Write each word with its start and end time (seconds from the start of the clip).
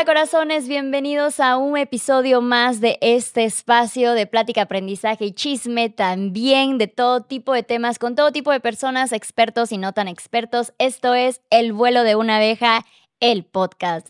onda 0.00 0.12
corazones? 0.12 0.66
Bienvenidos 0.66 1.40
a 1.40 1.58
un 1.58 1.76
episodio 1.76 2.40
más 2.40 2.80
de 2.80 2.96
este 3.02 3.44
espacio 3.44 4.12
de 4.12 4.26
plática, 4.26 4.62
aprendizaje 4.62 5.26
y 5.26 5.32
chisme, 5.32 5.90
también 5.90 6.78
de 6.78 6.86
todo 6.86 7.22
tipo 7.22 7.52
de 7.52 7.62
temas, 7.62 7.98
con 7.98 8.14
todo 8.14 8.32
tipo 8.32 8.50
de 8.50 8.60
personas, 8.60 9.12
expertos 9.12 9.72
y 9.72 9.78
no 9.78 9.92
tan 9.92 10.08
expertos. 10.08 10.72
Esto 10.78 11.12
es 11.12 11.42
El 11.50 11.74
vuelo 11.74 12.02
de 12.02 12.16
una 12.16 12.36
abeja, 12.36 12.86
el 13.20 13.44
podcast 13.44 14.08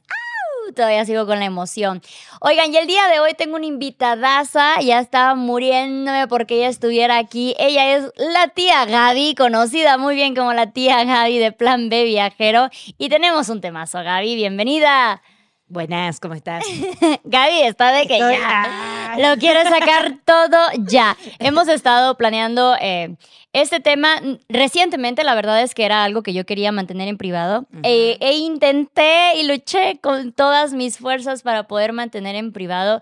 todavía 0.76 1.04
sigo 1.04 1.26
con 1.26 1.40
la 1.40 1.46
emoción. 1.46 2.00
Oigan, 2.40 2.72
y 2.72 2.76
el 2.76 2.86
día 2.86 3.08
de 3.08 3.18
hoy 3.18 3.34
tengo 3.34 3.56
una 3.56 3.66
invitadaza, 3.66 4.80
ya 4.80 5.00
estaba 5.00 5.34
muriéndome 5.34 6.28
porque 6.28 6.56
ella 6.56 6.68
estuviera 6.68 7.18
aquí. 7.18 7.56
Ella 7.58 7.96
es 7.96 8.12
la 8.16 8.46
tía 8.48 8.84
Gaby, 8.84 9.34
conocida 9.34 9.98
muy 9.98 10.14
bien 10.14 10.36
como 10.36 10.52
la 10.52 10.70
tía 10.70 11.02
Gaby 11.02 11.38
de 11.38 11.50
Plan 11.50 11.88
B 11.88 12.04
Viajero. 12.04 12.68
Y 12.98 13.08
tenemos 13.08 13.48
un 13.48 13.60
temazo, 13.60 14.04
Gaby, 14.04 14.36
bienvenida. 14.36 15.22
Buenas, 15.70 16.18
¿cómo 16.18 16.34
estás? 16.34 16.64
Gaby 17.24 17.60
está 17.62 17.92
de 17.92 18.08
que 18.08 18.18
ya 18.18 19.14
lo 19.16 19.38
quiere 19.38 19.62
sacar 19.62 20.16
todo 20.24 20.58
ya. 20.80 21.16
Hemos 21.38 21.68
estado 21.68 22.16
planeando 22.16 22.74
eh, 22.80 23.14
este 23.52 23.78
tema 23.78 24.20
recientemente, 24.48 25.22
la 25.22 25.36
verdad 25.36 25.62
es 25.62 25.72
que 25.76 25.84
era 25.84 26.02
algo 26.02 26.24
que 26.24 26.32
yo 26.32 26.44
quería 26.44 26.72
mantener 26.72 27.06
en 27.06 27.16
privado 27.16 27.66
eh, 27.84 28.16
e 28.18 28.32
intenté 28.32 29.36
y 29.36 29.46
luché 29.46 30.00
con 30.00 30.32
todas 30.32 30.72
mis 30.72 30.98
fuerzas 30.98 31.42
para 31.42 31.68
poder 31.68 31.92
mantener 31.92 32.34
en 32.34 32.52
privado, 32.52 33.00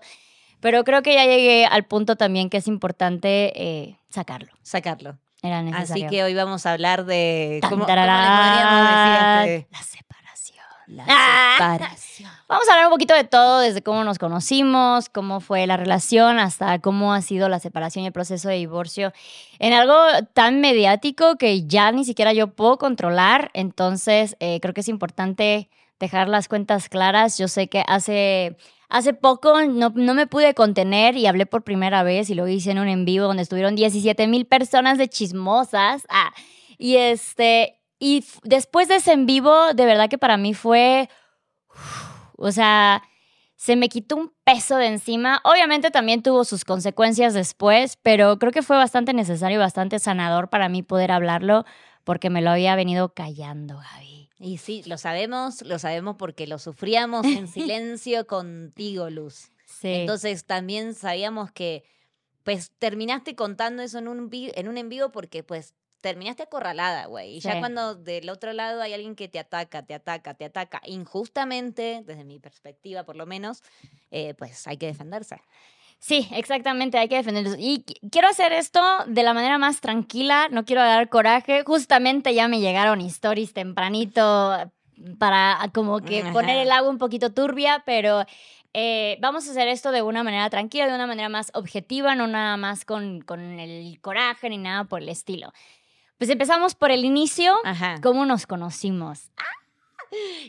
pero 0.59 0.83
creo 0.83 1.01
que 1.01 1.15
ya 1.15 1.25
llegué 1.25 1.65
al 1.65 1.85
punto 1.85 2.17
también 2.17 2.51
que 2.51 2.57
es 2.57 2.67
importante 2.67 3.51
eh, 3.55 3.95
sacarlo. 4.09 4.51
Sacarlo. 4.61 5.17
Era 5.41 5.63
necesario. 5.63 6.05
Así 6.05 6.15
que 6.15 6.23
hoy 6.23 6.35
vamos 6.35 6.67
a 6.67 6.73
hablar 6.73 7.05
de 7.05 7.61
cómo, 7.63 7.85
¿cómo 7.85 7.87
le 7.87 7.95
podríamos 7.95 8.89
decir 8.91 9.55
este? 9.55 9.67
La 9.71 9.81
separación. 9.81 10.08
La 10.89 11.05
ah. 11.07 11.55
separación. 11.57 12.29
Vamos 12.47 12.67
a 12.67 12.71
hablar 12.73 12.87
un 12.87 12.91
poquito 12.91 13.13
de 13.13 13.23
todo, 13.23 13.59
desde 13.59 13.83
cómo 13.83 14.03
nos 14.03 14.17
conocimos, 14.17 15.07
cómo 15.09 15.39
fue 15.39 15.67
la 15.67 15.77
relación, 15.77 16.39
hasta 16.39 16.79
cómo 16.79 17.13
ha 17.13 17.21
sido 17.21 17.47
la 17.47 17.59
separación 17.59 18.03
y 18.03 18.07
el 18.07 18.13
proceso 18.13 18.49
de 18.49 18.55
divorcio 18.55 19.13
en 19.59 19.73
algo 19.73 19.95
tan 20.33 20.61
mediático 20.61 21.37
que 21.37 21.67
ya 21.67 21.91
ni 21.91 22.05
siquiera 22.05 22.33
yo 22.33 22.47
puedo 22.47 22.79
controlar. 22.79 23.51
Entonces, 23.53 24.35
eh, 24.39 24.59
creo 24.61 24.73
que 24.73 24.81
es 24.81 24.89
importante 24.89 25.69
dejar 25.99 26.27
las 26.27 26.47
cuentas 26.47 26.89
claras. 26.89 27.37
Yo 27.37 27.47
sé 27.47 27.67
que 27.67 27.83
hace, 27.87 28.57
hace 28.89 29.13
poco 29.13 29.61
no, 29.67 29.91
no, 29.93 30.13
me 30.15 30.25
pude 30.25 30.55
contener 30.55 31.17
y 31.17 31.27
hablé 31.27 31.45
por 31.45 31.63
primera 31.63 32.01
vez 32.01 32.31
y 32.31 32.33
lo 32.35 32.47
hice 32.47 32.71
en 32.71 32.79
un 32.79 32.87
en 32.87 33.05
vivo 33.05 33.27
donde 33.27 33.43
estuvieron 33.43 33.75
17 33.75 34.25
mil 34.25 34.47
personas 34.47 34.97
de 34.97 35.07
chismosas. 35.07 36.07
Ah, 36.09 36.31
y 36.79 36.95
este, 36.95 37.78
y 37.99 38.25
después 38.43 38.87
de 38.87 38.95
ese 38.95 39.11
en 39.11 39.25
vivo, 39.25 39.73
de 39.73 39.85
verdad 39.85 40.09
que 40.09 40.17
para 40.17 40.37
mí 40.37 40.53
fue 40.53 41.09
o 42.41 42.51
sea, 42.51 43.03
se 43.55 43.75
me 43.75 43.89
quitó 43.89 44.15
un 44.15 44.33
peso 44.45 44.77
de 44.77 44.87
encima. 44.87 45.41
Obviamente 45.43 45.91
también 45.91 46.23
tuvo 46.23 46.45
sus 46.45 46.63
consecuencias 46.63 47.33
después, 47.33 47.97
pero 48.01 48.39
creo 48.39 48.51
que 48.51 48.61
fue 48.61 48.77
bastante 48.77 49.13
necesario 49.13 49.57
y 49.57 49.59
bastante 49.59 49.99
sanador 49.99 50.49
para 50.49 50.69
mí 50.69 50.81
poder 50.81 51.11
hablarlo 51.11 51.65
porque 52.05 52.29
me 52.29 52.41
lo 52.41 52.51
había 52.51 52.75
venido 52.75 53.13
callando, 53.13 53.77
Gaby. 53.77 54.29
Y 54.39 54.57
sí, 54.57 54.83
lo 54.85 54.97
sabemos, 54.97 55.63
lo 55.63 55.79
sabemos 55.79 56.15
porque 56.17 56.47
lo 56.47 56.59
sufríamos 56.59 57.25
en 57.25 57.47
silencio 57.49 58.25
contigo, 58.25 59.09
Luz. 59.09 59.51
Sí. 59.65 59.89
Entonces 59.89 60.45
también 60.45 60.93
sabíamos 60.93 61.51
que 61.51 61.83
pues 62.43 62.71
terminaste 62.79 63.35
contando 63.35 63.83
eso 63.83 63.99
en 63.99 64.07
un, 64.07 64.29
en 64.31 64.67
un 64.69 64.77
en 64.77 64.89
vivo 64.89 65.11
porque 65.11 65.43
pues 65.43 65.75
terminaste 66.01 66.43
acorralada, 66.43 67.05
güey. 67.05 67.37
Y 67.37 67.39
ya 67.39 67.59
cuando 67.59 67.95
del 67.95 68.29
otro 68.29 68.53
lado 68.53 68.81
hay 68.81 68.93
alguien 68.93 69.15
que 69.15 69.27
te 69.27 69.39
ataca, 69.39 69.83
te 69.83 69.93
ataca, 69.93 70.33
te 70.33 70.45
ataca 70.45 70.81
injustamente, 70.85 72.03
desde 72.05 72.23
mi 72.23 72.39
perspectiva 72.39 73.03
por 73.03 73.15
lo 73.15 73.25
menos, 73.25 73.63
eh, 74.11 74.33
pues 74.35 74.67
hay 74.67 74.77
que 74.77 74.87
defenderse. 74.87 75.41
Sí, 75.99 76.29
exactamente, 76.31 76.97
hay 76.97 77.09
que 77.09 77.17
defenderse. 77.17 77.57
Y 77.59 77.83
quiero 78.09 78.29
hacer 78.29 78.53
esto 78.53 78.81
de 79.05 79.21
la 79.21 79.33
manera 79.33 79.57
más 79.57 79.81
tranquila, 79.81 80.47
no 80.49 80.63
quiero 80.63 80.81
dar 80.81 81.09
coraje. 81.09 81.63
Justamente 81.65 82.33
ya 82.33 82.47
me 82.47 82.61
llegaron 82.61 83.01
stories 83.01 83.53
tempranito 83.53 84.71
para 85.17 85.57
como 85.73 85.99
que 85.99 86.23
poner 86.31 86.57
el 86.57 86.71
agua 86.71 86.89
un 86.89 86.97
poquito 86.97 87.31
turbia, 87.31 87.83
pero 87.85 88.23
eh, 88.73 89.17
vamos 89.19 89.47
a 89.47 89.51
hacer 89.51 89.67
esto 89.67 89.91
de 89.91 90.01
una 90.01 90.23
manera 90.23 90.49
tranquila, 90.49 90.87
de 90.87 90.95
una 90.95 91.07
manera 91.07 91.27
más 91.27 91.51
objetiva, 91.53 92.15
no 92.15 92.27
nada 92.27 92.55
más 92.55 92.85
con, 92.85 93.21
con 93.21 93.59
el 93.59 93.99
coraje 94.01 94.49
ni 94.49 94.57
nada 94.57 94.85
por 94.85 95.01
el 95.01 95.09
estilo. 95.09 95.51
Pues 96.19 96.29
empezamos 96.29 96.75
por 96.75 96.91
el 96.91 97.05
inicio, 97.05 97.55
cómo 98.03 98.25
nos 98.25 98.45
conocimos. 98.45 99.31
¡Ah! 99.37 99.43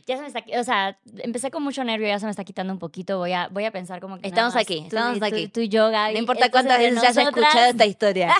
Ya 0.06 0.16
se 0.16 0.22
me 0.22 0.28
está, 0.28 0.42
o 0.58 0.64
sea, 0.64 0.98
empecé 1.18 1.50
con 1.50 1.62
mucho 1.62 1.84
nervio, 1.84 2.08
ya 2.08 2.18
se 2.18 2.24
me 2.24 2.30
está 2.30 2.44
quitando 2.44 2.72
un 2.72 2.78
poquito. 2.78 3.18
Voy 3.18 3.32
a, 3.32 3.46
voy 3.48 3.64
a 3.66 3.70
pensar 3.70 4.00
como 4.00 4.18
que. 4.18 4.26
Estamos 4.26 4.56
aquí, 4.56 4.84
estamos 4.86 5.22
aquí. 5.22 5.48
Tú, 5.48 5.60
y 5.60 5.68
yo, 5.68 5.90
Gaby. 5.90 6.14
No 6.14 6.18
importa 6.18 6.50
cuántas 6.50 6.78
veces 6.78 7.04
has 7.04 7.16
escuchado 7.16 7.70
esta 7.70 7.86
historia. 7.86 8.34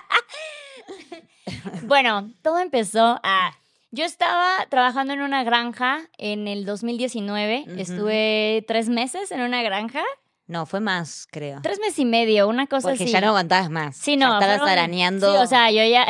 bueno, 1.82 2.32
todo 2.42 2.58
empezó 2.58 3.20
a. 3.22 3.56
Yo 3.92 4.04
estaba 4.04 4.66
trabajando 4.68 5.12
en 5.12 5.20
una 5.20 5.44
granja 5.44 6.00
en 6.18 6.48
el 6.48 6.64
2019. 6.64 7.66
Estuve 7.76 8.64
tres 8.66 8.88
meses 8.88 9.30
en 9.30 9.40
una 9.42 9.62
granja. 9.62 10.02
No, 10.46 10.66
fue 10.66 10.80
más, 10.80 11.28
creo. 11.30 11.60
Tres 11.62 11.78
meses 11.78 12.00
y 12.00 12.04
medio, 12.04 12.48
una 12.48 12.66
cosa 12.66 12.88
Porque 12.88 13.04
así. 13.04 13.12
ya 13.12 13.20
no 13.20 13.28
aguantabas 13.28 13.70
más. 13.70 13.96
Sí, 13.96 14.16
no. 14.16 14.40
estabas 14.40 14.68
arañando. 14.68 15.32
Sí, 15.32 15.38
o 15.38 15.46
sea, 15.46 15.70
yo 15.70 15.84
ya. 15.84 16.06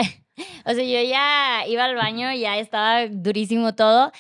O 0.65 0.73
sea, 0.73 0.85
yo 0.85 1.09
ya 1.09 1.67
iba 1.67 1.85
al 1.85 1.97
baño, 1.97 2.33
ya 2.33 2.59
estaba 2.59 3.07
durísimo 3.09 3.75
todo. 3.75 4.13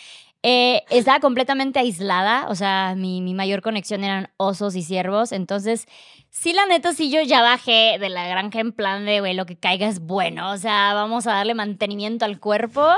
Eh, 0.42 0.84
estaba 0.88 1.20
completamente 1.20 1.78
aislada, 1.78 2.46
o 2.48 2.54
sea, 2.54 2.94
mi, 2.96 3.20
mi, 3.20 3.34
mayor 3.34 3.60
conexión 3.60 4.04
eran 4.04 4.30
osos 4.38 4.74
y 4.74 4.82
ciervos, 4.82 5.32
entonces 5.32 5.86
sí, 6.30 6.52
la 6.52 6.64
neta, 6.66 6.92
sí, 6.92 7.10
yo 7.10 7.20
ya 7.22 7.42
bajé 7.42 7.98
de 7.98 8.08
la 8.08 8.26
granja 8.26 8.60
en 8.60 8.72
plan 8.72 9.04
de, 9.04 9.20
güey, 9.20 9.34
lo 9.34 9.46
que 9.46 9.56
caiga 9.56 9.88
es 9.88 10.00
bueno. 10.00 10.52
O 10.52 10.56
sea, 10.56 10.94
vamos 10.94 11.26
a 11.26 11.32
darle 11.32 11.54
mantenimiento 11.54 12.24
al 12.24 12.40
cuerpo 12.40 12.88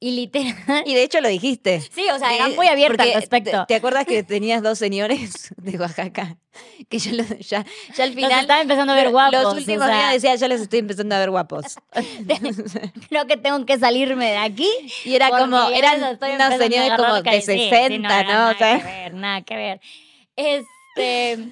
y 0.00 0.12
literal. 0.12 0.52
Y 0.86 0.94
de 0.94 1.04
hecho 1.04 1.20
lo 1.20 1.28
dijiste. 1.28 1.80
Sí, 1.80 2.04
o 2.12 2.18
sea, 2.18 2.34
era 2.34 2.48
muy 2.48 2.66
abierta 2.66 3.04
al 3.04 3.14
respecto. 3.14 3.64
Te, 3.66 3.76
acuerdas 3.76 4.04
que 4.04 4.22
tenías 4.22 4.62
dos 4.62 4.78
señores 4.78 5.54
de 5.56 5.78
Oaxaca? 5.78 6.36
Que 6.88 6.98
ya, 6.98 7.64
ya 7.94 8.04
al 8.04 8.12
final. 8.12 8.30
Los 8.30 8.40
estaba 8.40 8.60
empezando 8.60 8.92
a 8.92 8.96
ver 8.96 9.10
guapos. 9.10 9.42
Los 9.42 9.54
últimos 9.54 9.86
días 9.86 10.12
decía, 10.12 10.34
yo 10.34 10.48
les 10.48 10.60
estoy 10.60 10.80
empezando 10.80 11.14
a 11.14 11.18
ver 11.18 11.30
guapos. 11.30 11.78
Creo 13.08 13.26
que 13.26 13.36
tengo 13.36 13.64
que 13.64 13.78
salirme 13.78 14.30
de 14.30 14.38
aquí. 14.38 14.68
Y 15.04 15.14
era 15.14 15.30
como, 15.30 15.70
eran 15.70 16.02
unos 16.02 16.58
señores 16.58 16.92
como 16.96 17.22
de 17.22 17.40
60, 17.40 17.98
¿no? 18.24 18.32
Nada 18.32 18.54
que 18.54 18.84
ver, 18.84 19.14
nada 19.14 19.42
que 19.42 19.56
ver. 19.56 19.80
Este. 20.36 21.48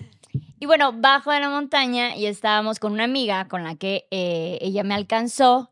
Y 0.59 0.67
bueno, 0.67 0.93
bajo 0.93 1.33
de 1.33 1.41
la 1.41 1.49
montaña 1.49 2.15
y 2.15 2.27
estábamos 2.27 2.79
con 2.79 2.93
una 2.93 3.05
amiga 3.05 3.49
con 3.49 3.65
la 3.65 3.77
que 3.77 4.07
eh, 4.11 4.59
ella 4.61 4.85
me 4.85 4.95
alcanzó. 4.95 5.70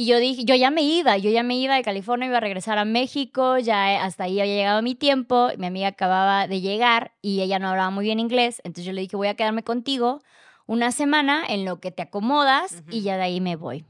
Y 0.00 0.06
yo 0.06 0.18
dije, 0.18 0.46
yo 0.46 0.54
ya 0.54 0.70
me 0.70 0.80
iba, 0.80 1.18
yo 1.18 1.28
ya 1.28 1.42
me 1.42 1.56
iba 1.56 1.74
de 1.74 1.82
California, 1.82 2.26
iba 2.26 2.38
a 2.38 2.40
regresar 2.40 2.78
a 2.78 2.86
México, 2.86 3.58
ya 3.58 4.02
hasta 4.02 4.24
ahí 4.24 4.40
había 4.40 4.54
llegado 4.54 4.80
mi 4.80 4.94
tiempo, 4.94 5.50
mi 5.58 5.66
amiga 5.66 5.88
acababa 5.88 6.46
de 6.46 6.62
llegar 6.62 7.12
y 7.20 7.42
ella 7.42 7.58
no 7.58 7.68
hablaba 7.68 7.90
muy 7.90 8.06
bien 8.06 8.18
inglés, 8.18 8.62
entonces 8.64 8.86
yo 8.86 8.94
le 8.94 9.02
dije, 9.02 9.14
voy 9.16 9.28
a 9.28 9.34
quedarme 9.34 9.62
contigo 9.62 10.22
una 10.64 10.90
semana 10.90 11.44
en 11.46 11.66
lo 11.66 11.80
que 11.80 11.90
te 11.90 12.00
acomodas 12.00 12.82
y 12.90 13.02
ya 13.02 13.18
de 13.18 13.24
ahí 13.24 13.42
me 13.42 13.56
voy. 13.56 13.84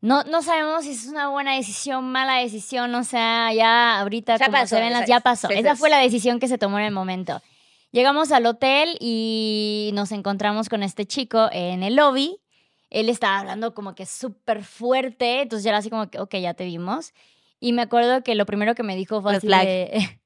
No, 0.00 0.22
no 0.22 0.40
sabemos 0.40 0.84
si 0.84 0.92
es 0.92 1.06
una 1.06 1.30
buena 1.30 1.56
decisión, 1.56 2.04
mala 2.12 2.36
decisión, 2.36 2.94
o 2.94 3.02
sea, 3.02 3.52
ya 3.52 3.98
ahorita 3.98 4.36
ya 4.36 4.50
pasó, 4.50 4.76
se 4.76 4.80
ven 4.80 4.92
las, 4.92 5.08
ya 5.08 5.18
pasó. 5.18 5.50
Esa 5.50 5.74
fue 5.74 5.90
la 5.90 5.98
decisión 5.98 6.38
que 6.38 6.46
se 6.46 6.58
tomó 6.58 6.78
en 6.78 6.84
el 6.84 6.92
momento. 6.92 7.42
Llegamos 7.90 8.30
al 8.30 8.46
hotel 8.46 8.98
y 9.00 9.90
nos 9.94 10.12
encontramos 10.12 10.68
con 10.68 10.84
este 10.84 11.06
chico 11.06 11.48
en 11.50 11.82
el 11.82 11.96
lobby. 11.96 12.38
Él 12.94 13.08
estaba 13.08 13.40
hablando 13.40 13.74
como 13.74 13.96
que 13.96 14.06
súper 14.06 14.62
fuerte, 14.62 15.42
entonces 15.42 15.64
ya 15.64 15.70
era 15.70 15.78
así 15.78 15.90
como 15.90 16.08
que, 16.08 16.20
ok, 16.20 16.36
ya 16.36 16.54
te 16.54 16.64
vimos. 16.64 17.12
Y 17.58 17.72
me 17.72 17.82
acuerdo 17.82 18.22
que 18.22 18.36
lo 18.36 18.46
primero 18.46 18.76
que 18.76 18.84
me 18.84 18.94
dijo 18.94 19.20
fue 19.20 19.34
así 19.34 19.48
de... 19.48 20.20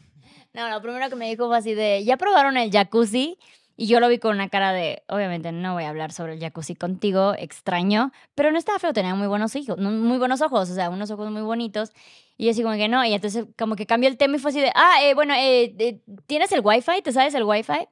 no, 0.54 0.70
lo 0.70 0.80
primero 0.80 1.10
que 1.10 1.16
me 1.16 1.28
dijo 1.28 1.46
fue 1.48 1.58
así 1.58 1.74
de, 1.74 2.02
¿ya 2.02 2.16
probaron 2.16 2.56
el 2.56 2.70
jacuzzi? 2.70 3.38
Y 3.76 3.88
yo 3.88 4.00
lo 4.00 4.08
vi 4.08 4.18
con 4.18 4.36
una 4.36 4.48
cara 4.48 4.72
de, 4.72 5.02
obviamente 5.08 5.52
no 5.52 5.74
voy 5.74 5.84
a 5.84 5.90
hablar 5.90 6.12
sobre 6.12 6.32
el 6.32 6.40
jacuzzi 6.40 6.74
contigo, 6.74 7.34
extraño, 7.36 8.10
pero 8.34 8.50
no 8.52 8.56
estaba 8.58 8.78
feo, 8.78 8.94
tenía 8.94 9.14
muy 9.14 9.26
buenos 9.26 9.54
hijos, 9.54 9.76
muy 9.78 10.16
buenos 10.16 10.40
ojos, 10.40 10.70
o 10.70 10.74
sea, 10.74 10.88
unos 10.88 11.10
ojos 11.10 11.30
muy 11.30 11.42
bonitos. 11.42 11.92
Y 12.38 12.46
yo 12.46 12.52
así 12.52 12.62
como 12.62 12.76
que 12.76 12.88
no, 12.88 13.04
y 13.04 13.12
entonces 13.12 13.44
como 13.58 13.76
que 13.76 13.84
cambió 13.84 14.08
el 14.08 14.16
tema 14.16 14.36
y 14.36 14.38
fue 14.38 14.50
así 14.50 14.60
de, 14.62 14.72
ah, 14.74 15.02
eh, 15.02 15.12
bueno, 15.12 15.34
eh, 15.36 16.00
¿tienes 16.26 16.52
el 16.52 16.62
wifi? 16.64 17.02
¿Te 17.02 17.12
sabes 17.12 17.34
el 17.34 17.42
wifi? 17.42 17.86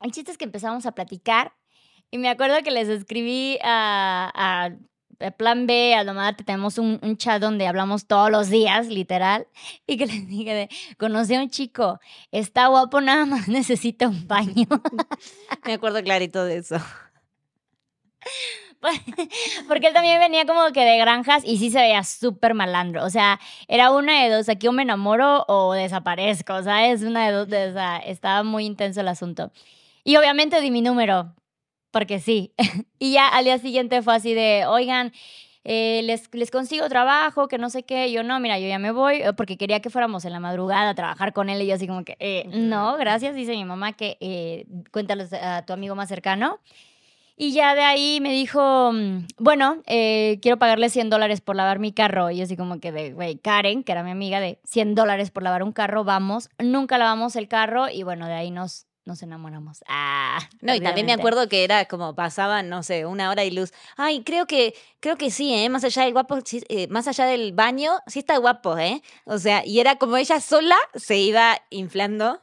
El 0.00 0.10
chiste 0.10 0.32
es 0.32 0.38
que 0.38 0.44
empezamos 0.44 0.86
a 0.86 0.92
platicar 0.92 1.52
y 2.14 2.18
me 2.18 2.28
acuerdo 2.28 2.62
que 2.62 2.70
les 2.70 2.88
escribí 2.88 3.58
a, 3.64 4.30
a 5.18 5.30
Plan 5.32 5.66
B, 5.66 5.96
a 5.96 6.04
Domarte, 6.04 6.44
tenemos 6.44 6.78
un, 6.78 7.00
un, 7.02 7.16
chat 7.16 7.42
donde 7.42 7.66
hablamos 7.66 8.06
todos 8.06 8.30
los 8.30 8.50
días, 8.50 8.86
literal, 8.86 9.48
y 9.84 9.96
que 9.96 10.06
les 10.06 10.28
dije 10.28 10.54
de, 10.54 10.68
conocí 10.96 11.34
a 11.34 11.40
un 11.40 11.50
chico, 11.50 11.98
está 12.30 12.68
guapo, 12.68 13.00
nada 13.00 13.26
más 13.26 13.48
necesita 13.48 14.06
un 14.06 14.28
baño. 14.28 14.68
Me 15.66 15.72
acuerdo 15.72 16.04
clarito 16.04 16.44
de 16.44 16.58
eso. 16.58 16.76
Porque 19.66 19.88
él 19.88 19.92
también 19.92 20.20
venía 20.20 20.46
como 20.46 20.72
que 20.72 20.84
de 20.84 20.96
granjas 20.98 21.42
y 21.44 21.58
sí 21.58 21.72
se 21.72 21.80
veía 21.80 22.04
súper 22.04 22.54
malandro. 22.54 23.04
O 23.04 23.10
sea, 23.10 23.40
era 23.66 23.90
una 23.90 24.22
de 24.22 24.30
dos, 24.30 24.48
aquí 24.48 24.68
o 24.68 24.72
me 24.72 24.82
enamoro 24.82 25.46
o 25.48 25.72
desaparezco, 25.72 26.62
¿sabes? 26.62 27.02
Una 27.02 27.26
de 27.26 27.32
dos, 27.32 27.48
o 27.48 27.72
sea, 27.72 27.96
estaba 27.96 28.44
muy 28.44 28.66
intenso 28.66 29.00
el 29.00 29.08
asunto. 29.08 29.50
Y 30.04 30.14
obviamente 30.16 30.60
di 30.60 30.70
mi 30.70 30.80
número, 30.80 31.34
porque 31.94 32.18
sí. 32.18 32.52
y 32.98 33.12
ya 33.12 33.28
al 33.28 33.44
día 33.44 33.56
siguiente 33.58 34.02
fue 34.02 34.16
así 34.16 34.34
de, 34.34 34.64
oigan, 34.66 35.12
eh, 35.62 36.02
les, 36.02 36.28
les 36.34 36.50
consigo 36.50 36.88
trabajo, 36.88 37.46
que 37.46 37.56
no 37.56 37.70
sé 37.70 37.84
qué. 37.84 38.10
Yo 38.10 38.24
no, 38.24 38.40
mira, 38.40 38.58
yo 38.58 38.66
ya 38.66 38.80
me 38.80 38.90
voy, 38.90 39.22
eh, 39.22 39.32
porque 39.32 39.56
quería 39.56 39.80
que 39.80 39.90
fuéramos 39.90 40.24
en 40.24 40.32
la 40.32 40.40
madrugada 40.40 40.90
a 40.90 40.94
trabajar 40.96 41.32
con 41.32 41.48
él. 41.48 41.62
Y 41.62 41.68
yo 41.68 41.76
así 41.76 41.86
como 41.86 42.04
que, 42.04 42.16
eh, 42.18 42.50
no, 42.52 42.96
gracias, 42.96 43.36
dice 43.36 43.52
mi 43.52 43.64
mamá, 43.64 43.92
que 43.92 44.18
eh, 44.20 44.66
cuéntales 44.90 45.32
a 45.32 45.64
tu 45.64 45.72
amigo 45.72 45.94
más 45.94 46.08
cercano. 46.08 46.58
Y 47.36 47.52
ya 47.52 47.76
de 47.76 47.82
ahí 47.82 48.18
me 48.20 48.32
dijo, 48.32 48.90
mm, 48.92 49.26
bueno, 49.38 49.82
eh, 49.86 50.38
quiero 50.42 50.58
pagarle 50.58 50.88
100 50.88 51.10
dólares 51.10 51.40
por 51.40 51.54
lavar 51.54 51.78
mi 51.78 51.92
carro. 51.92 52.30
Y 52.32 52.38
yo 52.38 52.44
así 52.44 52.56
como 52.56 52.80
que 52.80 52.90
de, 52.90 53.12
güey, 53.12 53.36
Karen, 53.36 53.84
que 53.84 53.92
era 53.92 54.02
mi 54.02 54.10
amiga, 54.10 54.40
de 54.40 54.58
100 54.64 54.96
dólares 54.96 55.30
por 55.30 55.44
lavar 55.44 55.62
un 55.62 55.72
carro, 55.72 56.02
vamos. 56.02 56.50
Nunca 56.58 56.98
lavamos 56.98 57.36
el 57.36 57.46
carro 57.46 57.88
y 57.88 58.02
bueno, 58.02 58.26
de 58.26 58.34
ahí 58.34 58.50
nos, 58.50 58.86
nos 59.04 59.22
enamoramos. 59.22 59.84
Ah, 59.86 60.38
no, 60.60 60.74
y 60.74 60.80
también 60.80 61.06
me 61.06 61.12
acuerdo 61.12 61.48
que 61.48 61.64
era 61.64 61.84
como 61.84 62.14
pasaban, 62.14 62.68
no 62.68 62.82
sé, 62.82 63.06
una 63.06 63.30
hora 63.30 63.44
y 63.44 63.50
luz. 63.50 63.72
Ay, 63.96 64.22
creo 64.22 64.46
que, 64.46 64.74
creo 65.00 65.16
que 65.16 65.30
sí, 65.30 65.52
¿eh? 65.52 65.68
Más 65.68 65.84
allá 65.84 66.04
del 66.04 66.12
guapo, 66.12 66.38
eh, 66.68 66.88
más 66.88 67.06
allá 67.06 67.26
del 67.26 67.52
baño, 67.52 67.92
sí 68.06 68.20
está 68.20 68.38
guapo, 68.38 68.78
¿eh? 68.78 69.02
O 69.24 69.38
sea, 69.38 69.64
y 69.66 69.80
era 69.80 69.96
como 69.96 70.16
ella 70.16 70.40
sola 70.40 70.76
se 70.94 71.18
iba 71.18 71.60
inflando 71.70 72.40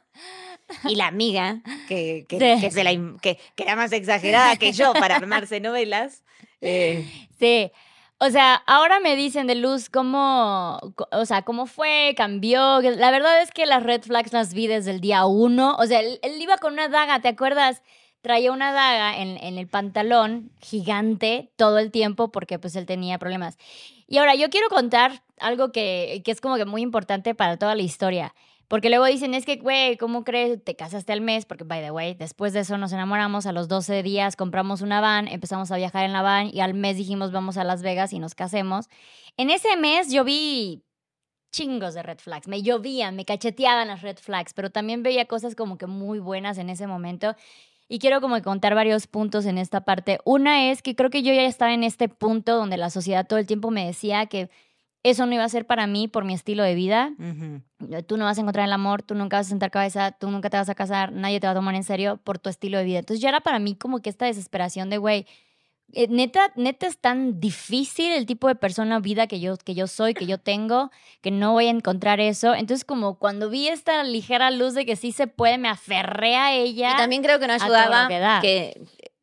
y 0.86 0.96
la 0.96 1.08
amiga, 1.08 1.62
que, 1.88 2.26
que, 2.28 2.38
que, 2.38 3.40
era 3.58 3.76
más 3.76 3.92
exagerada 3.92 4.56
que 4.56 4.72
yo 4.72 4.94
para 4.94 5.18
armarse 5.18 5.60
novelas. 5.60 6.24
Eh. 6.64 7.04
Sí. 7.40 7.72
O 8.24 8.30
sea, 8.30 8.62
ahora 8.68 9.00
me 9.00 9.16
dicen 9.16 9.48
de 9.48 9.56
Luz 9.56 9.90
cómo, 9.90 10.80
o 11.12 11.26
sea, 11.26 11.42
cómo 11.42 11.66
fue, 11.66 12.14
cambió. 12.16 12.80
La 12.80 13.10
verdad 13.10 13.42
es 13.42 13.50
que 13.50 13.66
las 13.66 13.82
red 13.82 14.04
flags 14.04 14.32
las 14.32 14.54
vi 14.54 14.68
desde 14.68 14.92
el 14.92 15.02
día 15.02 15.26
uno. 15.26 15.76
O 15.80 15.88
sea, 15.88 16.02
él, 16.02 16.20
iba 16.40 16.60
con 16.60 16.74
una 16.74 16.88
daga, 16.88 17.20
¿te 17.20 17.30
acuerdas? 17.30 17.82
Traía 18.22 18.52
una 18.52 18.74
daga 18.74 19.18
en, 19.18 19.38
en, 19.38 19.58
el 19.58 19.68
pantalón 19.68 20.52
gigante 20.62 21.50
todo 21.56 21.80
el 21.80 21.90
tiempo 21.90 22.32
porque 22.32 22.60
pues 22.60 22.76
él 22.76 22.86
tenía 22.86 23.18
problemas. 23.18 23.58
Y 24.08 24.20
ahora 24.20 24.36
yo 24.36 24.52
quiero 24.52 24.70
contar 24.70 25.24
algo 25.40 25.72
que, 25.72 26.22
que 26.24 26.30
es 26.30 26.42
como 26.42 26.58
que 26.58 26.66
muy 26.66 26.84
importante 26.84 27.34
para 27.34 27.58
toda 27.58 27.74
la 27.74 27.82
historia. 27.82 28.36
Porque 28.72 28.90
luego 28.90 29.04
dicen, 29.04 29.34
es 29.34 29.44
que, 29.44 29.58
güey, 29.58 29.98
¿cómo 29.98 30.24
crees? 30.24 30.64
Te 30.64 30.78
casaste 30.78 31.12
al 31.12 31.20
mes, 31.20 31.44
porque, 31.44 31.66
by 31.66 31.82
the 31.82 31.92
way, 31.92 32.14
después 32.14 32.54
de 32.54 32.62
eso 32.62 32.78
nos 32.78 32.94
enamoramos, 32.94 33.46
a 33.46 33.52
los 33.52 33.68
12 33.68 34.02
días 34.02 34.38
compramos 34.38 34.82
una 34.82 35.02
van, 35.02 35.28
empezamos 35.28 35.72
a 35.72 35.76
viajar 35.76 36.06
en 36.06 36.14
la 36.14 36.22
van 36.22 36.50
y 36.54 36.62
al 36.62 36.74
mes 36.74 36.96
dijimos, 36.96 37.34
vamos 37.34 37.58
a 37.58 37.66
Las 37.66 37.82
Vegas 37.82 38.14
y 38.14 38.20
nos 38.20 38.34
casemos. 38.34 38.88
En 39.36 39.50
ese 39.50 39.76
mes 39.76 40.10
yo 40.10 40.24
vi 40.24 40.86
chingos 41.52 41.96
de 41.96 42.02
red 42.02 42.20
flags, 42.20 42.48
me 42.48 42.62
llovían, 42.62 43.18
me 43.18 43.26
cacheteaban 43.26 43.90
las 43.90 44.04
red 44.04 44.16
flags, 44.16 44.54
pero 44.54 44.70
también 44.70 45.04
veía 45.04 45.26
cosas 45.26 45.54
como 45.54 45.78
que 45.78 45.88
muy 45.88 46.20
buenas 46.20 46.58
en 46.58 46.70
ese 46.70 46.88
momento. 46.88 47.36
Y 47.90 48.00
quiero 48.00 48.22
como 48.22 48.42
contar 48.42 48.74
varios 48.74 49.06
puntos 49.06 49.46
en 49.48 49.58
esta 49.58 49.82
parte. 49.82 50.20
Una 50.24 50.72
es 50.72 50.82
que 50.82 50.96
creo 50.96 51.10
que 51.10 51.24
yo 51.24 51.34
ya 51.34 51.44
estaba 51.44 51.74
en 51.74 51.84
este 51.84 52.08
punto 52.08 52.56
donde 52.56 52.78
la 52.78 52.90
sociedad 52.90 53.28
todo 53.28 53.38
el 53.38 53.48
tiempo 53.48 53.70
me 53.70 53.86
decía 53.86 54.28
que 54.28 54.50
eso 55.04 55.26
no 55.26 55.34
iba 55.34 55.44
a 55.44 55.50
ser 55.50 55.66
para 55.66 55.88
mí 55.88 56.08
por 56.08 56.26
mi 56.26 56.34
estilo 56.34 56.64
de 56.64 56.76
vida. 56.76 57.14
Tú 58.08 58.18
no 58.18 58.26
vas 58.26 58.38
a 58.38 58.42
encontrar 58.42 58.68
el 58.68 58.74
amor, 58.74 59.02
tú 59.02 59.16
nunca 59.16 59.38
vas 59.38 59.48
a 59.48 59.50
sentar 59.50 59.72
cabeza, 59.72 60.12
tú 60.12 60.30
nunca 60.30 60.50
te 60.50 60.58
vas 60.58 60.70
a 60.70 60.76
casar, 60.76 61.12
nadie 61.12 61.40
te 61.40 61.48
va 61.48 61.52
a 61.52 61.56
tomar 61.56 61.76
en 61.76 61.84
serio 61.84 62.18
por 62.24 62.38
tu 62.38 62.50
estilo 62.50 62.78
de 62.78 62.84
vida. 62.84 63.00
Entonces 63.00 63.22
ya 63.22 63.30
era 63.30 63.42
para 63.42 63.60
mí 63.60 63.76
como 63.76 64.00
que 64.00 64.10
esta 64.10 64.26
desesperación 64.26 64.90
de, 64.90 64.98
güey, 64.98 65.26
eh, 65.94 66.08
neta, 66.08 66.54
neta 66.56 66.88
es 66.88 66.98
tan 67.00 67.40
difícil 67.40 68.14
el 68.14 68.26
tipo 68.26 68.48
de 68.48 68.56
persona 68.56 69.00
vida 69.00 69.28
que 69.28 69.40
yo, 69.40 69.58
que 69.58 69.74
yo 69.74 69.88
soy, 69.88 70.14
que 70.14 70.26
yo 70.26 70.38
tengo, 70.40 70.92
que 71.22 71.32
no 71.32 71.54
voy 71.54 71.68
a 71.68 71.72
encontrar 71.72 72.20
eso. 72.20 72.54
Entonces 72.54 72.86
como 72.86 73.18
cuando 73.18 73.50
vi 73.50 73.68
esta 73.68 74.04
ligera 74.04 74.52
luz 74.52 74.74
de 74.74 74.86
que 74.86 74.96
sí 74.96 75.12
se 75.12 75.28
puede, 75.28 75.58
me 75.58 75.68
aferré 75.68 76.36
a 76.36 76.54
ella. 76.54 76.94
Y 76.94 76.98
también 76.98 77.24
creo 77.24 77.40
que 77.40 77.48
no 77.48 77.54
ayudaba 77.54 78.08
que, 78.42 78.80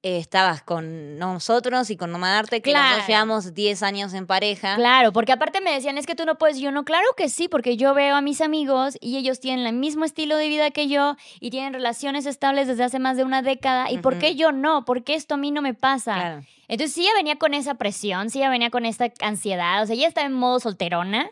eh, 0.08 0.16
estabas 0.16 0.62
con 0.62 1.19
nosotros 1.19 1.90
y 1.90 1.99
con 1.99 2.10
Nomadarte, 2.10 2.62
que 2.62 2.70
claro. 2.70 3.02
llevamos 3.06 3.52
10 3.52 3.82
años 3.82 4.14
en 4.14 4.26
pareja. 4.26 4.76
Claro, 4.76 5.12
porque 5.12 5.32
aparte 5.32 5.60
me 5.60 5.70
decían, 5.70 5.99
es 5.99 6.06
que 6.06 6.14
tú 6.14 6.25
no 6.25 6.38
puedes, 6.38 6.58
yo 6.58 6.72
no, 6.72 6.87
claro 6.87 7.06
que 7.14 7.28
sí, 7.28 7.46
porque 7.46 7.76
yo 7.76 7.93
veo 7.93 8.16
a 8.16 8.22
mis 8.22 8.40
amigos 8.40 8.96
y 9.02 9.19
ellos 9.19 9.38
tienen 9.38 9.66
el 9.66 9.75
mismo 9.75 10.06
estilo 10.06 10.38
de 10.38 10.49
vida 10.49 10.70
que 10.70 10.88
yo 10.88 11.16
y 11.40 11.50
tienen 11.50 11.75
relaciones 11.75 12.25
estables 12.25 12.69
desde 12.69 12.84
hace 12.84 12.99
más 12.99 13.19
de 13.19 13.25
una 13.25 13.43
década, 13.43 13.90
¿y 13.90 13.99
por 13.99 14.19
qué 14.19 14.34
yo 14.34 14.50
no? 14.50 14.87
¿Por 14.87 15.05
qué 15.05 15.12
esto 15.12 15.34
a 15.34 15.37
mí 15.37 15.50
no 15.50 15.60
me 15.60 15.75
pasa? 15.75 16.43
Entonces 16.69 16.94
sí, 16.94 17.02
ella 17.02 17.12
venía 17.14 17.37
con 17.37 17.52
esa 17.52 17.75
presión, 17.75 18.31
sí, 18.31 18.38
ella 18.38 18.49
venía 18.49 18.70
con 18.70 18.87
esta 18.87 19.12
ansiedad, 19.20 19.82
o 19.82 19.87
sea, 19.87 19.94
ella 19.94 20.08
estaba 20.08 20.26
en 20.26 20.32
modo 20.32 20.58
solterona 20.58 21.31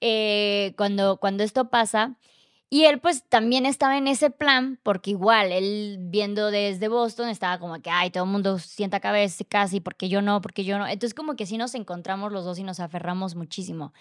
eh, 0.00 0.72
cuando, 0.78 1.18
cuando 1.18 1.44
esto 1.44 1.68
pasa. 1.68 2.14
Y 2.68 2.84
él 2.84 2.98
pues 2.98 3.22
también 3.28 3.64
estaba 3.64 3.96
en 3.96 4.08
ese 4.08 4.30
plan, 4.30 4.80
porque 4.82 5.10
igual, 5.10 5.52
él 5.52 5.98
viendo 6.00 6.50
desde 6.50 6.88
Boston 6.88 7.28
estaba 7.28 7.58
como 7.60 7.80
que, 7.80 7.90
ay, 7.90 8.10
todo 8.10 8.24
el 8.24 8.30
mundo 8.30 8.58
sienta 8.58 8.98
cabeza 8.98 9.44
casi, 9.48 9.80
porque 9.80 10.08
yo 10.08 10.20
no, 10.20 10.40
porque 10.40 10.64
yo 10.64 10.76
no. 10.78 10.86
Entonces 10.86 11.14
como 11.14 11.36
que 11.36 11.46
sí 11.46 11.58
nos 11.58 11.74
encontramos 11.76 12.32
los 12.32 12.44
dos 12.44 12.58
y 12.58 12.64
nos 12.64 12.80
aferramos 12.80 13.36
muchísimo. 13.36 13.92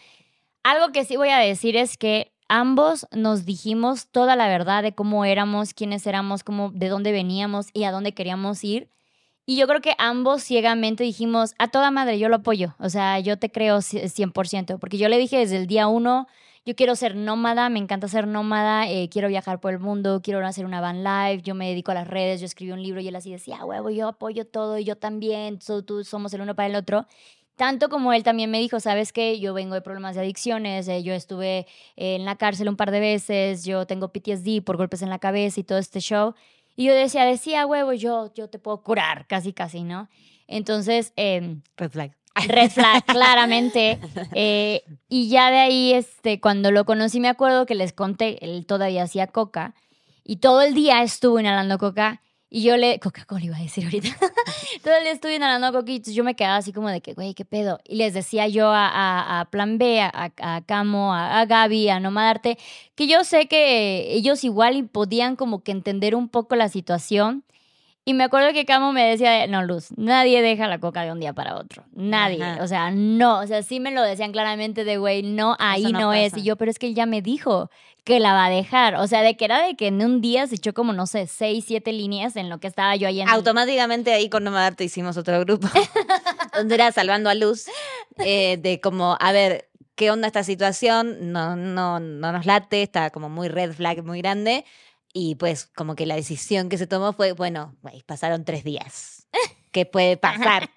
Algo 0.64 0.92
que 0.92 1.06
sí 1.06 1.16
voy 1.16 1.30
a 1.30 1.38
decir 1.38 1.78
es 1.78 1.96
que 1.96 2.34
ambos 2.48 3.08
nos 3.12 3.46
dijimos 3.46 4.08
toda 4.08 4.36
la 4.36 4.48
verdad 4.48 4.82
de 4.82 4.96
cómo 4.96 5.26
éramos, 5.26 5.76
quiénes 5.76 6.08
éramos, 6.08 6.44
cómo, 6.44 6.72
de 6.72 6.90
dónde 6.90 7.12
veníamos 7.12 7.68
y 7.72 7.84
a 7.84 7.92
dónde 7.92 8.14
queríamos 8.14 8.64
ir. 8.64 8.90
Y 9.46 9.58
yo 9.58 9.68
creo 9.68 9.82
que 9.82 9.94
ambos 10.00 10.42
ciegamente 10.42 11.04
dijimos, 11.04 11.54
a 11.60 11.68
toda 11.68 11.92
madre, 11.92 12.18
yo 12.18 12.30
lo 12.30 12.38
apoyo. 12.38 12.76
O 12.80 12.90
sea, 12.90 13.20
yo 13.20 13.38
te 13.38 13.52
creo 13.52 13.78
100%, 13.78 14.80
porque 14.80 14.98
yo 14.98 15.08
le 15.08 15.20
dije 15.20 15.38
desde 15.38 15.58
el 15.58 15.68
día 15.68 15.86
uno, 15.88 16.28
yo 16.66 16.76
quiero 16.76 16.96
ser 16.96 17.16
nómada, 17.16 17.70
me 17.70 17.78
encanta 17.78 18.08
ser 18.08 18.26
nómada, 18.28 18.90
eh, 18.90 19.08
quiero 19.10 19.28
viajar 19.28 19.60
por 19.60 19.74
el 19.74 19.80
mundo, 19.80 20.22
quiero 20.24 20.46
hacer 20.46 20.66
una 20.66 20.82
van 20.82 21.04
live, 21.04 21.44
yo 21.44 21.54
me 21.54 21.70
dedico 21.70 21.92
a 21.92 21.94
las 21.94 22.08
redes, 22.08 22.40
yo 22.40 22.48
escribí 22.48 22.72
un 22.72 22.82
libro 22.82 23.00
y 23.02 23.08
él 23.08 23.16
así 23.16 23.32
decía, 23.32 23.64
huevo, 23.64 23.92
yo 23.92 24.08
apoyo 24.08 24.46
todo 24.46 24.80
y 24.80 24.84
yo 24.84 24.96
también, 24.98 25.60
tú 25.60 26.04
somos 26.04 26.34
el 26.34 26.42
uno 26.42 26.56
para 26.56 26.68
el 26.68 26.76
otro. 26.76 27.06
Tanto 27.56 27.88
como 27.88 28.12
él 28.14 28.24
también 28.24 28.52
me 28.52 28.60
dijo, 28.60 28.80
sabes 28.80 29.14
que 29.14 29.40
yo 29.40 29.54
vengo 29.54 29.76
de 29.76 29.82
problemas 29.82 30.16
de 30.16 30.22
adicciones, 30.22 30.88
eh, 30.88 31.04
yo 31.04 31.14
estuve 31.14 31.68
en 31.96 32.26
la 32.26 32.36
cárcel 32.36 32.68
un 32.68 32.76
par 32.76 32.92
de 32.92 33.00
veces, 33.00 33.64
yo 33.64 33.86
tengo 33.86 34.12
PTSD 34.12 34.62
por 34.64 34.76
golpes 34.78 35.04
en 35.04 35.10
la 35.10 35.20
cabeza 35.20 35.60
y 35.60 35.64
todo 35.64 35.78
este 35.78 36.00
show. 36.02 36.34
Y 36.76 36.86
yo 36.86 36.94
decía, 36.94 37.26
decía, 37.26 37.66
huevo, 37.66 37.94
yo, 37.94 38.34
yo 38.34 38.50
te 38.50 38.60
puedo 38.60 38.82
curar, 38.84 39.28
casi, 39.28 39.54
casi, 39.54 39.84
¿no? 39.84 40.10
Entonces... 40.48 41.14
Eh, 41.16 41.58
Red 41.78 41.92
flag. 41.92 42.25
Red 42.48 42.72
flag, 42.72 43.06
claramente. 43.06 44.00
Eh, 44.34 44.84
y 45.08 45.30
ya 45.30 45.52
de 45.52 45.58
ahí, 45.60 45.94
este, 45.94 46.42
cuando 46.42 46.72
lo 46.72 46.86
conocí, 46.86 47.20
me 47.20 47.30
acuerdo 47.30 47.66
que 47.66 47.76
les 47.76 47.94
conté, 47.94 48.44
él 48.44 48.66
todavía 48.66 49.04
hacía 49.04 49.28
coca. 49.28 49.74
Y 50.24 50.38
todo 50.38 50.62
el 50.62 50.74
día 50.74 51.02
estuvo 51.04 51.40
inhalando 51.40 51.78
coca. 51.78 52.22
Y 52.50 52.64
yo 52.64 52.78
le. 52.78 53.00
Coca-Cola 53.00 53.44
iba 53.44 53.58
a 53.58 53.62
decir 53.62 53.86
ahorita. 53.86 54.10
todo 54.84 54.96
el 54.96 55.04
día 55.04 55.12
estuve 55.12 55.36
inhalando 55.36 55.72
coquitos. 55.72 56.14
Yo 56.14 56.24
me 56.24 56.36
quedaba 56.36 56.58
así 56.58 56.74
como 56.74 56.90
de 56.90 57.02
que, 57.02 57.14
güey, 57.14 57.34
¿qué 57.34 57.46
pedo? 57.46 57.80
Y 57.86 57.96
les 57.96 58.14
decía 58.14 58.48
yo 58.48 58.70
a, 58.70 59.40
a, 59.40 59.46
Plan 59.46 59.78
B, 59.78 60.02
a, 60.02 60.32
a 60.38 60.62
Camo, 60.66 61.14
a, 61.14 61.46
Gaby, 61.46 61.90
a 61.90 62.00
Nomadarte, 62.00 62.58
que 62.96 63.08
yo 63.08 63.24
sé 63.24 63.48
que 63.48 64.14
ellos 64.14 64.44
igual 64.44 64.88
podían 64.88 65.36
como 65.36 65.64
que 65.64 65.72
entender 65.72 66.16
un 66.16 66.30
poco 66.30 66.56
la 66.56 66.70
situación 66.70 67.44
y 68.08 68.14
me 68.14 68.24
acuerdo 68.24 68.54
que 68.54 68.66
Camo 68.66 68.94
me 68.94 69.04
decía, 69.10 69.48
no, 69.48 69.64
Luz, 69.64 69.88
nadie 69.98 70.44
deja 70.44 70.68
la 70.68 70.78
coca 70.78 71.02
de 71.04 71.12
un 71.12 71.20
día 71.20 71.34
para 71.34 71.56
otro. 71.56 71.86
Nadie. 71.92 72.62
O 72.62 72.68
sea, 72.68 72.92
no. 72.92 73.40
O 73.40 73.48
sea, 73.48 73.64
sí 73.64 73.80
me 73.80 73.90
lo 73.90 74.04
decían 74.04 74.32
claramente 74.32 74.84
de, 74.84 74.98
güey, 74.98 75.24
no, 75.24 75.56
ahí 75.58 75.92
no, 75.92 76.14
es. 76.14 76.38
Y 76.38 76.44
yo, 76.44 76.56
pero 76.56 76.70
es 76.70 76.78
que 76.78 76.86
él 76.86 76.94
ya 76.94 77.08
me 77.08 77.24
dijo 77.24 77.72
que 78.04 78.20
la 78.20 78.34
va 78.34 78.46
a 78.46 78.50
dejar. 78.52 78.94
O 78.98 79.08
sea, 79.08 79.24
de 79.24 79.36
que 79.36 79.46
era 79.46 79.66
de 79.66 79.76
que 79.76 79.88
en 79.88 80.04
un 80.04 80.22
día 80.22 80.46
se 80.46 80.54
echó 80.54 80.76
como, 80.76 80.94
no 80.94 81.08
sé, 81.08 81.26
seis, 81.26 81.66
siete 81.68 81.92
líneas 81.92 82.36
en 82.36 82.48
lo 82.48 82.60
que 82.60 82.68
estaba 82.68 82.96
yo 82.96 83.08
ahí 83.08 83.22
en 83.22 83.28
Automáticamente 83.28 84.14
ahí 84.14 84.30
con 84.30 84.44
Nomadarte 84.44 84.84
hicimos 84.84 85.18
otro 85.18 85.40
grupo. 85.40 85.68
donde 86.56 86.76
era 86.76 86.92
Salvando 86.92 87.32
a 87.32 87.34
Luz. 87.34 87.66
Eh, 88.20 88.58
de 88.62 88.80
como, 88.82 89.18
a 89.20 89.32
ver, 89.32 89.68
¿qué 89.96 90.12
onda 90.12 90.28
esta 90.28 90.44
situación? 90.44 91.32
No, 91.32 91.56
no, 91.56 92.00
no 92.00 92.32
nos 92.32 92.46
late, 92.46 92.84
está 92.84 93.10
como 93.10 93.30
muy 93.30 93.48
red 93.48 93.74
flag, 93.74 94.04
muy 94.04 94.20
grande 94.20 94.64
y 95.18 95.36
pues 95.36 95.66
como 95.66 95.96
que 95.96 96.06
la 96.06 96.16
decisión 96.16 96.68
que 96.68 96.78
se 96.78 96.88
tomó 96.88 97.14
fue, 97.14 97.32
bueno, 97.32 97.74
pasaron 98.06 98.44
tres 98.44 98.66
días. 98.66 99.30
¿Qué 99.72 99.86
puede 99.86 100.18
pasar? 100.18 100.70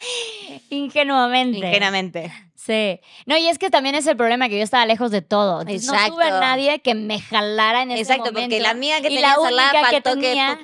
Ingenuamente. 0.70 1.58
Ingenuamente. 1.58 2.32
Sí. 2.54 2.98
No, 3.26 3.36
y 3.36 3.46
es 3.46 3.58
que 3.58 3.68
también 3.68 3.94
es 3.94 4.06
el 4.06 4.16
problema 4.16 4.48
que 4.48 4.56
yo 4.56 4.64
estaba 4.64 4.86
lejos 4.86 5.10
de 5.10 5.20
todo. 5.20 5.60
Exacto. 5.68 6.08
No 6.08 6.14
tuve 6.14 6.24
a 6.24 6.40
nadie 6.40 6.78
que 6.80 6.94
me 6.94 7.20
jalara 7.20 7.82
en 7.82 7.90
ese 7.90 8.00
Exacto, 8.00 8.32
porque 8.32 8.58
la 8.58 8.72
mía 8.72 9.02
que 9.02 9.08
tenía 9.08 9.36
la 9.36 9.38
única 9.38 9.90
que 9.90 10.00
tenía, 10.00 10.58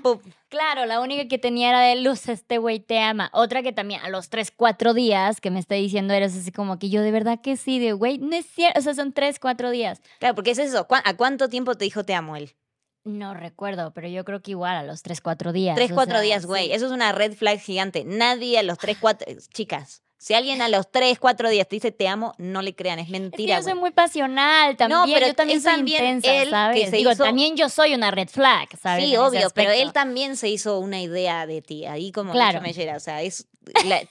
Claro, 0.48 0.86
la 0.86 1.00
única 1.00 1.28
que 1.28 1.38
tenía 1.38 1.68
era 1.68 1.80
de 1.80 1.96
luz, 1.96 2.28
este 2.30 2.56
güey 2.56 2.80
te 2.80 3.00
ama. 3.00 3.28
Otra 3.34 3.62
que 3.62 3.72
también 3.72 4.00
a 4.00 4.08
los 4.08 4.30
tres, 4.30 4.50
cuatro 4.50 4.94
días 4.94 5.42
que 5.42 5.50
me 5.50 5.60
está 5.60 5.74
diciendo 5.74 6.14
eres 6.14 6.34
así 6.34 6.52
como 6.52 6.78
que 6.78 6.88
yo 6.88 7.02
de 7.02 7.10
verdad 7.10 7.40
que 7.42 7.58
sí, 7.58 7.78
de 7.78 7.92
güey, 7.92 8.16
no 8.16 8.34
es 8.34 8.46
cierto. 8.46 8.78
O 8.80 8.82
sea, 8.82 8.94
son 8.94 9.12
tres, 9.12 9.38
cuatro 9.38 9.70
días. 9.70 10.00
Claro, 10.18 10.34
porque 10.34 10.52
es 10.52 10.58
eso. 10.58 10.86
¿A 10.90 11.16
cuánto 11.16 11.50
tiempo 11.50 11.74
te 11.74 11.84
dijo 11.84 12.04
te 12.04 12.14
amo 12.14 12.36
él? 12.36 12.54
No 13.04 13.34
recuerdo, 13.34 13.92
pero 13.92 14.08
yo 14.08 14.24
creo 14.24 14.42
que 14.42 14.52
igual 14.52 14.76
a 14.76 14.82
los 14.82 15.02
3, 15.02 15.20
4 15.20 15.52
días. 15.52 15.74
3, 15.74 15.92
4 15.92 16.20
días, 16.20 16.46
güey. 16.46 16.72
Eso 16.72 16.86
es 16.86 16.92
una 16.92 17.12
red 17.12 17.34
flag 17.34 17.58
gigante. 17.58 18.04
Nadie 18.04 18.58
a 18.58 18.62
los 18.62 18.78
3, 18.78 18.96
4... 19.00 19.26
Chicas, 19.52 20.02
si 20.22 20.34
alguien 20.34 20.62
a 20.62 20.68
los 20.68 20.88
3, 20.88 21.18
4 21.18 21.50
días 21.50 21.66
te 21.66 21.74
dice 21.74 21.90
te 21.90 22.06
amo, 22.06 22.32
no 22.38 22.62
le 22.62 22.76
crean, 22.76 23.00
es 23.00 23.08
mentira. 23.08 23.58
Es 23.58 23.64
que 23.64 23.70
yo 23.70 23.72
soy 23.72 23.80
muy 23.80 23.90
pasional 23.90 24.76
también. 24.76 25.00
No, 25.00 25.06
pero 25.12 25.26
yo 25.26 25.34
también 25.34 25.60
soy 25.60 25.80
intensa, 25.80 26.32
él 26.32 26.50
¿sabes? 26.50 26.92
Digo, 26.92 27.16
también 27.16 27.56
yo 27.56 27.68
soy 27.68 27.92
una 27.92 28.12
red 28.12 28.28
flag, 28.28 28.68
¿sabes? 28.80 29.04
Sí, 29.04 29.16
obvio, 29.16 29.50
pero 29.52 29.72
él 29.72 29.92
también 29.92 30.36
se 30.36 30.48
hizo 30.48 30.78
una 30.78 31.00
idea 31.00 31.44
de 31.48 31.60
ti, 31.60 31.86
ahí 31.86 32.12
como 32.12 32.30
claro. 32.30 32.60
me 32.60 32.70
O 32.70 33.00
sea, 33.00 33.20
es, 33.22 33.48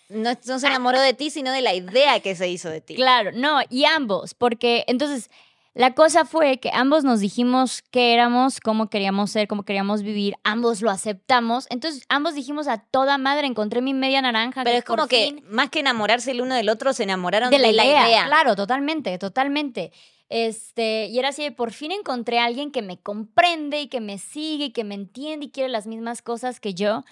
no, 0.10 0.31
no 0.45 0.60
se 0.60 0.67
enamoró 0.67 1.00
de 1.00 1.13
ti, 1.13 1.29
sino 1.29 1.53
de 1.53 1.62
la 1.62 1.74
idea 1.74 2.19
que 2.19 2.36
se 2.36 2.50
hizo 2.50 2.69
de 2.69 2.81
ti. 2.81 2.95
Claro, 2.95 3.31
no, 3.33 3.62
y 3.69 3.86
ambos, 3.86 4.33
porque 4.33 4.83
entonces 4.88 5.29
la 5.74 5.94
cosa 5.94 6.25
fue 6.25 6.60
que 6.60 6.70
ambos 6.74 7.06
nos 7.06 7.22
dijimos 7.22 7.82
qué 7.92 8.13
éramos, 8.13 8.60
cómo 8.60 8.90
queríamos 8.90 9.32
ser, 9.32 9.48
cómo 9.48 9.63
queríamos 9.63 10.04
vivir, 10.04 10.36
ambos 10.44 10.82
lo 10.82 10.90
aceptamos, 10.90 11.66
entonces 11.70 12.04
ambos 12.10 12.36
dijimos 12.36 12.68
a 12.68 12.80
toda 12.80 13.18
madre, 13.18 13.48
encontré 13.48 13.82
mi 13.82 13.94
media 13.94 14.22
naranja. 14.22 14.66
Pero 14.66 14.78
es 14.78 14.84
como 14.84 15.08
que 15.08 15.42
más 15.48 15.70
que 15.70 15.80
enamorarse 15.80 16.32
el 16.32 16.42
uno 16.42 16.56
del 16.56 16.68
otro, 16.68 16.92
se 16.92 17.04
enamoraron 17.04 17.51
de, 17.51 17.60
la, 17.60 17.72
idea. 17.72 18.25
Claro, 18.25 18.56
totalmente, 18.56 19.18
totalmente. 19.18 19.94
Este, 20.28 21.06
y 21.08 21.20
era 21.20 21.30
así, 21.30 21.50
por 21.51 21.72
fin 21.72 21.92
encontré 21.92 22.40
a 22.40 22.46
alguien 22.46 22.72
que 22.72 22.82
me 22.82 22.98
comprende 22.98 23.82
y 23.82 23.88
que 23.88 24.01
me 24.01 24.18
sigue 24.18 24.66
y 24.66 24.72
que 24.72 24.84
me 24.84 24.96
entiende 24.96 25.46
y 25.46 25.51
quiere 25.51 25.70
las 25.70 25.88
mismas 25.88 26.22
cosas 26.22 26.60
que 26.60 26.74
yo 26.74 27.04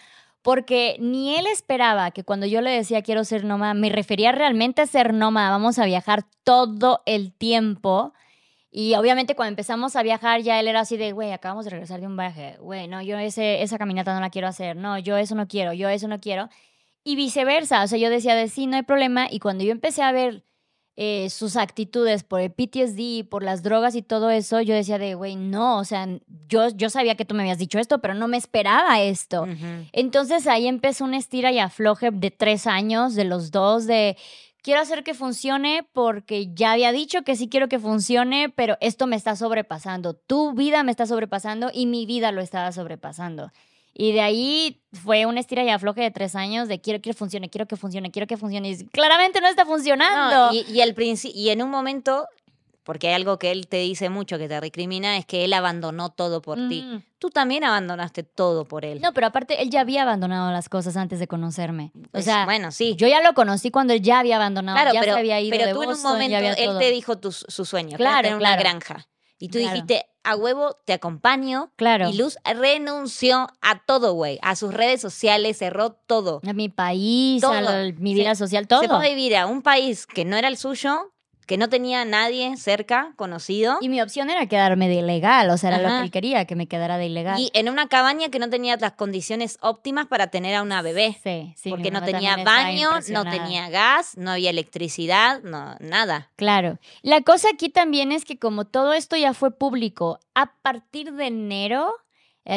porque 0.41 0.95
ni 0.99 1.35
él 1.35 1.47
esperaba 1.47 2.11
que 2.11 2.23
cuando 2.23 2.45
yo 2.45 2.61
le 2.61 2.71
decía 2.71 3.01
quiero 3.01 3.25
ser 3.25 3.43
nómada, 3.43 3.73
me 3.73 3.89
refería 3.89 4.31
realmente 4.31 4.81
a 4.81 4.87
ser 4.87 5.13
nómada, 5.13 5.49
vamos 5.49 5.79
a 5.79 5.85
viajar 5.85 6.23
todo 6.45 7.01
el 7.05 7.33
tiempo 7.33 8.13
y 8.71 8.93
obviamente 8.95 9.35
cuando 9.35 9.49
empezamos 9.49 9.95
a 9.95 10.03
viajar 10.03 10.41
ya 10.41 10.59
él 10.59 10.67
era 10.67 10.81
así 10.81 10.95
de, 10.95 11.11
güey, 11.11 11.31
acabamos 11.31 11.65
de 11.65 11.71
regresar 11.71 11.99
de 11.99 12.07
un 12.07 12.15
viaje, 12.15 12.57
güey, 12.59 12.87
no, 12.87 13.01
yo 13.01 13.17
ese, 13.17 13.63
esa 13.63 13.77
caminata 13.77 14.13
no 14.13 14.19
la 14.19 14.29
quiero 14.29 14.47
hacer, 14.47 14.75
no, 14.75 14.99
yo 14.99 15.17
eso 15.17 15.35
no 15.35 15.47
quiero, 15.47 15.73
yo 15.73 15.89
eso 15.89 16.07
no 16.07 16.19
quiero. 16.19 16.49
Y 17.03 17.15
viceversa, 17.15 17.83
o 17.83 17.87
sea, 17.87 17.97
yo 17.97 18.09
decía 18.09 18.35
de 18.35 18.47
sí, 18.49 18.67
no 18.67 18.75
hay 18.75 18.83
problema. 18.83 19.27
Y 19.31 19.39
cuando 19.39 19.63
yo 19.63 19.71
empecé 19.71 20.03
a 20.03 20.11
ver 20.11 20.43
eh, 21.01 21.29
sus 21.29 21.55
actitudes 21.55 22.23
por 22.23 22.41
el 22.41 22.51
PTSD, 22.51 23.27
por 23.27 23.41
las 23.41 23.63
drogas 23.63 23.95
y 23.95 24.01
todo 24.01 24.29
eso, 24.29 24.59
yo 24.59 24.75
decía 24.75 24.97
de, 24.97 25.15
güey, 25.15 25.37
no, 25.37 25.79
o 25.79 25.85
sea, 25.85 26.07
yo, 26.49 26.67
yo 26.75 26.89
sabía 26.89 27.15
que 27.15 27.23
tú 27.23 27.35
me 27.35 27.41
habías 27.41 27.57
dicho 27.57 27.79
esto, 27.79 27.99
pero 27.99 28.13
no 28.13 28.27
me 28.27 28.35
esperaba 28.35 29.01
esto. 29.01 29.47
Entonces 29.93 30.45
ahí 30.45 30.67
empezó 30.67 31.05
una 31.05 31.17
estira 31.17 31.51
y 31.53 31.59
afloje 31.59 32.11
de 32.11 32.31
tres 32.31 32.67
años 32.67 33.15
de 33.15 33.23
los 33.23 33.49
dos, 33.49 33.87
de 33.87 34.17
quiero 34.61 34.81
hacer 34.81 35.03
que 35.03 35.13
funcione 35.13 35.87
porque 35.93 36.53
ya 36.53 36.73
había 36.73 36.91
dicho 36.91 37.23
que 37.23 37.35
sí 37.35 37.49
quiero 37.49 37.67
que 37.67 37.79
funcione, 37.79 38.49
pero 38.49 38.77
esto 38.81 39.07
me 39.07 39.15
está 39.15 39.35
sobrepasando. 39.35 40.13
Tu 40.13 40.53
vida 40.53 40.83
me 40.83 40.91
está 40.91 41.05
sobrepasando 41.05 41.69
y 41.73 41.85
mi 41.85 42.05
vida 42.05 42.31
lo 42.31 42.41
estaba 42.41 42.71
sobrepasando. 42.71 43.51
Y 43.93 44.13
de 44.13 44.21
ahí 44.21 44.81
fue 44.93 45.25
una 45.25 45.39
estira 45.39 45.63
y 45.63 45.69
afloje 45.69 46.01
de 46.01 46.11
tres 46.11 46.35
años 46.35 46.67
de 46.67 46.79
quiero 46.79 47.01
que 47.01 47.13
funcione, 47.13 47.49
quiero 47.49 47.67
que 47.67 47.75
funcione, 47.75 48.11
quiero 48.11 48.27
que 48.27 48.37
funcione. 48.37 48.69
Y 48.69 48.85
claramente 48.85 49.41
no 49.41 49.47
está 49.47 49.65
funcionando. 49.65 50.53
y, 50.53 50.65
y, 50.71 50.81
el 50.81 50.95
y 51.33 51.49
en 51.49 51.61
un 51.61 51.69
momento 51.69 52.25
porque 52.89 53.09
hay 53.09 53.13
algo 53.13 53.37
que 53.37 53.51
él 53.51 53.67
te 53.67 53.77
dice 53.77 54.09
mucho 54.09 54.39
que 54.39 54.47
te 54.47 54.59
recrimina 54.59 55.15
es 55.15 55.23
que 55.27 55.45
él 55.45 55.53
abandonó 55.53 56.09
todo 56.09 56.41
por 56.41 56.57
ti. 56.69 56.81
Mm. 56.81 57.03
Tú 57.19 57.29
también 57.29 57.63
abandonaste 57.63 58.23
todo 58.23 58.65
por 58.65 58.83
él. 58.83 58.99
No, 58.99 59.13
pero 59.13 59.27
aparte 59.27 59.61
él 59.61 59.69
ya 59.69 59.81
había 59.81 60.01
abandonado 60.01 60.51
las 60.51 60.69
cosas 60.69 60.97
antes 60.97 61.19
de 61.19 61.27
conocerme. 61.27 61.91
o 61.93 62.09
pues, 62.09 62.25
sea, 62.25 62.45
bueno, 62.45 62.71
sí. 62.71 62.95
Yo 62.95 63.07
ya 63.07 63.21
lo 63.21 63.35
conocí 63.35 63.69
cuando 63.69 63.93
él 63.93 64.01
ya 64.01 64.17
había 64.17 64.37
abandonado, 64.37 64.75
claro, 64.75 64.93
ya 64.95 65.01
pero, 65.01 65.13
se 65.13 65.19
había 65.19 65.39
ido 65.39 65.55
Pero 65.55 65.71
tú 65.71 65.83
en 65.83 65.89
un 65.89 66.01
momento 66.01 66.35
él 66.35 66.79
te 66.79 66.89
dijo 66.89 67.19
tu, 67.19 67.31
su 67.31 67.63
sueño, 67.63 67.95
claro, 67.95 68.23
tener 68.23 68.39
una 68.39 68.55
granja. 68.55 69.07
Y 69.37 69.49
tú 69.49 69.59
dijiste, 69.59 70.07
a 70.23 70.35
huevo, 70.35 70.75
te 70.85 70.93
acompaño. 70.93 71.71
Claro. 71.75 72.09
Y 72.09 72.17
Luz 72.17 72.37
renunció 72.43 73.49
a 73.61 73.85
todo, 73.85 74.13
güey. 74.13 74.39
A 74.41 74.55
sus 74.55 74.73
redes 74.73 74.99
sociales, 74.99 75.59
cerró 75.59 75.91
todo. 75.91 76.41
A 76.43 76.53
mi 76.53 76.69
país, 76.69 77.43
a 77.43 77.61
mi 77.99 78.15
vida 78.15 78.33
social, 78.33 78.67
todo. 78.67 78.81
Se 78.81 78.87
fue 78.87 78.97
a 78.97 79.09
vivir 79.09 79.37
a 79.37 79.45
un 79.45 79.61
país 79.61 80.07
que 80.07 80.25
no 80.25 80.35
era 80.35 80.47
el 80.47 80.57
suyo, 80.57 81.13
que 81.49 81.57
no 81.57 81.67
tenía 81.67 82.05
nadie 82.05 82.55
cerca, 82.57 83.11
conocido. 83.15 83.79
Y 83.81 83.89
mi 83.89 83.99
opción 84.03 84.29
era 84.29 84.45
quedarme 84.45 84.87
de 84.87 84.97
ilegal, 84.97 85.49
o 85.49 85.57
sea, 85.57 85.71
era 85.71 85.79
lo 85.79 85.89
que 85.89 86.03
él 86.03 86.11
quería, 86.11 86.45
que 86.45 86.55
me 86.55 86.67
quedara 86.67 86.99
de 86.99 87.07
ilegal. 87.07 87.39
Y 87.39 87.49
en 87.55 87.69
una 87.69 87.87
cabaña 87.87 88.29
que 88.29 88.37
no 88.37 88.51
tenía 88.51 88.77
las 88.77 88.91
condiciones 88.91 89.57
óptimas 89.59 90.05
para 90.05 90.27
tener 90.27 90.53
a 90.53 90.61
una 90.61 90.83
bebé. 90.83 91.17
Sí, 91.23 91.55
sí. 91.57 91.71
Porque 91.71 91.89
no 91.89 92.03
tenía 92.03 92.37
baño, 92.43 92.91
no 93.09 93.23
tenía 93.23 93.67
gas, 93.71 94.15
no 94.15 94.29
había 94.29 94.51
electricidad, 94.51 95.41
no, 95.41 95.75
nada. 95.79 96.29
Claro. 96.35 96.77
La 97.01 97.21
cosa 97.21 97.47
aquí 97.51 97.69
también 97.69 98.11
es 98.11 98.25
que 98.25 98.37
como 98.37 98.65
todo 98.65 98.93
esto 98.93 99.17
ya 99.17 99.33
fue 99.33 99.49
público, 99.49 100.19
a 100.35 100.53
partir 100.61 101.13
de 101.13 101.25
enero 101.25 101.95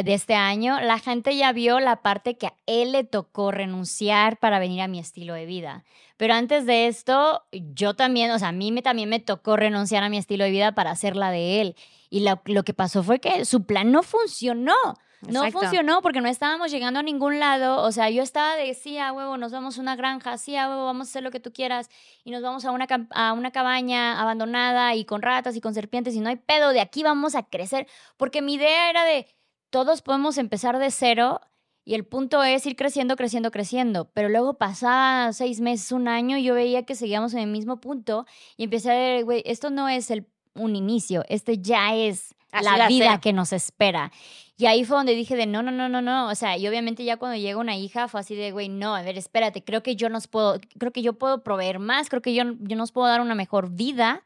de 0.02 0.14
este 0.14 0.34
año, 0.34 0.80
la 0.80 0.98
gente 0.98 1.36
ya 1.36 1.52
vio 1.52 1.78
la 1.78 2.02
parte 2.02 2.38
que 2.38 2.46
a 2.46 2.54
él 2.66 2.92
le 2.92 3.04
tocó 3.04 3.50
renunciar 3.50 4.38
para 4.38 4.58
venir 4.58 4.80
a 4.80 4.88
mi 4.88 4.98
estilo 4.98 5.34
de 5.34 5.44
vida. 5.44 5.84
Pero 6.16 6.34
antes 6.34 6.64
de 6.64 6.86
esto, 6.86 7.42
yo 7.52 7.94
también, 7.94 8.30
o 8.30 8.38
sea, 8.38 8.48
a 8.48 8.52
mí 8.52 8.72
me, 8.72 8.80
también 8.80 9.08
me 9.08 9.20
tocó 9.20 9.56
renunciar 9.56 10.02
a 10.02 10.08
mi 10.08 10.16
estilo 10.16 10.44
de 10.44 10.50
vida 10.50 10.72
para 10.72 10.90
hacer 10.92 11.16
la 11.16 11.30
de 11.30 11.60
él. 11.60 11.76
Y 12.08 12.20
lo, 12.20 12.40
lo 12.46 12.62
que 12.62 12.72
pasó 12.74 13.02
fue 13.02 13.18
que 13.18 13.44
su 13.44 13.64
plan 13.64 13.92
no 13.92 14.02
funcionó. 14.02 14.74
No 15.28 15.48
funcionó 15.52 16.02
porque 16.02 16.20
no 16.20 16.28
estábamos 16.28 16.72
llegando 16.72 16.98
a 16.98 17.02
ningún 17.02 17.38
lado. 17.38 17.82
O 17.82 17.92
sea, 17.92 18.10
yo 18.10 18.22
estaba 18.22 18.56
de, 18.56 18.74
sí, 18.74 18.98
a 18.98 19.12
huevo, 19.12 19.36
nos 19.36 19.52
vamos 19.52 19.78
a 19.78 19.80
una 19.80 19.94
granja, 19.94 20.36
sí, 20.36 20.56
a 20.56 20.68
huevo, 20.68 20.84
vamos 20.84 21.08
a 21.08 21.10
hacer 21.10 21.22
lo 21.22 21.30
que 21.30 21.38
tú 21.38 21.52
quieras. 21.52 21.90
Y 22.24 22.32
nos 22.32 22.42
vamos 22.42 22.64
a 22.64 22.72
una, 22.72 22.86
a 23.10 23.32
una 23.32 23.52
cabaña 23.52 24.20
abandonada 24.20 24.94
y 24.96 25.04
con 25.04 25.22
ratas 25.22 25.54
y 25.54 25.60
con 25.60 25.74
serpientes 25.74 26.14
y 26.14 26.20
no 26.20 26.28
hay 26.28 26.36
pedo, 26.36 26.70
de 26.70 26.80
aquí 26.80 27.02
vamos 27.04 27.34
a 27.36 27.44
crecer. 27.44 27.86
Porque 28.16 28.42
mi 28.42 28.54
idea 28.54 28.90
era 28.90 29.04
de, 29.04 29.28
todos 29.72 30.02
podemos 30.02 30.36
empezar 30.36 30.78
de 30.78 30.90
cero 30.90 31.40
y 31.84 31.94
el 31.94 32.04
punto 32.04 32.44
es 32.44 32.64
ir 32.66 32.76
creciendo, 32.76 33.16
creciendo, 33.16 33.50
creciendo. 33.50 34.10
Pero 34.12 34.28
luego 34.28 34.58
pasaba 34.58 35.32
seis 35.32 35.60
meses, 35.60 35.90
un 35.92 36.08
año, 36.08 36.36
y 36.36 36.44
yo 36.44 36.54
veía 36.54 36.84
que 36.84 36.94
seguíamos 36.94 37.32
en 37.32 37.40
el 37.40 37.46
mismo 37.48 37.80
punto 37.80 38.26
y 38.58 38.64
empecé 38.64 38.90
a 38.92 38.94
ver, 38.94 39.24
güey, 39.24 39.42
esto 39.46 39.70
no 39.70 39.88
es 39.88 40.10
el, 40.10 40.28
un 40.54 40.76
inicio, 40.76 41.24
este 41.28 41.58
ya 41.58 41.94
es 41.96 42.34
la 42.52 42.86
vida 42.86 43.18
que 43.18 43.32
nos 43.32 43.54
espera. 43.54 44.12
Y 44.58 44.66
ahí 44.66 44.84
fue 44.84 44.98
donde 44.98 45.14
dije 45.14 45.36
de 45.36 45.46
no, 45.46 45.62
no, 45.62 45.72
no, 45.72 45.88
no, 45.88 46.02
no. 46.02 46.28
O 46.28 46.34
sea, 46.34 46.58
y 46.58 46.68
obviamente 46.68 47.02
ya 47.02 47.16
cuando 47.16 47.38
llega 47.38 47.58
una 47.58 47.74
hija 47.74 48.08
fue 48.08 48.20
así 48.20 48.36
de, 48.36 48.52
güey, 48.52 48.68
no, 48.68 48.94
a 48.94 49.00
ver, 49.00 49.16
espérate, 49.16 49.64
creo 49.64 49.82
que 49.82 49.96
yo 49.96 50.10
nos 50.10 50.28
puedo, 50.28 50.60
creo 50.78 50.92
que 50.92 51.00
yo 51.00 51.14
puedo 51.14 51.42
proveer 51.42 51.78
más, 51.78 52.10
creo 52.10 52.20
que 52.20 52.34
yo, 52.34 52.44
yo 52.60 52.76
nos 52.76 52.92
puedo 52.92 53.08
dar 53.08 53.22
una 53.22 53.34
mejor 53.34 53.70
vida 53.70 54.22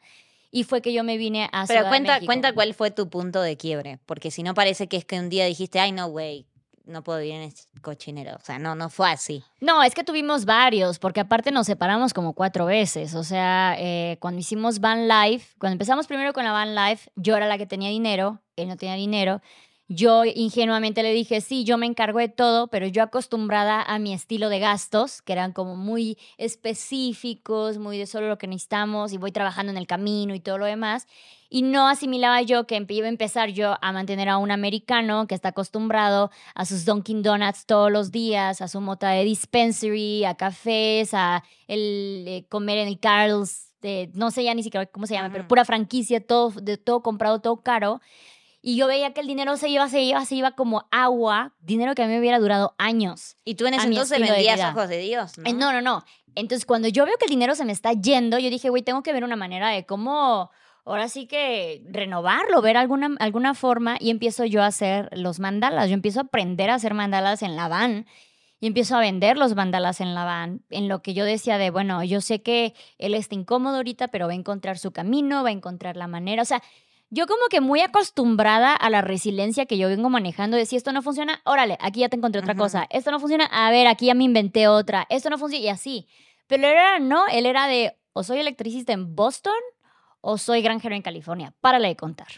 y 0.51 0.65
fue 0.65 0.83
que 0.83 0.93
yo 0.93 1.05
me 1.05 1.17
vine 1.17 1.49
a 1.53 1.67
Pero 1.67 1.89
cuenta, 1.89 2.21
cuenta 2.25 2.53
cuál 2.53 2.75
fue 2.75 2.91
tu 2.91 3.09
punto 3.09 3.41
de 3.43 3.57
quiebre, 3.57 3.99
porque 4.07 4.31
si 4.31 4.43
no 4.43 4.55
parece 4.55 4.89
que 4.89 4.97
es 4.97 5.05
que 5.05 5.19
un 5.19 5.29
día 5.29 5.47
dijiste, 5.47 5.81
ay, 5.81 5.93
no, 5.93 6.09
güey, 6.09 6.47
no 6.87 7.03
puedo 7.03 7.19
vivir 7.19 7.35
en 7.35 7.43
este 7.43 7.65
cochinero. 7.81 8.37
O 8.37 8.45
sea, 8.45 8.59
no, 8.59 8.75
no 8.75 8.89
fue 8.89 9.11
así. 9.11 9.45
No, 9.61 9.83
es 9.83 9.95
que 9.95 10.05
tuvimos 10.05 10.45
varios, 10.45 10.99
porque 10.99 11.21
aparte 11.21 11.51
nos 11.51 11.67
separamos 11.67 12.15
como 12.15 12.33
cuatro 12.33 12.67
veces. 12.67 13.15
O 13.15 13.25
sea, 13.25 13.75
eh, 13.79 14.17
cuando 14.21 14.41
hicimos 14.41 14.81
Van 14.81 15.09
Life, 15.09 15.55
cuando 15.59 15.73
empezamos 15.73 16.07
primero 16.07 16.33
con 16.33 16.45
la 16.45 16.53
Van 16.53 16.75
Life, 16.75 17.11
yo 17.17 17.37
era 17.37 17.47
la 17.49 17.59
que 17.59 17.67
tenía 17.67 17.91
dinero, 17.91 18.41
él 18.55 18.69
no 18.69 18.77
tenía 18.77 18.95
dinero. 18.95 19.43
Yo 19.89 20.25
ingenuamente 20.25 21.05
le 21.05 21.13
dije, 21.13 21.41
sí, 21.41 21.63
yo 21.63 21.79
me 21.79 21.87
encargo 21.87 22.19
de 22.19 22.29
todo, 22.29 22.67
pero 22.67 22.89
yo 22.89 23.05
acostumbrada 23.05 23.83
a 23.83 24.01
mi 24.01 24.13
estilo 24.13 24.49
de 24.49 24.59
gastos, 24.59 25.23
que 25.23 25.33
eran 25.33 25.53
como 25.53 25.77
muy 25.77 26.19
específicos, 26.39 27.79
muy 27.79 27.97
de 27.97 28.07
solo 28.07 28.29
lo 28.29 28.37
que 28.37 28.49
necesitamos 28.49 29.13
y 29.13 29.17
voy 29.17 29.31
trabajando 29.31 29.71
en 29.71 29.79
el 29.79 29.87
camino 29.87 30.35
y 30.35 30.41
todo 30.41 30.59
lo 30.59 30.67
demás. 30.67 31.07
Y 31.49 31.63
no 31.63 31.87
asimilaba 31.87 32.43
yo 32.43 32.67
que 32.67 32.85
iba 32.89 33.07
a 33.07 33.09
empezar 33.09 33.51
yo 33.51 33.77
a 33.81 33.93
mantener 33.93 34.29
a 34.29 34.39
un 34.39 34.51
americano 34.51 35.29
que 35.29 35.37
está 35.37 35.51
acostumbrado 35.51 36.33
a 36.57 36.65
sus 36.65 36.85
Dunkin' 36.85 37.23
Donuts 37.23 37.67
todos 37.67 37.93
los 37.93 38.11
días, 38.11 38.61
a 38.61 38.67
su 38.67 38.81
mota 38.81 39.11
de 39.11 39.23
dispensary, 39.23 40.25
a 40.25 40.35
cafés, 40.35 41.15
a 41.15 41.45
el, 41.69 42.25
eh, 42.27 42.47
comer 42.49 42.79
en 42.79 42.89
el 42.89 42.99
Carl's, 42.99 43.73
no 44.15 44.33
sé 44.33 44.43
ya 44.43 44.55
ni 44.55 44.65
siquiera 44.65 44.87
cómo 44.87 45.07
se 45.07 45.15
llama, 45.15 45.31
pero 45.31 45.47
pura 45.47 45.65
franquicia, 45.65 46.21
todo, 46.21 46.51
de 46.51 46.77
todo 46.77 47.03
comprado, 47.03 47.41
todo 47.41 47.63
caro. 47.63 48.01
Y 48.69 48.75
yo 48.75 48.89
veía 48.89 49.13
que 49.13 49.21
el 49.21 49.29
dinero 49.29 49.57
se 49.57 49.69
iba, 49.69 49.89
se 49.89 50.03
iba, 50.03 50.25
se 50.25 50.35
iba 50.35 50.51
como 50.51 50.89
agua, 50.91 51.55
dinero 51.61 51.95
que 51.95 52.03
a 52.03 52.07
mí 52.07 52.15
me 52.15 52.19
hubiera 52.19 52.41
durado 52.41 52.75
años. 52.79 53.37
Y 53.45 53.55
tú 53.55 53.65
en 53.69 53.75
ese 53.75 53.87
entonces 53.87 54.19
vendías 54.19 54.73
ojos 54.73 54.89
de 54.89 54.99
Dios, 54.99 55.39
¿no? 55.39 55.53
no, 55.53 55.73
no, 55.73 55.81
no. 55.81 56.05
Entonces, 56.35 56.67
cuando 56.67 56.89
yo 56.89 57.07
veo 57.07 57.15
que 57.17 57.27
el 57.27 57.31
dinero 57.31 57.55
se 57.55 57.65
me 57.65 57.71
está 57.71 57.93
yendo, 57.93 58.41
yo 58.41 58.51
dije, 58.51 58.69
güey, 58.69 58.83
tengo 58.83 59.05
que 59.05 59.13
ver 59.13 59.23
una 59.23 59.37
manera 59.37 59.69
de 59.69 59.87
cómo, 59.87 60.51
ahora 60.85 61.09
sí 61.09 61.29
que 61.29 61.85
renovarlo, 61.89 62.61
ver 62.61 62.77
alguna, 62.77 63.15
alguna 63.21 63.55
forma. 63.55 63.99
Y 64.01 64.11
empiezo 64.11 64.45
yo 64.45 64.65
a 64.65 64.67
hacer 64.67 65.11
los 65.17 65.39
mandalas. 65.39 65.89
Yo 65.89 65.95
empiezo 65.95 66.19
a 66.19 66.23
aprender 66.25 66.69
a 66.69 66.75
hacer 66.75 66.93
mandalas 66.93 67.43
en 67.43 67.55
la 67.55 67.69
van. 67.69 68.05
Y 68.59 68.67
empiezo 68.67 68.97
a 68.97 69.01
vender 69.01 69.37
los 69.37 69.55
mandalas 69.55 70.01
en 70.01 70.13
la 70.13 70.25
van, 70.25 70.65
en 70.71 70.89
lo 70.89 71.03
que 71.03 71.15
yo 71.15 71.25
decía 71.25 71.57
de, 71.57 71.71
bueno, 71.71 72.03
yo 72.03 72.21
sé 72.21 72.43
que 72.43 72.75
él 72.99 73.15
está 73.15 73.37
incómodo 73.37 73.77
ahorita, 73.77 74.09
pero 74.09 74.27
va 74.27 74.33
a 74.33 74.35
encontrar 74.35 74.77
su 74.77 74.91
camino, 74.91 75.45
va 75.45 75.51
a 75.51 75.53
encontrar 75.53 75.97
la 75.97 76.09
manera. 76.09 76.43
O 76.43 76.47
sea, 76.47 76.63
yo 77.11 77.27
como 77.27 77.43
que 77.51 77.61
muy 77.61 77.81
acostumbrada 77.81 78.75
a 78.75 78.91
la 78.91 79.01
resiliencia 79.01 79.67
que 79.67 79.79
yo 79.79 79.89
vengo 79.89 80.11
manejando 80.11 80.57
de 80.57 80.67
si 80.67 80.77
esto 80.77 80.93
no 80.93 81.03
funciona, 81.03 81.41
órale, 81.45 81.79
aquí 81.81 82.01
ya 82.01 82.09
te 82.09 82.17
encontré 82.17 82.41
otra 82.41 82.55
cosa. 82.55 82.87
Esto 82.91 83.11
no 83.11 83.21
funciona, 83.21 83.45
a 83.47 83.71
ver, 83.71 83.87
aquí 83.87 84.07
ya 84.07 84.15
me 84.15 84.25
inventé 84.25 84.69
otra. 84.69 85.07
Esto 85.09 85.31
no 85.31 85.39
funciona 85.39 85.65
y 85.65 85.69
así. 85.69 86.09
Pero 86.47 86.67
él 86.67 86.73
era, 86.73 86.99
no, 86.99 87.27
él 87.29 87.47
era 87.47 87.67
de 87.69 87.97
o 88.13 88.23
soy 88.23 88.39
electricista 88.39 88.93
en 88.93 89.15
Boston 89.15 89.53
o 90.21 90.39
soy 90.39 90.63
granjero 90.63 90.95
en 90.95 91.03
California. 91.03 91.55
Párale 91.61 91.89
de 91.89 91.97
contar. 91.97 92.29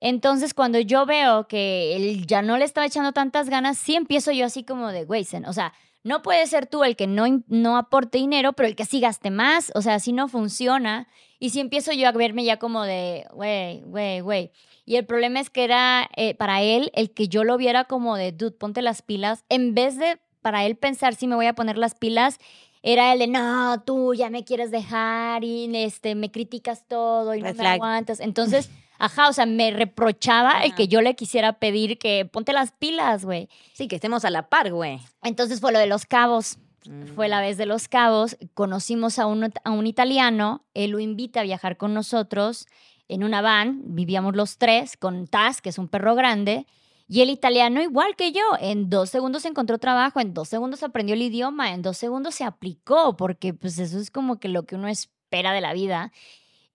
Entonces, 0.00 0.54
cuando 0.54 0.78
yo 0.78 1.06
veo 1.06 1.48
que 1.48 1.96
él 1.96 2.26
ya 2.26 2.42
no 2.42 2.56
le 2.56 2.64
estaba 2.64 2.86
echando 2.86 3.12
tantas 3.12 3.48
ganas, 3.48 3.78
sí 3.78 3.96
empiezo 3.96 4.30
yo 4.30 4.46
así 4.46 4.64
como 4.64 4.88
de, 4.88 5.04
güey, 5.04 5.26
o 5.46 5.52
sea, 5.52 5.72
no 6.08 6.22
puede 6.22 6.46
ser 6.46 6.66
tú 6.66 6.82
el 6.82 6.96
que 6.96 7.06
no, 7.06 7.24
no 7.46 7.76
aporte 7.76 8.18
dinero, 8.18 8.54
pero 8.54 8.68
el 8.68 8.74
que 8.74 8.84
sí 8.84 8.98
gaste 8.98 9.30
más. 9.30 9.70
O 9.74 9.82
sea, 9.82 9.94
así 9.94 10.12
no 10.12 10.26
funciona. 10.26 11.06
Y 11.38 11.50
si 11.50 11.60
empiezo 11.60 11.92
yo 11.92 12.08
a 12.08 12.12
verme 12.12 12.44
ya 12.44 12.58
como 12.58 12.82
de, 12.82 13.26
güey, 13.32 13.82
güey, 13.82 14.20
güey. 14.20 14.50
Y 14.84 14.96
el 14.96 15.04
problema 15.04 15.38
es 15.38 15.50
que 15.50 15.64
era 15.64 16.08
eh, 16.16 16.34
para 16.34 16.62
él 16.62 16.90
el 16.94 17.12
que 17.12 17.28
yo 17.28 17.44
lo 17.44 17.58
viera 17.58 17.84
como 17.84 18.16
de, 18.16 18.32
dude, 18.32 18.52
ponte 18.52 18.82
las 18.82 19.02
pilas. 19.02 19.44
En 19.48 19.74
vez 19.74 19.98
de 19.98 20.18
para 20.40 20.64
él 20.64 20.76
pensar 20.76 21.14
si 21.14 21.26
me 21.26 21.34
voy 21.34 21.46
a 21.46 21.54
poner 21.54 21.76
las 21.76 21.94
pilas, 21.94 22.38
era 22.82 23.12
el 23.12 23.18
de, 23.18 23.26
no, 23.26 23.82
tú 23.82 24.14
ya 24.14 24.30
me 24.30 24.44
quieres 24.44 24.70
dejar 24.70 25.44
y 25.44 25.70
este, 25.76 26.14
me 26.14 26.30
criticas 26.30 26.86
todo 26.88 27.34
y 27.34 27.42
no 27.42 27.52
me 27.54 27.66
aguantas. 27.66 28.20
Entonces... 28.20 28.70
Ajá, 28.98 29.28
o 29.28 29.32
sea, 29.32 29.46
me 29.46 29.70
reprochaba 29.70 30.64
el 30.64 30.74
que 30.74 30.88
yo 30.88 31.00
le 31.00 31.14
quisiera 31.14 31.54
pedir 31.54 31.98
que 31.98 32.24
ponte 32.24 32.52
las 32.52 32.72
pilas, 32.72 33.24
güey. 33.24 33.48
Sí, 33.72 33.86
que 33.86 33.96
estemos 33.96 34.24
a 34.24 34.30
la 34.30 34.48
par, 34.48 34.72
güey. 34.72 35.00
Entonces 35.22 35.60
fue 35.60 35.72
lo 35.72 35.78
de 35.78 35.86
los 35.86 36.04
cabos. 36.04 36.58
Fue 37.14 37.28
la 37.28 37.38
mm. 37.38 37.42
vez 37.42 37.58
de 37.58 37.66
los 37.66 37.86
cabos. 37.86 38.36
Conocimos 38.54 39.18
a 39.18 39.26
un, 39.26 39.52
a 39.62 39.70
un 39.70 39.86
italiano. 39.86 40.64
Él 40.74 40.90
lo 40.90 41.00
invita 41.00 41.40
a 41.40 41.44
viajar 41.44 41.76
con 41.76 41.94
nosotros 41.94 42.66
en 43.08 43.24
una 43.24 43.40
van. 43.40 43.82
Vivíamos 43.84 44.34
los 44.34 44.58
tres 44.58 44.96
con 44.96 45.26
Taz, 45.26 45.60
que 45.60 45.68
es 45.68 45.78
un 45.78 45.88
perro 45.88 46.14
grande. 46.14 46.66
Y 47.06 47.22
el 47.22 47.30
italiano, 47.30 47.80
igual 47.80 48.16
que 48.16 48.32
yo, 48.32 48.42
en 48.60 48.90
dos 48.90 49.08
segundos 49.08 49.46
encontró 49.46 49.78
trabajo, 49.78 50.20
en 50.20 50.34
dos 50.34 50.48
segundos 50.48 50.82
aprendió 50.82 51.14
el 51.14 51.22
idioma, 51.22 51.72
en 51.72 51.80
dos 51.80 51.96
segundos 51.96 52.34
se 52.34 52.44
aplicó, 52.44 53.16
porque 53.16 53.54
pues 53.54 53.78
eso 53.78 53.98
es 53.98 54.10
como 54.10 54.38
que 54.38 54.48
lo 54.48 54.64
que 54.64 54.74
uno 54.74 54.88
espera 54.88 55.52
de 55.52 55.62
la 55.62 55.72
vida. 55.72 56.12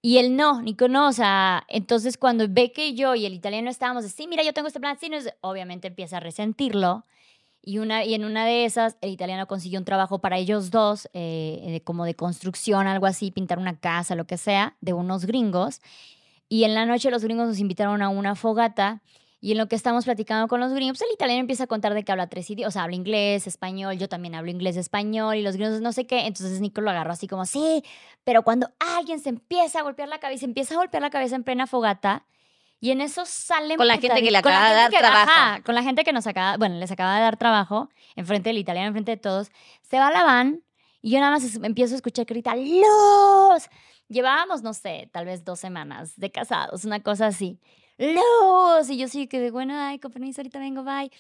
Y 0.06 0.18
él 0.18 0.36
no, 0.36 0.62
Nico 0.62 0.90
no, 0.90 1.08
o 1.08 1.14
sea, 1.14 1.64
entonces 1.70 2.18
cuando 2.18 2.46
ve 2.50 2.74
que 2.74 2.94
yo 2.94 3.16
y 3.16 3.26
el 3.26 3.34
italiano 3.34 3.70
estábamos 3.70 4.04
así, 4.04 4.28
mira, 4.28 4.44
yo 4.44 4.52
tengo 4.52 4.68
este 4.68 4.82
plan, 4.82 4.98
sí, 5.00 5.08
no 5.08 5.18
obviamente 5.40 5.88
empieza 5.88 6.18
a 6.18 6.20
resentirlo. 6.20 7.06
Y, 7.62 7.78
una, 7.78 8.04
y 8.04 8.14
en 8.14 8.26
una 8.26 8.46
de 8.46 8.66
esas, 8.66 8.98
el 9.00 9.12
italiano 9.12 9.48
consiguió 9.48 9.80
un 9.80 9.86
trabajo 9.86 10.20
para 10.20 10.38
ellos 10.38 10.72
dos, 10.72 11.08
eh, 11.14 11.80
como 11.86 12.04
de 12.04 12.16
construcción, 12.16 12.86
algo 12.86 13.06
así, 13.06 13.32
pintar 13.32 13.60
una 13.60 13.80
casa, 13.80 14.16
lo 14.16 14.28
que 14.28 14.36
sea, 14.38 14.76
de 14.82 14.92
unos 14.92 15.24
gringos. 15.24 15.80
Y 16.50 16.66
en 16.66 16.76
la 16.76 16.86
noche 16.86 17.10
los 17.10 17.24
gringos 17.24 17.48
nos 17.48 17.60
invitaron 17.60 18.02
a 18.02 18.10
una 18.10 18.36
fogata 18.36 19.02
y 19.44 19.52
en 19.52 19.58
lo 19.58 19.68
que 19.68 19.76
estamos 19.76 20.06
platicando 20.06 20.48
con 20.48 20.62
los 20.62 20.72
gringos, 20.72 21.00
pues 21.00 21.10
el 21.10 21.16
italiano 21.16 21.42
empieza 21.42 21.66
a 21.66 21.68
contar 21.68 21.94
de 21.94 22.04
que 22.06 22.14
habla 22.14 22.28
tres 22.28 22.50
idiomas, 22.50 22.70
o 22.70 22.72
sea, 22.72 22.84
habla 22.84 22.96
inglés, 22.96 23.46
español, 23.46 23.98
yo 23.98 24.08
también 24.08 24.36
hablo 24.36 24.50
inglés, 24.50 24.78
español, 24.78 25.36
y 25.36 25.42
los 25.42 25.58
gringos 25.58 25.82
no 25.82 25.92
sé 25.92 26.08
qué. 26.08 26.28
Entonces 26.28 26.62
Nico 26.62 26.80
lo 26.80 26.90
agarró 26.90 27.12
así 27.12 27.28
como, 27.28 27.46
sí, 27.46 27.84
pero 28.24 28.44
cuando 28.44 28.72
alguien 28.80 29.20
se 29.20 29.28
empieza 29.28 29.80
a 29.80 29.82
golpear 29.82 30.08
la 30.08 30.20
cabeza, 30.20 30.46
empieza 30.46 30.76
a 30.76 30.78
golpear 30.78 31.04
la 31.04 31.10
cabeza 31.10 31.36
en 31.36 31.44
plena 31.44 31.68
fogata, 31.68 32.26
y 32.80 32.92
en 32.92 33.02
eso 33.02 33.26
salen... 33.26 33.76
Con 33.76 33.88
la 33.88 33.98
gente 33.98 34.22
que 34.24 34.32
le 34.32 34.38
acaba 34.38 34.70
de 34.70 34.76
dar 34.76 34.92
trabajo. 34.92 35.64
con 35.66 35.76
la 35.76 35.84
gente 35.84 36.06
que 36.06 36.14
nos 36.14 36.26
acaba, 36.26 36.56
bueno, 36.56 36.76
les 36.78 36.92
acaba 36.92 37.14
de 37.18 37.24
dar 37.24 37.36
trabajo, 37.36 37.90
enfrente 38.16 38.48
del 38.48 38.60
italiano, 38.60 38.88
enfrente 38.88 39.12
de 39.12 39.18
todos, 39.18 39.52
se 39.82 40.00
va 40.00 40.08
a 40.08 40.12
la 40.12 40.24
van, 40.24 40.64
y 41.02 41.12
yo 41.12 41.20
nada 41.20 41.32
más 41.32 41.56
empiezo 41.56 41.96
a 41.96 41.98
escuchar 41.98 42.26
que 42.26 42.34
grita, 42.34 42.56
¡Luz! 42.56 43.70
Llevábamos, 44.08 44.64
no 44.64 44.74
sé, 44.74 45.10
tal 45.12 45.26
vez 45.26 45.44
dos 45.44 45.60
semanas 45.60 46.14
de 46.16 46.32
casados, 46.32 46.86
una 46.86 47.02
cosa 47.02 47.28
así. 47.28 47.60
¡Luz! 47.98 48.90
Y 48.90 48.98
yo 48.98 49.08
sí 49.08 49.28
que 49.28 49.40
de 49.40 49.52
bueno, 49.52 49.74
ay, 49.78 50.00
con 50.00 50.12
permiso, 50.12 50.42
ahorita 50.42 50.60
vengo, 50.60 50.84
bye. 50.84 51.12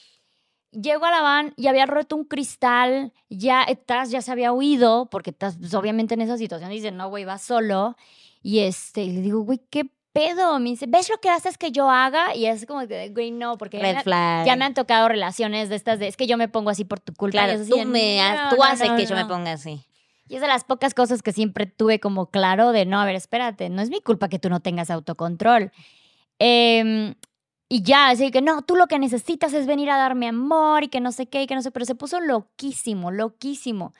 Llego 0.71 1.05
a 1.05 1.11
la 1.11 1.21
van 1.21 1.53
y 1.55 1.67
había 1.67 1.85
roto 1.85 2.15
un 2.15 2.25
cristal, 2.25 3.13
ya 3.29 3.63
estás, 3.63 4.09
ya 4.09 4.21
se 4.21 4.31
había 4.31 4.51
huido, 4.51 5.07
porque 5.11 5.29
estás, 5.29 5.57
pues, 5.57 5.73
obviamente 5.75 6.15
en 6.15 6.21
esa 6.21 6.37
situación 6.37 6.71
dice, 6.71 6.91
no, 6.91 7.09
güey, 7.09 7.25
va 7.25 7.37
solo. 7.37 7.95
Y 8.41 8.59
este, 8.59 9.05
le 9.05 9.21
digo, 9.21 9.41
güey, 9.41 9.61
¿qué 9.69 9.91
pedo? 10.13 10.59
Me 10.59 10.71
dice, 10.71 10.85
¿ves 10.87 11.09
lo 11.09 11.19
que 11.19 11.29
haces 11.29 11.57
que 11.57 11.71
yo 11.71 11.89
haga? 11.91 12.35
Y 12.35 12.45
es 12.45 12.65
como 12.65 12.87
que, 12.87 13.09
güey, 13.09 13.31
no, 13.31 13.57
porque 13.57 13.79
ya 13.79 14.55
me, 14.55 14.65
han 14.65 14.73
tocado 14.73 15.09
relaciones 15.09 15.69
de 15.69 15.75
estas 15.75 15.99
de, 15.99 16.07
es 16.07 16.17
que 16.17 16.25
yo 16.25 16.37
me 16.37 16.47
pongo 16.47 16.71
así 16.71 16.85
por 16.85 16.99
tu 16.99 17.13
culpa. 17.13 17.43
Claro, 17.43 17.63
tú, 17.67 17.77
me, 17.85 18.19
tú 18.49 18.63
haces 18.63 18.91
que 18.91 19.05
yo 19.05 19.15
me 19.15 19.25
ponga 19.25 19.53
así. 19.53 19.85
Y 20.29 20.35
es 20.35 20.41
de 20.41 20.47
las 20.47 20.63
pocas 20.63 20.93
cosas 20.93 21.21
que 21.21 21.33
siempre 21.33 21.65
tuve 21.65 21.99
como 21.99 22.27
claro 22.27 22.71
de, 22.71 22.85
no, 22.85 22.99
a 22.99 23.05
ver, 23.05 23.15
espérate, 23.15 23.69
no 23.69 23.81
es 23.81 23.89
mi 23.89 24.01
culpa 24.01 24.29
que 24.29 24.39
tú 24.39 24.49
no 24.49 24.61
tengas 24.61 24.89
autocontrol. 24.89 25.71
Em, 26.39 27.15
y 27.69 27.81
ya, 27.81 28.09
así 28.09 28.31
que 28.31 28.41
no, 28.41 28.61
tú 28.61 28.75
lo 28.75 28.87
que 28.87 28.99
necesitas 28.99 29.53
es 29.53 29.65
venir 29.65 29.89
a 29.89 29.97
darme 29.97 30.27
amor 30.27 30.83
y 30.83 30.89
que 30.89 30.99
no 30.99 31.11
sé 31.11 31.27
qué, 31.27 31.43
y 31.43 31.47
que 31.47 31.55
no 31.55 31.61
sé, 31.61 31.71
pero 31.71 31.85
se 31.85 31.95
puso 31.95 32.19
loquísimo, 32.19 33.11
loquísimo. 33.11 33.93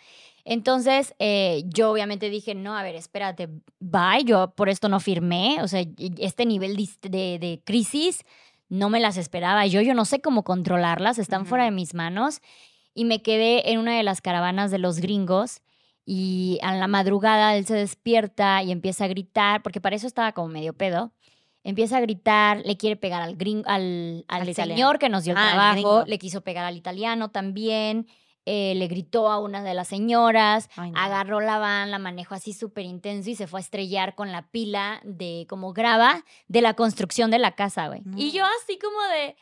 Entonces, 0.46 1.16
eh, 1.20 1.64
yo 1.68 1.92
obviamente 1.92 2.30
dije, 2.30 2.54
no, 2.54 2.78
a 2.78 2.84
ver, 2.84 2.96
espérate, 2.96 3.50
bye, 3.80 4.26
yo 4.26 4.54
por 4.56 4.70
esto 4.70 4.90
no 4.90 5.00
firmé, 5.00 5.58
o 5.62 5.68
sea, 5.68 5.86
este 6.18 6.46
nivel 6.46 6.76
de, 7.02 7.40
de, 7.40 7.62
crisis 7.64 8.24
no 8.70 8.90
me 8.90 9.00
las 9.00 9.18
esperaba 9.18 9.66
yo, 9.68 9.82
yo 9.82 9.94
no 9.94 10.06
sé 10.06 10.22
cómo 10.22 10.44
controlarlas, 10.44 11.18
están 11.18 11.46
fuera 11.46 11.66
de 11.66 11.72
mis 11.72 11.94
manos. 11.94 12.42
Y 12.96 13.06
me 13.06 13.22
quedé 13.24 13.72
en 13.72 13.80
una 13.80 13.98
de 13.98 14.04
las 14.04 14.22
caravanas 14.22 14.70
de 14.70 14.78
los 14.78 15.00
gringos 15.00 15.62
y 16.06 16.60
a 16.62 16.76
la 16.76 16.88
madrugada 16.88 17.56
él 17.56 17.66
se 17.66 17.76
despierta 17.76 18.62
y 18.64 18.72
empieza 18.72 19.06
a 19.06 19.08
gritar, 19.08 19.64
porque 19.64 19.82
para 19.82 19.96
eso 19.96 20.06
estaba 20.08 20.34
como 20.34 20.50
medio 20.50 20.74
pedo 20.74 21.12
empieza 21.64 21.98
a 21.98 22.02
gritar, 22.02 22.62
le 22.66 22.78
quiere 22.78 22.96
pegar 22.96 23.22
al, 23.22 23.38
al, 23.66 24.26
al, 24.28 24.56
señor 24.56 25.00
que 25.00 25.10
nos 25.10 25.24
dio 25.24 25.34
el 25.34 25.40
ah, 25.40 25.50
trabajo, 25.52 26.04
le 26.06 26.20
quiso 26.20 26.42
pegar 26.42 26.66
al 26.66 26.76
italiano 26.76 27.32
también, 27.32 28.08
eh, 28.46 28.74
le 28.76 28.88
gritó 28.88 29.30
a 29.30 29.40
una 29.40 29.64
de 29.64 29.74
las 29.74 29.88
señoras, 29.88 30.70
agarró 30.96 31.40
la 31.40 31.60
van, 31.60 31.92
la 31.92 32.00
manejó 32.00 32.36
así 32.36 32.54
súper 32.54 32.86
intenso 32.86 33.30
y 33.30 33.36
se 33.36 33.48
fue 33.48 33.60
a 33.60 33.64
estrellar 33.64 34.16
con 34.16 34.32
la 34.32 34.48
pila 34.50 35.00
de 35.06 35.46
como 35.48 35.72
grava 35.72 36.26
de 36.48 36.62
la 36.62 36.74
construcción 36.74 37.32
de 37.32 37.40
la 37.40 37.56
casa, 37.56 37.88
güey. 37.88 38.02
Y 38.18 38.32
yo 38.32 38.44
así 38.62 38.78
como 38.78 39.02
de... 39.14 39.36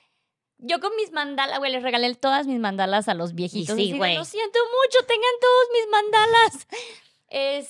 Yo 0.63 0.79
con 0.79 0.95
mis 0.95 1.11
mandalas, 1.11 1.57
güey, 1.57 1.71
les 1.71 1.81
regalé 1.81 2.13
todas 2.13 2.45
mis 2.45 2.59
mandalas 2.59 3.07
a 3.07 3.15
los 3.15 3.33
viejitos. 3.33 3.75
sí, 3.75 3.97
güey. 3.97 4.15
Lo 4.15 4.25
siento 4.25 4.59
mucho, 4.59 5.07
tengan 5.07 5.31
todos 5.41 5.67
mis 5.73 5.91
mandalas 5.91 6.67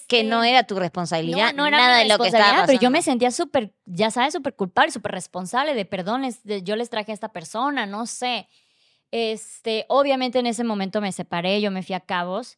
que 0.07 0.23
no 0.23 0.43
era 0.43 0.63
tu 0.63 0.75
responsabilidad, 0.75 1.53
no, 1.53 1.67
era 1.67 1.77
nada 1.77 1.97
de 1.99 2.07
lo 2.07 2.17
que 2.17 2.29
estaba 2.29 2.65
Pero 2.65 2.79
yo 2.79 2.89
me 2.89 3.01
sentía 3.01 3.31
súper, 3.31 3.73
ya 3.85 4.09
sabes, 4.09 4.33
súper 4.33 4.55
culpable, 4.55 4.91
súper 4.91 5.11
responsable 5.11 5.73
de 5.73 5.85
perdones, 5.85 6.41
yo 6.63 6.75
les 6.75 6.89
traje 6.89 7.11
a 7.11 7.13
esta 7.13 7.31
persona, 7.31 7.85
no 7.85 8.07
sé. 8.07 8.47
Este, 9.11 9.85
obviamente 9.89 10.39
en 10.39 10.47
ese 10.47 10.63
momento 10.63 11.01
me 11.01 11.11
separé, 11.11 11.61
yo 11.61 11.69
me 11.69 11.83
fui 11.83 11.93
a 11.93 11.99
Cabos. 11.99 12.57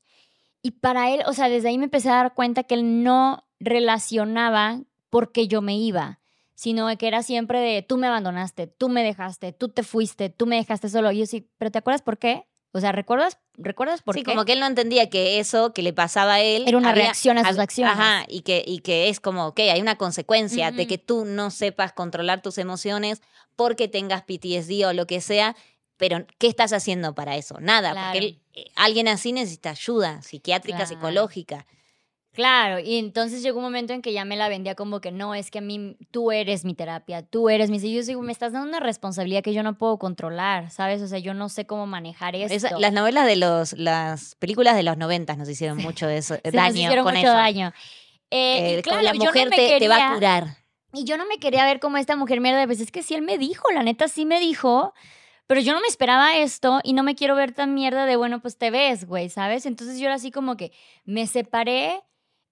Y 0.62 0.72
para 0.72 1.12
él, 1.12 1.24
o 1.26 1.34
sea, 1.34 1.50
desde 1.50 1.70
ahí 1.70 1.78
me 1.78 1.86
empecé 1.86 2.10
a 2.10 2.16
dar 2.16 2.34
cuenta 2.34 2.64
que 2.64 2.76
él 2.76 3.04
no 3.04 3.46
relacionaba 3.60 4.80
porque 5.10 5.48
yo 5.48 5.62
me 5.62 5.76
iba, 5.76 6.22
sino 6.56 6.88
que 6.98 7.08
era 7.08 7.22
siempre 7.22 7.60
de 7.60 7.82
tú 7.82 7.98
me 7.98 8.08
abandonaste, 8.08 8.68
tú 8.68 8.88
me 8.88 9.04
dejaste, 9.04 9.52
tú 9.52 9.70
te 9.70 9.84
fuiste, 9.84 10.30
tú 10.30 10.46
me 10.46 10.56
dejaste 10.56 10.88
solo. 10.88 11.12
Y 11.12 11.20
yo 11.20 11.26
sí, 11.26 11.50
pero 11.58 11.70
¿te 11.70 11.80
acuerdas 11.80 12.02
por 12.02 12.18
qué? 12.18 12.48
O 12.76 12.80
sea, 12.80 12.92
¿recuerdas, 12.92 13.38
¿recuerdas 13.56 14.02
por 14.02 14.16
sí, 14.16 14.24
qué? 14.24 14.32
Sí, 14.32 14.36
como 14.36 14.46
que 14.46 14.54
él 14.54 14.60
no 14.60 14.66
entendía 14.66 15.08
que 15.08 15.40
eso 15.40 15.74
que 15.74 15.84
le 15.84 15.94
pasaba 15.94 16.34
a 16.34 16.42
él... 16.42 16.64
Era 16.68 16.78
una 16.78 16.92
reacción 16.92 17.38
a 17.38 17.48
sus 17.48 17.60
acciones. 17.60 17.94
Ajá, 17.94 18.26
y 18.28 18.42
que, 18.42 18.64
y 18.66 18.80
que 18.80 19.10
es 19.10 19.20
como, 19.20 19.46
ok, 19.46 19.60
hay 19.60 19.80
una 19.80 19.96
consecuencia 19.96 20.72
de 20.72 20.88
que 20.88 20.98
tú 20.98 21.24
no 21.24 21.52
sepas 21.52 21.94
controlar 21.94 22.42
tus 22.42 22.58
emociones 22.58 23.22
porque 23.56 23.88
tengas 23.88 24.24
PTSD 24.24 24.88
o 24.88 24.94
lo 24.94 25.06
que 25.06 25.22
sea, 25.22 25.56
pero 25.98 26.26
¿qué 26.40 26.48
estás 26.48 26.74
haciendo 26.74 27.14
para 27.14 27.38
eso? 27.38 27.60
Nada, 27.60 28.12
porque 28.12 28.40
eh, 28.56 28.66
alguien 28.76 29.08
así 29.08 29.32
necesita 29.34 29.70
ayuda 29.70 30.24
psiquiátrica, 30.24 30.88
psicológica. 30.88 31.68
Claro, 32.34 32.80
y 32.80 32.98
entonces 32.98 33.44
llegó 33.44 33.60
un 33.60 33.66
momento 33.66 33.94
en 33.94 34.02
que 34.02 34.12
ya 34.12 34.26
me 34.26 34.36
la 34.36 34.50
vendía 34.50 34.74
como 34.74 35.02
que 35.02 35.12
no, 35.12 35.36
es 35.36 35.52
que 35.52 35.60
a 35.60 35.62
mí 35.62 35.96
tú 36.10 36.32
eres 36.32 36.66
mi 36.66 36.74
terapia, 36.74 37.22
tú 37.22 37.48
eres 37.48 37.70
mi... 37.70 37.78
Y 37.78 37.94
yo 37.94 38.02
digo, 38.02 38.24
me 38.24 38.32
estás 38.32 38.54
dando 38.54 38.68
una 38.68 38.80
responsabilidad 38.80 39.44
que 39.44 39.54
yo 39.54 39.62
no 39.62 39.78
puedo 39.78 40.00
controlar, 40.00 40.72
¿sabes? 40.72 41.04
O 41.04 41.08
sea, 41.08 41.20
yo 41.20 41.36
no 41.36 41.48
sé 41.48 41.68
cómo 41.68 41.86
manejar 41.86 42.36
esto. 42.36 42.80
las 42.80 42.92
novelas 42.92 43.28
de 43.28 43.36
los, 43.36 43.74
las 43.74 44.34
películas 44.36 44.76
de 44.76 44.82
los 44.82 44.98
noventas 44.98 45.38
nos 45.38 45.48
hicieron 45.48 45.78
mucho 45.78 46.08
de 46.08 46.18
eso, 46.18 46.36
daño 46.44 46.64
nos 46.64 46.76
hicieron 46.76 47.06
mucho 47.06 47.28
daño. 47.28 47.72
Eh, 48.32 48.82
claro, 48.82 49.04
la 49.04 49.14
mujer 49.14 49.52
te, 49.52 49.88
va 49.88 50.10
a 50.10 50.14
curar. 50.16 50.58
Y 50.92 51.04
yo 51.04 51.18
no 51.18 51.28
me 51.28 51.38
quería 51.38 51.66
ver 51.66 51.80
como 51.80 51.98
esta 51.98 52.16
mujer 52.16 52.42
mierda, 52.42 52.66
pues 52.66 52.80
es 52.80 52.92
que 52.92 53.04
sí 53.04 53.14
él 53.14 53.22
me 53.22 53.38
dijo, 53.38 53.70
la 53.72 53.84
neta 53.84 54.08
sí 54.08 54.26
me 54.26 54.40
dijo, 54.40 54.96
pero 55.46 55.62
yo 55.62 55.74
no 55.74 55.82
me 55.82 55.88
esperaba 55.88 56.36
esto 56.38 56.80
y 56.84 56.94
no 56.94 57.04
me 57.04 57.14
quiero 57.14 57.36
ver 57.36 57.52
tan 57.52 57.76
mierda 57.76 58.08
de, 58.08 58.16
bueno, 58.16 58.42
pues 58.42 58.58
te 58.58 58.72
ves, 58.72 59.06
güey, 59.06 59.30
¿sabes? 59.30 59.68
Entonces 59.68 60.00
yo 60.00 60.06
era 60.06 60.16
así 60.16 60.32
como 60.32 60.58
que 60.58 60.72
me 61.06 61.28
separé 61.28 62.02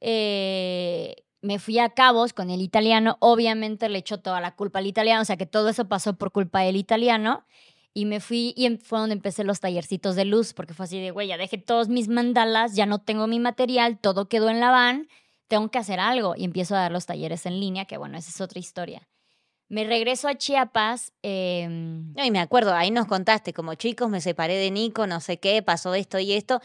eh, 0.01 1.15
me 1.41 1.59
fui 1.59 1.79
a 1.79 1.89
Cabos 1.89 2.33
con 2.33 2.49
el 2.49 2.61
italiano, 2.61 3.17
obviamente 3.19 3.89
le 3.89 3.99
echó 3.99 4.19
toda 4.19 4.41
la 4.41 4.55
culpa 4.55 4.79
al 4.79 4.87
italiano, 4.87 5.21
o 5.21 5.25
sea 5.25 5.37
que 5.37 5.45
todo 5.45 5.69
eso 5.69 5.87
pasó 5.87 6.17
por 6.17 6.31
culpa 6.31 6.61
del 6.61 6.75
italiano. 6.75 7.45
Y 7.93 8.05
me 8.05 8.21
fui 8.21 8.53
y 8.55 8.67
em, 8.67 8.77
fue 8.77 8.99
donde 8.99 9.15
empecé 9.15 9.43
los 9.43 9.59
tallercitos 9.59 10.15
de 10.15 10.23
luz, 10.23 10.53
porque 10.53 10.73
fue 10.73 10.85
así 10.85 10.99
de, 11.01 11.11
güey, 11.11 11.27
ya 11.27 11.37
dejé 11.37 11.57
todos 11.57 11.89
mis 11.89 12.07
mandalas, 12.07 12.73
ya 12.73 12.85
no 12.85 12.99
tengo 12.99 13.27
mi 13.27 13.39
material, 13.39 13.99
todo 13.99 14.29
quedó 14.29 14.49
en 14.49 14.61
la 14.61 14.71
van, 14.71 15.09
tengo 15.49 15.69
que 15.69 15.77
hacer 15.77 15.99
algo. 15.99 16.33
Y 16.37 16.45
empiezo 16.45 16.75
a 16.75 16.79
dar 16.79 16.91
los 16.91 17.05
talleres 17.05 17.45
en 17.45 17.59
línea, 17.59 17.85
que 17.85 17.97
bueno, 17.97 18.17
esa 18.17 18.29
es 18.29 18.39
otra 18.39 18.59
historia. 18.59 19.09
Me 19.67 19.83
regreso 19.83 20.29
a 20.29 20.35
Chiapas. 20.35 21.11
Eh, 21.21 21.63
y 22.23 22.31
me 22.31 22.39
acuerdo, 22.39 22.73
ahí 22.73 22.91
nos 22.91 23.07
contaste, 23.07 23.51
como 23.51 23.73
chicos, 23.75 24.09
me 24.09 24.21
separé 24.21 24.55
de 24.55 24.71
Nico, 24.71 25.05
no 25.05 25.19
sé 25.19 25.39
qué, 25.39 25.61
pasó 25.61 25.93
esto 25.93 26.17
y 26.19 26.31
esto. 26.31 26.61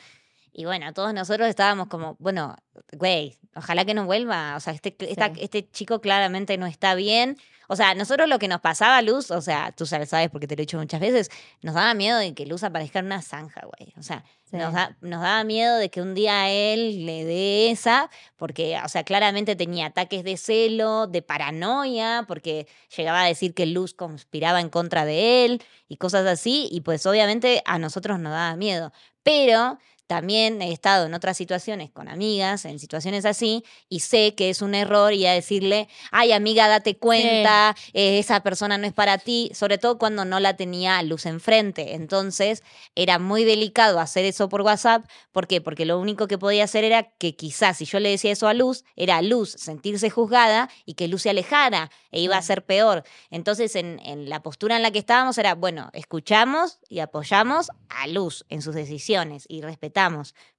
Y 0.58 0.64
bueno, 0.64 0.90
todos 0.94 1.12
nosotros 1.12 1.48
estábamos 1.48 1.88
como, 1.88 2.16
bueno, 2.18 2.56
güey, 2.92 3.36
ojalá 3.54 3.84
que 3.84 3.92
no 3.92 4.06
vuelva. 4.06 4.56
O 4.56 4.60
sea, 4.60 4.72
este, 4.72 4.96
este 5.38 5.70
chico 5.70 6.00
claramente 6.00 6.56
no 6.56 6.66
está 6.66 6.94
bien. 6.94 7.36
O 7.68 7.76
sea, 7.76 7.94
nosotros 7.94 8.26
lo 8.26 8.38
que 8.38 8.48
nos 8.48 8.62
pasaba, 8.62 9.02
Luz, 9.02 9.30
o 9.30 9.42
sea, 9.42 9.72
tú 9.72 9.84
sabes 9.84 10.08
porque 10.30 10.46
te 10.46 10.56
lo 10.56 10.60
he 10.60 10.64
dicho 10.64 10.78
muchas 10.78 11.00
veces, 11.00 11.30
nos 11.60 11.74
daba 11.74 11.92
miedo 11.92 12.16
de 12.16 12.32
que 12.32 12.46
Luz 12.46 12.62
aparezca 12.62 13.00
en 13.00 13.06
una 13.06 13.20
zanja, 13.20 13.66
güey. 13.66 13.92
O 13.98 14.02
sea, 14.02 14.24
nos, 14.50 14.72
nos, 15.02 15.20
daba 15.20 15.44
miedo 15.44 15.76
de 15.76 15.90
que 15.90 16.00
un 16.00 16.14
día 16.14 16.48
él 16.48 17.04
le 17.04 17.26
dé 17.26 17.70
esa, 17.70 18.08
porque, 18.36 18.80
o 18.82 18.88
sea, 18.88 19.04
claramente 19.04 19.56
tenía 19.56 19.86
ataques 19.86 20.24
de 20.24 20.38
celo, 20.38 21.06
de 21.06 21.20
paranoia, 21.20 22.24
porque 22.26 22.66
llegaba 22.96 23.24
a 23.24 23.26
decir 23.26 23.52
que 23.52 23.66
Luz 23.66 23.92
conspiraba 23.92 24.62
en 24.62 24.70
contra 24.70 25.04
de 25.04 25.44
él 25.44 25.62
y 25.86 25.98
cosas 25.98 26.26
así, 26.26 26.66
y 26.70 26.80
pues 26.80 27.04
obviamente 27.04 27.62
a 27.66 27.78
nosotros 27.78 28.18
nos 28.20 28.32
daba 28.32 28.56
miedo. 28.56 28.90
Pero 29.22 29.78
también 30.06 30.62
he 30.62 30.72
estado 30.72 31.06
en 31.06 31.14
otras 31.14 31.36
situaciones 31.36 31.90
con 31.90 32.08
amigas, 32.08 32.64
en 32.64 32.78
situaciones 32.78 33.24
así, 33.24 33.64
y 33.88 34.00
sé 34.00 34.34
que 34.36 34.50
es 34.50 34.62
un 34.62 34.74
error 34.74 35.12
y 35.12 35.26
a 35.26 35.32
decirle, 35.32 35.88
ay 36.12 36.32
amiga, 36.32 36.68
date 36.68 36.96
cuenta, 36.96 37.74
eh, 37.92 38.18
esa 38.20 38.40
persona 38.40 38.78
no 38.78 38.86
es 38.86 38.92
para 38.92 39.18
ti, 39.18 39.50
sobre 39.52 39.78
todo 39.78 39.98
cuando 39.98 40.24
no 40.24 40.38
la 40.38 40.56
tenía 40.56 41.02
luz 41.02 41.26
enfrente. 41.26 41.94
Entonces 41.94 42.62
era 42.94 43.18
muy 43.18 43.44
delicado 43.44 43.98
hacer 43.98 44.24
eso 44.24 44.48
por 44.48 44.62
WhatsApp. 44.62 45.04
¿Por 45.32 45.48
qué? 45.48 45.60
Porque 45.60 45.84
lo 45.84 45.98
único 45.98 46.28
que 46.28 46.38
podía 46.38 46.64
hacer 46.64 46.84
era 46.84 47.02
que 47.02 47.34
quizás 47.34 47.78
si 47.78 47.84
yo 47.84 47.98
le 47.98 48.10
decía 48.10 48.32
eso 48.32 48.46
a 48.46 48.54
Luz, 48.54 48.84
era 48.94 49.20
Luz 49.22 49.50
sentirse 49.58 50.08
juzgada 50.08 50.70
y 50.84 50.94
que 50.94 51.08
Luz 51.08 51.22
se 51.22 51.30
alejara 51.30 51.90
e 52.12 52.20
iba 52.20 52.36
a 52.36 52.42
ser 52.42 52.64
peor. 52.64 53.02
Entonces 53.30 53.74
en, 53.74 53.98
en 54.04 54.28
la 54.28 54.42
postura 54.42 54.76
en 54.76 54.82
la 54.82 54.92
que 54.92 55.00
estábamos 55.00 55.36
era, 55.38 55.54
bueno, 55.56 55.90
escuchamos 55.94 56.78
y 56.88 57.00
apoyamos 57.00 57.70
a 57.88 58.06
Luz 58.06 58.44
en 58.48 58.62
sus 58.62 58.74
decisiones 58.74 59.46
y 59.48 59.62
respetamos 59.62 59.95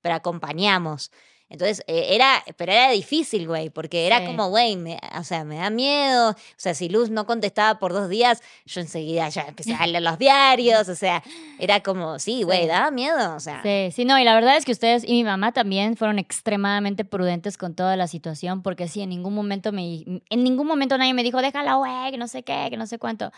pero 0.02 0.16
acompañamos. 0.16 1.12
Entonces, 1.50 1.82
eh, 1.88 2.08
era, 2.10 2.44
pero 2.58 2.74
era 2.74 2.92
difícil, 2.92 3.48
güey, 3.48 3.70
porque 3.70 4.06
era 4.06 4.26
como, 4.26 4.50
güey, 4.50 4.78
o 5.18 5.24
sea, 5.24 5.46
me 5.46 5.56
da 5.56 5.70
miedo. 5.70 6.32
O 6.32 6.36
sea, 6.58 6.74
si 6.74 6.90
Luz 6.90 7.10
no 7.10 7.26
contestaba 7.26 7.80
por 7.80 7.94
dos 7.94 8.10
días, 8.10 8.44
yo 8.66 8.82
enseguida 8.82 9.30
ya 9.30 9.44
empecé 9.44 9.74
a 9.74 9.88
leer 9.88 10.04
los 10.04 10.18
diarios. 10.18 10.90
O 10.90 10.96
sea, 10.96 11.24
era 11.58 11.82
como, 11.82 12.20
sí, 12.20 12.44
güey, 12.44 12.68
daba 12.68 12.92
miedo. 12.92 13.34
O 13.34 13.40
sea. 13.40 13.62
Sí, 13.64 13.92
sí, 13.94 14.04
no, 14.04 14.20
y 14.20 14.26
la 14.26 14.36
verdad 14.36 14.58
es 14.58 14.66
que 14.66 14.74
ustedes 14.74 15.06
y 15.06 15.14
mi 15.14 15.24
mamá 15.24 15.54
también 15.54 15.96
fueron 15.96 16.20
extremadamente 16.20 17.06
prudentes 17.06 17.58
con 17.58 17.76
toda 17.76 17.96
la 17.96 18.08
situación, 18.08 18.62
porque 18.62 18.90
sí, 18.90 19.02
en 19.02 19.10
ningún 19.10 19.34
momento 19.34 19.72
me, 19.72 20.04
en 20.06 20.44
ningún 20.44 20.68
momento 20.68 20.98
nadie 20.98 21.14
me 21.14 21.24
dijo, 21.24 21.42
déjala, 21.42 21.76
güey, 21.76 22.12
que 22.12 22.18
no 22.18 22.28
sé 22.28 22.44
qué, 22.44 22.68
que 22.70 22.76
no 22.76 22.88
sé 22.88 23.00
cuánto. 23.00 23.32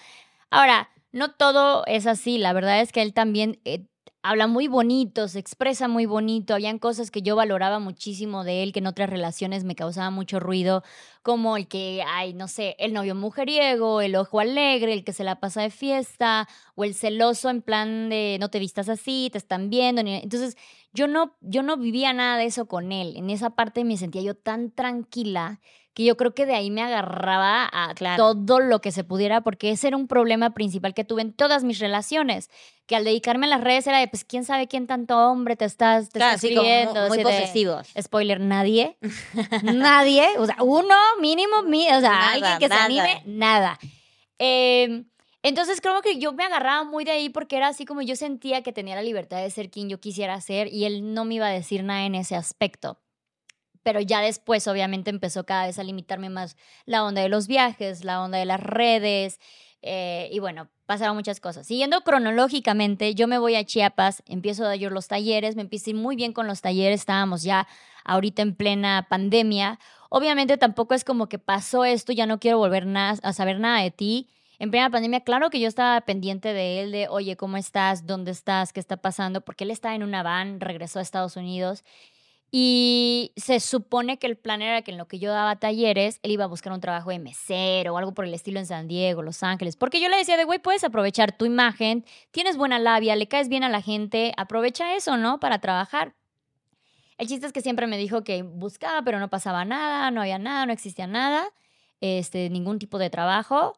Ahora, 0.50 0.90
no 1.12 1.32
todo 1.32 1.86
es 1.86 2.08
así. 2.08 2.40
La 2.40 2.54
verdad 2.54 2.82
es 2.82 2.92
que 2.92 3.04
él 3.04 3.14
también 3.14 3.60
eh, 3.66 3.86
habla 4.22 4.48
muy 4.48 4.68
bonito, 4.68 5.28
se 5.28 5.40
expresa 5.40 5.88
muy 5.88 6.06
bonito. 6.06 6.54
Habían 6.54 6.80
cosas 6.80 7.12
que 7.12 7.22
yo 7.22 7.36
valoraba 7.36 7.80
muchísimo 7.80 8.44
de 8.44 8.64
él, 8.64 8.74
que 8.74 8.80
en 8.80 8.88
otras 8.88 9.10
relaciones 9.10 9.64
me 9.64 9.76
causaba 9.76 10.10
mucho 10.10 10.40
ruido, 10.40 10.84
como 11.24 11.58
el 11.58 11.68
que 11.68 12.04
hay, 12.06 12.34
no 12.34 12.48
sé, 12.48 12.76
el 12.80 12.94
novio 12.94 13.16
mujeriego, 13.16 14.02
el 14.02 14.16
ojo 14.16 14.40
alegre, 14.40 14.94
el 14.94 15.04
que 15.04 15.14
se 15.14 15.24
la 15.24 15.40
pasa 15.40 15.62
de 15.62 15.70
fiesta, 15.70 16.48
o 16.76 16.84
el 16.84 16.94
celoso 16.96 17.50
en 17.50 17.62
plan 17.62 18.10
de 18.10 18.38
no 18.40 18.50
te 18.50 18.60
vistas 18.60 18.90
así, 18.90 19.30
te 19.32 19.38
están 19.38 19.70
viendo. 19.70 20.02
Entonces, 20.02 20.58
yo 20.94 21.08
no, 21.08 21.36
yo 21.42 21.64
no 21.64 21.78
vivía 21.78 22.14
nada 22.14 22.38
de 22.38 22.46
eso 22.46 22.68
con 22.68 22.92
él. 22.92 23.16
En 23.16 23.30
esa 23.30 23.52
parte 23.52 23.84
me 23.84 23.98
sentía 23.98 24.22
yo 24.22 24.36
tan 24.36 24.72
tranquila 24.72 25.60
que 26.00 26.06
yo 26.06 26.16
creo 26.16 26.34
que 26.34 26.46
de 26.46 26.56
ahí 26.56 26.72
me 26.72 26.82
agarraba 26.82 27.70
a 27.74 27.94
todo 28.16 28.62
lo 28.62 28.80
que 28.80 28.94
se 28.94 29.04
pudiera, 29.04 29.42
porque 29.42 29.72
ese 29.72 29.90
era 29.90 29.98
un 29.98 30.08
problema 30.08 30.54
principal 30.54 30.94
que 30.94 31.04
tuve 31.04 31.24
en 31.24 31.34
todas 31.34 31.66
mis 31.66 31.78
relaciones, 31.80 32.50
que 32.86 32.96
al 32.96 33.04
dedicarme 33.04 33.48
a 33.48 33.50
las 33.50 33.60
redes 33.60 33.86
era 33.86 34.00
de, 34.00 34.08
pues, 34.08 34.24
¿quién 34.24 34.46
sabe 34.46 34.70
quién 34.70 34.88
tanto 34.88 35.18
hombre 35.18 35.58
te 35.58 35.66
estás, 35.66 36.08
te 36.08 36.20
escribiendo? 36.20 37.10
muy, 37.10 37.22
posesivos. 37.22 37.86
spoiler, 38.02 38.40
nadie, 38.40 38.98
nadie, 39.62 40.26
o 40.38 40.46
sea, 40.46 40.56
uno 40.62 40.96
mínimo, 41.20 41.58
o 41.58 42.00
sea, 42.00 42.32
alguien 42.32 42.60
que 42.60 42.70
se 42.70 42.76
anime, 42.76 43.22
nada. 43.26 43.78
Em, 44.38 45.04
entonces 45.44 45.82
creo 45.82 46.02
que 46.02 46.18
yo 46.18 46.32
me 46.32 46.46
agarraba 46.46 46.86
muy 46.86 47.04
de 47.04 47.12
ahí 47.12 47.28
porque 47.28 47.58
era 47.58 47.68
así 47.68 47.84
como 47.84 48.02
yo 48.04 48.16
sentía 48.16 48.64
que 48.64 48.72
tenía 48.72 48.96
la 48.96 49.04
libertad 49.04 49.42
de 49.42 49.52
ser 49.52 49.70
quien 49.70 49.90
yo 49.90 50.00
quisiera 50.00 50.40
ser 50.40 50.72
y 50.72 50.86
él 50.86 51.14
no 51.14 51.26
me 51.26 51.36
iba 51.36 51.48
a 51.48 51.52
decir 51.52 51.84
nada 51.84 52.06
en 52.06 52.16
ese 52.16 52.38
aspecto 52.38 53.00
pero 53.90 54.02
ya 54.02 54.22
después 54.22 54.68
obviamente 54.68 55.10
empezó 55.10 55.48
cada 55.48 55.66
vez 55.66 55.80
a 55.80 55.84
limitarme 55.84 56.30
más 56.30 56.58
la 56.86 57.04
onda 57.04 57.24
de 57.24 57.28
los 57.28 57.48
viajes, 57.48 58.04
la 58.04 58.22
onda 58.22 58.38
de 58.38 58.46
las 58.46 58.60
redes, 58.60 59.40
eh, 59.82 60.30
y 60.32 60.38
bueno, 60.38 60.70
pasaron 60.86 61.16
muchas 61.16 61.40
cosas. 61.40 61.66
Siguiendo 61.66 62.02
cronológicamente, 62.02 63.16
yo 63.16 63.28
me 63.28 63.40
voy 63.40 63.56
a 63.56 63.64
Chiapas, 63.64 64.22
empiezo 64.28 64.64
a 64.64 64.68
dar 64.68 64.92
los 64.92 65.08
talleres, 65.08 65.56
me 65.56 65.68
ir 65.72 65.96
muy 65.96 66.16
bien 66.16 66.34
con 66.34 66.46
los 66.46 66.62
talleres, 66.62 67.00
estábamos 67.00 67.42
ya 67.42 67.68
ahorita 68.06 68.44
en 68.44 68.54
plena 68.54 69.08
pandemia. 69.10 69.80
Obviamente 70.12 70.58
tampoco 70.58 70.94
es 70.94 71.04
como 71.04 71.28
que 71.28 71.40
pasó 71.40 71.84
esto, 71.84 72.14
ya 72.14 72.28
no 72.28 72.40
quiero 72.40 72.60
volver 72.60 72.88
a 72.96 73.34
saber 73.34 73.60
nada 73.60 73.82
de 73.82 73.90
ti. 73.90 74.30
En 74.60 74.70
plena 74.70 74.92
pandemia, 74.92 75.22
claro 75.22 75.50
que 75.50 75.60
yo 75.60 75.68
estaba 75.68 76.00
pendiente 76.02 76.54
de 76.54 76.82
él, 76.82 76.92
de, 76.92 77.08
oye, 77.08 77.36
¿cómo 77.38 77.58
estás? 77.58 78.06
¿Dónde 78.06 78.30
estás? 78.30 78.72
¿Qué 78.72 78.80
está 78.80 78.98
pasando? 78.98 79.42
Porque 79.42 79.64
él 79.64 79.72
estaba 79.72 79.96
en 79.96 80.04
una 80.04 80.22
van, 80.22 80.60
regresó 80.60 81.00
a 81.00 81.02
Estados 81.02 81.38
Unidos 81.38 81.84
y 82.52 83.32
se 83.36 83.60
supone 83.60 84.18
que 84.18 84.26
el 84.26 84.36
plan 84.36 84.62
era 84.62 84.82
que 84.82 84.92
en 84.92 84.98
lo 84.98 85.08
que 85.08 85.20
yo 85.20 85.32
daba 85.32 85.58
talleres, 85.58 86.20
él 86.24 86.32
iba 86.32 86.46
a 86.46 86.48
buscar 86.48 86.74
un 86.74 86.82
trabajo 86.82 87.12
de 87.12 87.20
mesero 87.20 87.94
o 87.94 87.98
algo 87.98 88.14
por 88.14 88.26
el 88.26 88.34
estilo 88.34 88.60
en 88.60 88.66
San 88.66 88.88
Diego, 88.88 89.22
Los 89.22 89.44
Ángeles. 89.44 89.76
Porque 89.76 90.02
yo 90.02 90.10
le 90.10 90.18
decía 90.18 90.36
de, 90.36 90.46
güey, 90.46 90.58
puedes 90.58 90.84
aprovechar 90.84 91.38
tu 91.38 91.46
imagen, 91.46 92.06
tienes 92.32 92.58
buena 92.58 92.80
labia, 92.80 93.16
le 93.16 93.28
caes 93.28 93.50
bien 93.50 93.64
a 93.64 93.70
la 93.70 93.82
gente, 93.82 94.34
aprovecha 94.36 94.96
eso, 94.96 95.16
¿no? 95.16 95.40
Para 95.40 95.60
trabajar. 95.60 96.16
El 97.20 97.28
chiste 97.28 97.46
es 97.46 97.54
que 97.54 97.62
siempre 97.62 97.86
me 97.86 97.98
dijo 97.98 98.24
que 98.24 98.42
buscaba, 98.42 99.04
pero 99.04 99.20
no 99.20 99.30
pasaba 99.30 99.64
nada, 99.64 100.10
no 100.10 100.22
había 100.22 100.40
nada, 100.40 100.66
no 100.66 100.74
existía 100.74 101.06
nada, 101.06 101.50
este, 102.02 102.50
ningún 102.50 102.80
tipo 102.80 102.98
de 102.98 103.12
trabajo. 103.12 103.76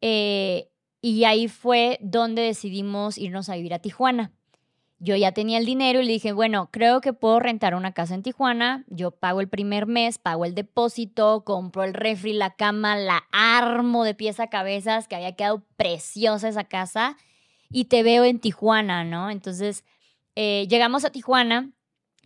Eh, 0.00 0.70
y 1.02 1.24
ahí 1.24 1.48
fue 1.48 1.98
donde 2.00 2.42
decidimos 2.42 3.18
irnos 3.18 3.50
a 3.50 3.56
vivir 3.56 3.74
a 3.74 3.78
Tijuana 3.80 4.32
yo 4.98 5.14
ya 5.16 5.32
tenía 5.32 5.58
el 5.58 5.66
dinero 5.66 6.00
y 6.00 6.06
le 6.06 6.12
dije, 6.12 6.32
bueno, 6.32 6.70
creo 6.72 7.00
que 7.00 7.12
puedo 7.12 7.38
rentar 7.38 7.74
una 7.74 7.92
casa 7.92 8.14
en 8.14 8.22
Tijuana, 8.22 8.84
yo 8.88 9.10
pago 9.10 9.40
el 9.40 9.48
primer 9.48 9.86
mes, 9.86 10.18
pago 10.18 10.44
el 10.44 10.54
depósito, 10.54 11.44
compro 11.44 11.84
el 11.84 11.92
refri, 11.92 12.32
la 12.32 12.54
cama, 12.54 12.96
la 12.96 13.24
armo 13.30 14.04
de 14.04 14.14
pieza 14.14 14.44
a 14.44 14.50
cabezas, 14.50 15.06
que 15.06 15.16
había 15.16 15.36
quedado 15.36 15.64
preciosa 15.76 16.48
esa 16.48 16.64
casa, 16.64 17.16
y 17.70 17.86
te 17.86 18.02
veo 18.02 18.24
en 18.24 18.38
Tijuana, 18.38 19.04
¿no? 19.04 19.30
Entonces, 19.30 19.84
eh, 20.34 20.66
llegamos 20.70 21.04
a 21.04 21.10
Tijuana 21.10 21.72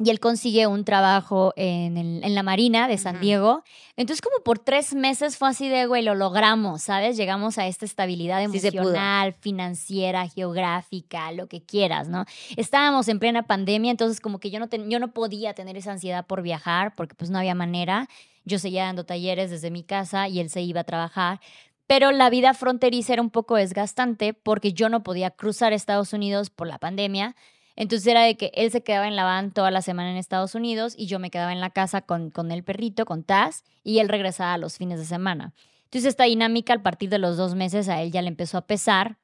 y 0.02 0.08
él 0.08 0.18
consigue 0.18 0.66
un 0.66 0.84
trabajo 0.84 1.52
en, 1.56 1.98
en 1.98 2.34
la 2.34 2.42
Marina 2.42 2.88
de 2.88 2.96
San 2.96 3.20
Diego. 3.20 3.62
Entonces, 3.96 4.22
como 4.22 4.42
por 4.42 4.58
tres 4.58 4.94
meses 4.94 5.36
fue 5.36 5.50
así 5.50 5.68
de, 5.68 5.84
güey, 5.84 6.02
lo 6.02 6.14
logramos, 6.14 6.82
¿sabes? 6.82 7.18
Llegamos 7.18 7.58
a 7.58 7.66
esta 7.66 7.84
estabilidad 7.84 8.42
emocional, 8.42 9.34
financiera, 9.34 10.26
geográfica, 10.26 11.32
lo 11.32 11.48
que 11.48 11.62
quieras, 11.62 12.08
¿no? 12.08 12.24
Estábamos 12.56 13.08
en 13.08 13.18
plena 13.18 13.42
pandemia, 13.42 13.90
entonces 13.90 14.20
como 14.20 14.40
que 14.40 14.50
yo 14.50 14.58
no, 14.58 14.68
yo 14.70 14.98
no 15.00 15.12
podía 15.12 15.52
tener 15.52 15.76
esa 15.76 15.92
ansiedad 15.92 16.26
por 16.26 16.40
viajar, 16.40 16.94
porque 16.94 17.14
pues 17.14 17.30
no 17.30 17.38
había 17.38 17.54
manera. 17.54 18.08
Yo 18.46 18.58
seguía 18.58 18.84
dando 18.84 19.04
talleres 19.04 19.50
desde 19.50 19.70
mi 19.70 19.82
casa 19.82 20.28
y 20.28 20.40
él 20.40 20.48
se 20.48 20.62
iba 20.62 20.80
a 20.80 20.84
trabajar. 20.84 21.40
Pero 21.86 22.10
la 22.10 22.30
vida 22.30 22.54
fronteriza 22.54 23.12
era 23.12 23.22
un 23.22 23.30
poco 23.30 23.56
desgastante 23.56 24.32
porque 24.32 24.72
yo 24.72 24.88
no 24.88 25.02
podía 25.02 25.30
cruzar 25.30 25.74
Estados 25.74 26.14
Unidos 26.14 26.48
por 26.48 26.68
la 26.68 26.78
pandemia 26.78 27.36
entonces 27.80 28.06
era 28.08 28.24
de 28.24 28.36
que 28.36 28.52
él 28.52 28.70
se 28.70 28.82
quedaba 28.82 29.08
en 29.08 29.16
la 29.16 29.24
van 29.24 29.52
toda 29.52 29.70
la 29.70 29.80
semana 29.80 30.10
en 30.10 30.18
Estados 30.18 30.54
Unidos 30.54 30.92
y 30.98 31.06
yo 31.06 31.18
me 31.18 31.30
quedaba 31.30 31.50
en 31.50 31.60
la 31.60 31.70
casa 31.70 32.02
con, 32.02 32.30
con 32.30 32.52
el 32.52 32.62
perrito, 32.62 33.06
con 33.06 33.24
Taz, 33.24 33.64
y 33.82 34.00
él 34.00 34.10
regresaba 34.10 34.58
los 34.58 34.76
fines 34.76 34.98
de 34.98 35.06
semana. 35.06 35.54
Entonces 35.84 36.10
esta 36.10 36.24
dinámica 36.24 36.74
al 36.74 36.82
partir 36.82 37.08
de 37.08 37.16
los 37.16 37.38
dos 37.38 37.54
meses 37.54 37.88
a 37.88 38.02
él 38.02 38.12
ya 38.12 38.20
le 38.20 38.28
empezó 38.28 38.58
a 38.58 38.66
pesar 38.66 39.16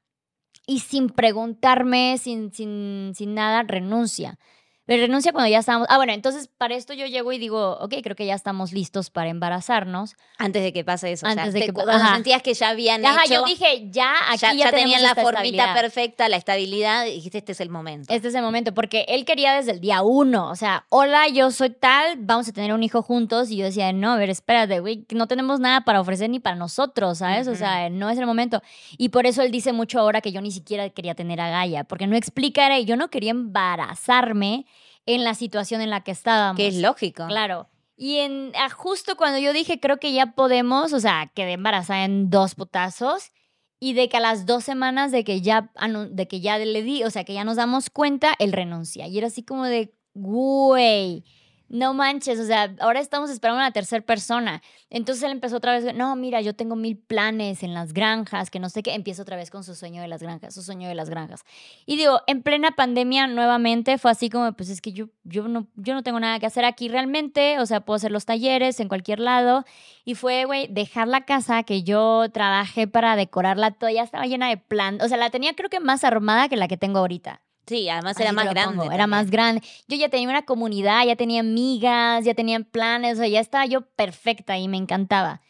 y 0.66 0.80
sin 0.80 1.10
preguntarme, 1.10 2.16
sin, 2.16 2.50
sin, 2.50 3.12
sin 3.14 3.34
nada, 3.34 3.62
renuncia. 3.62 4.38
Pero 4.86 5.02
renuncia 5.02 5.32
cuando 5.32 5.50
ya 5.50 5.58
estábamos. 5.58 5.88
Ah, 5.90 5.96
bueno, 5.96 6.12
entonces 6.12 6.48
para 6.56 6.76
esto 6.76 6.94
yo 6.94 7.06
llego 7.06 7.32
y 7.32 7.38
digo, 7.38 7.76
ok, 7.80 7.94
creo 8.04 8.14
que 8.14 8.24
ya 8.24 8.34
estamos 8.34 8.72
listos 8.72 9.10
para 9.10 9.28
embarazarnos. 9.28 10.14
Antes 10.38 10.62
de 10.62 10.72
que 10.72 10.84
pase 10.84 11.10
eso. 11.10 11.26
Antes 11.26 11.54
de 11.54 11.62
que 11.62 11.72
cuando 11.72 11.98
sentías 11.98 12.40
que 12.40 12.54
ya 12.54 12.68
habían 12.68 13.04
ajá, 13.04 13.24
yo 13.26 13.44
dije, 13.44 13.88
ya 13.90 14.14
aquí 14.30 14.58
ya, 14.58 14.70
tenían 14.70 15.02
la 15.02 15.16
formita 15.16 15.74
perfecta, 15.74 16.28
la 16.28 16.36
estabilidad, 16.36 17.06
y 17.06 17.14
dijiste, 17.14 17.38
este 17.38 17.52
es 17.52 17.60
el 17.60 17.68
momento. 17.68 18.14
Este 18.14 18.28
es 18.28 18.34
el 18.36 18.42
momento, 18.42 18.74
porque 18.74 19.04
él 19.08 19.24
quería 19.24 19.54
desde 19.54 19.72
el 19.72 19.80
día 19.80 20.02
uno. 20.02 20.48
O 20.50 20.54
sea, 20.56 20.86
hola, 20.88 21.26
yo 21.28 21.50
soy 21.50 21.70
tal, 21.70 22.16
vamos 22.20 22.48
a 22.48 22.52
tener 22.52 22.72
un 22.72 22.84
hijo 22.84 23.02
juntos. 23.02 23.50
Y 23.50 23.56
yo 23.56 23.64
decía, 23.64 23.92
no, 23.92 24.12
a 24.12 24.16
ver, 24.16 24.30
espérate, 24.30 24.78
güey, 24.78 25.04
no 25.10 25.26
tenemos 25.26 25.58
nada 25.58 25.80
para 25.80 26.00
ofrecer 26.00 26.30
ni 26.30 26.38
para 26.38 26.54
nosotros, 26.54 27.18
¿sabes? 27.18 27.48
O 27.48 27.56
sea, 27.56 27.90
no 27.90 28.08
es 28.08 28.18
el 28.18 28.26
momento. 28.26 28.62
Y 28.98 29.08
por 29.08 29.26
eso 29.26 29.42
él 29.42 29.50
dice 29.50 29.72
mucho 29.72 29.98
ahora 29.98 30.20
que 30.20 30.30
yo 30.30 30.40
ni 30.40 30.52
siquiera 30.52 30.88
quería 30.90 31.16
tener 31.16 31.40
a 31.40 31.50
Gaia, 31.50 31.82
porque 31.82 32.06
no 32.06 32.16
explica, 32.16 32.78
yo 32.78 32.96
no 32.96 33.10
quería 33.10 33.32
embarazarme 33.32 34.64
en 35.06 35.24
la 35.24 35.34
situación 35.34 35.80
en 35.80 35.90
la 35.90 36.02
que 36.02 36.10
estábamos. 36.10 36.56
Que 36.56 36.66
es 36.66 36.76
lógico. 36.76 37.26
Claro. 37.26 37.68
Y 37.96 38.18
en, 38.18 38.52
ah, 38.56 38.68
justo 38.68 39.16
cuando 39.16 39.38
yo 39.38 39.52
dije, 39.52 39.80
creo 39.80 39.98
que 39.98 40.12
ya 40.12 40.34
podemos, 40.34 40.92
o 40.92 41.00
sea, 41.00 41.30
quedé 41.34 41.52
embarazada 41.52 42.04
en 42.04 42.28
dos 42.28 42.54
putazos 42.54 43.32
y 43.80 43.94
de 43.94 44.08
que 44.08 44.18
a 44.18 44.20
las 44.20 44.44
dos 44.44 44.64
semanas 44.64 45.12
de 45.12 45.24
que 45.24 45.40
ya, 45.40 45.70
de 46.10 46.28
que 46.28 46.40
ya 46.40 46.58
le 46.58 46.82
di, 46.82 47.04
o 47.04 47.10
sea, 47.10 47.24
que 47.24 47.32
ya 47.34 47.44
nos 47.44 47.56
damos 47.56 47.88
cuenta, 47.88 48.34
él 48.38 48.52
renuncia. 48.52 49.06
Y 49.06 49.16
era 49.16 49.28
así 49.28 49.42
como 49.42 49.64
de, 49.64 49.94
güey 50.12 51.24
no 51.68 51.94
manches, 51.94 52.38
o 52.38 52.44
sea, 52.44 52.74
ahora 52.80 53.00
estamos 53.00 53.30
esperando 53.30 53.58
una 53.58 53.72
tercera 53.72 54.04
persona. 54.04 54.62
Entonces 54.90 55.24
él 55.24 55.32
empezó 55.32 55.56
otra 55.56 55.72
vez, 55.72 55.94
no, 55.94 56.14
mira, 56.16 56.40
yo 56.40 56.54
tengo 56.54 56.76
mil 56.76 56.96
planes 56.96 57.62
en 57.62 57.74
las 57.74 57.92
granjas, 57.92 58.50
que 58.50 58.60
no 58.60 58.68
sé 58.68 58.82
qué, 58.82 58.94
empieza 58.94 59.22
otra 59.22 59.36
vez 59.36 59.50
con 59.50 59.64
su 59.64 59.74
sueño 59.74 60.00
de 60.00 60.08
las 60.08 60.22
granjas, 60.22 60.54
su 60.54 60.62
sueño 60.62 60.88
de 60.88 60.94
las 60.94 61.10
granjas. 61.10 61.44
Y 61.84 61.96
digo, 61.96 62.20
en 62.26 62.42
plena 62.42 62.72
pandemia 62.72 63.26
nuevamente 63.26 63.98
fue 63.98 64.10
así 64.10 64.30
como, 64.30 64.52
pues 64.52 64.70
es 64.70 64.80
que 64.80 64.92
yo, 64.92 65.08
yo, 65.24 65.48
no, 65.48 65.66
yo 65.74 65.94
no 65.94 66.02
tengo 66.02 66.20
nada 66.20 66.38
que 66.38 66.46
hacer 66.46 66.64
aquí 66.64 66.88
realmente, 66.88 67.58
o 67.58 67.66
sea, 67.66 67.80
puedo 67.80 67.96
hacer 67.96 68.12
los 68.12 68.24
talleres 68.26 68.80
en 68.80 68.88
cualquier 68.88 69.20
lado. 69.20 69.64
Y 70.04 70.14
fue, 70.14 70.44
güey, 70.44 70.68
dejar 70.68 71.08
la 71.08 71.24
casa 71.24 71.64
que 71.64 71.82
yo 71.82 72.28
trabajé 72.32 72.86
para 72.86 73.16
decorarla 73.16 73.72
toda, 73.72 73.92
ya 73.92 74.02
estaba 74.02 74.26
llena 74.26 74.48
de 74.48 74.56
plantas, 74.56 75.06
o 75.06 75.08
sea, 75.08 75.18
la 75.18 75.30
tenía 75.30 75.54
creo 75.54 75.70
que 75.70 75.80
más 75.80 76.04
armada 76.04 76.48
que 76.48 76.56
la 76.56 76.68
que 76.68 76.76
tengo 76.76 77.00
ahorita. 77.00 77.42
Sí, 77.66 77.88
además 77.88 78.18
era 78.20 78.32
más 78.32 78.48
grande. 78.48 78.86
era 78.92 79.06
más 79.06 79.30
grande. 79.30 79.62
Yo 79.88 79.96
ya 79.96 80.08
tenía 80.08 80.28
una 80.28 80.44
comunidad, 80.44 81.04
ya 81.04 81.16
tenía 81.16 81.40
amigas, 81.40 82.24
ya 82.24 82.34
tenía 82.34 82.60
planes, 82.60 83.14
o 83.14 83.16
sea, 83.18 83.28
ya 83.28 83.40
estaba 83.40 83.66
yo 83.66 83.82
perfecta 83.82 84.56
y 84.56 84.68
me 84.68 84.76
encantaba. 84.76 85.40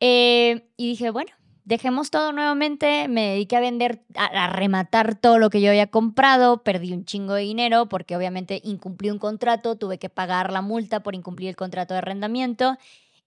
Eh, 0.00 0.68
y 0.76 0.88
dije, 0.88 1.10
bueno, 1.10 1.30
dejemos 1.64 2.10
todo 2.10 2.32
nuevamente. 2.32 3.08
Me 3.08 3.30
dediqué 3.30 3.56
a 3.56 3.60
vender, 3.60 4.02
a, 4.16 4.48
rematar 4.48 5.14
todo 5.14 5.38
lo 5.38 5.50
que 5.50 5.60
yo 5.60 5.70
había 5.70 5.86
comprado. 5.88 6.62
Perdí 6.62 6.92
un 6.92 7.04
chingo 7.04 7.34
de 7.34 7.42
dinero 7.42 7.88
porque 7.88 8.16
obviamente 8.16 8.60
incumplí 8.64 9.10
un 9.10 9.18
contrato, 9.18 9.76
tuve 9.76 9.98
que 9.98 10.10
pagar 10.10 10.52
la 10.52 10.62
multa 10.62 11.02
por 11.02 11.14
incumplir 11.14 11.48
el 11.48 11.56
contrato 11.56 11.94
de 11.94 11.98
arrendamiento. 11.98 12.76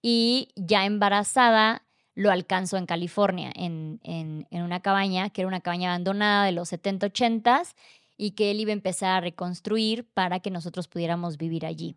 Y 0.00 0.50
ya 0.54 0.84
embarazada, 0.84 1.82
lo 2.14 2.30
alcanzo 2.30 2.76
en 2.76 2.86
California, 2.86 3.52
en, 3.54 4.00
en, 4.02 4.46
en, 4.50 4.62
una 4.62 4.80
cabaña, 4.80 5.30
que 5.30 5.42
era 5.42 5.48
una 5.48 5.60
cabaña 5.60 5.90
abandonada 5.90 6.44
de 6.44 6.52
los 6.52 6.68
70, 6.68 7.06
80s, 7.06 7.74
y 8.18 8.32
que 8.32 8.50
él 8.50 8.60
iba 8.60 8.70
a 8.70 8.74
empezar 8.74 9.10
a 9.12 9.20
reconstruir 9.20 10.04
para 10.12 10.40
que 10.40 10.50
nosotros 10.50 10.88
pudiéramos 10.88 11.38
vivir 11.38 11.64
allí. 11.64 11.96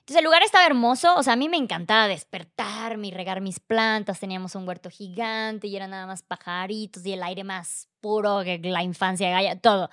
Entonces 0.00 0.18
el 0.18 0.24
lugar 0.24 0.42
estaba 0.42 0.66
hermoso, 0.66 1.16
o 1.16 1.22
sea, 1.22 1.32
a 1.32 1.36
mí 1.36 1.48
me 1.48 1.56
encantaba 1.56 2.08
despertarme 2.08 3.06
y 3.06 3.10
regar 3.10 3.40
mis 3.40 3.58
plantas, 3.58 4.20
teníamos 4.20 4.54
un 4.54 4.68
huerto 4.68 4.90
gigante 4.90 5.66
y 5.66 5.76
era 5.76 5.86
nada 5.86 6.06
más 6.06 6.22
pajaritos 6.22 7.06
y 7.06 7.14
el 7.14 7.22
aire 7.22 7.42
más 7.42 7.88
puro 8.02 8.42
que 8.44 8.58
la 8.58 8.82
infancia 8.82 9.30
Gaia, 9.30 9.58
todo. 9.58 9.88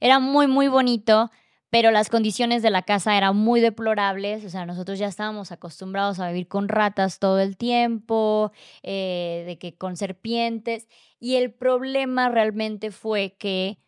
Era 0.00 0.18
muy, 0.18 0.48
muy 0.48 0.68
bonito, 0.68 1.30
pero 1.70 1.92
las 1.92 2.10
condiciones 2.10 2.62
de 2.62 2.68
la 2.68 2.82
casa 2.82 3.16
eran 3.16 3.38
muy 3.38 3.62
deplorables, 3.62 4.44
o 4.44 4.50
sea, 4.50 4.66
nosotros 4.66 4.98
ya 4.98 5.06
estábamos 5.06 5.50
acostumbrados 5.50 6.20
a 6.20 6.28
vivir 6.28 6.46
con 6.46 6.68
ratas 6.68 7.18
todo 7.18 7.40
el 7.40 7.56
tiempo, 7.56 8.52
eh, 8.82 9.44
de 9.46 9.56
que 9.58 9.74
con 9.76 9.96
serpientes, 9.96 10.88
y 11.18 11.36
el 11.36 11.54
problema 11.54 12.28
realmente 12.28 12.90
fue 12.90 13.34
que 13.38 13.78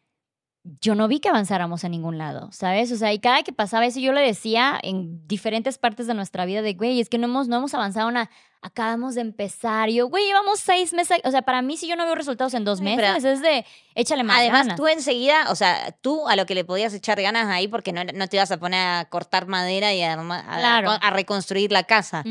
yo 0.80 0.94
no 0.94 1.08
vi 1.08 1.20
que 1.20 1.28
avanzáramos 1.28 1.84
a 1.84 1.88
ningún 1.88 2.18
lado, 2.18 2.50
¿sabes? 2.52 2.90
O 2.92 2.96
sea, 2.96 3.12
y 3.12 3.18
cada 3.18 3.42
que 3.42 3.52
pasaba 3.52 3.86
eso 3.86 4.00
yo 4.00 4.12
le 4.12 4.20
decía 4.20 4.78
en 4.82 5.26
diferentes 5.26 5.78
partes 5.78 6.06
de 6.06 6.14
nuestra 6.14 6.44
vida 6.44 6.62
de, 6.62 6.74
güey, 6.74 7.00
es 7.00 7.08
que 7.08 7.18
no 7.18 7.26
hemos, 7.26 7.48
no 7.48 7.56
hemos 7.56 7.74
avanzado 7.74 8.08
una, 8.08 8.30
acabamos 8.66 9.14
de 9.14 9.20
empezar. 9.20 9.88
yo, 9.90 10.08
güey, 10.08 10.26
llevamos 10.26 10.60
seis 10.60 10.92
meses. 10.92 11.18
O 11.24 11.30
sea, 11.30 11.42
para 11.42 11.62
mí, 11.62 11.76
si 11.76 11.88
yo 11.88 11.96
no 11.96 12.04
veo 12.04 12.14
resultados 12.14 12.52
en 12.54 12.64
dos 12.64 12.80
meses, 12.80 13.24
es 13.24 13.40
de 13.40 13.64
échale 13.94 14.24
más 14.24 14.38
Además, 14.38 14.76
tú 14.76 14.86
enseguida, 14.86 15.46
o 15.50 15.54
sea, 15.54 15.92
tú 16.00 16.28
a 16.28 16.36
lo 16.36 16.44
que 16.46 16.54
le 16.54 16.64
podías 16.64 16.92
echar 16.92 17.20
ganas 17.22 17.46
ahí, 17.48 17.68
porque 17.68 17.92
no, 17.92 18.04
no 18.04 18.28
te 18.28 18.36
ibas 18.36 18.50
a 18.50 18.58
poner 18.58 18.80
a 18.80 19.04
cortar 19.06 19.46
madera 19.46 19.94
y 19.94 20.02
a, 20.02 20.14
a, 20.14 21.10
reconstruir 21.10 21.72
la 21.72 21.84
casa, 21.84 22.24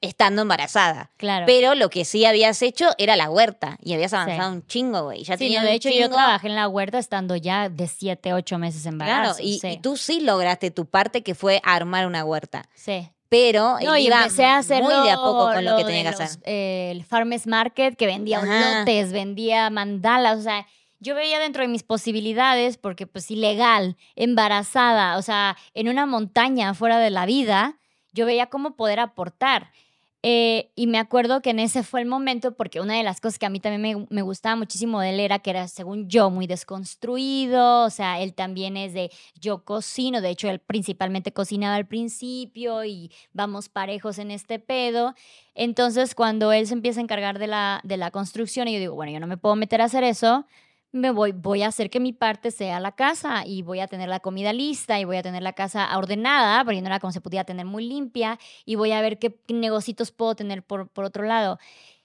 estando 0.00 0.42
embarazada. 0.42 1.10
Claro. 1.16 1.46
Pero 1.46 1.74
lo 1.74 1.88
que 1.88 2.04
sí 2.04 2.24
habías 2.24 2.60
hecho 2.62 2.90
era 2.98 3.16
la 3.16 3.30
huerta 3.30 3.78
y 3.82 3.94
habías 3.94 4.12
avanzado 4.12 4.52
un 4.52 4.66
chingo, 4.66 5.04
güey. 5.04 5.24
Ya 5.24 5.38
sí, 5.38 5.56
de 5.56 5.72
hecho, 5.72 5.88
yo 5.88 6.10
trabajé 6.10 6.48
en 6.48 6.56
la 6.56 6.68
huerta 6.68 6.98
estando 6.98 7.36
ya 7.36 7.68
de 7.68 7.88
siete, 7.88 8.34
ocho 8.34 8.58
meses 8.58 8.84
embarazo. 8.86 9.36
Claro, 9.36 9.36
y, 9.40 9.60
y 9.66 9.78
tú 9.78 9.96
sí 9.96 10.20
lograste 10.20 10.70
tu 10.70 10.86
parte 10.86 11.22
que 11.22 11.34
fue 11.34 11.60
armar 11.64 12.06
una 12.06 12.24
huerta. 12.24 12.68
Sí 12.74 13.10
pero 13.28 13.78
no, 13.82 13.96
y 13.96 14.06
empecé 14.06 14.44
a 14.44 14.62
muy 14.62 15.06
de 15.06 15.10
a 15.10 15.16
poco 15.16 15.52
con 15.52 15.64
lo, 15.64 15.76
que 15.76 15.84
tenía 15.84 16.02
que 16.02 16.22
hacer. 16.22 16.40
el 16.44 17.04
Farmers 17.04 17.46
Market, 17.46 17.96
que 17.96 18.06
vendía 18.06 18.40
lotes, 18.42 19.12
vendía 19.12 19.68
mandalas, 19.70 20.38
o 20.38 20.42
sea, 20.42 20.66
yo 20.98 21.14
veía 21.14 21.38
dentro 21.38 21.62
de 21.62 21.68
mis 21.68 21.82
posibilidades, 21.82 22.78
porque 22.78 23.06
pues 23.06 23.30
ilegal, 23.30 23.96
embarazada, 24.14 25.18
o 25.18 25.22
sea, 25.22 25.56
en 25.74 25.88
una 25.88 26.06
montaña 26.06 26.72
fuera 26.74 26.98
de 26.98 27.10
la 27.10 27.26
vida, 27.26 27.78
yo 28.12 28.26
veía 28.26 28.46
cómo 28.46 28.76
poder 28.76 29.00
aportar. 29.00 29.70
Eh, 30.22 30.72
y 30.74 30.86
me 30.86 30.98
acuerdo 30.98 31.40
que 31.40 31.50
en 31.50 31.60
ese 31.60 31.82
fue 31.82 32.00
el 32.00 32.06
momento, 32.06 32.56
porque 32.56 32.80
una 32.80 32.96
de 32.96 33.02
las 33.02 33.20
cosas 33.20 33.38
que 33.38 33.46
a 33.46 33.50
mí 33.50 33.60
también 33.60 34.06
me, 34.10 34.22
gustaba 34.22 34.56
muchísimo 34.56 35.00
de 35.00 35.10
él 35.10 35.20
era 35.20 35.38
que 35.38 35.50
era, 35.50 35.68
según 35.68 36.08
yo, 36.08 36.30
muy 36.30 36.46
desconstruido. 36.46 37.84
O 37.84 37.90
sea, 37.90 38.20
él 38.20 38.34
también 38.34 38.76
es 38.76 38.92
de 38.92 39.10
yo 39.40 39.64
cocino. 39.64 40.20
De 40.20 40.30
hecho, 40.30 40.48
él 40.48 40.58
principalmente 40.58 41.32
cocinaba 41.32 41.76
al 41.76 41.86
principio 41.86 42.84
y 42.84 43.12
vamos 43.32 43.68
parejos 43.68 44.18
en 44.18 44.30
este 44.30 44.58
pedo. 44.58 45.14
Entonces, 45.54 46.14
cuando 46.14 46.52
él 46.52 46.66
se 46.66 46.74
empieza 46.74 47.00
a 47.00 47.04
encargar 47.04 47.38
de 47.38 47.46
la, 47.46 47.80
de 47.84 47.96
la 47.96 48.10
construcción, 48.10 48.68
y 48.68 48.74
yo 48.74 48.80
digo, 48.80 48.94
bueno, 48.94 49.12
yo 49.12 49.20
no 49.20 49.26
me 49.26 49.36
puedo 49.36 49.54
meter 49.56 49.80
a 49.80 49.84
hacer 49.84 50.04
eso 50.04 50.46
me 50.96 51.10
voy, 51.10 51.32
voy 51.32 51.62
a 51.62 51.68
hacer 51.68 51.90
que 51.90 52.00
mi 52.00 52.12
parte 52.12 52.50
sea 52.50 52.80
la 52.80 52.92
casa 52.92 53.44
y 53.46 53.62
voy 53.62 53.80
a 53.80 53.86
tener 53.86 54.08
la 54.08 54.20
comida 54.20 54.52
lista 54.52 54.98
y 54.98 55.04
voy 55.04 55.16
a 55.16 55.22
tener 55.22 55.42
la 55.42 55.52
casa 55.52 55.96
ordenada, 55.96 56.64
porque 56.64 56.80
no 56.80 56.88
era 56.88 57.00
como 57.00 57.12
se 57.12 57.20
podía 57.20 57.44
tener 57.44 57.66
muy 57.66 57.86
limpia, 57.86 58.38
y 58.64 58.74
voy 58.74 58.92
a 58.92 59.00
ver 59.00 59.18
qué 59.18 59.38
negocios 59.48 60.10
puedo 60.10 60.34
tener 60.34 60.62
por, 60.62 60.88
por 60.88 61.04
otro 61.04 61.24
lado. 61.24 61.58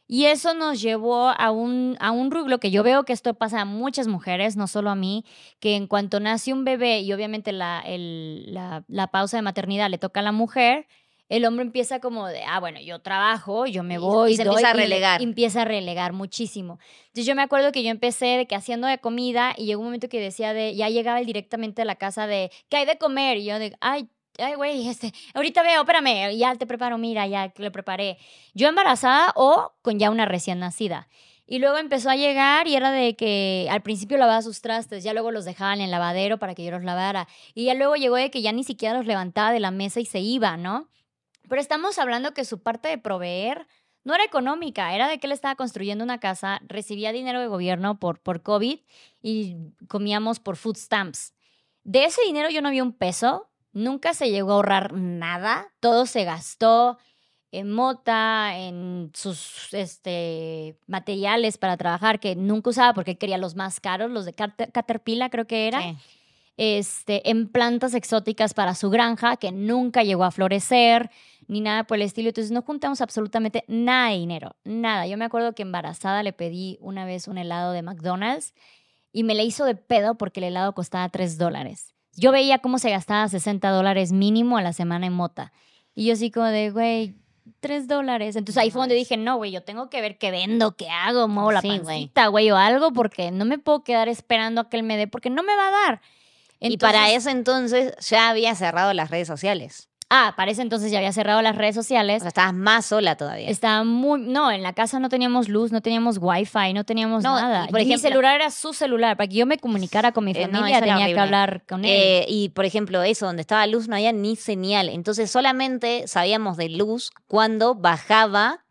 Y 0.07 0.25
eso 0.25 0.53
nos 0.53 0.81
llevó 0.81 1.29
a 1.29 1.51
un, 1.51 1.95
a 2.01 2.11
un 2.11 2.31
rublo 2.31 2.59
que 2.59 2.69
yo 2.69 2.83
veo 2.83 3.05
que 3.05 3.13
esto 3.13 3.33
pasa 3.33 3.61
a 3.61 3.65
muchas 3.65 4.07
mujeres, 4.07 4.57
no 4.57 4.67
solo 4.67 4.89
a 4.89 4.95
mí, 4.95 5.23
que 5.61 5.77
en 5.77 5.87
cuanto 5.87 6.19
nace 6.19 6.51
un 6.51 6.65
bebé 6.65 6.99
y 6.99 7.13
obviamente 7.13 7.53
la, 7.53 7.81
el, 7.85 8.53
la 8.53 9.07
pausa 9.07 9.37
de 9.37 9.43
maternidad 9.43 9.89
le 9.89 9.97
toca 9.97 10.19
a 10.19 10.23
la 10.23 10.33
mujer, 10.33 10.85
el 11.31 11.45
hombre 11.45 11.63
empieza 11.63 12.01
como 12.01 12.27
de, 12.27 12.43
ah, 12.43 12.59
bueno, 12.59 12.81
yo 12.81 12.99
trabajo, 12.99 13.65
yo 13.65 13.83
me 13.83 13.97
voy. 13.97 14.33
Y 14.33 14.35
se 14.35 14.41
empieza 14.41 14.71
a 14.71 14.73
relegar. 14.73 15.21
Y 15.21 15.23
empieza 15.23 15.61
a 15.61 15.65
relegar 15.65 16.11
muchísimo. 16.11 16.77
Entonces 17.03 17.25
yo 17.25 17.35
me 17.35 17.41
acuerdo 17.41 17.71
que 17.71 17.83
yo 17.83 17.89
empecé 17.89 18.25
de 18.25 18.47
que 18.47 18.55
haciendo 18.55 18.85
de 18.85 18.97
comida 18.97 19.53
y 19.57 19.65
llegó 19.65 19.79
un 19.79 19.87
momento 19.87 20.09
que 20.09 20.19
decía 20.19 20.53
de, 20.53 20.75
ya 20.75 20.89
llegaba 20.89 21.21
directamente 21.21 21.83
a 21.83 21.85
la 21.85 21.95
casa 21.95 22.27
de, 22.27 22.51
¿qué 22.67 22.75
hay 22.77 22.85
de 22.85 22.97
comer? 22.97 23.37
Y 23.37 23.45
yo 23.45 23.59
de, 23.59 23.77
ay, 23.79 24.09
ay, 24.39 24.55
güey, 24.55 24.89
este, 24.89 25.13
ahorita 25.33 25.63
veo, 25.63 25.83
espérame, 25.83 26.35
ya 26.35 26.53
te 26.55 26.67
preparo, 26.67 26.97
mira, 26.97 27.25
ya 27.27 27.53
lo 27.55 27.71
preparé. 27.71 28.17
Yo 28.53 28.67
embarazada 28.67 29.31
o 29.37 29.71
con 29.81 29.99
ya 29.99 30.11
una 30.11 30.25
recién 30.25 30.59
nacida. 30.59 31.07
Y 31.47 31.59
luego 31.59 31.77
empezó 31.77 32.09
a 32.09 32.17
llegar 32.17 32.67
y 32.67 32.75
era 32.75 32.91
de 32.91 33.15
que 33.15 33.69
al 33.71 33.81
principio 33.81 34.17
lavaba 34.17 34.41
sus 34.41 34.59
trastes, 34.59 35.05
ya 35.05 35.13
luego 35.13 35.31
los 35.31 35.45
dejaba 35.45 35.73
en 35.73 35.79
el 35.79 35.91
lavadero 35.91 36.39
para 36.39 36.55
que 36.55 36.65
yo 36.65 36.71
los 36.71 36.83
lavara. 36.83 37.29
Y 37.53 37.65
ya 37.65 37.73
luego 37.73 37.95
llegó 37.95 38.17
de 38.17 38.29
que 38.31 38.41
ya 38.41 38.51
ni 38.51 38.65
siquiera 38.65 38.97
los 38.97 39.05
levantaba 39.05 39.53
de 39.53 39.61
la 39.61 39.71
mesa 39.71 40.01
y 40.01 40.05
se 40.05 40.19
iba, 40.19 40.57
¿no? 40.57 40.89
Pero 41.51 41.61
estamos 41.61 41.99
hablando 41.99 42.33
que 42.33 42.45
su 42.45 42.63
parte 42.63 42.87
de 42.87 42.97
proveer 42.97 43.67
no 44.05 44.15
era 44.15 44.23
económica, 44.23 44.95
era 44.95 45.09
de 45.09 45.19
que 45.19 45.27
él 45.27 45.33
estaba 45.33 45.57
construyendo 45.57 46.01
una 46.01 46.17
casa, 46.17 46.61
recibía 46.65 47.11
dinero 47.11 47.41
de 47.41 47.47
gobierno 47.47 47.99
por, 47.99 48.21
por 48.21 48.41
COVID 48.41 48.79
y 49.21 49.57
comíamos 49.89 50.39
por 50.39 50.55
food 50.55 50.77
stamps. 50.77 51.33
De 51.83 52.05
ese 52.05 52.21
dinero 52.25 52.49
yo 52.49 52.61
no 52.61 52.71
vi 52.71 52.79
un 52.79 52.93
peso, 52.93 53.49
nunca 53.73 54.13
se 54.13 54.29
llegó 54.29 54.51
a 54.51 54.55
ahorrar 54.55 54.93
nada, 54.93 55.73
todo 55.81 56.05
se 56.05 56.23
gastó 56.23 56.97
en 57.51 57.69
mota, 57.69 58.57
en 58.57 59.11
sus 59.13 59.73
este, 59.73 60.79
materiales 60.87 61.57
para 61.57 61.75
trabajar 61.75 62.21
que 62.21 62.37
nunca 62.37 62.69
usaba 62.69 62.93
porque 62.93 63.17
quería 63.17 63.37
los 63.37 63.57
más 63.57 63.81
caros, 63.81 64.09
los 64.09 64.23
de 64.23 64.31
Caterpillar 64.31 65.29
creo 65.29 65.47
que 65.47 65.67
era. 65.67 65.97
Este, 66.55 67.29
en 67.29 67.49
plantas 67.49 67.93
exóticas 67.93 68.53
para 68.53 68.73
su 68.73 68.89
granja 68.89 69.35
que 69.35 69.51
nunca 69.51 70.03
llegó 70.03 70.23
a 70.23 70.31
florecer 70.31 71.09
ni 71.47 71.61
nada 71.61 71.83
por 71.83 71.97
el 71.97 72.03
estilo. 72.03 72.29
Entonces 72.29 72.51
no 72.51 72.61
juntamos 72.61 73.01
absolutamente 73.01 73.63
nada 73.67 74.09
de 74.09 74.17
dinero, 74.17 74.55
nada. 74.63 75.07
Yo 75.07 75.17
me 75.17 75.25
acuerdo 75.25 75.53
que 75.53 75.63
embarazada 75.63 76.23
le 76.23 76.33
pedí 76.33 76.77
una 76.81 77.05
vez 77.05 77.27
un 77.27 77.37
helado 77.37 77.71
de 77.71 77.81
McDonald's 77.81 78.53
y 79.11 79.23
me 79.23 79.35
le 79.35 79.43
hizo 79.43 79.65
de 79.65 79.75
pedo 79.75 80.15
porque 80.15 80.39
el 80.39 80.45
helado 80.45 80.73
costaba 80.73 81.09
3 81.09 81.37
dólares. 81.37 81.93
Yo 82.15 82.31
veía 82.31 82.59
cómo 82.59 82.77
se 82.77 82.89
gastaba 82.89 83.27
60 83.27 83.69
dólares 83.69 84.11
mínimo 84.11 84.57
a 84.57 84.61
la 84.61 84.73
semana 84.73 85.07
en 85.07 85.13
mota. 85.13 85.53
Y 85.95 86.07
yo 86.07 86.13
así 86.13 86.31
como 86.31 86.47
de, 86.47 86.71
güey, 86.71 87.15
3 87.59 87.87
dólares. 87.87 88.35
Entonces 88.35 88.61
ahí 88.61 88.71
fue 88.71 88.81
donde 88.81 88.95
dije, 88.95 89.17
no, 89.17 89.37
güey, 89.37 89.51
yo 89.51 89.63
tengo 89.63 89.89
que 89.89 90.01
ver 90.01 90.17
qué 90.17 90.31
vendo, 90.31 90.75
qué 90.75 90.89
hago, 90.89 91.27
muevo 91.27 91.51
la 91.51 91.61
pancita, 91.61 92.27
güey, 92.27 92.51
o 92.51 92.57
algo, 92.57 92.91
porque 92.93 93.31
no 93.31 93.45
me 93.45 93.57
puedo 93.57 93.83
quedar 93.83 94.09
esperando 94.09 94.61
a 94.61 94.69
que 94.69 94.77
él 94.77 94.83
me 94.83 94.97
dé, 94.97 95.07
porque 95.07 95.29
no 95.29 95.43
me 95.43 95.55
va 95.55 95.67
a 95.67 95.71
dar. 95.71 96.01
y 96.59 96.77
para 96.77 97.11
eso 97.11 97.29
entonces 97.29 97.93
ya 98.07 98.29
había 98.29 98.55
cerrado 98.55 98.93
las 98.93 99.09
redes 99.09 99.27
sociales. 99.27 99.90
Ah, 100.13 100.33
para 100.35 100.51
ese 100.51 100.61
entonces 100.61 100.91
ya 100.91 100.97
había 100.97 101.13
cerrado 101.13 101.41
las 101.41 101.55
redes 101.55 101.73
sociales. 101.73 102.17
O 102.17 102.19
sea, 102.19 102.27
estabas 102.27 102.53
más 102.53 102.85
sola 102.85 103.15
todavía. 103.15 103.47
Estaba 103.47 103.85
muy. 103.85 104.19
No, 104.19 104.51
en 104.51 104.61
la 104.61 104.73
casa 104.73 104.99
no 104.99 105.07
teníamos 105.07 105.47
luz, 105.47 105.71
no 105.71 105.79
teníamos 105.79 106.17
wifi, 106.19 106.73
no 106.73 106.83
teníamos 106.83 107.23
nada. 107.23 107.67
por 107.67 107.79
ejemplo, 107.79 107.95
mi 107.95 108.01
celular 108.01 108.35
era 108.35 108.51
su 108.51 108.73
celular. 108.73 109.15
Para 109.15 109.29
que 109.29 109.35
yo 109.35 109.45
me 109.45 109.57
comunicara 109.57 110.11
con 110.11 110.25
mi 110.25 110.31
eh, 110.31 110.49
familia 110.49 110.81
tenía 110.81 111.05
que 111.05 111.17
hablar 111.17 111.63
con 111.65 111.85
él. 111.85 111.91
Eh, 111.91 112.25
y 112.27 112.49
por 112.49 112.65
ejemplo, 112.65 113.01
eso, 113.03 113.25
donde 113.25 113.39
estaba 113.39 113.65
luz 113.67 113.87
no 113.87 113.95
había 113.95 114.11
ni 114.11 114.35
señal. 114.35 114.89
Entonces 114.89 115.31
solamente 115.31 116.05
sabíamos 116.09 116.57
de 116.57 116.67
luz 116.67 117.11
cuando 117.27 117.73
bajaba 117.73 118.65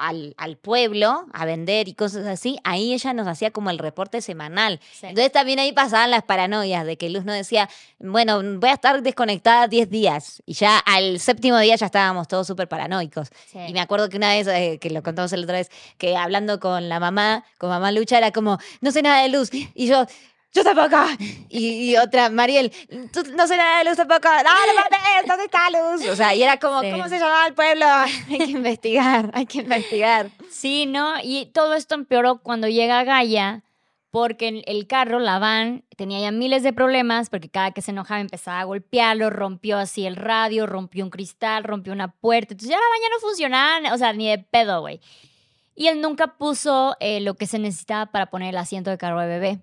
al, 0.00 0.34
al, 0.36 0.56
pueblo 0.56 1.26
a 1.32 1.44
vender 1.44 1.88
y 1.88 1.94
cosas 1.94 2.26
así, 2.26 2.58
ahí 2.64 2.92
ella 2.92 3.12
nos 3.12 3.26
hacía 3.26 3.50
como 3.50 3.70
el 3.70 3.78
reporte 3.78 4.20
semanal. 4.20 4.80
Entonces 5.02 5.32
también 5.32 5.58
ahí 5.58 5.72
pasaban 5.72 6.10
las 6.10 6.22
paranoias 6.22 6.84
de 6.86 6.96
que 6.96 7.10
Luz 7.10 7.24
nos 7.24 7.36
decía, 7.36 7.68
bueno, 7.98 8.40
voy 8.58 8.70
a 8.70 8.74
estar 8.74 9.02
desconectada 9.02 9.68
10 9.68 9.90
días. 9.90 10.42
Y 10.46 10.54
ya 10.54 10.78
al 10.78 11.20
séptimo 11.20 11.58
día 11.58 11.76
ya 11.76 11.86
estábamos 11.86 12.28
todos 12.28 12.46
súper 12.46 12.68
paranoicos. 12.68 13.28
Y 13.68 13.72
me 13.72 13.80
acuerdo 13.80 14.08
que 14.08 14.16
una 14.16 14.30
vez, 14.30 14.46
eh, 14.48 14.78
que 14.80 14.90
lo 14.90 15.02
contamos 15.02 15.32
la 15.32 15.42
otra 15.42 15.58
vez, 15.58 15.70
que 15.98 16.16
hablando 16.16 16.60
con 16.60 16.88
la 16.88 17.00
mamá, 17.00 17.44
con 17.58 17.70
mamá 17.70 17.92
Lucha, 17.92 18.18
era 18.18 18.32
como, 18.32 18.58
no 18.80 18.90
sé 18.90 19.02
nada 19.02 19.22
de 19.22 19.28
Luz. 19.28 19.50
Y 19.52 19.86
yo, 19.86 20.06
yo 20.52 20.64
tampoco. 20.64 20.96
Y, 21.48 21.90
y, 21.90 21.96
otra, 21.96 22.28
Mariel, 22.28 22.72
tú 23.12 23.22
no 23.36 23.46
sé 23.46 23.56
nada 23.56 23.78
de 23.78 23.84
luz 23.84 23.96
tampoco. 23.96 24.28
No, 24.28 24.42
no 24.42 25.26
¿dónde 25.26 25.44
está 25.44 25.70
luz? 25.70 26.08
O 26.08 26.16
sea, 26.16 26.34
y 26.34 26.42
era 26.42 26.58
como, 26.58 26.80
¿cómo 26.80 27.08
se 27.08 27.18
llamaba 27.18 27.46
el 27.46 27.54
pueblo? 27.54 27.86
hay 28.28 28.38
que 28.38 28.50
investigar, 28.50 29.30
hay 29.32 29.46
que 29.46 29.58
investigar. 29.58 30.30
Sí, 30.50 30.86
¿no? 30.86 31.14
Y 31.22 31.46
todo 31.54 31.74
esto 31.74 31.94
empeoró 31.94 32.38
cuando 32.42 32.66
llega 32.66 33.04
Gaia, 33.04 33.62
porque 34.10 34.64
el 34.66 34.88
carro, 34.88 35.20
la 35.20 35.38
van, 35.38 35.84
tenía 35.96 36.18
ya 36.18 36.32
miles 36.32 36.64
de 36.64 36.72
problemas, 36.72 37.30
porque 37.30 37.48
cada 37.48 37.70
que 37.70 37.80
se 37.80 37.92
enojaba 37.92 38.20
empezaba 38.20 38.58
a 38.58 38.64
golpearlo, 38.64 39.30
rompió 39.30 39.78
así 39.78 40.04
el 40.04 40.16
radio, 40.16 40.66
rompió 40.66 41.04
un 41.04 41.10
cristal, 41.10 41.62
rompió 41.62 41.92
una 41.92 42.10
puerta. 42.10 42.54
Entonces 42.54 42.70
ya 42.70 42.76
la 42.76 43.02
ya 43.02 43.08
no 43.14 43.20
funcionaba, 43.20 43.94
o 43.94 43.98
sea, 43.98 44.12
ni 44.12 44.28
de 44.28 44.38
pedo, 44.38 44.80
güey. 44.80 45.00
Y 45.76 45.86
él 45.86 46.00
nunca 46.00 46.38
puso 46.38 46.96
eh, 46.98 47.20
lo 47.20 47.34
que 47.34 47.46
se 47.46 47.60
necesitaba 47.60 48.06
para 48.06 48.26
poner 48.30 48.48
el 48.48 48.58
asiento 48.58 48.90
de 48.90 48.98
carro 48.98 49.20
de 49.20 49.28
bebé 49.28 49.60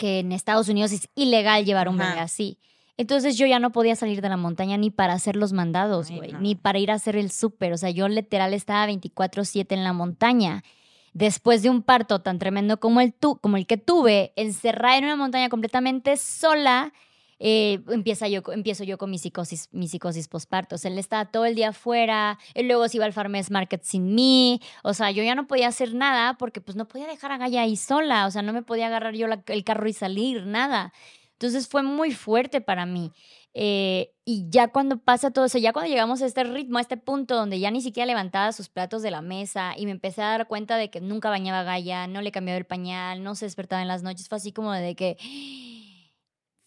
que 0.00 0.20
en 0.20 0.32
Estados 0.32 0.70
Unidos 0.70 0.92
es 0.92 1.10
ilegal 1.14 1.66
llevar 1.66 1.90
un 1.90 1.98
bebé 1.98 2.20
así. 2.20 2.58
Entonces 2.96 3.36
yo 3.36 3.46
ya 3.46 3.58
no 3.58 3.70
podía 3.70 3.94
salir 3.96 4.22
de 4.22 4.30
la 4.30 4.38
montaña 4.38 4.78
ni 4.78 4.90
para 4.90 5.12
hacer 5.12 5.36
los 5.36 5.52
mandados, 5.52 6.10
güey, 6.10 6.32
ni 6.40 6.54
para 6.54 6.78
ir 6.78 6.90
a 6.90 6.94
hacer 6.94 7.16
el 7.16 7.30
súper. 7.30 7.74
O 7.74 7.76
sea, 7.76 7.90
yo 7.90 8.08
literal 8.08 8.54
estaba 8.54 8.86
24/7 8.86 9.74
en 9.74 9.84
la 9.84 9.92
montaña. 9.92 10.64
Después 11.12 11.62
de 11.62 11.68
un 11.68 11.82
parto 11.82 12.22
tan 12.22 12.38
tremendo 12.38 12.80
como 12.80 13.02
el, 13.02 13.12
tu 13.12 13.36
como 13.40 13.58
el 13.58 13.66
que 13.66 13.76
tuve, 13.76 14.32
encerrada 14.36 14.96
en 14.96 15.04
una 15.04 15.16
montaña 15.16 15.50
completamente 15.50 16.16
sola, 16.16 16.94
eh, 17.42 17.82
empieza 17.88 18.28
yo, 18.28 18.42
empiezo 18.52 18.84
yo 18.84 18.98
con 18.98 19.10
mi 19.10 19.18
psicosis, 19.18 19.68
mi 19.72 19.88
psicosis 19.88 20.28
postparto. 20.28 20.76
O 20.76 20.78
él 20.84 20.98
estaba 20.98 21.24
todo 21.30 21.46
el 21.46 21.54
día 21.54 21.70
afuera, 21.70 22.38
él 22.54 22.68
luego 22.68 22.86
se 22.86 22.98
iba 22.98 23.06
al 23.06 23.14
Farmers 23.14 23.50
Market 23.50 23.82
sin 23.82 24.14
mí. 24.14 24.60
O 24.84 24.92
sea, 24.92 25.10
yo 25.10 25.22
ya 25.22 25.34
no 25.34 25.46
podía 25.46 25.68
hacer 25.68 25.94
nada 25.94 26.34
porque 26.34 26.60
pues 26.60 26.76
no 26.76 26.86
podía 26.86 27.06
dejar 27.06 27.32
a 27.32 27.38
Gaya 27.38 27.62
ahí 27.62 27.76
sola. 27.76 28.26
O 28.26 28.30
sea, 28.30 28.42
no 28.42 28.52
me 28.52 28.62
podía 28.62 28.88
agarrar 28.88 29.14
yo 29.14 29.26
el 29.46 29.64
carro 29.64 29.88
y 29.88 29.94
salir, 29.94 30.46
nada. 30.46 30.92
Entonces 31.32 31.66
fue 31.66 31.82
muy 31.82 32.12
fuerte 32.12 32.60
para 32.60 32.84
mí. 32.84 33.12
Eh, 33.54 34.12
y 34.24 34.46
ya 34.48 34.68
cuando 34.68 34.98
pasa 34.98 35.32
todo 35.32 35.46
eso, 35.46 35.58
ya 35.58 35.72
cuando 35.72 35.90
llegamos 35.90 36.22
a 36.22 36.26
este 36.26 36.44
ritmo, 36.44 36.78
a 36.78 36.82
este 36.82 36.96
punto 36.96 37.34
donde 37.34 37.58
ya 37.58 37.70
ni 37.70 37.80
siquiera 37.80 38.06
levantaba 38.06 38.52
sus 38.52 38.68
platos 38.68 39.02
de 39.02 39.10
la 39.10 39.22
mesa 39.22 39.72
y 39.76 39.86
me 39.86 39.92
empecé 39.92 40.22
a 40.22 40.28
dar 40.28 40.46
cuenta 40.46 40.76
de 40.76 40.90
que 40.90 41.00
nunca 41.00 41.30
bañaba 41.30 41.60
a 41.60 41.64
Gaia, 41.64 42.06
no 42.06 42.22
le 42.22 42.30
cambiaba 42.30 42.58
el 42.58 42.66
pañal, 42.66 43.24
no 43.24 43.34
se 43.34 43.46
despertaba 43.46 43.82
en 43.82 43.88
las 43.88 44.02
noches, 44.04 44.28
fue 44.28 44.36
así 44.36 44.52
como 44.52 44.72
de 44.72 44.94
que 44.94 45.16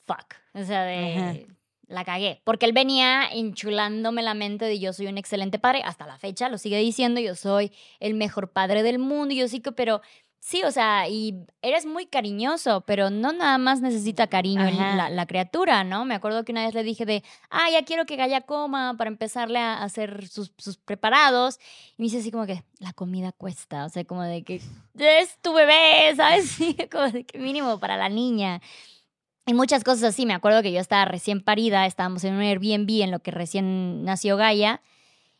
fuck. 0.05 0.35
O 0.53 0.63
sea, 0.63 0.83
de. 0.83 1.47
La 1.87 2.05
cagué. 2.05 2.41
Porque 2.43 2.65
él 2.65 2.73
venía 2.73 3.27
enchulándome 3.31 4.23
la 4.23 4.33
mente 4.33 4.65
de 4.65 4.79
yo 4.79 4.93
soy 4.93 5.07
un 5.07 5.17
excelente 5.17 5.59
padre. 5.59 5.81
Hasta 5.83 6.07
la 6.07 6.17
fecha 6.17 6.49
lo 6.49 6.57
sigue 6.57 6.77
diciendo. 6.77 7.19
Yo 7.19 7.35
soy 7.35 7.71
el 7.99 8.13
mejor 8.13 8.51
padre 8.51 8.83
del 8.83 8.99
mundo. 8.99 9.33
Y 9.33 9.37
yo 9.37 9.47
sí 9.47 9.59
que, 9.59 9.71
pero 9.71 10.01
sí, 10.43 10.61
o 10.63 10.71
sea, 10.71 11.07
y 11.07 11.45
eres 11.61 11.85
muy 11.85 12.05
cariñoso, 12.05 12.81
pero 12.81 13.09
no 13.09 13.31
nada 13.31 13.57
más 13.57 13.79
necesita 13.79 14.27
cariño 14.27 14.69
la, 14.69 15.25
criatura, 15.25 15.85
¿no? 15.85 16.03
Me 16.03 16.15
acuerdo 16.15 16.43
que 16.43 16.51
una 16.51 16.65
vez 16.65 16.73
le 16.73 16.83
dije 16.83 17.05
de, 17.05 17.23
ah, 17.49 17.69
ya 17.71 17.85
quiero 17.85 18.05
que 18.05 18.17
Gaya 18.17 18.41
coma 18.41 18.95
para 18.97 19.09
empezarle 19.09 19.59
a 19.59 19.81
hacer 19.83 20.27
sus, 20.27 20.51
sus, 20.57 20.77
preparados. 20.77 21.59
Y 21.97 22.01
me 22.01 22.03
dice 22.05 22.19
así 22.19 22.29
como 22.29 22.45
que, 22.45 22.61
la 22.79 22.91
comida 22.91 23.31
cuesta, 23.31 23.85
o 23.85 23.89
sea, 23.89 24.03
como 24.03 24.23
de 24.23 24.43
que, 24.43 24.61
es 24.97 25.37
tu 25.41 25.53
bebé, 25.53 26.13
¿sabes? 26.17 26.57
como 26.91 27.09
de 27.09 27.23
que 27.23 27.39
mínimo 27.39 27.79
para 27.79 27.95
la 27.95 28.09
niña. 28.09 28.61
Y 29.45 29.53
muchas 29.53 29.83
cosas 29.83 30.03
así. 30.03 30.25
Me 30.25 30.33
acuerdo 30.33 30.61
que 30.61 30.71
yo 30.71 30.79
estaba 30.79 31.05
recién 31.05 31.41
parida, 31.41 31.85
estábamos 31.85 32.23
en 32.23 32.35
un 32.35 32.41
Airbnb 32.41 33.01
en 33.01 33.11
lo 33.11 33.19
que 33.19 33.31
recién 33.31 34.03
nació 34.03 34.37
Gaia 34.37 34.81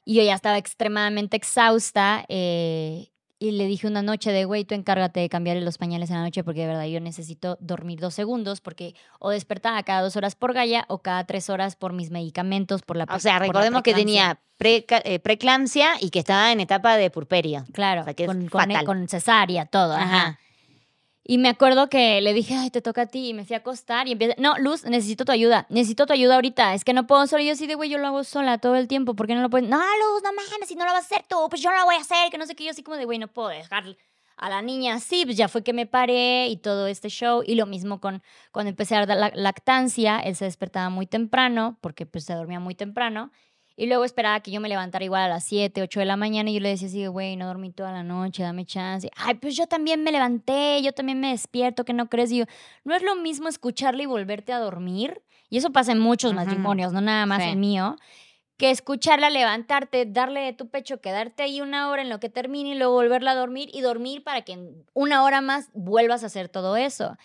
y 0.06 0.16
yo 0.16 0.24
ya 0.24 0.36
estaba 0.36 0.58
extremadamente 0.58 1.38
exhausta. 1.38 2.26
Eh, 2.28 3.10
y 3.39 3.52
le 3.52 3.66
dije 3.66 3.88
una 3.88 4.02
noche 4.02 4.32
de, 4.32 4.46
güey, 4.46 4.63
tú 4.63 4.74
encárgate 4.74 5.20
de 5.20 5.28
cambiarle 5.28 5.63
los 5.63 5.78
pañales 5.78 6.10
en 6.10 6.16
la 6.18 6.24
noche 6.24 6.44
porque 6.44 6.62
de 6.62 6.68
verdad 6.68 6.86
yo 6.86 7.02
necesito 7.02 7.58
dormir 7.60 8.00
dos 8.00 8.13
segundos 8.13 8.62
porque 8.62 8.96
o 9.20 9.32
despertaba 9.32 9.84
cada 9.84 10.02
dos 10.02 10.16
horas 10.16 10.36
por 10.36 10.54
Gaia 10.54 10.86
o 10.88 11.00
cada 11.00 11.26
tres 11.26 11.50
horas 11.50 11.76
por 11.76 11.92
mis 11.92 12.10
medicamentos, 12.10 12.82
por 12.84 12.96
la 12.96 13.06
O 13.10 13.20
sea, 13.20 13.39
recordemos 13.39 13.84
que 13.84 13.94
tenía 13.94 14.39
eh, 14.60 15.20
preeclampsia 15.20 15.89
y 16.00 16.10
que 16.10 16.20
estaba 16.20 16.52
en 16.52 16.62
etapa 16.62 16.96
de 16.96 17.10
purperia. 17.10 17.66
Claro, 17.74 18.06
con, 18.26 18.48
con, 18.48 19.08
cesárea, 19.10 19.66
todo. 19.66 19.94
ajá. 19.94 20.39
Y 21.25 21.38
me 21.38 21.47
acuerdo 21.47 21.89
que 21.89 22.19
le 22.19 22.33
dije, 22.33 22.55
ay, 22.55 22.69
te 22.69 22.81
toca 22.81 23.03
a 23.03 23.05
ti. 23.05 23.29
Y 23.29 23.33
me 23.33 23.45
fui 23.45 23.53
a 23.53 23.59
acostar 23.59 24.07
y 24.07 24.12
empieza, 24.12 24.36
no, 24.38 24.57
Luz, 24.57 24.83
necesito 24.83 25.23
tu 25.23 25.31
ayuda. 25.31 25.65
Necesito 25.69 26.05
tu 26.05 26.12
ayuda 26.13 26.36
ahorita. 26.36 26.73
Es 26.73 26.83
que 26.83 26.93
no 26.93 27.07
puedo 27.07 27.25
solo. 27.27 27.43
Yo 27.43 27.53
así 27.53 27.65
de, 27.65 27.75
güey, 27.75 27.89
yo 27.89 27.97
lo 27.97 28.07
hago 28.07 28.23
sola 28.25 28.57
todo 28.57 28.75
el 28.75 28.89
tiempo. 28.89 29.15
¿Por 29.15 29.27
qué 29.27 29.36
no 29.36 29.41
lo 29.41 29.49
puedes? 29.49 29.69
No, 29.69 29.77
Luz, 29.77 30.23
no 30.23 30.33
mames, 30.33 30.67
si 30.67 30.75
no 30.75 30.86
lo 30.86 30.91
vas 30.91 31.03
a 31.03 31.05
hacer 31.05 31.25
tú, 31.27 31.38
pues 31.49 31.62
yo 31.62 31.71
lo 31.71 31.86
voy 31.86 31.95
a 31.95 31.99
hacer. 31.99 32.29
Que 32.29 32.38
no 32.38 32.45
sé 32.45 32.55
qué. 32.55 32.65
Yo 32.65 32.71
así 32.71 32.83
como 32.83 32.97
de, 32.97 33.05
güey, 33.05 33.19
no 33.19 33.29
puedo 33.29 33.47
dejar 33.47 33.86
a 34.36 34.49
la 34.49 34.62
niña 34.62 34.95
así. 34.95 35.23
Pues 35.23 35.38
ya 35.38 35.47
fue 35.47 35.63
que 35.63 35.71
me 35.71 35.86
paré 35.86 36.47
y 36.47 36.57
todo 36.57 36.88
este 36.88 37.07
show. 37.07 37.41
Y 37.45 37.55
lo 37.55 37.67
mismo 37.67 38.01
con 38.01 38.21
cuando 38.51 38.69
empecé 38.69 38.95
a 38.97 39.05
dar 39.05 39.17
la 39.17 39.31
lactancia. 39.33 40.19
Él 40.19 40.36
se 40.36 40.43
despertaba 40.43 40.89
muy 40.89 41.07
temprano 41.07 41.77
porque 41.79 42.05
pues 42.05 42.25
se 42.25 42.33
dormía 42.33 42.59
muy 42.59 42.75
temprano. 42.75 43.31
Y 43.75 43.88
luego 43.88 44.05
esperaba 44.05 44.39
que 44.41 44.51
yo 44.51 44.62
me 44.62 44.69
levantara 44.69 45.03
igual 45.03 45.23
a 45.23 45.27
las 45.27 45.45
7, 45.45 45.81
8 45.81 45.99
de 45.99 46.05
la 46.05 46.15
mañana 46.15 46.49
y 46.49 46.53
yo 46.53 46.59
le 46.59 46.69
decía 46.69 46.88
así, 46.88 47.07
güey, 47.07 47.36
no 47.36 47.47
dormí 47.47 47.71
toda 47.71 47.91
la 47.91 48.03
noche, 48.03 48.43
dame 48.43 48.65
chance. 48.65 49.09
Ay, 49.15 49.36
pues 49.36 49.55
yo 49.55 49.65
también 49.65 50.03
me 50.03 50.12
levanté, 50.12 50.81
yo 50.83 50.93
también 50.93 51.19
me 51.19 51.29
despierto, 51.29 51.83
que 51.83 51.93
no 51.93 52.07
crees. 52.07 52.31
Y 52.31 52.38
yo, 52.39 52.45
no 52.83 52.93
es 52.93 53.01
lo 53.01 53.15
mismo 53.15 53.49
escucharle 53.49 54.03
y 54.03 54.05
volverte 54.05 54.53
a 54.53 54.59
dormir. 54.59 55.23
Y 55.49 55.57
eso 55.57 55.71
pasa 55.71 55.91
en 55.91 55.99
muchos 55.99 56.33
matrimonios, 56.33 56.93
no 56.93 57.01
nada 57.01 57.25
más 57.25 57.41
el 57.43 57.57
mío. 57.57 57.95
Que 58.57 58.69
escucharla 58.69 59.31
levantarte, 59.31 60.05
darle 60.05 60.41
de 60.41 60.53
tu 60.53 60.69
pecho, 60.69 61.01
quedarte 61.01 61.43
ahí 61.43 61.59
una 61.59 61.89
hora 61.89 62.03
en 62.03 62.09
lo 62.09 62.19
que 62.19 62.29
termine 62.29 62.69
y 62.69 62.75
luego 62.75 62.93
volverla 62.93 63.31
a 63.31 63.36
dormir 63.36 63.69
y 63.73 63.81
dormir 63.81 64.23
para 64.23 64.43
que 64.43 64.53
en 64.53 64.86
una 64.93 65.23
hora 65.23 65.41
más 65.41 65.69
vuelvas 65.73 66.23
a 66.23 66.27
hacer 66.27 66.49
todo 66.49 66.77
eso. 66.77 67.17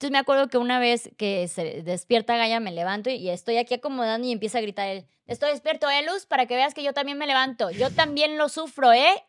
Entonces 0.00 0.12
me 0.12 0.18
acuerdo 0.18 0.48
que 0.48 0.56
una 0.56 0.78
vez 0.78 1.10
que 1.18 1.46
se 1.46 1.82
despierta 1.82 2.34
Gaia, 2.34 2.58
me 2.58 2.72
levanto 2.72 3.10
y 3.10 3.28
estoy 3.28 3.58
aquí 3.58 3.74
acomodando 3.74 4.26
y 4.26 4.32
empieza 4.32 4.56
a 4.56 4.62
gritar 4.62 4.88
él, 4.88 5.04
estoy 5.26 5.50
despierto, 5.50 5.90
¿eh, 5.90 6.02
Luz? 6.06 6.24
Para 6.24 6.46
que 6.46 6.56
veas 6.56 6.72
que 6.72 6.82
yo 6.82 6.94
también 6.94 7.18
me 7.18 7.26
levanto. 7.26 7.70
Yo 7.70 7.90
también 7.90 8.38
lo 8.38 8.48
sufro, 8.48 8.94
¿eh? 8.94 9.22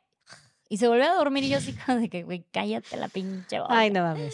Y 0.70 0.78
se 0.78 0.88
volvió 0.88 1.12
a 1.12 1.16
dormir 1.16 1.44
y 1.44 1.50
yo 1.50 1.58
así 1.58 1.74
como 1.74 2.00
de 2.00 2.08
que, 2.08 2.24
güey, 2.24 2.46
cállate 2.54 2.96
la 2.96 3.10
pinche 3.10 3.60
boca. 3.60 3.78
Ay, 3.78 3.90
no 3.90 4.02
mames. 4.02 4.34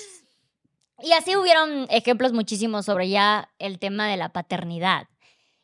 Y 1.02 1.14
así 1.14 1.36
hubieron 1.36 1.88
ejemplos 1.90 2.34
muchísimos 2.34 2.86
sobre 2.86 3.10
ya 3.10 3.50
el 3.58 3.80
tema 3.80 4.08
de 4.08 4.18
la 4.18 4.30
paternidad. 4.30 5.08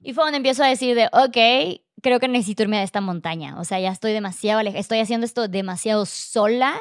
Y 0.01 0.13
fue 0.13 0.23
donde 0.23 0.37
empiezo 0.37 0.63
a 0.63 0.67
decir 0.69 0.95
de, 0.95 1.05
ok, 1.13 1.83
creo 2.01 2.19
que 2.19 2.27
necesito 2.27 2.63
irme 2.63 2.79
a 2.79 2.83
esta 2.83 2.99
montaña. 2.99 3.59
O 3.59 3.63
sea, 3.63 3.79
ya 3.79 3.91
estoy 3.91 4.11
demasiado 4.11 4.59
estoy 4.61 5.01
haciendo 5.01 5.27
esto 5.27 5.47
demasiado 5.47 6.07
sola 6.07 6.79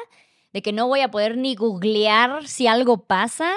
de 0.53 0.61
que 0.61 0.71
no 0.71 0.87
voy 0.87 1.01
a 1.01 1.11
poder 1.11 1.37
ni 1.37 1.55
googlear 1.55 2.47
si 2.47 2.67
algo 2.67 3.05
pasa. 3.05 3.51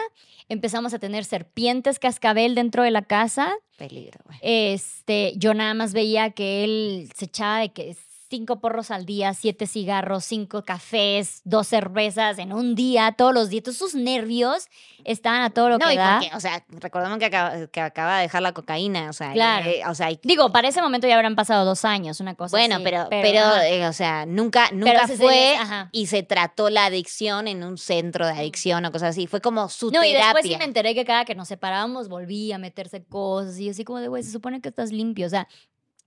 Empezamos 0.49 0.95
a 0.95 0.99
tener 0.99 1.25
serpientes 1.25 1.99
cascabel 1.99 2.55
dentro 2.55 2.83
de 2.83 2.91
la 2.91 3.03
casa. 3.03 3.55
Peligro, 3.77 4.21
güey. 4.25 4.39
Este, 4.43 5.35
yo 5.37 5.55
nada 5.55 5.75
más 5.75 5.93
veía 5.93 6.31
que 6.31 6.65
él 6.65 7.11
se 7.15 7.27
echaba 7.27 7.59
de 7.59 7.73
que 7.73 7.97
cinco 8.29 8.61
porros 8.61 8.91
al 8.91 9.07
día, 9.07 9.35
siete 9.35 9.67
cigarros, 9.67 10.25
cinco 10.25 10.65
cafés, 10.65 11.41
dos 11.45 11.69
cervezas 11.69 12.39
en 12.39 12.53
un 12.53 12.75
día, 12.75 13.15
todos 13.17 13.33
los 13.33 13.49
días. 13.49 13.65
sus 13.77 13.95
nervios 13.95 14.69
estaban 15.05 15.43
a 15.43 15.51
todo 15.51 15.69
lo 15.69 15.79
que 15.79 15.97
da. 15.97 16.21
o 16.35 16.41
sea, 16.41 16.65
recordamos 16.69 17.19
que 17.19 17.27
acaba, 17.27 17.67
que 17.69 17.81
acaba, 17.81 18.17
de 18.17 18.23
dejar 18.23 18.43
la 18.43 18.53
cocaína, 18.53 19.11
o 19.11 19.13
sea, 19.13 19.33
claro. 19.33 19.69
Eh, 19.69 19.83
o 19.89 19.95
sea, 19.95 20.09
digo, 20.23 20.51
para 20.53 20.69
ese 20.69 20.83
momento 20.83 21.07
ya 21.07 21.15
habrán 21.15 21.37
pasado 21.37 21.65
dos 21.65 21.85
años, 21.85 22.21
una 22.21 22.35
cosa 22.35 22.57
bueno, 22.57 22.77
así. 22.77 22.85
pero, 22.85 23.07
pero, 23.11 23.41
eh, 23.63 23.87
o 23.87 23.93
sea, 23.93 24.27
nunca, 24.27 24.71
nunca 24.73 25.07
fue 25.09 25.57
y 25.93 26.07
se 26.07 26.23
trató 26.23 26.71
la 26.71 26.87
adicción 26.87 27.49
en 27.49 27.63
un 27.63 27.79
centro 27.79 28.27
de 28.27 28.33
adicción 28.33 28.85
o 28.85 28.93
cosas 28.93 29.11
así. 29.11 29.27
Fue 29.27 29.41
como 29.41 29.69
su 29.69 29.87
no, 29.87 30.01
terapia. 30.01 30.11
y 30.11 30.23
después 30.23 30.45
sí 30.45 30.57
me 30.57 30.65
enteré 30.65 30.95
que 30.95 31.05
cada 31.05 31.25
que 31.25 31.35
nos 31.35 31.49
separábamos 31.49 32.09
volvía 32.09 32.57
a 32.57 32.59
meterse 32.59 33.05
cosas 33.05 33.59
y 33.59 33.69
así 33.69 33.85
como 33.85 34.01
de, 34.01 34.09
güey, 34.09 34.23
se 34.23 34.33
supone 34.33 34.61
que 34.61 34.69
estás 34.69 34.93
limpio, 34.93 35.27
o 35.27 35.31
sea, 35.31 35.49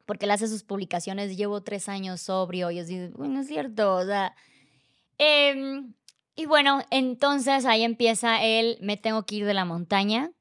porque 0.09 0.25
él 0.25 0.31
hace 0.31 0.47
sus 0.47 0.63
publicaciones, 0.63 1.37
llevo 1.37 1.61
tres 1.61 1.87
años 1.87 2.19
sobrio, 2.19 2.71
y 2.71 2.77
yo 2.77 2.83
digo, 2.83 3.15
bueno, 3.15 3.41
es 3.41 3.47
cierto, 3.47 3.93
o 3.97 4.03
sea. 4.03 4.35
Em, 5.19 5.93
y 6.35 6.47
bueno, 6.47 6.81
entonces 6.89 7.63
ahí 7.65 7.83
empieza 7.83 8.43
él, 8.43 8.79
me 8.81 8.97
tengo 8.97 9.27
que 9.27 9.35
ir 9.35 9.45
de 9.45 9.53
la 9.53 9.65
montaña. 9.65 10.31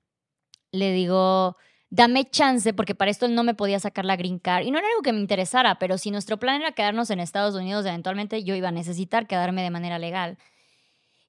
Le 0.73 0.91
digo, 0.93 1.59
dame 1.91 2.31
chance, 2.31 2.73
porque 2.73 2.95
para 2.95 3.11
esto 3.11 3.27
él 3.27 3.35
no 3.35 3.45
me 3.45 3.53
podía 3.53 3.79
sacar 3.79 4.07
la 4.07 4.17
green 4.17 4.39
card. 4.39 4.65
Y 4.65 4.71
no 4.71 4.79
era 4.79 4.89
algo 4.89 5.03
que 5.03 5.13
me 5.13 5.21
interesara, 5.21 5.79
pero 5.79 5.99
si 5.99 6.11
nuestro 6.11 6.39
plan 6.39 6.63
era 6.63 6.73
quedarnos 6.73 7.11
en 7.11 7.21
Estados 7.21 7.55
Unidos, 7.55 7.85
eventualmente 7.85 8.43
yo 8.45 8.55
iba 8.55 8.69
a 8.69 8.73
necesitar 8.73 9.27
quedarme 9.27 9.63
de 9.63 9.71
manera 9.71 9.99
legal. 9.99 10.39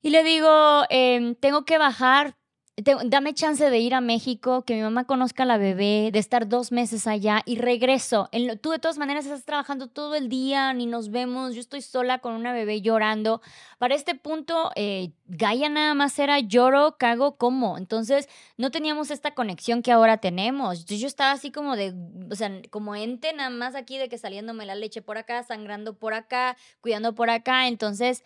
Y 0.01 0.11
le 0.11 0.23
digo, 0.23 0.85
em, 0.89 1.35
tengo 1.35 1.65
que 1.65 1.77
bajar 1.77 2.37
dame 2.81 3.33
chance 3.33 3.69
de 3.69 3.79
ir 3.79 3.93
a 3.93 4.01
México, 4.01 4.63
que 4.63 4.75
mi 4.75 4.81
mamá 4.81 5.05
conozca 5.05 5.43
a 5.43 5.45
la 5.45 5.57
bebé, 5.57 6.09
de 6.11 6.19
estar 6.19 6.47
dos 6.47 6.71
meses 6.71 7.07
allá 7.07 7.41
y 7.45 7.57
regreso. 7.57 8.29
tú 8.61 8.71
de 8.71 8.79
todas 8.79 8.97
maneras 8.97 9.25
estás 9.25 9.43
trabajando 9.43 9.87
todo 9.87 10.15
el 10.15 10.29
día, 10.29 10.73
ni 10.73 10.85
nos 10.85 11.09
vemos, 11.09 11.55
yo 11.55 11.61
estoy 11.61 11.81
sola 11.81 12.19
con 12.19 12.33
una 12.33 12.53
bebé 12.53 12.81
llorando. 12.81 13.41
Para 13.77 13.95
este 13.95 14.15
punto, 14.15 14.71
eh, 14.75 15.11
Gaia 15.27 15.69
nada 15.69 15.93
más 15.93 16.17
era 16.19 16.39
lloro, 16.39 16.97
cago, 16.97 17.37
como. 17.37 17.77
Entonces, 17.77 18.29
no 18.57 18.71
teníamos 18.71 19.11
esta 19.11 19.33
conexión 19.33 19.81
que 19.81 19.91
ahora 19.91 20.17
tenemos. 20.17 20.85
yo 20.85 21.07
estaba 21.07 21.31
así 21.31 21.51
como 21.51 21.75
de, 21.75 21.93
o 22.31 22.35
sea, 22.35 22.51
como 22.69 22.95
ente 22.95 23.33
nada 23.33 23.49
más 23.49 23.75
aquí 23.75 23.97
de 23.97 24.09
que 24.09 24.17
saliéndome 24.17 24.65
la 24.65 24.75
leche 24.75 25.01
por 25.01 25.17
acá, 25.17 25.43
sangrando 25.43 25.97
por 25.97 26.13
acá, 26.13 26.57
cuidando 26.81 27.15
por 27.15 27.29
acá. 27.29 27.67
Entonces, 27.67 28.23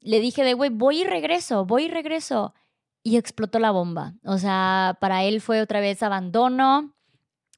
le 0.00 0.20
dije 0.20 0.44
de, 0.44 0.54
güey, 0.54 0.70
voy 0.70 1.02
y 1.02 1.04
regreso, 1.04 1.64
voy 1.64 1.84
y 1.84 1.88
regreso 1.88 2.54
y 3.02 3.16
explotó 3.16 3.58
la 3.58 3.70
bomba. 3.70 4.14
O 4.24 4.38
sea, 4.38 4.98
para 5.00 5.24
él 5.24 5.40
fue 5.40 5.60
otra 5.60 5.80
vez 5.80 6.02
abandono 6.02 6.94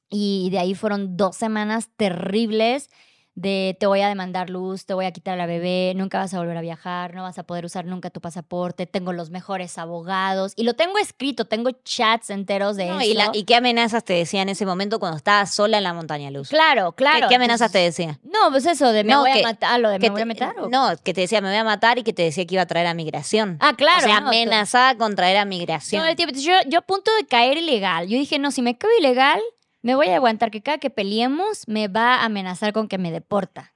y 0.09 0.49
de 0.51 0.59
ahí 0.59 0.75
fueron 0.75 1.17
dos 1.17 1.35
semanas 1.35 1.89
terribles 1.95 2.89
de 3.35 3.75
te 3.79 3.87
voy 3.87 4.01
a 4.01 4.07
demandar 4.07 4.49
luz, 4.49 4.85
te 4.85 4.93
voy 4.93 5.05
a 5.05 5.11
quitar 5.11 5.33
a 5.33 5.37
la 5.37 5.45
bebé, 5.45 5.93
nunca 5.95 6.19
vas 6.19 6.33
a 6.33 6.37
volver 6.37 6.57
a 6.57 6.61
viajar, 6.61 7.15
no 7.15 7.23
vas 7.23 7.37
a 7.39 7.43
poder 7.43 7.65
usar 7.65 7.85
nunca 7.85 8.09
tu 8.09 8.21
pasaporte, 8.21 8.85
tengo 8.85 9.13
los 9.13 9.29
mejores 9.29 9.77
abogados 9.77 10.53
y 10.55 10.63
lo 10.63 10.75
tengo 10.75 10.97
escrito, 10.99 11.45
tengo 11.45 11.71
chats 11.83 12.29
enteros 12.29 12.75
de 12.75 12.89
eso. 12.89 13.01
Y, 13.01 13.39
¿Y, 13.39 13.43
qué 13.45 13.55
amenazas 13.55 14.03
te 14.03 14.13
decía 14.13 14.41
en 14.41 14.49
ese 14.49 14.65
momento 14.65 14.99
cuando 14.99 15.17
estabas 15.17 15.53
sola 15.53 15.77
en 15.77 15.83
la 15.83 15.93
montaña 15.93 16.29
luz? 16.29 16.49
Claro, 16.49 16.91
claro. 16.91 17.27
¿Qué, 17.27 17.35
amenazas 17.35 17.71
te 17.71 17.79
decía? 17.79 18.19
No, 18.23 18.51
pues 18.51 18.65
eso 18.65 18.91
de 18.91 19.03
me 19.03 19.15
voy 19.17 19.31
a 19.31 19.41
matar, 19.41 19.79
lo 19.79 19.89
de 19.89 19.99
me 19.99 20.09
voy 20.09 20.21
a 20.21 20.25
matar. 20.25 20.55
No, 20.69 20.91
que 21.03 21.13
te 21.13 21.21
decía 21.21 21.41
me 21.41 21.49
voy 21.49 21.57
a 21.57 21.63
matar 21.63 21.97
y 21.97 22.03
que 22.03 22.13
te 22.13 22.23
decía 22.23 22.45
que 22.45 22.55
iba 22.55 22.63
a 22.63 22.67
traer 22.67 22.87
a 22.87 22.93
migración. 22.93 23.57
Ah, 23.59 23.73
claro. 23.75 23.99
O 23.99 24.01
sea, 24.01 24.17
amenazada 24.17 24.95
con 24.97 25.15
traer 25.15 25.37
a 25.37 25.45
migración. 25.45 26.05
yo, 26.35 26.53
yo 26.67 26.79
a 26.79 26.81
punto 26.81 27.11
de 27.15 27.25
caer 27.25 27.57
ilegal. 27.57 28.07
Yo 28.07 28.17
dije, 28.17 28.37
no, 28.39 28.51
si 28.51 28.61
me 28.61 28.77
quedo 28.77 28.91
ilegal, 28.99 29.41
me 29.83 29.93
voy 29.93 30.07
a 30.07 30.15
aguantar 30.15 30.49
que 30.49 30.61
cada 30.61 30.79
que 30.79 30.89
peleemos 30.89 31.67
me 31.67 31.87
va 31.87 32.15
a 32.15 32.25
amenazar 32.25 32.73
con 32.73 32.87
que 32.87 32.97
me 32.97 33.11
deporta. 33.11 33.73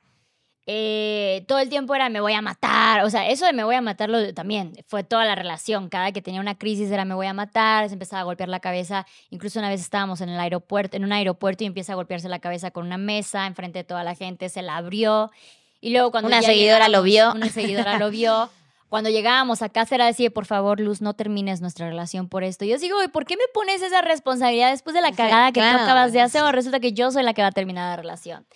Eh, 0.70 1.46
todo 1.48 1.60
el 1.60 1.70
tiempo 1.70 1.96
era 1.96 2.10
me 2.10 2.20
voy 2.20 2.34
a 2.34 2.42
matar, 2.42 3.06
o 3.06 3.10
sea, 3.10 3.30
eso 3.30 3.46
de 3.46 3.54
me 3.54 3.64
voy 3.64 3.76
a 3.76 3.82
matarlo 3.82 4.34
también 4.34 4.74
fue 4.86 5.02
toda 5.02 5.24
la 5.24 5.34
relación, 5.34 5.88
cada 5.88 6.12
que 6.12 6.22
tenía 6.22 6.42
una 6.42 6.58
crisis 6.58 6.92
era 6.92 7.06
me 7.06 7.16
voy 7.16 7.28
a 7.28 7.34
matar, 7.34 7.88
se 7.88 7.94
empezaba 7.94 8.20
a 8.20 8.26
golpear 8.26 8.50
la 8.50 8.60
cabeza, 8.60 9.06
incluso 9.30 9.60
una 9.60 9.70
vez 9.70 9.80
estábamos 9.80 10.20
en 10.20 10.28
el 10.28 10.38
aeropuerto, 10.38 10.98
en 10.98 11.06
un 11.06 11.14
aeropuerto 11.14 11.64
y 11.64 11.68
empieza 11.68 11.94
a 11.94 11.96
golpearse 11.96 12.28
la 12.28 12.40
cabeza 12.40 12.72
con 12.72 12.86
una 12.86 12.98
mesa 12.98 13.48
enfrente 13.48 13.80
de 13.80 13.84
toda 13.86 14.04
la 14.04 14.14
gente, 14.14 14.50
se 14.50 14.62
la 14.62 14.76
abrió 14.76 15.32
y 15.80 15.92
luego 15.92 16.12
cuando 16.12 16.28
una 16.28 16.42
seguidora 16.42 16.90
lo 16.90 17.02
vio, 17.02 17.32
una 17.32 17.48
seguidora 17.48 17.98
lo 17.98 18.10
vio. 18.12 18.50
Cuando 18.90 19.10
llegábamos 19.10 19.62
a 19.62 19.70
casa 19.70 19.96
era 19.96 20.06
decir, 20.06 20.32
por 20.32 20.46
favor, 20.46 20.80
Luz, 20.80 21.02
no 21.02 21.14
termines 21.14 21.60
nuestra 21.60 21.88
relación 21.88 22.30
por 22.30 22.44
esto. 22.44 22.64
Y 22.64 22.70
yo 22.70 22.78
digo, 22.78 22.98
¿por 23.12 23.26
qué 23.26 23.36
me 23.36 23.48
pones 23.54 23.82
esa 23.82 24.02
responsabilidad 24.02 24.72
después 24.72 24.94
de 24.94 25.02
la 25.02 25.12
cagada 25.16 25.52
que 25.52 25.60
tú 25.60 25.66
acabas 25.66 26.14
de 26.14 26.22
hacer? 26.22 26.42
O 26.44 26.52
resulta 26.52 26.80
que 26.80 26.94
yo 26.94 27.12
soy 27.12 27.24
la 27.24 27.34
que 27.34 27.42
va 27.42 27.50
a 27.50 27.52
terminar 27.52 27.90
la 27.90 28.02
relación. 28.02 28.48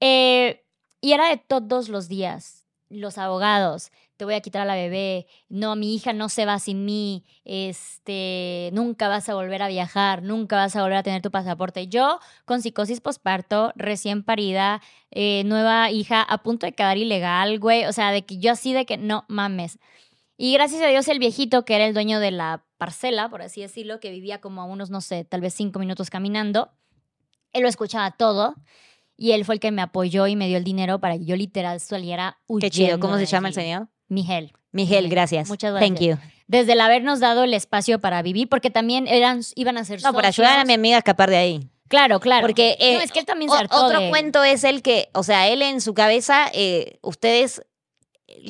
Eh, 0.00 0.64
y 1.00 1.12
era 1.12 1.28
de 1.28 1.36
todos 1.36 1.88
los 1.88 2.08
días. 2.08 2.66
Los 2.88 3.18
abogados, 3.18 3.90
te 4.22 4.24
voy 4.24 4.34
a 4.34 4.40
quitar 4.40 4.62
a 4.62 4.64
la 4.64 4.76
bebé, 4.76 5.26
no, 5.48 5.74
mi 5.74 5.96
hija 5.96 6.12
no 6.12 6.28
se 6.28 6.46
va 6.46 6.60
sin 6.60 6.84
mí, 6.84 7.24
este, 7.44 8.70
nunca 8.72 9.08
vas 9.08 9.28
a 9.28 9.34
volver 9.34 9.64
a 9.64 9.66
viajar, 9.66 10.22
nunca 10.22 10.54
vas 10.54 10.76
a 10.76 10.82
volver 10.82 10.98
a 10.98 11.02
tener 11.02 11.22
tu 11.22 11.32
pasaporte. 11.32 11.88
Yo, 11.88 12.20
con 12.44 12.62
psicosis 12.62 13.00
posparto, 13.00 13.72
recién 13.74 14.22
parida, 14.22 14.80
eh, 15.10 15.42
nueva 15.44 15.90
hija, 15.90 16.22
a 16.22 16.38
punto 16.44 16.66
de 16.66 16.72
quedar 16.72 16.98
ilegal, 16.98 17.58
güey, 17.58 17.84
o 17.86 17.92
sea, 17.92 18.12
de 18.12 18.24
que 18.24 18.38
yo 18.38 18.52
así 18.52 18.72
de 18.72 18.86
que 18.86 18.96
no 18.96 19.24
mames. 19.26 19.80
Y 20.36 20.52
gracias 20.52 20.82
a 20.82 20.86
Dios 20.86 21.08
el 21.08 21.18
viejito, 21.18 21.64
que 21.64 21.74
era 21.74 21.84
el 21.84 21.94
dueño 21.94 22.20
de 22.20 22.30
la 22.30 22.64
parcela, 22.78 23.28
por 23.28 23.42
así 23.42 23.60
decirlo, 23.60 23.98
que 23.98 24.12
vivía 24.12 24.40
como 24.40 24.62
a 24.62 24.66
unos, 24.66 24.88
no 24.88 25.00
sé, 25.00 25.24
tal 25.24 25.40
vez 25.40 25.52
cinco 25.52 25.80
minutos 25.80 26.10
caminando, 26.10 26.70
él 27.52 27.62
lo 27.62 27.68
escuchaba 27.68 28.12
todo 28.12 28.54
y 29.16 29.32
él 29.32 29.44
fue 29.44 29.56
el 29.56 29.60
que 29.60 29.72
me 29.72 29.82
apoyó 29.82 30.28
y 30.28 30.36
me 30.36 30.48
dio 30.48 30.58
el 30.58 30.64
dinero 30.64 31.00
para 31.00 31.18
que 31.18 31.24
yo 31.24 31.34
literal 31.34 31.80
saliera 31.80 32.38
huyendo. 32.46 32.66
Qué 32.66 32.70
chido. 32.70 33.00
¿Cómo 33.00 33.18
se 33.18 33.26
llama 33.26 33.48
el 33.48 33.54
señor? 33.54 33.88
Miguel. 34.12 34.52
Miguel, 34.72 35.08
gracias. 35.08 35.48
Muchas 35.48 35.72
gracias. 35.72 35.98
Thank 35.98 36.00
you. 36.00 36.16
Desde 36.46 36.72
el 36.72 36.80
habernos 36.80 37.20
dado 37.20 37.44
el 37.44 37.54
espacio 37.54 37.98
para 37.98 38.20
vivir, 38.22 38.48
porque 38.48 38.70
también 38.70 39.06
eran, 39.06 39.40
iban 39.54 39.78
a 39.78 39.84
ser 39.84 40.02
No, 40.02 40.12
para 40.12 40.28
ayudar 40.28 40.58
a 40.58 40.64
mi 40.64 40.74
amiga 40.74 40.96
a 40.96 40.98
escapar 40.98 41.30
de 41.30 41.36
ahí. 41.36 41.68
Claro, 41.88 42.20
claro. 42.20 42.46
Porque 42.46 42.76
no, 42.78 43.00
es 43.00 43.12
que 43.12 43.20
él 43.20 43.26
también 43.26 43.50
se 43.50 43.66
Otro 43.70 44.08
cuento 44.10 44.44
es 44.44 44.64
el 44.64 44.82
que, 44.82 45.08
o 45.12 45.22
sea, 45.22 45.48
él 45.48 45.62
en 45.62 45.80
su 45.80 45.94
cabeza, 45.94 46.46
eh, 46.52 46.98
ustedes, 47.02 47.62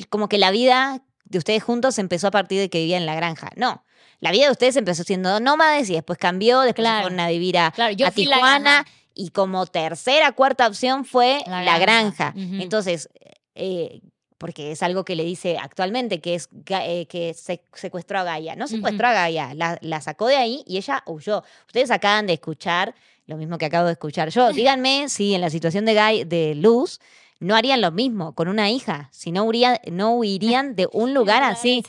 como 0.09 0.29
que 0.29 0.37
la 0.37 0.51
vida 0.51 1.01
de 1.25 1.37
ustedes 1.37 1.63
juntos 1.63 1.97
empezó 1.99 2.27
a 2.27 2.31
partir 2.31 2.59
de 2.59 2.69
que 2.69 2.79
vivían 2.79 3.01
en 3.01 3.05
la 3.05 3.15
granja. 3.15 3.49
No. 3.55 3.83
La 4.19 4.31
vida 4.31 4.45
de 4.45 4.51
ustedes 4.51 4.75
empezó 4.77 5.03
siendo 5.03 5.39
nómades 5.39 5.89
y 5.89 5.93
después 5.93 6.17
cambió, 6.17 6.61
después 6.61 6.87
fueron 6.87 7.19
a 7.19 7.27
vivir 7.27 7.57
a, 7.57 7.67
a 7.67 8.11
Tijuana 8.11 8.85
y 9.13 9.29
como 9.29 9.65
tercera, 9.65 10.31
cuarta 10.31 10.67
opción 10.67 11.03
fue 11.05 11.43
la 11.47 11.77
granja. 11.79 12.33
Entonces, 12.35 13.09
eh, 13.55 14.01
porque 14.43 14.73
es 14.73 14.83
algo 14.83 15.05
que 15.05 15.15
le 15.15 15.23
dice 15.23 15.57
actualmente, 15.57 16.19
que 16.19 16.35
es 16.35 16.49
eh, 16.67 17.05
que 17.05 17.33
se 17.33 17.61
secuestró 17.75 18.19
a 18.19 18.23
Gaia. 18.23 18.57
No 18.57 18.67
secuestró 18.67 19.07
a 19.07 19.13
Gaia, 19.13 19.53
la, 19.53 20.01
sacó 20.01 20.27
de 20.27 20.35
ahí 20.35 20.65
y 20.67 20.75
ella 20.75 21.01
huyó. 21.05 21.45
Ustedes 21.65 21.91
acaban 21.91 22.27
de 22.27 22.33
escuchar 22.33 22.93
lo 23.25 23.37
mismo 23.37 23.57
que 23.57 23.67
acabo 23.67 23.85
de 23.85 23.93
escuchar 23.93 24.31
yo. 24.31 24.49
Díganme 24.51 25.07
si 25.07 25.33
en 25.33 25.39
la 25.39 25.49
situación 25.49 25.85
de, 25.85 26.25
de 26.25 26.55
Luz 26.55 26.99
no 27.39 27.55
harían 27.55 27.79
lo 27.79 27.91
mismo 27.91 28.35
con 28.35 28.49
una 28.49 28.69
hija, 28.69 29.07
si 29.13 29.31
no, 29.31 29.49
no 29.89 30.15
huirían 30.15 30.75
de 30.75 30.89
un 30.91 31.13
lugar 31.13 31.41
así. 31.43 31.81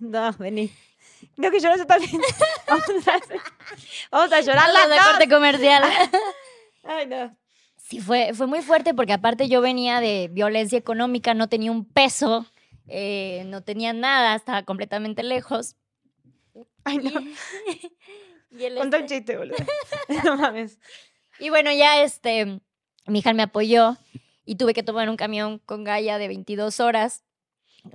no, 0.00 0.32
vení. 0.40 0.68
No, 1.36 1.48
que 1.52 1.60
lloras 1.60 1.86
también. 1.86 2.20
Vamos 2.68 2.88
a, 3.06 3.20
vamos 4.10 4.32
a 4.32 4.40
llorar 4.40 4.68
la 4.72 5.04
corte 5.04 5.28
comercial. 5.28 5.84
Ay, 6.82 7.06
no. 7.06 7.36
Sí, 7.92 8.00
fue, 8.00 8.32
fue 8.32 8.46
muy 8.46 8.62
fuerte 8.62 8.94
porque 8.94 9.12
aparte 9.12 9.50
yo 9.50 9.60
venía 9.60 10.00
de 10.00 10.30
violencia 10.32 10.78
económica, 10.78 11.34
no 11.34 11.50
tenía 11.50 11.70
un 11.70 11.84
peso, 11.84 12.46
eh, 12.88 13.42
no 13.48 13.62
tenía 13.62 13.92
nada, 13.92 14.34
estaba 14.34 14.62
completamente 14.62 15.22
lejos. 15.22 15.76
Ay, 16.84 16.96
no. 16.96 17.20
Y, 18.50 18.64
un 18.80 18.94
este 18.94 19.04
chiste, 19.04 19.36
boludo. 19.36 19.56
no 20.24 20.38
mames. 20.38 20.78
Y 21.38 21.50
bueno, 21.50 21.70
ya 21.70 22.02
este, 22.02 22.62
mi 23.04 23.18
hija 23.18 23.34
me 23.34 23.42
apoyó 23.42 23.98
y 24.46 24.54
tuve 24.54 24.72
que 24.72 24.82
tomar 24.82 25.10
un 25.10 25.16
camión 25.16 25.58
con 25.58 25.84
Gaia 25.84 26.16
de 26.16 26.28
22 26.28 26.80
horas 26.80 27.24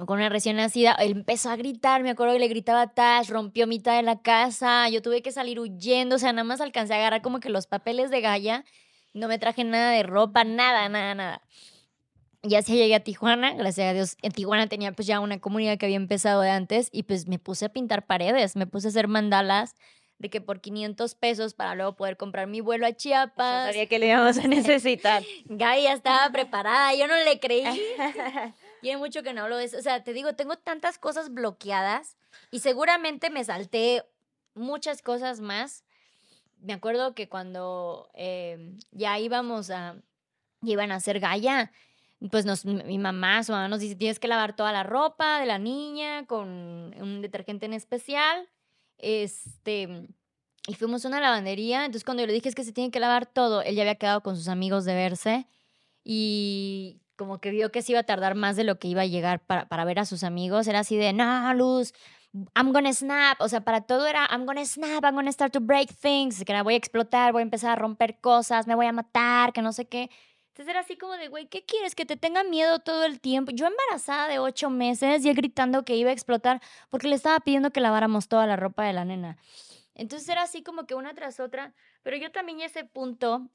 con 0.06 0.20
una 0.20 0.30
recién 0.30 0.58
nacida, 0.58 0.92
él 1.00 1.12
empezó 1.14 1.50
a 1.50 1.56
gritar, 1.56 2.04
me 2.04 2.10
acuerdo 2.10 2.34
que 2.34 2.40
le 2.40 2.48
gritaba 2.50 2.94
Tash, 2.94 3.30
rompió 3.30 3.68
mitad 3.68 3.96
de 3.96 4.04
la 4.04 4.22
casa, 4.22 4.90
yo 4.90 5.02
tuve 5.02 5.22
que 5.22 5.32
salir 5.32 5.60
huyendo, 5.60 6.18
o 6.18 6.20
sea, 6.20 6.34
nada 6.34 6.44
más 6.44 6.60
alcancé 6.60 6.94
a 6.94 6.98
agarrar 6.98 7.22
como 7.22 7.40
que 7.40 7.50
los 7.50 7.68
papeles 7.68 8.12
de 8.12 8.20
Gaia, 8.20 8.66
no 9.18 9.28
me 9.28 9.40
traje 9.40 9.64
nada 9.64 9.92
de 9.92 10.04
ropa, 10.04 10.44
nada, 10.44 10.90
nada, 10.90 11.16
nada. 11.16 11.42
Y 12.44 12.56
así 12.56 12.76
llegué 12.76 12.96
a 12.96 13.04
Tijuana, 13.04 13.54
gracias 13.54 13.90
a 13.90 13.94
Dios, 13.94 14.18
en 14.22 14.32
Tijuana 14.32 14.68
tenía 14.68 14.92
pues 14.94 15.08
ya 15.08 15.20
una 15.20 15.40
comunidad 15.40 15.78
que 15.78 15.86
había 15.86 15.98
empezado 15.98 16.42
de 16.42 16.52
antes 16.52 16.90
y 16.92 17.04
pues 17.04 17.28
me 17.28 17.40
puse 17.40 17.66
a 17.66 17.70
pintar 17.70 18.06
paredes, 18.06 18.56
me 18.56 18.68
puse 18.68 18.88
a 18.88 18.90
hacer 18.90 19.08
mandalas 19.08 19.76
de 20.20 20.30
que 20.30 20.42
por 20.42 20.62
500 20.62 21.16
pesos 21.16 21.54
para 21.54 21.76
luego 21.76 21.96
poder 21.96 22.18
comprar 22.18 22.48
mi 22.48 22.62
vuelo 22.62 22.88
a 22.88 22.94
Chiapas. 22.94 23.68
No 23.68 23.72
sabía 23.72 23.88
que 23.88 24.00
le 24.00 24.08
íbamos 24.08 24.38
a 24.38 24.48
necesitar. 24.48 25.24
Gaia 25.46 25.94
estaba 25.94 26.30
preparada, 26.32 26.94
yo 26.96 27.08
no 27.08 27.16
le 27.16 27.40
creí. 27.40 27.64
Tiene 28.82 28.98
mucho 28.98 29.24
que 29.24 29.34
no 29.34 29.44
hablo 29.44 29.58
de 29.58 29.66
eso. 29.66 29.78
O 29.78 29.82
sea, 29.82 30.04
te 30.04 30.14
digo, 30.14 30.34
tengo 30.34 30.56
tantas 30.58 30.98
cosas 30.98 31.34
bloqueadas 31.34 32.18
y 32.52 32.60
seguramente 32.60 33.30
me 33.30 33.44
salté 33.44 34.04
muchas 34.54 35.02
cosas 35.02 35.40
más. 35.40 35.84
Me 36.60 36.74
acuerdo 36.74 37.14
que 37.14 37.30
cuando 37.30 38.10
em, 38.14 38.78
ya 38.92 39.20
íbamos 39.20 39.70
a, 39.70 39.96
iban 40.62 40.92
a 40.92 40.96
hacer 40.96 41.20
Gaia, 41.20 41.72
pues 42.32 42.46
nos, 42.46 42.66
mi 42.66 42.98
mamá, 42.98 43.44
su 43.44 43.52
mamá 43.52 43.68
nos 43.68 43.80
dice, 43.80 43.96
tienes 43.96 44.20
que 44.20 44.28
lavar 44.28 44.56
toda 44.56 44.72
la 44.72 44.84
ropa 44.84 45.40
de 45.40 45.46
la 45.46 45.60
niña 45.60 46.26
con 46.26 46.48
un 46.50 47.22
detergente 47.22 47.68
en 47.68 47.74
especial. 47.74 48.50
Este, 48.98 50.08
y 50.68 50.74
fuimos 50.74 51.06
a 51.06 51.08
una 51.08 51.22
lavandería, 51.22 51.86
entonces 51.86 52.04
cuando 52.04 52.22
yo 52.24 52.28
le 52.28 52.34
dije 52.34 52.50
es 52.50 52.56
que 52.56 52.64
se 52.64 52.74
tiene 52.74 52.92
que 52.92 53.00
lavar 53.00 53.26
todo, 53.26 53.62
él 53.62 53.76
ya 53.76 53.84
había 53.84 53.96
quedado 53.96 54.22
con 54.22 54.36
sus 54.36 54.50
amigos 54.50 54.86
de 54.86 54.96
verse 54.96 55.48
y 56.04 57.00
como 57.16 57.40
que 57.40 57.52
vio 57.52 57.72
que 57.72 57.82
se 57.82 57.94
iba 57.94 58.02
a 58.02 58.04
tardar 58.04 58.36
más 58.36 58.56
de 58.56 58.64
lo 58.64 58.78
que 58.78 58.88
iba 58.88 59.04
a 59.04 59.06
llegar 59.06 59.40
para, 59.40 59.70
para 59.70 59.86
ver 59.86 60.00
a 60.00 60.06
sus 60.06 60.24
amigos, 60.24 60.68
era 60.68 60.80
así 60.80 60.98
de, 60.98 61.14
no, 61.14 61.54
Luz, 61.54 61.94
I'm 62.56 62.72
gonna 62.72 62.94
snap, 62.94 63.42
o 63.42 63.48
sea, 63.50 63.62
para 63.62 63.82
todo 63.82 64.06
era, 64.06 64.28
I'm 64.32 64.46
gonna 64.46 64.66
snap, 64.66 65.04
I'm 65.04 65.16
gonna 65.16 65.32
start 65.32 65.54
to 65.54 65.60
break 65.60 65.92
things, 65.94 66.44
que 66.44 66.62
voy 66.62 66.74
a 66.76 66.78
explotar, 66.78 67.32
voy 67.32 67.42
a 67.42 67.44
empezar 67.44 67.72
a 67.72 67.76
romper 67.76 68.20
cosas, 68.20 68.68
me 68.68 68.76
voy 68.76 68.86
a 68.86 68.92
matar, 68.92 69.54
que 69.54 69.62
no 69.62 69.74
sé 69.74 69.88
qué. 69.88 70.10
Entonces 70.50 70.72
era 70.72 70.80
así 70.80 70.98
como 70.98 71.14
de, 71.14 71.28
güey, 71.28 71.48
¿qué 71.48 71.66
quieres? 71.66 71.94
Que 71.94 72.06
te 72.06 72.18
tenga 72.18 72.44
miedo 72.44 72.80
todo 72.80 73.06
el 73.06 73.20
tiempo. 73.20 73.52
Yo 73.52 73.68
embarazada 73.68 74.28
de 74.28 74.40
ocho 74.40 74.70
meses 74.70 75.24
y 75.24 75.30
él 75.30 75.36
gritando 75.36 75.86
que 75.86 75.96
iba 75.96 76.10
a 76.10 76.14
explotar 76.14 76.62
porque 76.90 77.08
le 77.08 77.16
estaba 77.16 77.40
pidiendo 77.40 77.72
que 77.72 77.80
laváramos 77.80 78.28
toda 78.28 78.48
la 78.48 78.56
ropa 78.56 78.84
de 78.84 78.94
la 78.94 79.06
nena. 79.06 79.38
Entonces 79.94 80.28
era 80.30 80.44
así 80.44 80.64
como 80.64 80.86
que 80.86 80.96
una 80.96 81.14
tras 81.14 81.40
otra, 81.40 81.74
pero 82.04 82.18
yo 82.18 82.32
también 82.32 82.62
ese 82.62 82.84
punto 82.84 83.50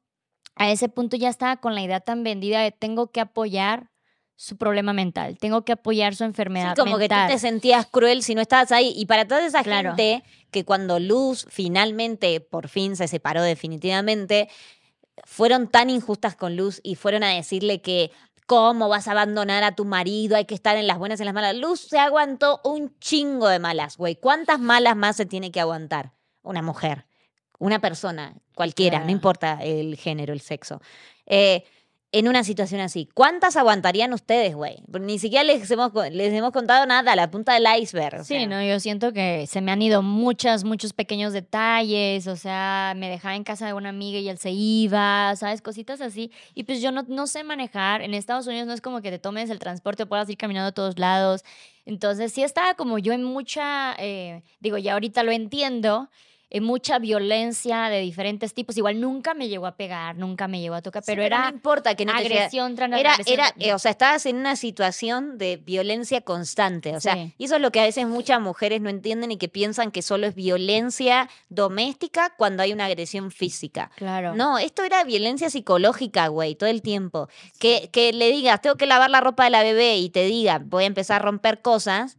a 0.55 0.70
ese 0.70 0.89
punto 0.89 1.16
ya 1.16 1.29
estaba 1.29 1.57
con 1.57 1.75
la 1.75 1.83
idea 1.83 2.01
tan 2.01 2.25
vendida 2.25 2.61
de 2.61 2.73
tengo 2.73 3.11
que 3.11 3.20
apoyar 3.20 3.91
su 4.37 4.57
problema 4.57 4.93
mental, 4.93 5.39
tengo 5.39 5.64
que 5.64 5.72
apoyar 5.72 6.14
su 6.14 6.24
enfermedad 6.24 6.74
como 6.76 6.99
que 6.99 7.09
tú 7.09 7.14
te 7.28 7.39
sentías 7.39 7.87
cruel 7.87 8.22
si 8.22 8.35
no 8.35 8.41
estabas 8.41 8.72
ahí. 8.72 8.93
Y 8.97 9.07
para 9.07 9.26
toda 9.26 9.47
esa 9.47 9.62
gente 9.62 10.24
que 10.51 10.64
cuando 10.64 10.99
Luz 10.99 11.47
finalmente, 11.49 12.41
por 12.41 12.68
fin 12.68 12.97
se 12.97 13.09
separó 13.09 13.43
definitivamente, 13.43 14.49
fueron 15.24 15.68
tan 15.68 15.91
injustas 15.91 16.35
con 16.35 16.57
Luz 16.57 16.80
y 16.83 16.97
fueron 16.97 17.22
a 17.22 17.28
decirle 17.28 17.80
que 17.80 18.11
¿Cómo 18.47 18.89
vas 18.89 19.09
a 19.09 19.12
abandonar 19.12 19.62
a 19.62 19.74
tu 19.74 19.85
marido? 19.85 20.37
Hay 20.37 20.45
que 20.45 20.55
estar 20.55 20.76
en 20.76 20.87
las 20.87 20.99
buenas 20.99 21.18
y 21.18 21.22
en 21.22 21.26
las 21.26 21.35
malas. 21.35 21.57
Luz 21.57 21.80
se 21.80 21.99
aguantó 21.99 22.61
un 22.64 22.99
chingo 22.99 23.49
de 23.49 23.59
malas, 23.59 23.97
güey. 23.97 24.16
¿Cuántas 24.16 24.59
malas 24.59 24.97
más 24.97 25.16
se 25.16 25.26
tiene 25.26 25.51
que 25.51 25.61
aguantar 25.61 26.12
una 26.43 26.61
mujer? 26.61 27.07
Una 27.59 27.80
persona, 27.80 28.35
cualquiera, 28.55 29.05
no 29.05 29.11
importa 29.11 29.61
el 29.62 29.97
género, 29.97 30.33
el 30.33 30.41
sexo. 30.41 30.83
Eh, 31.24 31.64
en 32.13 32.29
una 32.29 32.45
situación 32.45 32.83
así. 32.83 33.09
¿Cuántas 33.15 33.57
aguantarían 33.57 34.13
ustedes, 34.13 34.55
güey? 34.55 34.77
Ni 35.01 35.19
siquiera 35.19 35.45
les 35.45 35.71
hemos, 35.71 35.93
les 36.11 36.33
hemos 36.35 36.53
contado 36.53 36.85
nada, 36.85 37.17
la 37.17 37.31
punta 37.31 37.55
del 37.55 37.67
iceberg. 37.81 38.25
sí, 38.25 38.47
no, 38.47 38.63
yo 38.63 38.79
siento 38.81 39.15
que 39.15 39.47
se 39.47 39.63
me 39.63 39.73
han 39.73 39.81
ido 39.81 40.03
muchas, 40.03 40.63
muchos 40.63 40.93
pequeños 40.93 41.33
detalles, 41.33 42.27
o 42.27 42.37
sea, 42.37 42.93
me 42.97 43.09
dejaba 43.09 43.35
en 43.35 43.45
casa 43.45 43.67
de 43.67 43.73
una 43.73 43.89
amiga 43.89 44.19
y 44.19 44.29
él 44.29 44.37
se 44.37 44.51
iba, 44.51 45.35
¿sabes? 45.37 45.63
Cositas 45.63 46.03
así. 46.03 46.31
Y 46.55 46.65
pues 46.65 46.83
yo 46.83 46.93
no, 46.93 47.05
no 47.09 47.27
sé 47.27 47.45
manejar. 47.45 48.03
En 48.03 48.13
Estados 48.13 48.47
Unidos 48.47 48.67
no 48.67 48.75
es 48.75 48.83
como 48.83 49.01
que 49.01 49.11
te 49.11 49.19
tomes 49.19 49.49
el 49.49 49.59
transporte 49.59 50.03
o 50.03 50.07
puedas 50.07 50.29
ir 50.29 50.37
caminando 50.37 50.69
a 50.69 50.73
todos 50.73 50.99
lados. 50.99 51.45
Entonces 51.87 52.33
sí 52.33 52.43
estaba 52.43 52.75
como 52.75 52.99
yo 52.99 53.15
en 53.15 53.25
mucha, 53.25 53.95
eh, 53.99 54.43
digo, 54.61 54.77
ya 54.77 54.93
ahorita 54.93 55.23
lo 55.23 55.33
entiendo 55.33 56.11
eh, 56.55 56.61
mucha 56.61 56.98
violencia 56.98 57.88
de 57.88 58.00
diferentes 58.00 58.53
tipos. 58.53 58.76
Igual 58.76 59.00
nunca 59.00 59.32
me 59.32 59.48
llegó 59.48 59.66
a 59.66 59.74
pegar, 59.74 60.16
nunca 60.16 60.48
me 60.48 60.61
llegó 60.61 60.74
a 60.74 60.82
tocar, 60.82 61.03
pero, 61.07 61.22
era 61.22 61.44
no 61.44 61.57
importa 61.57 61.94
que 61.94 62.05
no 62.05 62.12
agresión 62.12 62.74
tras 62.76 62.92
era, 62.92 63.16
Era, 63.24 63.55
eh, 63.59 63.72
o 63.72 63.78
sea, 63.78 63.90
estabas 63.90 64.26
en 64.26 64.36
una 64.36 64.55
situación 64.57 65.38
de 65.38 65.57
violencia 65.57 66.20
constante. 66.20 66.94
O 66.94 67.00
sea, 67.00 67.16
y 67.38 67.44
eso 67.44 67.57
es 67.57 67.62
lo 67.62 67.72
que 67.72 67.80
a 67.80 67.84
veces 67.84 68.07
muchas 68.07 68.38
mujeres 68.42 68.82
no 68.82 68.90
entienden 68.90 69.32
y 69.32 69.38
que 69.38 69.48
piensan 69.48 69.90
que 69.90 70.03
solo 70.03 70.26
es 70.26 70.34
violencia 70.34 71.30
doméstica 71.48 72.34
cuando 72.36 72.62
hay 72.62 72.74
una 72.74 72.84
agresión 72.84 73.30
física. 73.30 73.90
Claro. 73.96 74.34
No, 74.34 74.59
esto 74.59 74.84
era 74.84 75.05
violencia 75.05 75.48
psicológica, 75.48 76.28
güey, 76.28 76.55
todo 76.55 76.68
el 76.68 76.82
tiempo. 76.82 77.30
Que, 77.59 77.88
que 77.90 78.12
le 78.12 78.30
digas, 78.30 78.61
tengo 78.61 78.76
que 78.76 78.84
lavar 78.84 79.09
la 79.09 79.22
ropa 79.22 79.44
de 79.44 79.50
la 79.50 79.62
bebé 79.62 79.96
y 79.96 80.11
te 80.11 80.26
diga, 80.26 80.61
voy 80.62 80.84
a 80.84 80.88
empezar 80.88 81.22
a 81.22 81.24
romper 81.24 81.62
cosas. 81.62 82.18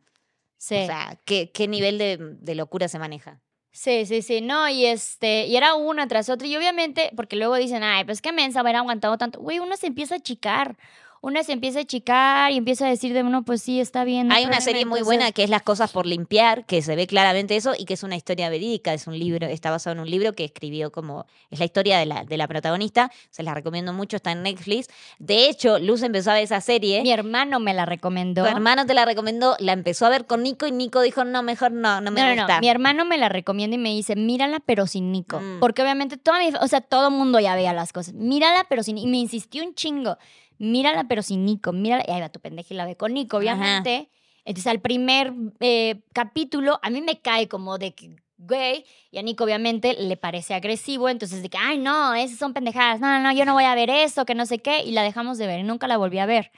Sí. 0.58 0.74
O 0.74 0.86
sea, 0.88 1.20
¿qué, 1.24 1.52
qué 1.52 1.68
nivel 1.68 2.00
de, 2.00 2.18
de 2.20 2.56
locura 2.56 2.88
se 2.88 2.98
maneja? 2.98 3.40
Sí, 3.76 4.06
sí, 4.06 4.22
sí, 4.22 4.40
no, 4.42 4.70
y 4.70 4.86
este, 4.86 5.48
y 5.48 5.56
era 5.58 5.74
una 5.74 6.08
tras 6.08 6.30
otra, 6.30 6.48
y 6.48 6.56
obviamente, 6.56 7.10
porque 7.16 7.36
luego 7.36 7.56
dicen, 7.56 7.82
ay, 7.82 8.06
pues 8.06 8.22
qué 8.22 8.32
mensa 8.32 8.60
haber 8.60 8.76
aguantado 8.76 9.18
tanto, 9.18 9.40
güey, 9.40 9.58
uno 9.58 9.76
se 9.78 9.88
empieza 9.88 10.14
a 10.14 10.18
achicar, 10.20 10.78
una 11.24 11.42
se 11.44 11.54
empieza 11.54 11.80
a 11.80 11.86
chicar 11.86 12.52
y 12.52 12.58
empieza 12.58 12.86
a 12.86 12.90
decir 12.90 13.14
de 13.14 13.24
uno, 13.24 13.44
pues 13.44 13.62
sí, 13.62 13.80
está 13.80 14.04
bien. 14.04 14.30
Hay 14.34 14.44
una 14.44 14.60
serie 14.60 14.86
muy 14.86 15.02
buena 15.04 15.32
que 15.32 15.44
es 15.44 15.50
Las 15.50 15.62
cosas 15.62 15.90
por 15.90 16.06
limpiar, 16.06 16.66
que 16.66 16.82
se 16.82 16.98
ve 16.98 17.08
claramente 17.08 17.56
eso 17.56 17.72
y 17.78 17.86
que 17.86 17.94
es 17.94 18.04
una 18.04 18.18
historia 18.18 18.50
verídica, 18.50 18.94
es 18.94 19.08
un 19.08 19.18
libro, 19.18 19.48
está 19.48 19.72
basado 19.72 19.94
en 19.94 20.02
un 20.02 20.10
libro 20.10 20.34
que 20.34 20.44
escribió 20.44 20.92
como, 20.92 21.26
es 21.50 21.60
la 21.60 21.66
historia 21.66 21.98
de 21.98 22.06
la, 22.06 22.26
de 22.26 22.36
la 22.36 22.46
protagonista, 22.50 23.10
se 23.30 23.42
la 23.42 23.54
recomiendo 23.54 23.94
mucho, 23.94 24.18
está 24.18 24.34
en 24.34 24.44
Netflix. 24.44 24.90
De 25.18 25.48
hecho, 25.48 25.80
Luz 25.80 26.04
empezó 26.04 26.32
a 26.32 26.34
ver 26.34 26.44
esa 26.44 26.60
serie. 26.60 27.02
Mi 27.04 27.14
hermano 27.14 27.62
me 27.62 27.74
la 27.74 27.86
recomendó. 27.86 28.44
Tu 28.44 28.50
hermano 28.50 28.86
te 28.86 28.94
la 28.94 29.06
recomendó, 29.06 29.56
la 29.60 29.72
empezó 29.72 30.06
a 30.06 30.10
ver 30.10 30.26
con 30.26 30.44
Nico 30.44 30.68
y 30.68 30.74
Nico 30.74 31.00
dijo, 31.00 31.24
no, 31.24 31.42
mejor 31.42 31.72
no, 31.72 32.02
no 32.02 32.12
me 32.12 32.20
no, 32.20 32.28
gusta. 32.36 32.56
No, 32.56 32.60
mi 32.60 32.68
hermano 32.68 33.06
me 33.06 33.18
la 33.18 33.30
recomienda 33.30 33.76
y 33.76 33.80
me 33.80 33.92
dice, 33.92 34.18
mírala 34.18 34.60
pero 34.60 34.88
sin 34.88 35.14
Nico. 35.14 35.40
Mm. 35.40 35.62
Porque 35.62 35.84
obviamente 35.84 36.18
toda 36.18 36.40
mi, 36.40 36.50
o 36.50 36.68
sea, 36.68 36.82
todo 36.82 37.12
mundo 37.12 37.40
ya 37.40 37.56
veía 37.56 37.72
las 37.72 37.94
cosas. 37.94 38.14
Mírala 38.14 38.66
pero 38.68 38.84
sin 38.84 38.98
Y 38.98 39.08
me 39.08 39.20
insistió 39.20 39.64
un 39.64 39.74
chingo 39.74 40.18
mírala 40.58 41.06
pero 41.08 41.22
sin 41.22 41.46
Nico, 41.46 41.72
mírala, 41.72 42.04
y 42.08 42.12
ahí 42.12 42.22
va 42.22 42.30
tu 42.30 42.40
pendeja 42.40 42.74
y 42.74 42.78
la 42.78 42.86
ve 42.86 42.96
con 42.96 43.14
Nico, 43.14 43.38
obviamente. 43.38 44.10
Entonces 44.46 44.70
al 44.70 44.82
primer 44.82 45.34
eh, 45.60 46.02
capítulo 46.14 46.80
a 46.82 46.90
mí 46.90 47.02
me 47.02 47.20
cae 47.20 47.48
como 47.48 47.78
de 47.78 47.94
que, 47.94 48.16
güey, 48.38 48.86
y 49.12 49.18
a 49.18 49.22
Nico 49.22 49.44
obviamente 49.44 49.94
le 49.94 50.18
parece 50.18 50.54
agresivo, 50.54 51.10
entonces 51.10 51.42
de 51.42 51.50
que, 51.50 51.58
ay 51.58 51.78
no, 51.78 52.14
esas 52.14 52.38
son 52.38 52.54
pendejadas, 52.54 53.00
no, 53.00 53.08
no, 53.08 53.20
no, 53.20 53.32
yo 53.32 53.46
no 53.46 53.54
voy 53.54 53.64
a 53.64 53.76
ver 53.76 53.90
eso, 53.90 54.26
que 54.26 54.36
no 54.36 54.46
sé 54.46 54.60
qué, 54.60 54.84
y 54.84 54.92
la 54.92 55.04
dejamos 55.04 55.38
de 55.38 55.48
ver, 55.48 55.60
y 55.62 55.64
nunca 55.64 55.88
la 55.88 55.98
volví 55.98 56.20
a 56.20 56.26
ver. 56.26 56.52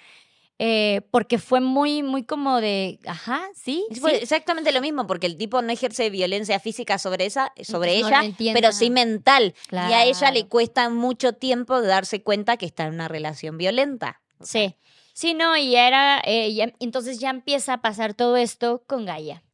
Eh, 0.57 1.01
porque 1.11 1.37
fue 1.37 1.59
muy, 1.59 2.01
muy 2.01 2.23
como 2.23 2.61
de, 2.61 2.99
ajá, 3.05 3.41
sí. 3.55 3.85
Fue 3.99 4.15
exactamente 4.15 4.71
lo 4.71 4.79
mismo, 4.81 5.05
porque 5.05 5.27
el 5.27 5.37
tipo 5.37 5.61
no 5.61 5.71
ejerce 5.71 6.09
violencia 6.09 6.59
física 6.59 6.97
sobre, 6.97 7.25
esa, 7.25 7.51
sobre 7.61 7.95
ella, 7.95 8.23
pero 8.53 8.71
sí 8.71 8.89
mental. 8.89 9.53
Y 9.71 9.75
a 9.75 10.05
ella 10.05 10.31
le 10.31 10.47
cuesta 10.47 10.89
mucho 10.89 11.33
tiempo 11.33 11.81
darse 11.81 12.23
cuenta 12.23 12.57
que 12.57 12.65
está 12.65 12.85
en 12.85 12.93
una 12.93 13.07
relación 13.07 13.57
violenta. 13.57 14.21
Sí. 14.41 14.75
Sí, 15.13 15.33
no, 15.33 15.55
y 15.55 15.75
era, 15.77 16.21
eh, 16.25 16.73
entonces 16.79 17.19
ya 17.19 17.29
empieza 17.29 17.73
a 17.73 17.81
pasar 17.81 18.13
todo 18.13 18.35
esto 18.35 18.83
con 18.85 19.05
Gaia 19.05 19.44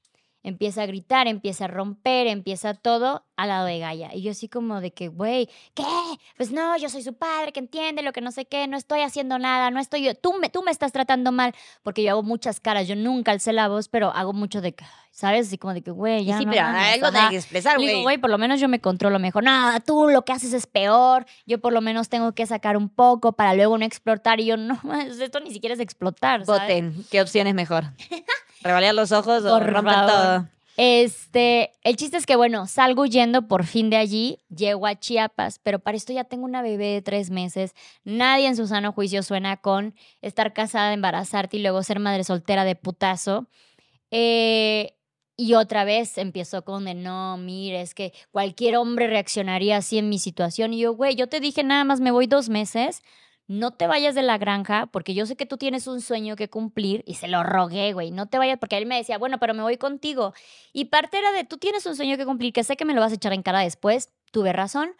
empieza 0.43 0.83
a 0.83 0.85
gritar, 0.85 1.27
empieza 1.27 1.65
a 1.65 1.67
romper, 1.67 2.27
empieza 2.27 2.73
todo 2.73 3.25
al 3.35 3.49
lado 3.49 3.65
de 3.65 3.79
Gaia. 3.79 4.13
Y 4.13 4.21
yo 4.21 4.31
así 4.31 4.47
como 4.49 4.81
de 4.81 4.91
que, 4.91 5.07
güey, 5.07 5.47
¿qué? 5.73 5.83
Pues 6.37 6.51
no, 6.51 6.77
yo 6.77 6.89
soy 6.89 7.01
su 7.03 7.13
padre, 7.13 7.51
que 7.51 7.59
entiende 7.59 8.01
lo 8.01 8.11
que 8.13 8.21
no 8.21 8.31
sé 8.31 8.45
qué, 8.45 8.67
no 8.67 8.77
estoy 8.77 9.01
haciendo 9.01 9.39
nada, 9.39 9.71
no 9.71 9.79
estoy 9.79 10.03
yo, 10.03 10.15
tú 10.15 10.33
me, 10.39 10.49
tú 10.49 10.63
me 10.63 10.71
estás 10.71 10.91
tratando 10.91 11.31
mal, 11.31 11.53
porque 11.83 12.03
yo 12.03 12.11
hago 12.11 12.23
muchas 12.23 12.59
caras, 12.59 12.87
yo 12.87 12.95
nunca 12.95 13.31
alcé 13.31 13.53
la 13.53 13.67
voz, 13.67 13.87
pero 13.87 14.11
hago 14.11 14.33
mucho 14.33 14.61
de, 14.61 14.75
¿sabes? 15.11 15.47
Así 15.47 15.57
como 15.57 15.73
de 15.73 15.81
que, 15.81 15.91
güey, 15.91 16.25
ya 16.25 16.37
Sí, 16.37 16.45
no 16.45 16.51
pero 16.51 16.65
algo 16.65 17.07
hay 17.13 17.29
que 17.29 17.37
expresar, 17.37 17.77
güey. 17.77 18.03
güey, 18.03 18.17
por 18.17 18.29
lo 18.29 18.37
menos 18.37 18.59
yo 18.59 18.67
me 18.67 18.79
controlo 18.79 19.19
mejor. 19.19 19.43
No, 19.43 19.79
tú 19.85 20.09
lo 20.09 20.23
que 20.23 20.33
haces 20.33 20.53
es 20.53 20.67
peor, 20.67 21.25
yo 21.45 21.59
por 21.59 21.73
lo 21.73 21.81
menos 21.81 22.09
tengo 22.09 22.33
que 22.33 22.45
sacar 22.45 22.77
un 22.77 22.89
poco 22.89 23.33
para 23.33 23.53
luego 23.53 23.77
no 23.77 23.85
explotar. 23.85 24.39
Y 24.39 24.45
yo, 24.45 24.57
no, 24.57 24.79
esto 25.19 25.39
ni 25.39 25.51
siquiera 25.51 25.73
es 25.73 25.79
explotar. 25.79 26.45
Voten, 26.45 27.05
¿qué 27.09 27.21
opción 27.21 27.47
es 27.47 27.53
mejor? 27.55 27.85
Revalear 28.63 28.95
los 28.95 29.11
ojos 29.11 29.43
o 29.45 29.59
romper 29.59 30.05
todo. 30.05 30.47
Este, 30.77 31.71
el 31.83 31.95
chiste 31.95 32.17
es 32.17 32.25
que, 32.25 32.35
bueno, 32.35 32.65
salgo 32.65 33.03
huyendo 33.03 33.47
por 33.47 33.65
fin 33.65 33.89
de 33.89 33.97
allí, 33.97 34.39
llego 34.49 34.87
a 34.87 34.95
Chiapas, 34.95 35.59
pero 35.59 35.79
para 35.79 35.97
esto 35.97 36.13
ya 36.13 36.23
tengo 36.23 36.45
una 36.45 36.61
bebé 36.61 36.87
de 36.87 37.01
tres 37.01 37.29
meses. 37.29 37.75
Nadie 38.03 38.47
en 38.47 38.55
su 38.55 38.67
sano 38.67 38.93
juicio 38.93 39.21
suena 39.21 39.57
con 39.57 39.93
estar 40.21 40.53
casada, 40.53 40.93
embarazarte 40.93 41.57
y 41.57 41.61
luego 41.61 41.83
ser 41.83 41.99
madre 41.99 42.23
soltera 42.23 42.63
de 42.63 42.75
putazo. 42.75 43.47
Eh, 44.11 44.95
y 45.35 45.55
otra 45.55 45.83
vez 45.83 46.17
empiezo 46.17 46.63
con 46.63 46.85
de 46.85 46.93
no, 46.93 47.37
mire, 47.37 47.81
es 47.81 47.93
que 47.93 48.13
cualquier 48.31 48.77
hombre 48.77 49.07
reaccionaría 49.07 49.77
así 49.77 49.97
en 49.97 50.09
mi 50.09 50.19
situación. 50.19 50.73
Y 50.73 50.79
yo, 50.79 50.93
güey, 50.93 51.15
yo 51.15 51.27
te 51.27 51.39
dije 51.39 51.63
nada 51.63 51.83
más 51.83 51.99
me 51.99 52.11
voy 52.11 52.27
dos 52.27 52.49
meses 52.49 53.01
no 53.51 53.71
te 53.71 53.85
vayas 53.85 54.15
de 54.15 54.23
la 54.23 54.37
granja 54.37 54.85
porque 54.87 55.13
yo 55.13 55.25
sé 55.25 55.35
que 55.35 55.45
tú 55.45 55.57
tienes 55.57 55.85
un 55.85 55.99
sueño 55.99 56.37
que 56.37 56.49
cumplir 56.49 57.03
y 57.05 57.15
se 57.15 57.27
lo 57.27 57.43
rogué, 57.43 57.91
güey, 57.91 58.09
no 58.09 58.27
te 58.27 58.37
vayas 58.37 58.57
porque 58.57 58.77
él 58.77 58.85
me 58.85 58.95
decía, 58.95 59.17
bueno, 59.17 59.39
pero 59.39 59.53
me 59.53 59.61
voy 59.61 59.75
contigo. 59.77 60.33
Y 60.71 60.85
parte 60.85 61.17
era 61.17 61.33
de, 61.33 61.43
tú 61.43 61.57
tienes 61.57 61.85
un 61.85 61.97
sueño 61.97 62.15
que 62.15 62.25
cumplir, 62.25 62.53
que 62.53 62.63
sé 62.63 62.77
que 62.77 62.85
me 62.85 62.93
lo 62.93 63.01
vas 63.01 63.11
a 63.11 63.15
echar 63.15 63.33
en 63.33 63.43
cara 63.43 63.59
después, 63.59 64.09
tuve 64.31 64.53
razón. 64.53 64.95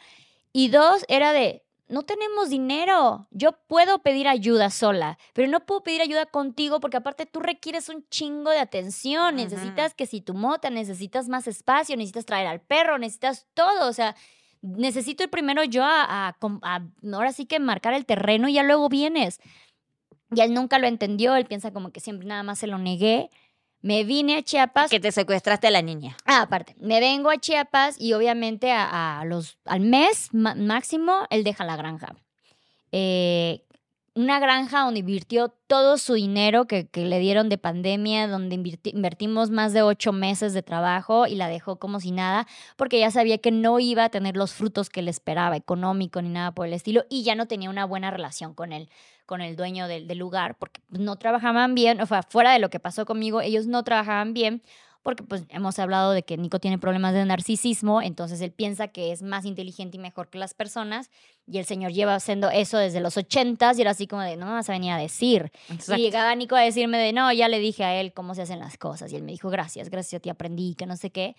Y 0.52 0.68
dos, 0.68 1.06
era 1.08 1.32
de, 1.32 1.64
no 1.88 2.04
tenemos 2.04 2.49
dinero, 2.49 3.28
yo 3.32 3.54
puedo 3.68 3.99
pedir 3.99 4.28
ayuda 4.28 4.70
sola, 4.70 5.18
pero 5.32 5.47
no 5.47 5.66
puedo 5.66 5.84
pedir 5.84 6.02
ayuda 6.02 6.26
contigo 6.26 6.82
porque 6.82 6.97
aparte 6.97 7.26
tú 7.26 7.39
requieres 7.39 7.88
un 7.88 8.06
chingo 8.10 8.49
de 8.49 8.60
atención, 8.60 9.38
necesitas 9.38 9.93
que 9.93 10.06
si 10.06 10.20
tu 10.20 10.34
mota, 10.34 10.70
necesitas 10.70 11.30
más 11.30 11.47
espacio, 11.47 11.95
necesitas 11.95 12.26
traer 12.26 12.47
al 12.47 12.60
perro, 12.60 12.97
necesitas 12.97 13.47
todo, 13.54 13.88
o 13.88 13.93
sea 13.93 14.14
necesito 14.62 15.24
ir 15.24 15.30
primero 15.30 15.64
yo 15.64 15.84
a, 15.84 16.36
ahora 17.14 17.34
sí 17.34 17.45
que 17.45 17.59
marcar 17.59 17.93
el 17.93 18.05
terreno 18.05 18.47
y 18.47 18.53
ya 18.53 18.64
luego 18.64 18.89
vienes. 18.89 19.39
Y 20.34 20.41
él 20.41 20.53
nunca 20.53 20.80
lo 20.80 20.88
entendió, 20.88 21.36
él 21.36 21.45
piensa 21.45 21.72
como 21.72 21.91
que 21.91 21.99
siempre 21.99 22.28
nada 22.28 22.43
más 22.43 22.59
se 22.59 22.68
lo 22.68 22.78
negué. 22.78 23.30
Me 23.82 24.03
vine 24.03 24.38
a 24.38 24.43
Chiapas. 24.43 24.91
Que 24.91 24.99
te 24.99 25.12
secuestraste 25.12 25.68
a 25.68 25.72
la 25.72 25.82
niña. 25.82 26.16
Ah, 26.26 26.41
aparte, 26.41 26.76
me 26.80 26.99
vengo 26.99 27.32
a 27.32 27.38
Chiapas 27.38 27.99
y 27.99 28.14
obviamente 28.14 28.72
a, 28.72 29.24
los, 29.26 29.57
al 29.66 29.82
mes 29.82 30.30
máximo 30.34 31.26
él 31.32 31.43
deja 31.43 31.66
la 31.66 31.76
granja. 31.76 32.16
Eh, 32.91 33.64
una 34.14 34.39
granja 34.39 34.82
donde 34.82 34.99
invirtió 34.99 35.49
todo 35.68 35.97
su 35.97 36.16
dinero 36.16 36.66
que, 36.66 36.89
le 36.93 37.20
dieron 37.20 37.47
de 37.47 37.57
pandemia, 37.57 38.28
donde 38.28 38.55
invertimos 38.84 39.51
más 39.51 39.72
de 39.72 39.82
ocho 39.84 40.12
meses 40.12 40.53
de 40.53 40.64
trabajo 40.64 41.28
y 41.28 41.36
la 41.36 41.47
dejó 41.47 41.78
como 41.78 41.99
si 41.99 42.12
nada, 42.12 42.45
porque 42.76 42.99
ya 42.99 43.09
sabía 43.09 43.38
que 43.38 43.51
no 43.51 43.80
iba 43.80 44.03
a 44.03 44.09
tener 44.09 44.36
los 44.36 44.53
frutos 44.53 44.89
que 44.89 45.01
le 45.01 45.12
esperaba, 45.12 45.55
económico 45.55 46.22
ni 46.22 46.30
nada 46.30 46.51
por 46.51 46.68
el 46.68 46.74
estilo, 46.74 47.05
y 47.09 47.24
ya 47.24 47.36
no 47.36 47.47
tenía 47.47 47.70
una 47.70 47.86
buena 47.86 48.12
relación 48.12 48.53
con 48.53 48.74
él 48.74 48.89
con 49.26 49.39
el 49.39 49.55
dueño 49.55 49.88
del, 49.88 50.07
del 50.07 50.18
lugar, 50.18 50.57
porque 50.59 50.82
no 50.89 51.16
trabajaban 51.16 51.74
bien, 51.74 52.01
o 52.01 52.05
sea, 52.05 52.22
fuera 52.22 52.51
de 52.51 52.59
lo 52.59 52.70
que 52.70 52.82
pasó 52.82 53.05
conmigo, 53.05 53.39
ellos 53.39 53.66
no 53.66 53.82
trabajaban 53.86 54.34
bien, 54.34 54.62
porque 55.04 55.24
pues 55.24 55.43
hemos 55.49 55.80
hablado 55.80 56.12
de 56.12 56.24
que 56.24 56.38
Nico 56.38 56.60
tiene 56.60 56.78
problemas 56.78 57.14
de 57.14 57.26
narcisismo, 57.26 58.02
entonces 58.02 58.39
él 58.41 58.52
piensa 58.52 58.88
que 58.88 59.12
es 59.12 59.24
más 59.24 59.45
inteligente 59.45 59.97
y 59.97 59.99
mejor 59.99 60.30
que 60.30 60.38
las 60.38 60.54
personas, 60.54 61.10
y 61.47 61.58
el 61.58 61.66
señor 61.66 61.91
lleva 61.91 62.16
haciendo 62.16 62.49
eso 62.49 62.78
desde 62.78 62.99
los 62.99 63.18
ochentas, 63.18 63.78
y 63.78 63.82
era 63.82 63.91
así 63.91 64.08
como 64.08 64.22
de, 64.22 64.38
no 64.38 64.45
me 64.45 64.54
vas 64.54 64.70
a 64.70 64.74
venir 64.74 64.91
a 64.91 64.97
decir. 64.97 65.52
Y 65.70 65.97
llegaba 65.97 66.36
Nico 66.36 66.56
a 66.56 66.62
decirme 66.62 66.97
de, 66.99 67.14
no, 67.14 67.32
ya 67.34 67.47
le 67.47 67.60
dije 67.60 67.84
a 67.84 67.99
él 67.99 68.14
cómo 68.14 68.36
se 68.36 68.43
hacen 68.43 68.60
las 68.60 68.78
cosas, 68.78 69.12
y 69.12 69.16
él 69.16 69.24
me 69.24 69.32
dijo, 69.32 69.49
gracias, 69.49 69.89
gracias 69.89 70.20
a 70.20 70.22
ti 70.22 70.30
aprendí, 70.30 70.76
que 70.76 70.86
no 70.86 70.95
sé 70.95 71.10
qué. 71.10 71.36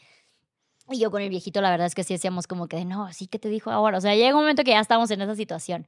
Y 0.90 0.98
yo 0.98 1.10
con 1.10 1.22
el 1.22 1.30
viejito, 1.30 1.60
la 1.60 1.70
verdad 1.70 1.86
es 1.86 1.94
que 1.94 2.02
sí 2.02 2.14
decíamos 2.14 2.46
como 2.46 2.66
que, 2.66 2.76
de, 2.76 2.84
no, 2.84 3.04
así 3.04 3.28
que 3.28 3.38
te 3.38 3.48
dijo 3.48 3.70
ahora, 3.70 3.98
o 3.98 4.00
sea, 4.00 4.16
llega 4.16 4.34
un 4.34 4.42
momento 4.42 4.64
que 4.64 4.72
ya 4.72 4.80
estamos 4.80 5.10
en 5.12 5.22
esa 5.22 5.36
situación. 5.36 5.86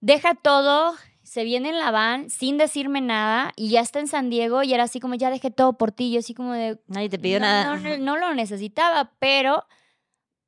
Deja 0.00 0.34
todo, 0.34 0.94
se 1.28 1.44
viene 1.44 1.68
en 1.68 1.78
la 1.78 1.90
van 1.90 2.30
sin 2.30 2.56
decirme 2.56 3.02
nada 3.02 3.52
y 3.54 3.68
ya 3.68 3.80
está 3.80 4.00
en 4.00 4.08
San 4.08 4.30
Diego 4.30 4.62
y 4.62 4.72
era 4.72 4.84
así 4.84 4.98
como, 4.98 5.14
ya 5.14 5.30
dejé 5.30 5.50
todo 5.50 5.76
por 5.76 5.92
ti. 5.92 6.10
Yo 6.10 6.20
así 6.20 6.32
como 6.32 6.54
de... 6.54 6.80
Nadie 6.86 7.10
te 7.10 7.18
pidió 7.18 7.38
nada. 7.38 7.76
No, 7.76 7.98
no 7.98 8.16
lo 8.16 8.34
necesitaba, 8.34 9.12
pero 9.18 9.66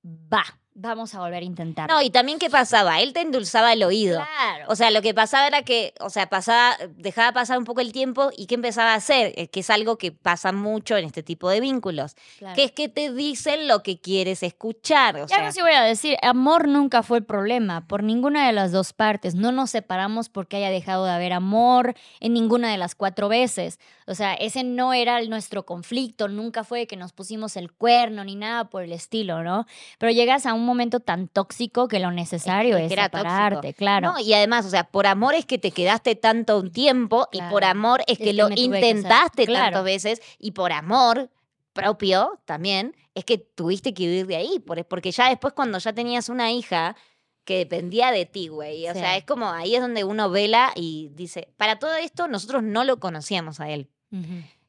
va 0.02 0.59
vamos 0.80 1.14
a 1.14 1.20
volver 1.20 1.42
a 1.42 1.46
intentar. 1.46 1.88
No, 1.88 2.00
y 2.02 2.10
también 2.10 2.38
qué 2.38 2.50
pasaba, 2.50 3.00
él 3.00 3.12
te 3.12 3.20
endulzaba 3.20 3.72
el 3.72 3.82
oído. 3.82 4.16
Claro. 4.16 4.64
O 4.68 4.76
sea, 4.76 4.90
lo 4.90 5.02
que 5.02 5.14
pasaba 5.14 5.46
era 5.46 5.62
que, 5.62 5.94
o 6.00 6.10
sea, 6.10 6.28
pasaba, 6.28 6.76
dejaba 6.96 7.32
pasar 7.32 7.58
un 7.58 7.64
poco 7.64 7.80
el 7.80 7.92
tiempo 7.92 8.30
y 8.36 8.46
qué 8.46 8.54
empezaba 8.54 8.92
a 8.92 8.96
hacer, 8.96 9.50
que 9.50 9.60
es 9.60 9.70
algo 9.70 9.98
que 9.98 10.12
pasa 10.12 10.52
mucho 10.52 10.96
en 10.96 11.04
este 11.04 11.22
tipo 11.22 11.48
de 11.50 11.60
vínculos, 11.60 12.16
que 12.54 12.64
es 12.64 12.72
que 12.72 12.88
te 12.88 13.12
dicen 13.12 13.68
lo 13.68 13.82
que 13.82 14.00
quieres 14.00 14.42
escuchar. 14.42 15.16
O 15.16 15.26
ya 15.26 15.42
no 15.42 15.52
sí 15.52 15.60
voy 15.60 15.72
a 15.72 15.82
decir, 15.82 16.16
amor 16.22 16.68
nunca 16.68 17.02
fue 17.02 17.18
el 17.18 17.24
problema 17.24 17.86
por 17.86 18.02
ninguna 18.02 18.46
de 18.46 18.52
las 18.52 18.72
dos 18.72 18.92
partes. 18.92 19.34
No 19.34 19.52
nos 19.52 19.70
separamos 19.70 20.28
porque 20.28 20.56
haya 20.56 20.70
dejado 20.70 21.04
de 21.04 21.12
haber 21.12 21.32
amor 21.32 21.94
en 22.20 22.32
ninguna 22.32 22.70
de 22.70 22.78
las 22.78 22.94
cuatro 22.94 23.28
veces. 23.28 23.78
O 24.06 24.14
sea, 24.14 24.34
ese 24.34 24.64
no 24.64 24.92
era 24.92 25.22
nuestro 25.22 25.64
conflicto, 25.64 26.26
nunca 26.28 26.64
fue 26.64 26.86
que 26.86 26.96
nos 26.96 27.12
pusimos 27.12 27.56
el 27.56 27.70
cuerno 27.70 28.24
ni 28.24 28.34
nada 28.34 28.64
por 28.64 28.82
el 28.82 28.92
estilo, 28.92 29.42
¿no? 29.42 29.66
Pero 29.98 30.10
llegas 30.10 30.46
a 30.46 30.54
un 30.54 30.69
momento 30.70 31.00
tan 31.00 31.28
tóxico 31.28 31.88
que 31.88 31.98
lo 31.98 32.10
necesario 32.10 32.76
es, 32.76 32.92
separarte, 32.92 33.74
claro. 33.74 34.14
y 34.18 34.32
además, 34.32 34.66
o 34.66 34.70
sea, 34.70 34.84
por 34.84 35.06
amor 35.06 35.34
es 35.34 35.44
que 35.44 35.58
te 35.58 35.70
quedaste 35.70 36.14
tanto 36.14 36.58
un 36.58 36.72
tiempo 36.72 37.28
y 37.32 37.40
por 37.50 37.64
amor 37.64 38.02
es, 38.06 38.18
que, 38.18 38.32
lo 38.32 38.48
intentaste 38.50 39.46
tantas 39.46 39.84
veces 39.84 40.22
y 40.38 40.52
por 40.52 40.72
amor 40.72 41.30
propio 41.72 42.40
también 42.44 42.96
es 43.14 43.24
que 43.24 43.38
tuviste 43.38 43.94
que 43.94 44.06
vivir 44.06 44.26
de 44.26 44.36
ahí, 44.36 44.58
porque 44.88 45.10
ya 45.10 45.28
después 45.28 45.52
cuando 45.52 45.78
ya 45.78 45.92
tenías 45.92 46.28
una 46.28 46.50
hija 46.52 46.96
que 47.44 47.58
dependía 47.58 48.12
de 48.12 48.26
ti, 48.26 48.48
güey. 48.48 48.88
O 48.88 48.94
sea, 48.94 49.16
es 49.16 49.24
como 49.24 49.50
ahí 49.50 49.74
es 49.74 49.80
donde 49.80 50.04
uno 50.04 50.30
vela 50.30 50.72
y 50.76 51.10
dice, 51.14 51.48
para 51.56 51.78
todo 51.78 51.94
esto 51.96 52.28
nosotros 52.28 52.62
no 52.62 52.84
lo 52.84 53.00
conocíamos 53.00 53.60
a 53.60 53.70
él. 53.70 53.90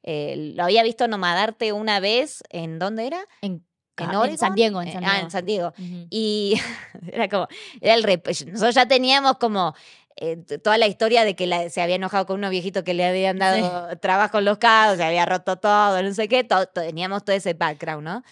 Eh, 0.04 0.54
lo 0.56 0.64
había 0.64 0.84
visto 0.84 1.08
nomadarte 1.08 1.74
una 1.74 2.00
vez, 2.00 2.44
¿en 2.50 2.80
dónde 2.80 3.08
era? 3.08 3.28
En 3.42 3.64
en, 4.04 4.38
San 4.38 4.56
Diego, 4.56 4.82
en 4.82 4.92
San 4.92 5.02
Diego. 5.02 5.16
Ah, 5.16 5.20
en 5.22 5.32
San 5.32 5.46
Diego. 5.46 5.74
Y 6.10 6.60
era 7.12 7.28
como, 7.30 7.48
era 7.80 7.96
el 7.96 8.20
pues, 8.20 8.46
nosotros 8.46 8.76
ya 8.76 8.88
teníamos 8.88 9.38
como 9.38 9.76
eh, 10.18 10.38
toda 10.64 10.78
la 10.78 10.88
historia 10.88 11.24
de 11.24 11.36
que 11.36 11.70
se 11.70 11.82
había 11.82 11.96
enojado 11.96 12.26
con 12.26 12.38
unos 12.38 12.52
viejitos 12.52 12.84
que 12.84 12.94
le 12.94 13.06
habían 13.06 13.40
dado 13.40 13.98
trabajo 13.98 14.40
en 14.40 14.46
los 14.46 14.58
casos, 14.58 14.98
se 14.98 15.04
había 15.04 15.26
roto 15.26 15.58
todo, 15.58 16.02
no 16.02 16.14
sé 16.14 16.28
qué, 16.28 16.48
teníamos 16.74 17.24
todo 17.24 17.36
ese 17.36 17.54
background, 17.54 18.04
¿no? 18.04 18.24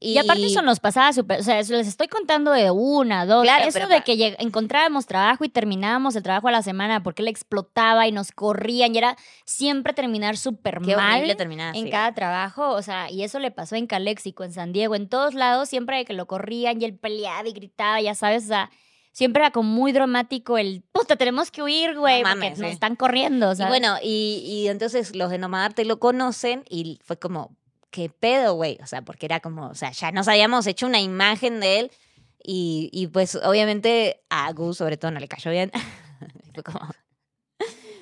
y, 0.00 0.18
aparte 0.18 0.46
eso 0.46 0.62
nos 0.62 0.80
pasaba 0.80 1.12
súper, 1.12 1.40
o 1.40 1.42
sea, 1.42 1.56
les 1.56 1.86
estoy 1.86 2.08
contando 2.08 2.52
de 2.52 2.70
una, 2.70 3.26
dos, 3.26 3.42
claro, 3.42 3.66
eso 3.66 3.86
de 3.86 4.02
que 4.02 4.36
encontrábamos 4.38 5.06
trabajo 5.06 5.44
y 5.44 5.48
terminábamos 5.48 6.16
el 6.16 6.22
trabajo 6.22 6.48
a 6.48 6.52
la 6.52 6.62
semana 6.62 7.02
porque 7.02 7.22
él 7.22 7.28
explotaba 7.28 8.06
y 8.06 8.12
nos 8.12 8.32
corrían 8.32 8.94
y 8.94 8.98
era 8.98 9.16
siempre 9.44 9.92
terminar 9.92 10.36
súper 10.36 10.80
mal 10.80 11.24
en 11.74 11.90
cada 11.90 12.12
trabajo, 12.14 12.70
o 12.70 12.82
sea, 12.82 13.10
y 13.10 13.22
eso 13.22 13.38
le 13.38 13.50
pasó 13.50 13.76
en 13.76 13.86
Caléxico, 13.86 14.44
en 14.44 14.52
San 14.52 14.72
Diego, 14.72 14.94
en 14.94 15.08
todos 15.08 15.34
lados, 15.34 15.68
siempre 15.68 16.04
que 16.04 16.12
lo 16.12 16.26
corrían 16.26 16.80
y 16.80 16.84
él 16.84 16.94
peleaba 16.94 17.48
y 17.48 17.52
gritaba, 17.52 18.00
ya 18.00 18.14
sabes, 18.14 18.44
o 18.44 18.48
sea, 18.48 18.70
siempre 19.12 19.42
era 19.42 19.50
como 19.50 19.68
muy 19.68 19.92
dramático 19.92 20.58
el, 20.58 20.82
puta, 20.92 21.16
tenemos 21.16 21.50
que 21.50 21.62
huir, 21.62 21.96
güey, 21.96 22.22
porque 22.22 22.50
nos 22.50 22.60
están 22.60 22.96
corriendo, 22.96 23.54
¿sabes? 23.54 23.66
Y 23.66 23.68
bueno, 23.68 23.96
y, 24.02 24.42
y 24.46 24.68
entonces 24.68 25.14
los 25.14 25.30
de 25.30 25.38
Nomadarte 25.38 25.84
lo 25.84 25.98
conocen 25.98 26.64
y 26.68 26.98
fue 27.04 27.18
como, 27.18 27.56
¿qué 27.90 28.08
pedo, 28.08 28.54
güey? 28.54 28.78
O 28.82 28.86
sea, 28.86 29.02
porque 29.02 29.26
era 29.26 29.40
como, 29.40 29.68
o 29.68 29.74
sea, 29.74 29.90
ya 29.90 30.12
nos 30.12 30.28
habíamos 30.28 30.66
hecho 30.66 30.86
una 30.86 31.00
imagen 31.00 31.60
de 31.60 31.80
él 31.80 31.90
y, 32.42 32.88
y 32.92 33.08
pues 33.08 33.36
obviamente 33.36 34.22
a 34.30 34.52
Gus 34.52 34.78
sobre 34.78 34.96
todo 34.96 35.10
no 35.10 35.20
le 35.20 35.28
cayó 35.28 35.50
bien. 35.50 35.70
fue 36.54 36.62
como... 36.62 36.80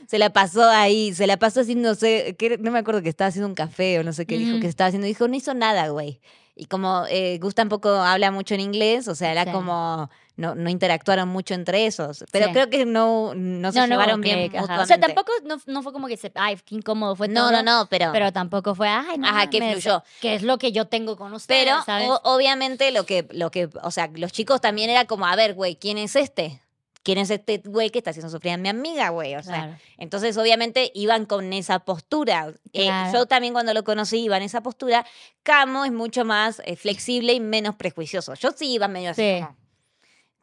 Se 0.09 0.19
la 0.19 0.33
pasó 0.33 0.67
ahí, 0.67 1.13
se 1.13 1.27
la 1.27 1.37
pasó 1.37 1.61
haciendo, 1.61 1.91
no 1.91 1.95
sé, 1.95 2.35
no 2.61 2.71
me 2.71 2.79
acuerdo 2.79 3.03
que 3.03 3.11
estaba 3.11 3.29
haciendo 3.29 3.47
un 3.47 3.55
café 3.55 3.99
o 3.99 4.03
no 4.03 4.15
sé 4.15 4.25
qué 4.25 4.39
dijo 4.39 4.59
que 4.59 4.67
estaba 4.67 4.89
haciendo. 4.89 5.07
Dijo, 5.07 5.29
no 5.29 5.37
hizo 5.37 5.53
nada, 5.53 5.89
güey. 5.89 6.23
Y 6.57 6.65
como 6.65 7.05
eh, 7.11 7.39
Gus 7.43 7.55
tampoco 7.55 7.91
habla 7.91 8.31
mucho 8.31 8.55
en 8.55 8.61
inglés, 8.61 9.07
o 9.07 9.15
sea, 9.15 9.31
era 9.31 9.53
como 9.53 10.09
no, 10.39 10.55
no 10.55 10.71
interactuaron 10.71 11.29
mucho 11.29 11.53
entre 11.55 11.85
esos. 11.87 12.25
Pero 12.31 12.53
creo 12.53 12.71
que 12.71 12.87
no, 12.87 13.35
no 13.35 13.73
se 13.73 13.87
llevaron 13.87 14.21
bien 14.21 14.53
O 14.57 14.87
sea, 14.87 14.99
tampoco 14.99 15.33
no, 15.67 15.83
fue 15.83 15.93
como 15.93 16.07
que 16.07 16.17
se, 16.17 16.31
ay, 16.37 16.57
qué 16.65 16.77
incómodo 16.77 17.17
fue 17.17 17.27
no, 17.27 17.41
todo. 17.41 17.51
No, 17.51 17.63
no, 17.63 17.89
pero... 17.91 18.13
Pero 18.13 18.33
tampoco 18.33 18.77
fue, 18.77 18.89
ay, 18.89 19.19
no 19.19 19.27
Ajá, 19.27 19.51
que 19.51 19.59
fluyó. 19.59 20.05
Que 20.21 20.37
es 20.37 20.43
lo 20.43 20.57
que 20.59 20.71
yo 20.71 20.87
tengo 20.87 21.17
con 21.17 21.35
ustedes, 21.35 21.75
Pero 21.85 22.21
obviamente 22.23 22.93
lo 22.93 23.05
que, 23.05 23.27
lo 23.33 23.51
que, 23.51 23.69
o 23.83 23.91
sea, 23.91 24.11
los 24.15 24.31
chicos 24.31 24.61
también 24.61 24.91
era 24.91 25.07
como, 25.07 25.27
a 25.27 25.35
ver, 25.35 25.55
güey, 25.55 25.75
¿quién 25.75 25.99
es 25.99 26.15
este? 26.15 26.63
¿quién 27.03 27.17
es 27.17 27.31
este 27.31 27.63
güey 27.65 27.89
que 27.89 27.99
está 27.99 28.11
haciendo 28.11 28.29
sufrir 28.29 28.53
a 28.53 28.59
mi 28.59 28.69
amiga, 28.69 29.09
güey? 29.09 29.35
O 29.35 29.43
sea, 29.43 29.81
entonces 29.97 30.37
obviamente 30.37 30.93
iban 30.95 31.25
con 31.25 31.53
esa 31.55 31.79
postura. 31.79 32.53
Eh, 32.75 32.91
yo 33.15 33.25
también 33.25 33.55
cuando 33.55 33.73
lo 33.73 33.83
conocí 33.83 34.21
iba 34.21 34.37
en 34.37 34.43
esa 34.43 34.63
postura. 34.63 35.07
Camo 35.43 35.87
es 35.87 35.93
mucho 35.93 36.27
más 36.27 36.61
eh, 36.67 36.77
flexible 36.77 37.33
y 37.33 37.41
menos 37.41 37.77
prejuicioso. 37.77 38.35
Yo 38.35 38.51
sí 38.55 38.75
iba 38.75 38.89
medio 38.89 39.11
así. 39.11 39.41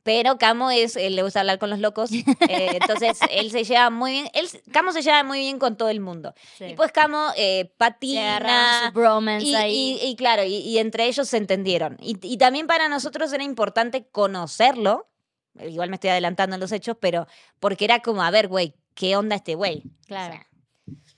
Pero 0.05 0.37
Camo 0.37 0.69
es, 0.69 0.97
él 0.97 1.15
le 1.15 1.23
gusta 1.23 1.39
hablar 1.39 1.57
con 1.57 1.71
los 1.71 1.79
locos, 1.79 2.11
eh, 2.11 2.25
entonces 2.47 3.17
él 3.31 3.49
se 3.49 3.63
lleva 3.63 3.89
muy 3.89 4.11
bien, 4.11 4.29
él, 4.35 4.47
Camo 4.71 4.91
se 4.91 5.01
lleva 5.01 5.23
muy 5.23 5.39
bien 5.39 5.57
con 5.57 5.77
todo 5.77 5.89
el 5.89 5.99
mundo. 5.99 6.35
Y 6.59 6.75
pues 6.75 6.91
Camo 6.91 7.29
eh, 7.35 7.73
patina. 7.79 8.93
y, 9.41 9.55
y, 9.55 9.99
y, 10.03 10.15
claro, 10.15 10.43
y, 10.43 10.77
entre 10.77 11.07
ellos 11.07 11.27
se 11.27 11.37
entendieron. 11.37 11.97
Y, 12.01 12.37
también 12.37 12.67
para 12.67 12.87
nosotros 12.87 13.33
era 13.33 13.43
importante 13.43 14.07
conocerlo, 14.11 15.09
igual 15.59 15.89
me 15.89 15.95
estoy 15.95 16.11
adelantando 16.11 16.53
en 16.53 16.59
los 16.59 16.71
hechos, 16.71 16.95
pero 16.99 17.25
porque 17.59 17.85
era 17.85 18.01
como, 18.01 18.21
a 18.21 18.29
ver, 18.29 18.47
güey, 18.47 18.75
¿qué 18.93 19.17
onda 19.17 19.37
este 19.37 19.55
güey? 19.55 19.81
Claro. 20.05 20.35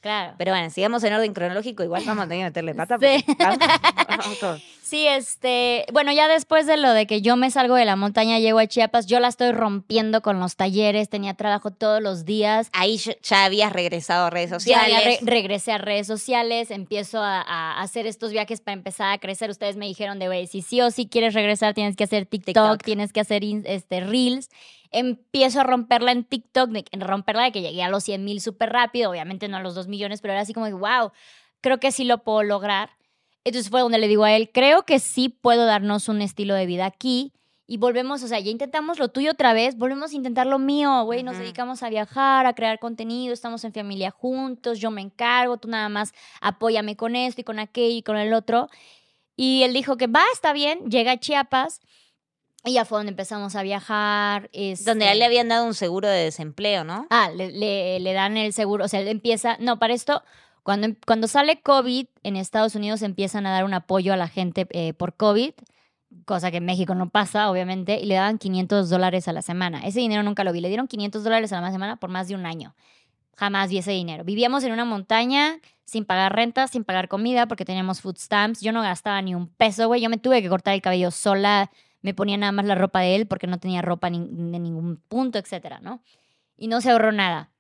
Claro. 0.02 0.36
Pero 0.38 0.52
bueno, 0.52 0.70
sigamos 0.70 1.04
en 1.04 1.14
orden 1.14 1.34
cronológico, 1.34 1.84
igual 1.84 2.04
vamos 2.06 2.26
a 2.26 2.28
tener 2.28 2.54
que 2.54 2.62
meterle 2.62 2.76
pata. 2.76 2.98
Sí. 3.00 3.26
sí, 4.84 5.08
este, 5.08 5.86
bueno, 5.92 6.12
ya 6.12 6.28
después 6.28 6.68
de 6.68 6.78
lo 6.78 6.94
de 6.94 7.08
que 7.08 7.22
yo 7.22 7.36
me 7.36 7.50
salgo 7.50 7.76
de 7.76 7.86
la 7.86 7.96
montaña, 7.96 8.38
llego 8.40 8.60
a 8.60 8.68
Chiapas, 8.68 9.08
yo 9.08 9.20
la 9.20 9.28
estoy 9.28 9.52
rompiendo 9.52 10.22
con 10.22 10.40
los 10.40 10.56
talleres, 10.56 11.10
tenía 11.10 11.34
trabajo 11.34 11.72
todos 11.72 12.02
los 12.02 12.26
días. 12.26 12.70
Ahí 12.74 13.00
ya 13.24 13.46
habías 13.46 13.74
regresado 13.74 14.28
a 14.28 14.30
redes 14.30 14.52
sociales. 14.52 15.20
Ya 15.20 15.26
regresé 15.26 15.72
a 15.72 15.78
redes 15.80 16.06
sociales, 16.06 16.70
empiezo 16.70 17.22
a, 17.22 17.82
hacer 17.82 18.06
estos 18.06 18.32
viajes 18.32 18.62
para 18.62 18.74
empezar 18.74 19.12
a 19.12 19.18
crecer. 19.18 19.50
Ustedes 19.50 19.78
me 19.78 19.88
dijeron 19.88 20.20
de, 20.20 20.28
güey, 20.28 20.48
si 20.48 20.62
sí 20.62 20.80
o 20.82 20.92
sí 20.92 21.08
quieres 21.08 21.34
regresar, 21.34 21.74
tienes 21.74 21.96
que 21.96 22.04
hacer 22.04 22.26
TikTok, 22.26 22.84
tienes 22.84 23.14
que 23.14 23.20
hacer 23.20 23.44
este, 23.44 24.02
Reels 24.02 24.50
empiezo 24.92 25.62
a 25.62 25.64
romperla 25.64 26.12
en 26.12 26.24
TikTok, 26.24 26.70
en 26.92 27.02
romperla 27.02 27.44
de 27.44 27.52
que 27.52 27.62
llegué 27.62 27.84
a 27.84 27.90
los 27.90 28.04
100 28.04 28.24
mil 28.24 28.42
súper 28.42 28.72
rápido, 28.72 29.12
obviamente 29.12 29.48
no 29.48 29.58
a 29.58 29.62
los 29.62 29.76
2 29.76 29.88
millones, 29.88 30.22
pero 30.22 30.34
era 30.34 30.42
así 30.42 30.54
como, 30.54 30.70
wow, 30.70 31.12
creo 31.62 31.80
que 31.80 31.92
sí 31.92 32.04
lo 32.04 32.24
puedo 32.24 32.44
lograr. 32.44 32.92
Entonces 33.44 33.70
fue 33.70 33.82
donde 33.82 33.98
le 33.98 34.08
digo 34.08 34.24
a 34.24 34.34
él, 34.34 34.50
creo 34.54 34.84
que 34.84 35.00
sí 35.00 35.30
puedo 35.30 35.66
darnos 35.66 36.10
un 36.10 36.22
estilo 36.22 36.54
de 36.54 36.66
vida 36.66 36.86
aquí. 36.86 37.32
Y 37.70 37.78
volvemos, 37.78 38.24
o 38.24 38.28
sea, 38.30 38.40
ya 38.40 38.50
intentamos 38.50 38.98
lo 38.98 39.10
tuyo 39.10 39.32
otra 39.32 39.52
vez, 39.52 39.78
volvemos 39.78 40.14
a 40.14 40.16
intentar 40.16 40.48
lo 40.48 40.58
mío, 40.58 41.04
güey, 41.04 41.22
nos 41.24 41.38
dedicamos 41.38 41.84
a 41.84 41.90
viajar, 41.90 42.46
a 42.46 42.54
crear 42.54 42.80
contenido, 42.80 43.34
estamos 43.34 43.66
en 43.66 43.74
familia 43.74 44.10
juntos, 44.10 44.80
yo 44.80 44.90
me 44.90 45.02
encargo, 45.02 45.58
tú 45.58 45.68
nada 45.68 45.90
más 45.90 46.14
apóyame 46.40 46.96
con 46.96 47.18
esto 47.18 47.42
y 47.42 47.44
con 47.44 47.60
aquello 47.60 47.98
y 47.98 48.04
con 48.04 48.16
el 48.16 48.34
otro. 48.34 48.70
Y 49.36 49.64
él 49.64 49.74
dijo 49.74 49.98
que 49.98 50.08
va, 50.08 50.24
está 50.32 50.54
bien, 50.54 50.90
llega 50.90 51.12
a 51.12 51.20
Chiapas 51.20 51.82
y 52.68 52.74
ya 52.74 52.86
fue 52.86 53.00
donde 53.00 53.12
empezamos 53.12 53.56
a 53.56 53.64
viajar. 53.64 54.50
Donde 54.86 55.06
a 55.06 55.12
él 55.12 55.20
le 55.20 55.26
este 55.26 55.26
habían 55.26 55.48
dado 55.48 55.66
un 55.66 55.74
seguro 55.74 56.08
de 56.08 56.24
desempleo, 56.26 56.84
¿no? 56.84 57.08
Ah, 57.10 57.30
le, 57.36 58.00
le, 58.00 58.14
dan 58.14 58.38
el 58.38 58.54
seguro, 58.54 58.86
o 58.86 58.88
sea, 58.88 59.00
él 59.00 59.08
empieza, 59.08 59.58
no, 59.60 59.80
para 59.80 59.94
esto, 59.94 60.24
cuando, 60.64 60.90
cuando 61.06 61.28
sale 61.28 61.62
COVID 61.62 62.08
en 62.24 62.36
Estados 62.36 62.76
Unidos 62.76 63.02
empiezan 63.02 63.46
a 63.46 63.52
dar 63.52 63.64
un 63.64 63.74
apoyo 63.74 64.14
a 64.14 64.18
la 64.18 64.28
gente 64.28 64.68
eh, 64.72 64.94
por 64.94 65.16
COVID, 65.16 65.54
cosa 66.26 66.52
que 66.52 66.58
en 66.58 66.66
México 66.66 66.96
no 66.96 67.10
pasa, 67.10 67.50
obviamente, 67.50 68.00
y 68.00 68.06
le 68.06 68.16
daban 68.16 68.38
500 68.38 68.90
dólares 68.90 69.28
a 69.28 69.34
la 69.34 69.42
semana. 69.42 69.86
Ese 69.86 70.00
dinero 70.00 70.24
nunca 70.24 70.44
lo 70.44 70.52
vi, 70.52 70.62
le 70.62 70.68
dieron 70.68 70.88
500 70.88 71.24
dólares 71.24 71.54
a 71.54 71.62
la 71.62 71.72
semana 71.72 71.98
por 71.98 72.10
más 72.10 72.28
de 72.28 72.36
un 72.36 72.46
año. 72.46 72.76
Jamás 73.36 73.70
vi 73.70 73.78
ese 73.78 73.92
dinero. 73.92 74.24
Vivíamos 74.24 74.64
en 74.64 74.72
una 74.72 74.84
montaña 74.84 75.60
sin 75.86 76.06
pagar 76.06 76.36
renta, 76.36 76.68
sin 76.68 76.84
pagar 76.84 77.08
comida, 77.08 77.48
porque 77.48 77.66
teníamos 77.66 78.02
food 78.02 78.18
stamps. 78.18 78.62
Yo 78.62 78.72
no 78.72 78.82
gastaba 78.82 79.22
ni 79.22 79.36
un 79.36 79.48
peso, 79.48 79.88
güey. 79.88 80.02
Yo 80.02 80.10
me 80.10 80.18
tuve 80.18 80.42
que 80.42 80.50
cortar 80.50 80.74
el 80.74 80.82
cabello 80.82 81.12
sola 81.12 81.72
me 82.02 82.14
ponía 82.14 82.38
nada 82.38 82.52
más 82.52 82.66
la 82.66 82.76
ropa 82.76 83.02
de 83.02 83.16
él 83.16 83.28
porque 83.28 83.48
no 83.48 83.60
tenía 83.60 83.82
ropa 83.82 84.10
de 84.10 84.20
ningún 84.20 84.98
punto, 85.08 85.40
etcétera, 85.40 85.80
¿no? 85.80 86.02
Y 86.56 86.68
no 86.68 86.82
se 86.82 86.92
ahorró 86.92 87.12
nada. 87.12 87.52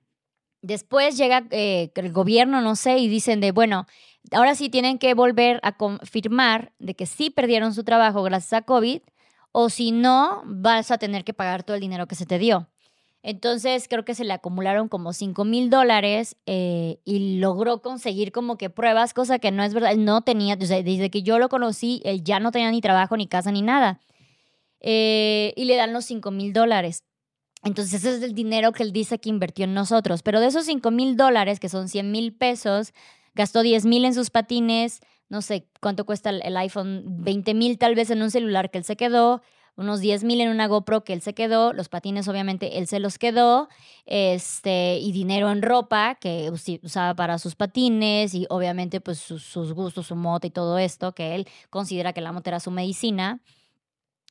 Después 0.61 1.17
llega 1.17 1.45
eh, 1.51 1.91
el 1.95 2.11
gobierno, 2.11 2.61
no 2.61 2.75
sé, 2.75 2.97
y 2.97 3.07
dicen 3.07 3.39
de, 3.41 3.51
bueno, 3.51 3.85
ahora 4.31 4.55
sí 4.55 4.69
tienen 4.69 4.97
que 4.97 5.13
volver 5.13 5.59
a 5.63 5.77
confirmar 5.77 6.73
de 6.79 6.95
que 6.95 7.05
sí 7.05 7.29
perdieron 7.29 7.73
su 7.73 7.83
trabajo 7.83 8.23
gracias 8.23 8.53
a 8.53 8.61
COVID, 8.63 9.01
o 9.51 9.69
si 9.69 9.91
no, 9.91 10.43
vas 10.45 10.91
a 10.91 10.97
tener 10.97 11.23
que 11.23 11.33
pagar 11.33 11.63
todo 11.63 11.75
el 11.75 11.81
dinero 11.81 12.07
que 12.07 12.15
se 12.15 12.25
te 12.25 12.38
dio. 12.38 12.67
Entonces 13.23 13.88
creo 13.89 14.05
que 14.05 14.15
se 14.15 14.23
le 14.23 14.33
acumularon 14.33 14.88
como 14.88 15.11
5 15.11 15.43
mil 15.43 15.69
dólares 15.69 16.38
eh, 16.45 16.99
y 17.03 17.39
logró 17.39 17.81
conseguir 17.81 18.31
como 18.31 18.57
que 18.57 18.69
pruebas, 18.69 19.13
cosa 19.13 19.39
que 19.39 19.51
no 19.51 19.63
es 19.63 19.73
verdad. 19.73 19.95
no 19.95 20.21
tenía, 20.21 20.55
desde 20.55 21.09
que 21.09 21.23
yo 21.23 21.39
lo 21.39 21.49
conocí, 21.49 22.01
él 22.05 22.23
ya 22.23 22.39
no 22.39 22.51
tenía 22.51 22.71
ni 22.71 22.79
trabajo, 22.79 23.17
ni 23.17 23.27
casa, 23.27 23.51
ni 23.51 23.61
nada. 23.61 23.99
Eh, 24.82 25.53
y 25.55 25.65
le 25.65 25.75
dan 25.75 25.93
los 25.93 26.05
5 26.05 26.32
mil 26.32 26.53
dólares. 26.53 27.03
Entonces 27.63 27.95
ese 27.95 28.17
es 28.17 28.23
el 28.23 28.34
dinero 28.34 28.71
que 28.71 28.84
él 28.84 28.93
dice 28.93 29.19
que 29.19 29.30
invirtió 29.30 29.65
en 29.65 29.73
nosotros. 29.73 30.23
Pero 30.23 30.39
de 30.39 30.47
esos 30.47 30.65
5 30.65 30.91
mil 30.91 31.17
dólares, 31.17 31.59
que 31.59 31.69
son 31.69 31.89
100 31.89 32.11
mil 32.11 32.34
pesos, 32.34 32.93
gastó 33.34 33.61
10 33.61 33.86
mil 33.86 34.05
en 34.05 34.13
sus 34.13 34.30
patines, 34.30 35.01
no 35.30 35.41
sé 35.41 35.67
cuánto 35.82 36.05
cuesta 36.05 36.30
el, 36.30 36.57
iPhone, 36.57 37.03
20 37.05 37.53
mil 37.53 37.78
tal 37.78 37.95
vez 37.95 38.09
en 38.09 38.21
un 38.21 38.32
celular 38.32 38.71
que 38.71 38.80
él 38.80 38.84
se 38.84 38.95
quedó, 38.95 39.41
unos 39.75 39.99
10 39.99 40.23
mil 40.23 40.41
en 40.41 40.49
una 40.49 40.67
GoPro 40.67 41.03
que 41.03 41.13
él 41.13 41.21
se 41.21 41.34
quedó, 41.34 41.71
los 41.71 41.88
patines 41.88 42.28
obviamente 42.28 42.80
él 42.80 42.88
se 42.88 42.99
los 42.99 43.19
quedó, 43.19 43.69
este, 44.05 44.97
y 44.97 45.11
dinero 45.11 45.51
en 45.51 45.61
ropa 45.61 46.15
que 46.15 46.49
usaba 46.82 47.15
para 47.15 47.38
sus 47.38 47.55
patines 47.55 48.34
y 48.34 48.47
obviamente 48.49 49.01
pues 49.01 49.19
sus, 49.19 49.43
sus 49.43 49.73
gustos, 49.73 50.07
su 50.07 50.15
moto 50.15 50.47
y 50.47 50.49
todo 50.49 50.80
esto, 50.80 51.13
que 51.13 51.36
él 51.36 51.47
considera 51.69 52.13
que 52.13 52.21
la 52.21 52.32
moto 52.32 52.49
era 52.49 52.59
su 52.59 52.71
medicina. 52.71 53.39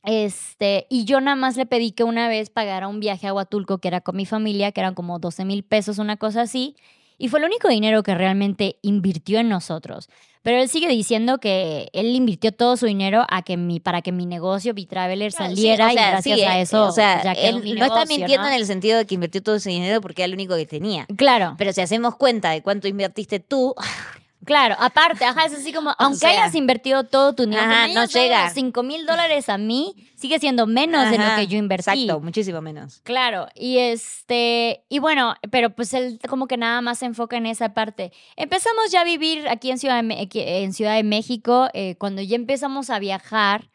Este, 0.06 0.86
y 0.88 1.04
yo 1.04 1.20
nada 1.20 1.34
más 1.34 1.56
le 1.56 1.66
pedí 1.66 1.90
que 1.90 2.04
una 2.04 2.28
vez 2.28 2.48
pagara 2.48 2.86
un 2.86 3.00
viaje 3.00 3.26
a 3.26 3.34
Huatulco, 3.34 3.78
que 3.78 3.88
era 3.88 4.00
con 4.00 4.16
mi 4.16 4.24
familia, 4.24 4.70
que 4.70 4.80
eran 4.80 4.94
como 4.94 5.18
12 5.18 5.44
mil 5.44 5.64
pesos, 5.64 5.98
una 5.98 6.16
cosa 6.16 6.42
así. 6.42 6.76
Y 7.18 7.28
fue 7.28 7.40
el 7.40 7.46
único 7.46 7.68
dinero 7.68 8.02
que 8.04 8.14
realmente 8.14 8.78
invirtió 8.82 9.40
en 9.40 9.48
nosotros. 9.48 10.08
Pero 10.42 10.58
él 10.58 10.68
sigue 10.68 10.88
diciendo 10.88 11.38
que 11.38 11.88
él 11.92 12.14
invirtió 12.14 12.52
todo 12.52 12.76
su 12.76 12.86
dinero 12.86 13.24
a 13.28 13.42
que 13.42 13.56
mi, 13.56 13.80
para 13.80 14.00
que 14.00 14.12
mi 14.12 14.26
negocio, 14.26 14.74
B-Traveler, 14.74 15.32
saliera 15.32 15.92
y 15.92 15.96
gracias 15.96 16.40
a 16.40 16.58
eh, 16.58 16.62
eso. 16.62 16.84
O 16.84 16.92
sea, 16.92 17.32
él 17.32 17.76
no 17.76 17.84
está 17.84 18.04
mintiendo 18.04 18.46
en 18.46 18.54
el 18.54 18.64
sentido 18.64 18.98
de 18.98 19.06
que 19.06 19.16
invirtió 19.16 19.42
todo 19.42 19.56
ese 19.56 19.70
dinero 19.70 20.00
porque 20.00 20.22
era 20.22 20.26
el 20.26 20.34
único 20.34 20.54
que 20.54 20.66
tenía. 20.66 21.04
Claro. 21.16 21.56
Pero 21.58 21.72
si 21.72 21.80
hacemos 21.80 22.14
cuenta 22.14 22.50
de 22.50 22.62
cuánto 22.62 22.86
invertiste 22.86 23.40
tú. 23.40 23.74
Claro, 24.46 24.76
aparte, 24.78 25.24
ajá, 25.24 25.44
es 25.46 25.54
así 25.54 25.72
como, 25.72 25.92
aunque 25.98 26.24
hayas 26.26 26.54
invertido 26.54 27.02
todo 27.02 27.34
tu 27.34 27.44
dinero, 27.44 27.66
no 27.92 28.04
llega. 28.06 28.48
5 28.48 28.82
mil 28.84 29.04
dólares 29.04 29.48
a 29.48 29.58
mí, 29.58 29.94
sigue 30.14 30.38
siendo 30.38 30.68
menos 30.68 31.10
de 31.10 31.18
lo 31.18 31.34
que 31.34 31.48
yo 31.48 31.58
invertí. 31.58 31.90
Exacto, 31.90 32.20
muchísimo 32.20 32.62
menos. 32.62 33.00
Claro, 33.02 33.48
y 33.56 33.78
este, 33.78 34.84
y 34.88 35.00
bueno, 35.00 35.34
pero 35.50 35.70
pues 35.70 35.92
él 35.94 36.20
como 36.28 36.46
que 36.46 36.56
nada 36.56 36.80
más 36.80 37.00
se 37.00 37.06
enfoca 37.06 37.36
en 37.36 37.46
esa 37.46 37.74
parte. 37.74 38.12
Empezamos 38.36 38.92
ya 38.92 39.00
a 39.00 39.04
vivir 39.04 39.48
aquí 39.48 39.70
en 39.72 39.78
Ciudad 39.78 40.02
de, 40.02 40.28
en 40.32 40.72
Ciudad 40.72 40.94
de 40.94 41.02
México, 41.02 41.68
eh, 41.74 41.96
cuando 41.98 42.22
ya 42.22 42.36
empezamos 42.36 42.88
a 42.88 43.00
viajar. 43.00 43.68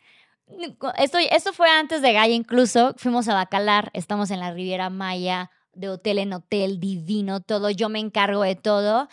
Esto, 0.97 1.17
esto 1.17 1.53
fue 1.53 1.69
antes 1.69 2.01
de 2.01 2.13
Gaia 2.13 2.33
incluso, 2.33 2.93
fuimos 2.97 3.27
a 3.27 3.33
Bacalar, 3.33 3.89
estamos 3.93 4.31
en 4.31 4.39
la 4.39 4.53
Riviera 4.53 4.89
Maya, 4.89 5.51
de 5.73 5.89
hotel 5.89 6.19
en 6.19 6.33
hotel, 6.33 6.79
divino, 6.79 7.39
todo, 7.41 7.69
yo 7.69 7.89
me 7.89 7.99
encargo 7.99 8.43
de 8.43 8.55
todo. 8.55 9.07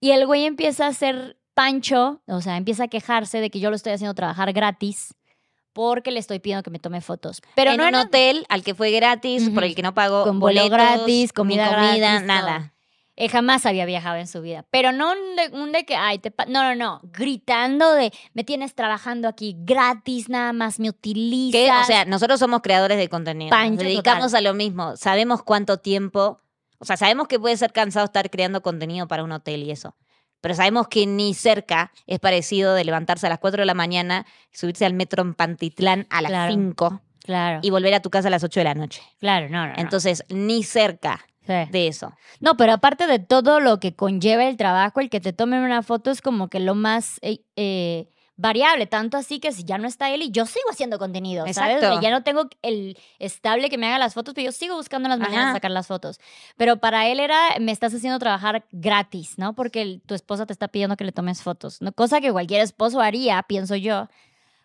Y 0.00 0.10
el 0.10 0.26
güey 0.26 0.44
empieza 0.44 0.86
a 0.86 0.88
hacer 0.88 1.38
pancho, 1.54 2.20
o 2.26 2.40
sea, 2.40 2.56
empieza 2.56 2.84
a 2.84 2.88
quejarse 2.88 3.40
de 3.40 3.50
que 3.50 3.60
yo 3.60 3.70
lo 3.70 3.76
estoy 3.76 3.92
haciendo 3.92 4.14
trabajar 4.14 4.52
gratis 4.52 5.14
porque 5.72 6.10
le 6.10 6.20
estoy 6.20 6.38
pidiendo 6.38 6.62
que 6.62 6.70
me 6.70 6.78
tome 6.78 7.02
fotos. 7.02 7.42
Pero 7.54 7.72
en 7.72 7.76
no 7.76 7.88
un 7.88 7.94
hotel 7.94 8.46
al 8.48 8.62
que 8.62 8.74
fue 8.74 8.90
gratis, 8.90 9.50
por 9.50 9.62
el 9.62 9.74
que 9.74 9.82
no 9.82 9.92
pagó 9.92 10.24
con 10.24 10.40
boletos, 10.40 10.70
gratis, 10.70 11.34
comida, 11.34 11.68
comida 11.68 12.20
nada. 12.20 12.72
Él 13.14 13.30
jamás 13.30 13.64
había 13.64 13.86
viajado 13.86 14.16
en 14.16 14.26
su 14.26 14.42
vida. 14.42 14.66
Pero 14.70 14.92
no 14.92 15.12
un 15.52 15.72
de, 15.72 15.84
que, 15.86 15.96
ay, 15.96 16.18
te 16.18 16.32
no, 16.48 16.62
no, 16.62 16.74
no, 16.74 17.00
gritando 17.12 17.92
de, 17.92 18.12
me 18.34 18.44
tienes 18.44 18.74
trabajando 18.74 19.26
aquí 19.26 19.56
gratis, 19.58 20.28
nada 20.28 20.52
más 20.52 20.78
me 20.78 20.90
utilizas. 20.90 21.84
O 21.84 21.86
sea, 21.86 22.04
nosotros 22.04 22.40
somos 22.40 22.60
creadores 22.62 22.98
de 22.98 23.08
contenido. 23.08 23.50
Pancho 23.50 23.82
Nos 23.82 23.84
dedicamos 23.84 24.34
a 24.34 24.40
lo 24.42 24.52
mismo. 24.52 24.96
Sabemos 24.96 25.42
cuánto 25.42 25.78
tiempo 25.78 26.40
o 26.78 26.84
sea, 26.84 26.96
sabemos 26.96 27.28
que 27.28 27.38
puede 27.38 27.56
ser 27.56 27.72
cansado 27.72 28.06
estar 28.06 28.30
creando 28.30 28.62
contenido 28.62 29.08
para 29.08 29.24
un 29.24 29.32
hotel 29.32 29.62
y 29.62 29.70
eso. 29.70 29.96
Pero 30.40 30.54
sabemos 30.54 30.88
que 30.88 31.06
ni 31.06 31.34
cerca 31.34 31.92
es 32.06 32.20
parecido 32.20 32.74
de 32.74 32.84
levantarse 32.84 33.26
a 33.26 33.30
las 33.30 33.38
4 33.38 33.62
de 33.62 33.66
la 33.66 33.74
mañana, 33.74 34.26
subirse 34.52 34.84
al 34.84 34.94
metro 34.94 35.22
en 35.22 35.34
Pantitlán 35.34 36.06
a 36.10 36.22
las 36.22 36.52
5 36.52 37.02
claro. 37.24 37.60
y 37.62 37.70
volver 37.70 37.94
a 37.94 38.00
tu 38.00 38.10
casa 38.10 38.28
a 38.28 38.30
las 38.30 38.44
8 38.44 38.60
de 38.60 38.64
la 38.64 38.74
noche. 38.74 39.02
Claro, 39.18 39.48
no, 39.48 39.66
no. 39.66 39.74
Entonces, 39.76 40.24
ni 40.28 40.62
cerca 40.62 41.26
de 41.46 41.86
eso. 41.86 42.12
No, 42.40 42.56
pero 42.56 42.72
aparte 42.72 43.06
de 43.06 43.18
todo 43.18 43.60
lo 43.60 43.78
que 43.78 43.94
conlleva 43.94 44.44
el 44.46 44.56
trabajo, 44.56 45.00
el 45.00 45.10
que 45.10 45.20
te 45.20 45.32
tomen 45.32 45.60
una 45.60 45.82
foto 45.82 46.10
es 46.10 46.20
como 46.20 46.48
que 46.48 46.60
lo 46.60 46.74
más 46.74 47.18
eh, 47.22 47.40
eh 47.54 48.08
variable, 48.36 48.86
tanto 48.86 49.16
así 49.16 49.40
que 49.40 49.52
si 49.52 49.64
ya 49.64 49.78
no 49.78 49.88
está 49.88 50.10
él 50.10 50.22
y 50.22 50.30
yo 50.30 50.46
sigo 50.46 50.68
haciendo 50.70 50.98
contenido, 50.98 51.44
¿sabes? 51.52 51.80
ya 52.00 52.10
no 52.10 52.22
tengo 52.22 52.48
el 52.62 52.98
estable 53.18 53.70
que 53.70 53.78
me 53.78 53.86
haga 53.86 53.98
las 53.98 54.14
fotos, 54.14 54.34
pero 54.34 54.46
yo 54.46 54.52
sigo 54.52 54.76
buscando 54.76 55.06
en 55.06 55.18
las 55.18 55.20
mañanas 55.20 55.54
sacar 55.54 55.70
las 55.70 55.86
fotos. 55.86 56.20
Pero 56.56 56.76
para 56.76 57.08
él 57.08 57.20
era, 57.20 57.38
me 57.60 57.72
estás 57.72 57.94
haciendo 57.94 58.18
trabajar 58.18 58.66
gratis, 58.72 59.38
¿no? 59.38 59.54
Porque 59.54 60.00
tu 60.06 60.14
esposa 60.14 60.46
te 60.46 60.52
está 60.52 60.68
pidiendo 60.68 60.96
que 60.96 61.04
le 61.04 61.12
tomes 61.12 61.42
fotos, 61.42 61.80
¿no? 61.80 61.92
Cosa 61.92 62.20
que 62.20 62.30
cualquier 62.30 62.60
esposo 62.60 63.00
haría, 63.00 63.42
pienso 63.42 63.74
yo. 63.74 64.08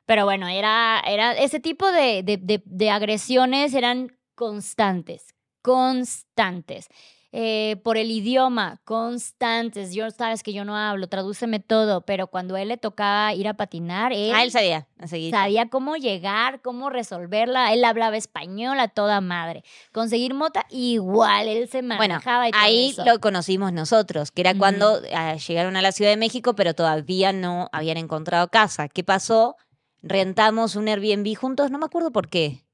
Pero 0.06 0.26
bueno, 0.26 0.48
era, 0.48 1.02
era 1.08 1.32
ese 1.34 1.60
tipo 1.60 1.90
de, 1.92 2.24
de, 2.24 2.62
de 2.66 2.90
agresiones 2.90 3.74
eran 3.74 4.12
constantes, 4.36 5.34
constantes. 5.62 6.90
Eh, 7.34 7.78
por 7.84 7.96
el 7.96 8.12
idioma, 8.12 8.82
constantes. 8.84 9.94
Yo 9.94 10.12
sabes 10.12 10.44
que 10.44 10.52
yo 10.52 10.66
no 10.66 10.76
hablo, 10.76 11.08
tradúceme 11.08 11.62
todo, 11.62 12.02
pero 12.02 12.28
cuando 12.28 12.58
él 12.58 12.68
le 12.68 12.78
tocaba 12.78 13.34
ir 13.34 13.48
a 13.48 13.54
patinar, 13.54 14.12
él, 14.12 14.34
ah, 14.36 14.44
él 14.44 14.52
sabía, 14.52 14.88
sabía 15.30 15.70
cómo 15.70 15.96
llegar, 15.96 16.62
cómo 16.62 16.90
resolverla. 16.90 17.72
Él 17.72 17.86
hablaba 17.86 18.18
español 18.18 18.82
a 18.82 18.90
toda 18.90 19.22
madre. 19.22 19.64
Conseguir 19.94 20.34
mota, 20.34 20.66
igual, 20.70 21.48
él 21.48 21.70
se 21.70 21.82
manejaba 21.82 22.50
bueno, 22.50 22.58
Ahí 22.58 22.94
lo 23.06 23.20
conocimos 23.22 23.72
nosotros, 23.72 24.32
que 24.32 24.42
era 24.42 24.54
cuando 24.54 25.00
ah, 25.14 25.36
llegaron 25.36 25.78
a 25.78 25.82
la 25.82 25.94
Ciudad 25.94 26.12
de 26.12 26.18
México, 26.18 26.54
pero 26.56 26.74
todavía 26.74 27.32
no 27.32 27.70
habían 27.72 27.96
encontrado 27.96 28.50
casa. 28.50 28.90
¿Qué 28.90 29.06
pasó? 29.06 29.56
Rentamos 30.02 30.76
un 30.76 30.90
Airbnb 30.90 31.34
juntos, 31.38 31.72
no 31.72 31.78
me 31.78 31.86
acuerdo 31.86 32.12
por 32.12 32.28
qué. 32.28 32.66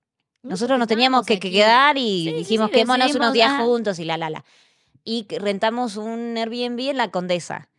Nosotros 0.47 0.79
nos 0.79 0.87
teníamos 0.87 1.25
que, 1.25 1.39
quedar 1.39 1.97
y 1.97 2.31
dijimos, 2.33 2.69
que 2.69 2.77
quémonos 2.77 3.13
unos 3.15 3.33
días 3.33 3.61
juntos 3.61 3.99
y 3.99 4.05
la, 4.05 4.17
la, 4.17 4.29
la. 4.29 4.45
Y 5.03 5.27
rentamos 5.39 5.97
un 5.97 6.37
Airbnb 6.37 6.89
en 6.89 6.97
la 6.97 7.11
Condesa. 7.11 7.69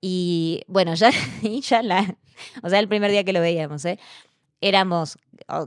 Y 0.00 0.62
bueno, 0.66 0.94
ya, 0.94 1.10
ya 1.42 1.82
la. 1.82 2.16
O 2.62 2.68
sea, 2.68 2.78
el 2.78 2.88
primer 2.88 3.10
día 3.10 3.24
que 3.24 3.32
lo 3.32 3.40
veíamos, 3.40 3.84
¿eh? 3.84 3.98
Éramos 4.60 5.18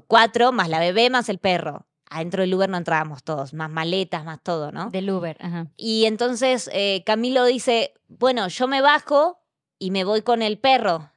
cuatro, 0.08 0.52
más 0.52 0.70
la 0.70 0.80
bebé, 0.80 1.10
más 1.10 1.30
el 1.30 1.38
perro. 1.38 1.86
Adentro 2.10 2.42
del 2.42 2.54
Uber 2.54 2.70
no 2.70 2.78
entrábamos 2.78 3.24
todos, 3.24 3.54
más 3.54 3.70
maletas, 3.70 4.26
más 4.26 4.42
todo, 4.44 4.72
¿no? 4.74 4.90
Del 4.90 5.10
Uber, 5.10 5.38
ajá. 5.40 5.68
Y 5.78 6.06
entonces 6.06 6.70
eh, 6.74 7.04
Camilo 7.06 7.46
dice: 7.46 7.94
Bueno, 8.10 8.50
yo 8.50 8.68
me 8.68 8.82
bajo 8.82 9.40
y 9.80 9.92
me 9.92 10.04
voy 10.04 10.22
con 10.22 10.42
el 10.42 10.58
perro. 10.58 11.10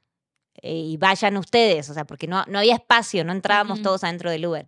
Eh, 0.66 0.72
y 0.72 0.96
vayan 0.96 1.36
ustedes, 1.36 1.90
o 1.90 1.94
sea, 1.94 2.06
porque 2.06 2.26
no, 2.26 2.42
no 2.48 2.58
había 2.58 2.72
espacio, 2.72 3.22
no 3.22 3.32
entrábamos 3.32 3.82
todos 3.82 4.02
adentro 4.02 4.30
del 4.30 4.46
Uber. 4.46 4.66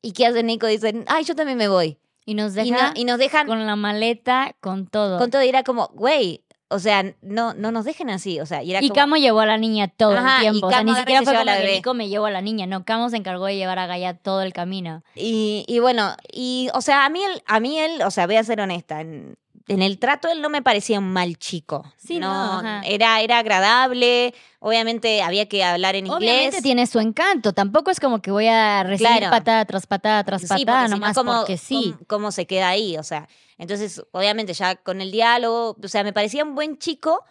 ¿Y 0.00 0.12
qué 0.12 0.24
hace 0.24 0.42
Nico? 0.42 0.66
Dicen, 0.66 1.04
ay, 1.06 1.24
yo 1.24 1.34
también 1.34 1.58
me 1.58 1.68
voy. 1.68 1.98
Y 2.24 2.32
nos, 2.32 2.54
deja 2.54 2.94
y, 2.94 3.04
nos 3.04 3.18
dejan 3.18 3.46
con 3.46 3.66
la 3.66 3.76
maleta, 3.76 4.56
con 4.60 4.86
todo. 4.86 5.18
Con 5.18 5.30
todo, 5.30 5.42
y 5.42 5.50
era 5.50 5.64
como, 5.64 5.88
güey, 5.88 6.46
o 6.70 6.78
sea, 6.78 7.04
no, 7.20 7.52
no 7.52 7.72
nos 7.72 7.84
dejen 7.84 8.08
así, 8.08 8.40
o 8.40 8.46
sea, 8.46 8.62
y 8.62 8.70
era 8.70 8.82
Y 8.82 8.88
Camo 8.88 9.16
llevó 9.16 9.40
a 9.40 9.46
la 9.46 9.58
niña 9.58 9.88
todo 9.88 10.16
el 10.16 10.40
tiempo, 10.40 10.68
o 10.68 10.70
sea, 10.70 10.82
ni 10.82 10.94
siquiera 10.94 11.20
fue 11.20 11.34
como 11.34 11.44
la 11.44 11.58
que 11.58 11.72
Nico 11.74 11.92
me 11.92 12.08
llevó 12.08 12.24
a 12.24 12.30
la 12.30 12.40
niña, 12.40 12.64
no, 12.64 12.86
Camo 12.86 13.10
se 13.10 13.18
encargó 13.18 13.44
de 13.44 13.56
llevar 13.56 13.78
a 13.78 13.86
Gaia 13.86 14.14
todo 14.14 14.40
el 14.40 14.54
camino. 14.54 15.02
Y, 15.14 15.66
y 15.68 15.78
bueno, 15.80 16.16
y, 16.32 16.70
o 16.72 16.80
sea, 16.80 17.04
a 17.04 17.10
mí, 17.10 17.22
él, 17.22 17.42
a 17.44 17.60
mí 17.60 17.78
él, 17.78 18.00
o 18.00 18.10
sea, 18.10 18.26
voy 18.26 18.36
a 18.36 18.44
ser 18.44 18.62
honesta, 18.62 19.02
en, 19.02 19.36
en 19.68 19.82
el 19.82 19.98
trato 19.98 20.28
él 20.28 20.40
no 20.40 20.48
me 20.48 20.62
parecía 20.62 20.98
un 20.98 21.12
mal 21.12 21.38
chico. 21.38 21.84
Sí, 21.96 22.18
no, 22.18 22.62
era, 22.84 23.20
era 23.20 23.38
agradable. 23.38 24.34
Obviamente 24.60 25.22
había 25.22 25.48
que 25.48 25.64
hablar 25.64 25.94
en 25.94 26.06
inglés. 26.06 26.30
Obviamente 26.30 26.62
tiene 26.62 26.86
su 26.86 27.00
encanto. 27.00 27.52
Tampoco 27.52 27.90
es 27.90 28.00
como 28.00 28.20
que 28.20 28.30
voy 28.30 28.46
a 28.46 28.82
recibir 28.82 29.28
patada 29.30 29.64
tras 29.64 29.86
patada 29.86 30.24
tras 30.24 30.46
patada, 30.46 30.88
nomás 30.88 31.16
como, 31.16 31.38
porque 31.38 31.56
sí. 31.56 31.94
Cómo, 32.06 32.32
se 32.32 32.46
queda 32.46 32.68
ahí, 32.68 32.96
o 32.96 33.02
sea. 33.02 33.28
Entonces, 33.58 34.02
obviamente 34.12 34.54
ya 34.54 34.76
con 34.76 35.00
el 35.00 35.10
diálogo, 35.10 35.76
o 35.82 35.88
sea, 35.88 36.04
me 36.04 36.12
parecía 36.12 36.44
un 36.44 36.54
buen 36.54 36.78
chico, 36.78 37.24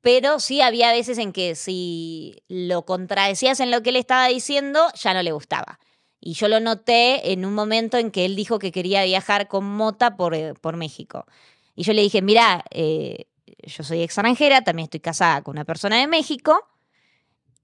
pero 0.00 0.40
sí 0.40 0.60
había 0.60 0.92
veces 0.92 1.18
en 1.18 1.32
que 1.32 1.54
si 1.54 2.42
lo 2.48 2.84
contradecías 2.84 3.60
en 3.60 3.70
lo 3.70 3.82
que 3.82 3.90
él 3.90 3.96
estaba 3.96 4.26
diciendo, 4.28 4.86
ya 4.94 5.14
no 5.14 5.22
le 5.22 5.32
gustaba. 5.32 5.78
Y 6.20 6.34
yo 6.34 6.48
lo 6.48 6.60
noté 6.60 7.32
en 7.32 7.44
un 7.44 7.54
momento 7.54 7.98
en 7.98 8.10
que 8.10 8.24
él 8.24 8.36
dijo 8.36 8.58
que 8.58 8.72
quería 8.72 9.04
viajar 9.04 9.48
con 9.48 9.64
Mota 9.64 10.16
por, 10.16 10.34
eh, 10.34 10.54
por 10.54 10.76
México. 10.76 11.26
Y 11.74 11.84
yo 11.84 11.92
le 11.92 12.02
dije, 12.02 12.22
mira, 12.22 12.64
eh, 12.70 13.26
yo 13.62 13.84
soy 13.84 14.02
extranjera, 14.02 14.62
también 14.62 14.84
estoy 14.84 15.00
casada 15.00 15.42
con 15.42 15.52
una 15.52 15.64
persona 15.64 15.98
de 15.98 16.06
México. 16.06 16.66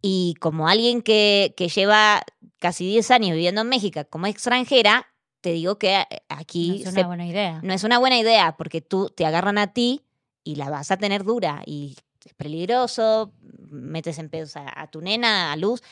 Y 0.03 0.35
como 0.41 0.69
alguien 0.69 1.03
que, 1.03 1.55
que 1.57 1.69
lleva 1.69 2.23
casi 2.59 2.87
10 2.87 3.11
años 3.13 3.35
viviendo 3.35 3.63
en 3.63 3.69
México 3.69 4.01
como 4.11 4.27
extranjera, 4.27 5.07
te 5.41 5.53
digo 5.53 5.79
que 5.79 5.97
eh, 5.97 6.07
aquí... 6.29 6.83
No 6.85 6.91
es 6.91 6.97
una 6.97 7.07
buena 7.07 7.27
idea. 7.27 7.61
No 7.63 7.73
es 7.73 7.85
una 7.85 7.99
buena 7.99 8.19
idea 8.19 8.57
porque 8.57 8.81
tú 8.81 9.09
te 9.09 9.25
agarran 9.25 9.59
a 9.59 9.73
ti 9.73 10.03
y 10.45 10.57
la 10.57 10.71
vas 10.71 10.91
a 10.91 10.99
tener 10.99 11.25
dura 11.25 11.63
y 11.67 11.97
es 12.25 12.35
peligroso, 12.35 13.33
metes 13.71 14.19
en 14.19 14.29
pedos 14.29 14.55
a 14.57 14.87
tu 14.89 15.01
nena, 15.01 15.53
a 15.53 15.57
luz 15.57 15.83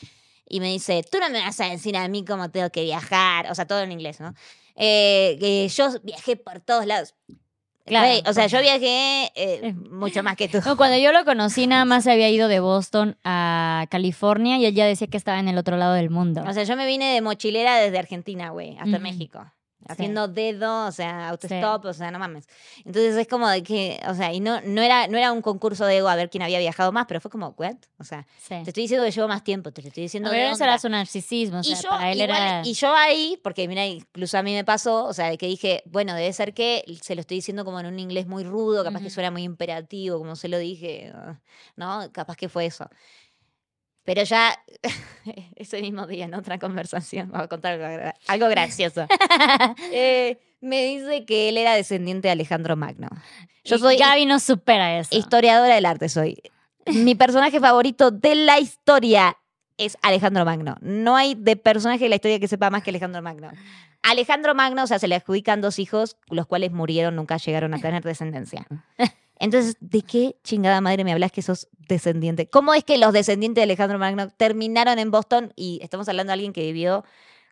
y 0.51 0.59
me 0.59 0.67
dice, 0.67 1.03
tú 1.09 1.17
no 1.19 1.29
me 1.29 1.39
vas 1.39 1.59
a 1.61 1.65
decir 1.69 1.95
a 1.95 2.07
mí 2.09 2.25
cómo 2.25 2.51
tengo 2.51 2.69
que 2.69 2.83
viajar, 2.83 3.49
o 3.49 3.55
sea, 3.55 3.65
todo 3.65 3.81
en 3.81 3.91
inglés, 3.91 4.19
¿no? 4.19 4.33
Eh, 4.75 5.37
que 5.39 5.67
yo 5.69 5.89
viajé 6.03 6.35
por 6.35 6.59
todos 6.59 6.85
lados. 6.85 7.15
Claro. 7.85 8.29
o 8.29 8.33
sea, 8.33 8.45
yo 8.45 8.61
viajé 8.61 9.31
eh, 9.35 9.73
mucho 9.73 10.21
más 10.23 10.35
que 10.35 10.47
tú. 10.47 10.59
cuando 10.77 10.97
yo 10.97 11.11
lo 11.11 11.25
conocí, 11.25 11.67
nada 11.67 11.83
más 11.83 12.03
se 12.03 12.11
había 12.11 12.29
ido 12.29 12.47
de 12.47 12.59
Boston 12.59 13.17
a 13.23 13.87
California 13.89 14.57
y 14.57 14.65
él 14.65 14.75
ya 14.75 14.85
decía 14.85 15.07
que 15.07 15.17
estaba 15.17 15.39
en 15.39 15.47
el 15.47 15.57
otro 15.57 15.77
lado 15.77 15.93
del 15.93 16.09
mundo. 16.09 16.43
O 16.47 16.53
sea, 16.53 16.63
yo 16.63 16.75
me 16.75 16.85
vine 16.85 17.13
de 17.13 17.21
mochilera 17.21 17.77
desde 17.77 17.97
Argentina, 17.97 18.51
güey, 18.51 18.77
hasta 18.77 18.99
México. 18.99 19.51
Haciendo 19.87 20.27
dedo, 20.27 20.87
o 20.87 20.91
sea, 20.91 21.29
autostop, 21.29 21.85
o 21.85 21.93
sea, 21.93 22.11
no 22.11 22.19
mames. 22.19 22.47
Entonces 22.85 23.15
es 23.15 23.27
como 23.27 23.47
de 23.49 23.63
que, 23.63 23.99
o 24.07 24.13
sea, 24.13 24.33
y 24.33 24.39
no, 24.39 24.61
no, 24.61 24.81
era, 24.81 25.07
no 25.07 25.17
era 25.17 25.31
un 25.31 25.41
concurso 25.41 25.85
de 25.85 25.97
ego 25.97 26.07
a 26.07 26.15
ver 26.15 26.29
quién 26.29 26.43
había 26.43 26.59
viajado 26.59 26.91
más, 26.91 27.05
pero 27.07 27.19
fue 27.21 27.31
como, 27.31 27.55
¿what? 27.57 27.75
O 27.97 28.03
sea, 28.03 28.25
te 28.47 28.61
estoy 28.61 28.83
diciendo 28.83 29.05
que 29.05 29.11
llevo 29.11 29.27
más 29.27 29.43
tiempo, 29.43 29.71
te 29.71 29.81
estoy 29.81 30.03
diciendo. 30.03 30.29
Pero 30.31 30.51
eso 30.51 30.63
era 30.63 30.77
su 30.77 30.89
narcisismo, 30.89 31.59
o 31.59 31.63
sea, 31.63 31.77
y 31.77 31.81
yo, 31.81 31.89
para 31.89 32.11
él 32.11 32.21
era... 32.21 32.61
Y 32.65 32.73
yo 32.73 32.95
ahí, 32.95 33.39
porque 33.43 33.67
mira, 33.67 33.85
incluso 33.85 34.37
a 34.37 34.43
mí 34.43 34.53
me 34.53 34.63
pasó, 34.63 35.05
o 35.05 35.13
sea, 35.13 35.29
de 35.29 35.37
que 35.37 35.47
dije, 35.47 35.83
bueno, 35.85 36.13
debe 36.13 36.31
ser 36.33 36.53
que 36.53 36.83
se 37.01 37.15
lo 37.15 37.21
estoy 37.21 37.37
diciendo 37.37 37.65
como 37.65 37.79
en 37.79 37.87
un 37.87 37.99
inglés 37.99 38.27
muy 38.27 38.43
rudo, 38.43 38.83
capaz 38.83 39.01
que 39.01 39.09
suena 39.09 39.31
muy 39.31 39.43
imperativo, 39.43 40.17
como 40.17 40.35
se 40.35 40.47
lo 40.47 40.57
dije, 40.57 41.11
¿no? 41.75 42.09
Capaz 42.11 42.35
que 42.35 42.49
fue 42.49 42.65
eso. 42.65 42.89
Pero 44.03 44.23
ya 44.23 44.57
ese 45.55 45.81
mismo 45.81 46.07
día, 46.07 46.25
en 46.25 46.33
otra 46.33 46.59
conversación, 46.59 47.29
vamos 47.31 47.45
a 47.45 47.47
contar 47.47 48.15
algo, 48.27 48.47
gracioso. 48.47 49.05
Eh, 49.93 50.39
me 50.61 50.83
dice 50.83 51.25
que 51.25 51.49
él 51.49 51.57
era 51.57 51.73
descendiente 51.75 52.27
de 52.27 52.31
Alejandro 52.33 52.75
Magno. 52.75 53.09
Yo 53.63 53.77
soy. 53.77 53.97
Gaby 53.97 54.25
no 54.25 54.39
supera 54.39 54.99
eso. 54.99 55.15
Historiadora 55.15 55.75
del 55.75 55.85
arte 55.85 56.09
soy. 56.09 56.41
Mi 56.85 57.15
personaje 57.15 57.59
favorito 57.59 58.11
de 58.11 58.35
la 58.35 58.59
historia 58.59 59.37
es 59.77 59.97
Alejandro 60.01 60.45
Magno. 60.45 60.77
No 60.81 61.15
hay 61.15 61.35
de 61.35 61.55
personaje 61.55 62.03
de 62.03 62.09
la 62.09 62.15
historia 62.15 62.39
que 62.39 62.47
sepa 62.47 62.69
más 62.69 62.83
que 62.83 62.91
Alejandro 62.91 63.21
Magno. 63.21 63.51
Alejandro 64.03 64.55
Magno, 64.55 64.83
o 64.83 64.87
sea, 64.87 64.99
se 64.99 65.07
le 65.07 65.15
adjudican 65.15 65.61
dos 65.61 65.79
hijos, 65.79 66.17
los 66.29 66.47
cuales 66.47 66.71
murieron, 66.71 67.15
nunca 67.15 67.37
llegaron 67.37 67.73
a 67.73 67.79
tener 67.79 68.03
descendencia. 68.03 68.65
Entonces, 69.41 69.75
¿de 69.79 70.03
qué 70.03 70.37
chingada 70.43 70.81
madre 70.81 71.03
me 71.03 71.11
hablas 71.11 71.31
que 71.31 71.41
sos 71.41 71.67
descendiente? 71.87 72.47
¿Cómo 72.47 72.75
es 72.75 72.83
que 72.83 72.99
los 72.99 73.11
descendientes 73.11 73.59
de 73.59 73.63
Alejandro 73.63 73.97
Magno 73.97 74.29
terminaron 74.29 74.99
en 74.99 75.09
Boston? 75.09 75.51
Y 75.55 75.79
estamos 75.81 76.07
hablando 76.07 76.29
de 76.29 76.35
alguien 76.35 76.53
que 76.53 76.61
vivió 76.61 77.03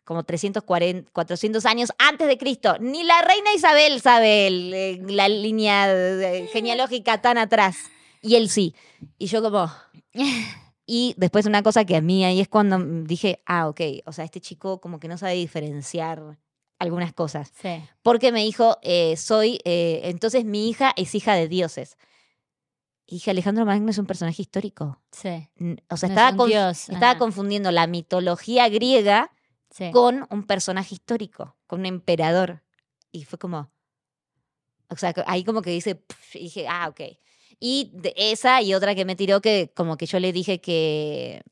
como 0.04 0.22
340, 0.22 1.10
400 1.10 1.66
años 1.66 1.92
antes 1.98 2.28
de 2.28 2.38
Cristo. 2.38 2.76
Ni 2.78 3.02
la 3.02 3.20
reina 3.22 3.52
Isabel 3.56 4.00
sabe 4.00 4.46
eh, 4.46 5.02
la 5.08 5.28
línea 5.28 5.88
genealógica 6.52 7.20
tan 7.20 7.38
atrás. 7.38 7.76
Y 8.22 8.36
él 8.36 8.48
sí. 8.48 8.76
Y 9.18 9.26
yo 9.26 9.42
como... 9.42 9.68
Y 10.86 11.14
después 11.16 11.46
una 11.46 11.62
cosa 11.62 11.84
que 11.84 11.94
a 11.94 12.00
mí 12.00 12.24
ahí 12.24 12.40
es 12.40 12.48
cuando 12.48 12.78
dije, 13.04 13.42
ah, 13.46 13.68
ok, 13.68 13.80
o 14.06 14.12
sea, 14.12 14.24
este 14.24 14.40
chico 14.40 14.80
como 14.80 14.98
que 14.98 15.06
no 15.06 15.18
sabe 15.18 15.34
diferenciar 15.34 16.38
algunas 16.80 17.12
cosas. 17.12 17.52
Sí. 17.60 17.82
Porque 18.02 18.32
me 18.32 18.42
dijo, 18.42 18.78
eh, 18.82 19.16
soy, 19.16 19.60
eh, 19.64 20.00
entonces 20.04 20.44
mi 20.44 20.68
hija 20.68 20.92
es 20.96 21.14
hija 21.14 21.34
de 21.34 21.46
dioses. 21.46 21.96
Y 23.06 23.16
dije, 23.16 23.30
Alejandro 23.30 23.66
Magno 23.66 23.90
es 23.90 23.98
un 23.98 24.06
personaje 24.06 24.42
histórico. 24.42 25.00
Sí. 25.12 25.48
O 25.90 25.96
sea, 25.96 26.08
estaba, 26.08 26.70
estaba 26.70 27.18
confundiendo 27.18 27.70
la 27.70 27.86
mitología 27.86 28.68
griega 28.68 29.30
con 29.92 30.26
un 30.30 30.44
personaje 30.44 30.94
histórico, 30.94 31.56
con 31.66 31.80
un 31.80 31.86
emperador. 31.86 32.62
Y 33.12 33.24
fue 33.24 33.38
como, 33.38 33.70
o 34.88 34.96
sea, 34.96 35.12
ahí 35.26 35.44
como 35.44 35.60
que 35.60 35.70
dice, 35.70 36.02
y 36.34 36.44
dije, 36.44 36.66
ah, 36.68 36.88
ok. 36.88 37.00
Y 37.58 37.90
de 37.92 38.14
esa 38.16 38.62
y 38.62 38.74
otra 38.74 38.94
que 38.94 39.04
me 39.04 39.16
tiró 39.16 39.42
que 39.42 39.70
como 39.74 39.96
que 39.96 40.06
yo 40.06 40.18
le 40.18 40.32
dije 40.32 40.60
que 40.60 41.42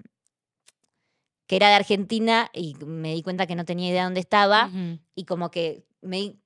que 1.48 1.56
era 1.56 1.70
de 1.70 1.74
Argentina 1.74 2.48
y 2.52 2.76
me 2.86 3.14
di 3.14 3.22
cuenta 3.22 3.48
que 3.48 3.56
no 3.56 3.64
tenía 3.64 3.88
idea 3.88 4.02
de 4.02 4.04
dónde 4.04 4.20
estaba 4.20 4.70
y 5.16 5.24
como 5.24 5.50
que 5.50 5.82
me 6.00 6.36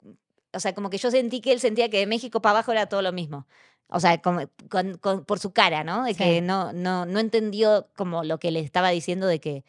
o 0.55 0.61
sea, 0.61 0.75
como 0.75 0.91
que 0.91 0.99
yo 0.99 1.11
sentí 1.11 1.41
que 1.41 1.53
él 1.53 1.61
sentía 1.61 1.89
que 1.89 1.99
de 1.99 2.07
México 2.07 2.41
para 2.41 2.53
abajo 2.53 2.73
era 2.73 2.87
todo 2.87 3.03
lo 3.03 3.13
mismo. 3.13 3.47
O 3.89 4.01
sea, 4.01 4.19
como, 4.23 4.47
por 5.27 5.39
su 5.39 5.53
cara, 5.53 5.85
¿no? 5.85 6.05
De 6.05 6.15
que 6.15 6.41
no, 6.41 6.73
no, 6.73 7.05
no 7.05 7.19
entendió 7.19 7.89
como 7.95 8.25
lo 8.25 8.39
que 8.39 8.51
le 8.51 8.61
estaba 8.61 8.89
diciendo 8.91 9.27
de 9.27 9.41
que 9.41 9.65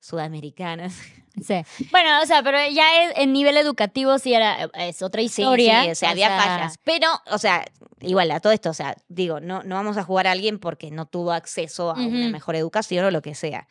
sudamericanas. 0.00 0.94
Sí. 1.42 1.54
Bueno, 1.90 2.20
o 2.22 2.26
sea, 2.26 2.42
pero 2.42 2.58
ya 2.70 2.84
en 3.16 3.32
nivel 3.32 3.56
educativo 3.56 4.18
sí 4.18 4.34
era, 4.34 4.68
es 4.74 5.00
otra 5.00 5.22
historia. 5.22 5.84
Sí, 5.84 5.90
o 5.92 5.94
sea, 5.94 6.10
había 6.10 6.28
fallas. 6.28 6.78
Pero, 6.84 7.08
o 7.30 7.38
sea, 7.38 7.64
igual 8.02 8.30
a 8.32 8.40
todo 8.40 8.52
esto, 8.52 8.68
o 8.68 8.74
sea, 8.74 8.96
digo, 9.08 9.40
no, 9.40 9.62
no 9.62 9.76
vamos 9.76 9.96
a 9.96 10.04
jugar 10.04 10.26
a 10.26 10.32
alguien 10.32 10.58
porque 10.58 10.90
no 10.90 11.06
tuvo 11.06 11.32
acceso 11.32 11.90
a 11.90 11.94
una 11.94 12.28
mejor 12.28 12.54
educación 12.54 13.06
o 13.06 13.10
lo 13.10 13.22
que 13.22 13.34
sea. 13.34 13.66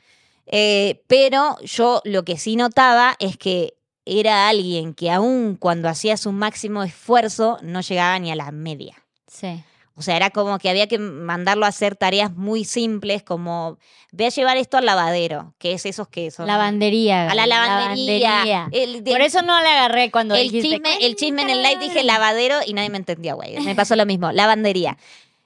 Eh, 0.52 1.02
pero 1.08 1.58
yo 1.62 2.02
lo 2.04 2.24
que 2.24 2.38
sí 2.38 2.56
notaba 2.56 3.16
es 3.20 3.38
que 3.38 3.74
era 4.06 4.49
alguien 4.49 4.93
que 4.93 5.10
aún 5.10 5.56
cuando 5.56 5.88
hacía 5.88 6.18
su 6.18 6.32
máximo 6.32 6.84
esfuerzo 6.84 7.58
no 7.62 7.82
llegaba 7.82 8.20
ni 8.20 8.32
a 8.32 8.36
la 8.36 8.52
media. 8.52 9.02
Sí. 9.28 9.64
O 9.95 10.04
sea, 10.04 10.16
era 10.16 10.30
como 10.30 10.58
que 10.58 10.70
había 10.70 10.88
que 10.88 10.97
mandarlo 10.97 11.66
a 11.66 11.70
hacer 11.70 11.95
tareas 11.95 12.34
muy 12.36 12.64
simples, 12.64 13.24
como 13.24 13.78
ve 14.12 14.26
a 14.26 14.30
llevar 14.30 14.58
esto 14.58 14.78
al 14.78 14.86
lavadero, 14.86 15.54
que 15.58 15.74
es 15.74 15.86
esos 15.86 16.08
que 16.08 16.32
son. 16.32 16.47
Lavandería. 16.47 17.30
A 17.30 17.36
la 17.36 17.45
lavandería. 17.45 18.68
Por 19.06 19.22
eso 19.22 19.41
no 19.41 19.62
le 19.62 19.68
agarré 19.68 20.10
cuando 20.10 20.36
el 20.36 20.49
chisme, 20.49 20.97
el 21.02 21.16
chisme 21.16 21.43
en 21.43 21.49
el 21.49 21.62
live 21.62 21.78
dije 21.80 22.04
lavadero 22.04 22.60
y 22.66 22.74
nadie 22.74 22.89
me 22.89 22.97
entendía, 22.97 23.36
güey. 23.36 23.60
Me 23.60 23.76
pasó 23.76 23.95
lo 23.95 24.06
mismo, 24.06 24.32
lavandería. 24.32 24.97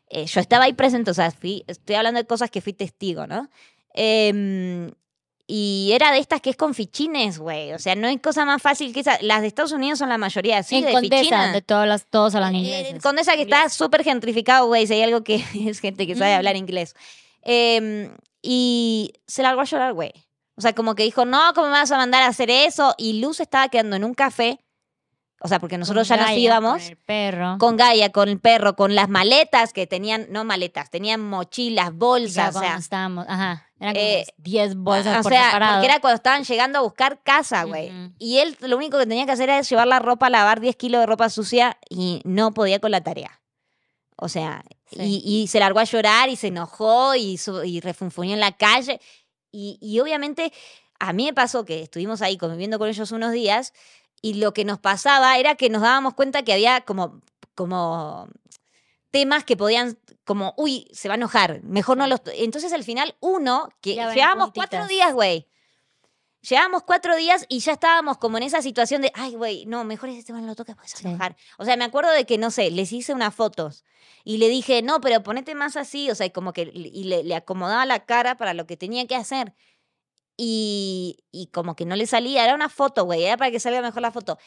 Eh, 0.10 0.26
yo 0.28 0.40
estaba 0.40 0.66
ahí 0.66 0.74
presente, 0.74 1.12
o 1.12 1.16
sea, 1.16 1.28
estoy 1.28 1.96
hablando 1.96 2.20
de 2.20 2.28
cosas 2.28 2.50
que 2.52 2.62
fui 2.62 2.74
testigo, 2.74 3.28
¿no? 3.28 3.50
Eh, 3.96 4.92
y 5.48 5.92
era 5.94 6.12
de 6.12 6.18
estas 6.18 6.42
que 6.42 6.50
es 6.50 6.56
con 6.56 6.74
fichines, 6.74 7.38
güey. 7.38 7.74
O 7.74 7.80
sea, 7.80 7.96
no 7.96 8.08
hay 8.08 8.18
cosa 8.18 8.46
más 8.46 8.62
fácil 8.62 8.94
que 8.94 9.02
esa. 9.02 9.18
Las 9.22 9.42
de 9.42 9.48
Estados 9.48 9.72
Unidos 9.72 10.00
son 10.00 10.10
la 10.10 10.18
mayoría 10.18 10.58
así, 10.58 10.78
en 10.78 10.86
de 10.86 10.92
Condesa, 10.92 11.52
de 11.52 11.62
todas 11.62 11.88
las, 11.88 12.06
todos 12.08 12.34
hablan 12.34 12.56
eh, 12.56 12.60
inglés. 12.60 13.02
Condesa 13.02 13.36
que 13.36 13.44
está 13.44 13.70
súper 13.70 14.04
gentrificado, 14.04 14.66
güey. 14.68 14.88
Si 14.88 14.94
hay 14.94 15.04
algo 15.04 15.24
que 15.24 15.36
es 15.68 15.80
gente 15.80 16.08
que 16.08 16.16
sabe 16.16 16.34
hablar 16.34 16.56
inglés. 16.56 16.96
Eh, 17.44 18.12
y 18.42 19.14
se 19.28 19.44
largó 19.44 19.62
a 19.62 19.66
llorar, 19.66 19.94
güey. 19.94 20.14
O 20.56 20.62
sea, 20.62 20.74
como 20.74 20.96
que 20.96 21.04
dijo, 21.04 21.26
no, 21.26 21.54
¿cómo 21.54 21.68
me 21.68 21.74
vas 21.74 21.92
a 21.92 21.98
mandar 21.98 22.24
a 22.24 22.28
hacer 22.28 22.50
eso? 22.50 22.96
Y 22.98 23.20
Luz 23.20 23.40
estaba 23.40 23.68
quedando 23.70 23.96
en 23.98 24.04
un 24.04 24.14
café 24.14 24.60
o 25.42 25.48
sea, 25.48 25.60
porque 25.60 25.78
nosotros 25.78 26.08
ya 26.08 26.18
nos 26.18 26.32
íbamos. 26.32 26.82
Con 26.82 26.90
el 26.90 26.98
perro. 26.98 27.58
Con 27.60 27.78
Gaia, 27.78 28.12
con 28.12 28.30
el 28.30 28.40
perro, 28.40 28.76
con 28.76 28.96
las 28.96 29.10
maletas 29.10 29.74
que 29.74 29.86
tenían, 29.86 30.28
no 30.32 30.44
maletas, 30.44 30.90
tenían 30.90 31.22
mochilas, 31.22 31.94
bolsas. 31.94 32.56
o 32.56 32.60
sea, 32.60 32.78
estábamos, 32.78 33.26
ajá. 33.28 33.65
Eran 33.80 33.94
como 33.96 34.08
10 34.38 34.72
eh, 34.72 34.74
bolsas 34.76 35.20
o 35.20 35.24
por 35.24 35.32
sea, 35.32 35.46
separado. 35.46 35.74
porque 35.74 35.86
era 35.92 36.00
cuando 36.00 36.16
estaban 36.16 36.44
llegando 36.44 36.80
a 36.80 36.82
buscar 36.82 37.22
casa, 37.24 37.64
güey. 37.64 37.92
Y 38.20 38.38
él 38.38 38.58
lo 38.62 38.78
único 38.78 38.98
que 38.98 39.06
tenía 39.06 39.26
que 39.26 39.32
hacer 39.34 39.50
era 39.50 39.62
llevar 39.62 39.88
la 39.88 40.00
ropa 40.00 40.28
a 40.28 40.30
lavar 40.30 40.60
10 40.62 40.76
kilos 40.76 41.02
de 41.02 41.06
ropa 41.06 41.30
sucia 41.30 41.78
y 41.90 42.22
no 42.24 42.54
podía 42.54 42.80
con 42.80 42.92
la 42.92 43.02
tarea. 43.02 43.42
O 44.18 44.30
sea, 44.30 44.64
y, 44.92 45.48
se 45.50 45.60
largó 45.60 45.80
a 45.80 45.84
llorar 45.84 46.30
y 46.30 46.38
se 46.38 46.48
enojó 46.48 47.16
y, 47.16 47.38
y 47.66 47.82
refunfuñó 47.82 48.34
en 48.34 48.40
la 48.40 48.54
calle. 48.54 49.02
Y, 49.52 49.78
y 49.82 50.00
obviamente 50.00 50.54
a 51.00 51.12
mí 51.12 51.26
me 51.26 51.34
pasó 51.34 51.66
que 51.66 51.82
estuvimos 51.82 52.22
ahí 52.22 52.38
conviviendo 52.38 52.80
con 52.80 52.88
ellos 52.88 53.12
unos 53.12 53.34
días 53.34 53.74
y 54.22 54.36
lo 54.36 54.54
que 54.54 54.66
nos 54.66 54.80
pasaba 54.80 55.38
era 55.38 55.56
que 55.56 55.70
nos 55.70 55.82
dábamos 55.82 56.14
cuenta 56.14 56.44
que 56.44 56.54
había 56.54 56.82
como, 56.82 57.22
como 57.54 58.28
temas 59.16 59.46
que 59.46 59.56
podían, 59.56 59.98
como, 60.26 60.54
uy, 60.58 60.90
se 60.92 61.08
va 61.08 61.14
a 61.14 61.16
enojar, 61.16 61.64
mejor 61.64 61.96
no 61.96 62.06
los... 62.06 62.20
Entonces 62.34 62.74
al 62.74 62.84
final 62.84 63.16
uno, 63.22 63.70
que 63.80 63.94
llevábamos 63.94 64.52
cuatro 64.54 64.86
días, 64.88 65.14
güey. 65.14 65.48
Llevábamos 66.42 66.84
cuatro 66.84 67.16
días 67.16 67.46
y 67.48 67.60
ya 67.60 67.72
estábamos 67.72 68.18
como 68.18 68.36
en 68.36 68.44
esa 68.44 68.62
situación 68.62 69.02
de, 69.02 69.14
ay, 69.16 69.36
güey, 69.36 69.66
no, 69.68 69.86
mejor 69.86 70.10
ese 70.10 70.22
tema 70.22 70.42
no 70.42 70.48
lo 70.48 70.56
toca 70.56 70.76
porque 70.76 70.90
se 70.90 71.02
va 71.02 71.12
a 71.12 71.14
enojar. 71.14 71.38
O 71.58 71.64
sea, 71.64 71.78
me 71.78 71.86
acuerdo 71.86 72.12
de 72.12 72.26
que, 72.26 72.38
no 72.38 72.52
sé, 72.52 72.70
les 72.72 72.92
hice 72.92 73.14
unas 73.14 73.34
fotos 73.34 73.86
y 74.26 74.38
le 74.38 74.50
dije, 74.50 74.82
no, 74.82 75.00
pero 75.00 75.24
ponete 75.24 75.56
más 75.56 75.78
así, 75.78 76.12
o 76.12 76.16
sea, 76.16 76.30
como 76.32 76.52
que 76.52 76.70
y 76.74 77.06
le, 77.06 77.24
le 77.24 77.36
acomodaba 77.36 77.86
la 77.86 78.06
cara 78.06 78.36
para 78.36 78.54
lo 78.54 78.68
que 78.68 78.76
tenía 78.76 79.08
que 79.08 79.16
hacer. 79.16 79.54
Y, 80.36 81.24
y 81.32 81.48
como 81.48 81.78
que 81.78 81.86
no 81.86 81.96
le 81.96 82.06
salía, 82.06 82.44
era 82.44 82.54
una 82.54 82.68
foto, 82.68 83.06
güey, 83.06 83.24
era 83.24 83.38
para 83.38 83.50
que 83.50 83.62
salga 83.62 83.82
mejor 83.82 84.02
la 84.02 84.12
foto. 84.12 84.38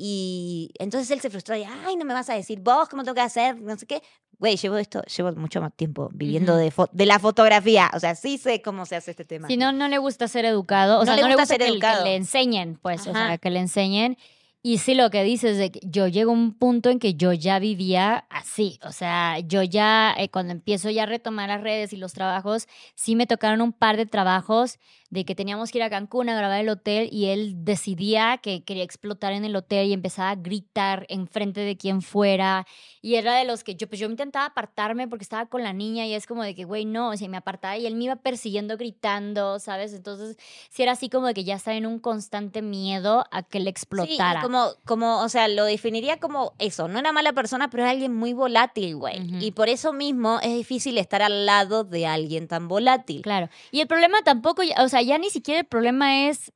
Y 0.00 0.70
entonces 0.78 1.10
él 1.10 1.20
se 1.20 1.28
frustró 1.28 1.56
y, 1.56 1.64
ay, 1.64 1.96
no 1.96 2.04
me 2.04 2.14
vas 2.14 2.30
a 2.30 2.34
decir 2.34 2.60
vos 2.60 2.88
cómo 2.88 3.02
tengo 3.02 3.16
que 3.16 3.20
hacer, 3.20 3.60
no 3.60 3.76
sé 3.76 3.84
qué. 3.84 4.00
Güey, 4.38 4.56
llevo 4.56 4.76
esto, 4.76 5.02
llevo 5.02 5.32
mucho 5.32 5.60
más 5.60 5.74
tiempo 5.74 6.08
viviendo 6.12 6.56
de, 6.56 6.72
de 6.92 7.06
la 7.06 7.18
fotografía. 7.18 7.90
O 7.92 7.98
sea, 7.98 8.14
sí 8.14 8.38
sé 8.38 8.62
cómo 8.62 8.86
se 8.86 8.94
hace 8.94 9.10
este 9.10 9.24
tema. 9.24 9.48
Si 9.48 9.56
no, 9.56 9.72
no 9.72 9.88
le 9.88 9.98
gusta 9.98 10.28
ser 10.28 10.44
educado. 10.44 11.00
O 11.00 11.04
sea, 11.04 11.16
no 11.16 11.26
le 11.26 11.34
gusta, 11.34 11.46
ser 11.46 11.62
educado. 11.62 12.04
que 12.04 12.10
le 12.10 12.14
enseñen, 12.14 12.78
pues, 12.80 13.08
o 13.08 13.12
sea, 13.12 13.38
que 13.38 13.50
le 13.50 13.58
enseñen. 13.58 14.16
Y 14.62 14.78
sí, 14.78 14.94
lo 14.94 15.10
que 15.10 15.24
dices 15.24 15.56
de 15.56 15.72
que 15.72 15.80
yo 15.82 16.08
llego 16.08 16.30
a 16.30 16.34
un 16.34 16.52
punto 16.52 16.90
en 16.90 17.00
que 17.00 17.14
yo 17.14 17.32
ya 17.32 17.58
vivía 17.58 18.26
así. 18.28 18.78
O 18.84 18.92
sea, 18.92 19.38
yo 19.40 19.64
ya, 19.64 20.14
eh, 20.16 20.28
cuando 20.30 20.52
empiezo 20.52 20.90
ya 20.90 21.04
a 21.04 21.06
retomar 21.06 21.48
las 21.48 21.60
redes 21.60 21.92
y 21.92 21.96
los 21.96 22.12
trabajos, 22.12 22.68
sí 22.94 23.16
me 23.16 23.26
tocaron 23.26 23.60
un 23.60 23.72
par 23.72 23.96
de 23.96 24.06
trabajos 24.06 24.78
de 25.10 25.24
que 25.24 25.34
teníamos 25.34 25.70
que 25.70 25.78
ir 25.78 25.84
a 25.84 25.90
Cancún 25.90 26.28
a 26.28 26.36
grabar 26.36 26.60
el 26.60 26.68
hotel 26.68 27.08
y 27.10 27.26
él 27.26 27.64
decidía 27.64 28.38
que 28.42 28.62
quería 28.62 28.84
explotar 28.84 29.32
en 29.32 29.44
el 29.44 29.56
hotel 29.56 29.88
y 29.88 29.92
empezaba 29.94 30.30
a 30.30 30.34
gritar 30.34 31.06
enfrente 31.08 31.60
de 31.62 31.76
quien 31.76 32.02
fuera. 32.02 32.66
Y 33.00 33.14
era 33.14 33.34
de 33.36 33.44
los 33.44 33.64
que 33.64 33.74
yo, 33.74 33.88
pues 33.88 34.00
yo 34.00 34.08
intentaba 34.08 34.46
apartarme 34.46 35.08
porque 35.08 35.22
estaba 35.22 35.46
con 35.46 35.62
la 35.62 35.72
niña 35.72 36.06
y 36.06 36.14
es 36.14 36.26
como 36.26 36.42
de 36.42 36.54
que, 36.54 36.64
güey, 36.64 36.84
no, 36.84 37.10
o 37.10 37.16
sea, 37.16 37.28
me 37.28 37.38
apartaba 37.38 37.78
y 37.78 37.86
él 37.86 37.94
me 37.94 38.04
iba 38.04 38.16
persiguiendo 38.16 38.76
gritando, 38.76 39.58
¿sabes? 39.60 39.94
Entonces, 39.94 40.36
sí 40.68 40.82
era 40.82 40.92
así 40.92 41.08
como 41.08 41.28
de 41.28 41.34
que 41.34 41.44
ya 41.44 41.54
estaba 41.54 41.76
en 41.76 41.86
un 41.86 42.00
constante 42.00 42.60
miedo 42.60 43.24
a 43.30 43.42
que 43.42 43.60
le 43.60 43.70
explotara. 43.70 44.40
Sí, 44.40 44.46
como, 44.46 44.66
como, 44.84 45.22
o 45.22 45.28
sea, 45.30 45.48
lo 45.48 45.64
definiría 45.64 46.18
como 46.18 46.52
eso, 46.58 46.86
no 46.86 46.98
era 46.98 47.12
mala 47.12 47.32
persona, 47.32 47.70
pero 47.70 47.84
era 47.84 47.92
alguien 47.92 48.14
muy 48.14 48.34
volátil, 48.34 48.96
güey. 48.96 49.18
Y 49.40 49.52
por 49.52 49.70
eso 49.70 49.94
mismo 49.94 50.38
es 50.42 50.54
difícil 50.54 50.98
estar 50.98 51.22
al 51.22 51.46
lado 51.46 51.84
de 51.84 52.06
alguien 52.06 52.46
tan 52.46 52.68
volátil. 52.68 53.22
Claro. 53.22 53.48
Y 53.70 53.80
el 53.80 53.86
problema 53.86 54.22
tampoco, 54.22 54.62
o 54.78 54.88
sea, 54.88 54.97
ya 55.02 55.18
ni 55.18 55.30
siquiera 55.30 55.60
el 55.60 55.66
problema 55.66 56.28
es 56.28 56.52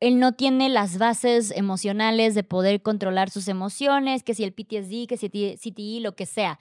él 0.00 0.18
no 0.18 0.32
tiene 0.32 0.68
las 0.68 0.98
bases 0.98 1.52
emocionales 1.52 2.34
de 2.34 2.42
poder 2.42 2.82
controlar 2.82 3.30
sus 3.30 3.46
emociones, 3.46 4.24
que 4.24 4.34
si 4.34 4.42
el 4.42 4.52
PTSD, 4.52 5.06
que 5.06 5.16
si 5.16 5.26
el 5.26 5.58
CTI, 5.58 6.00
lo 6.00 6.16
que 6.16 6.26
sea. 6.26 6.58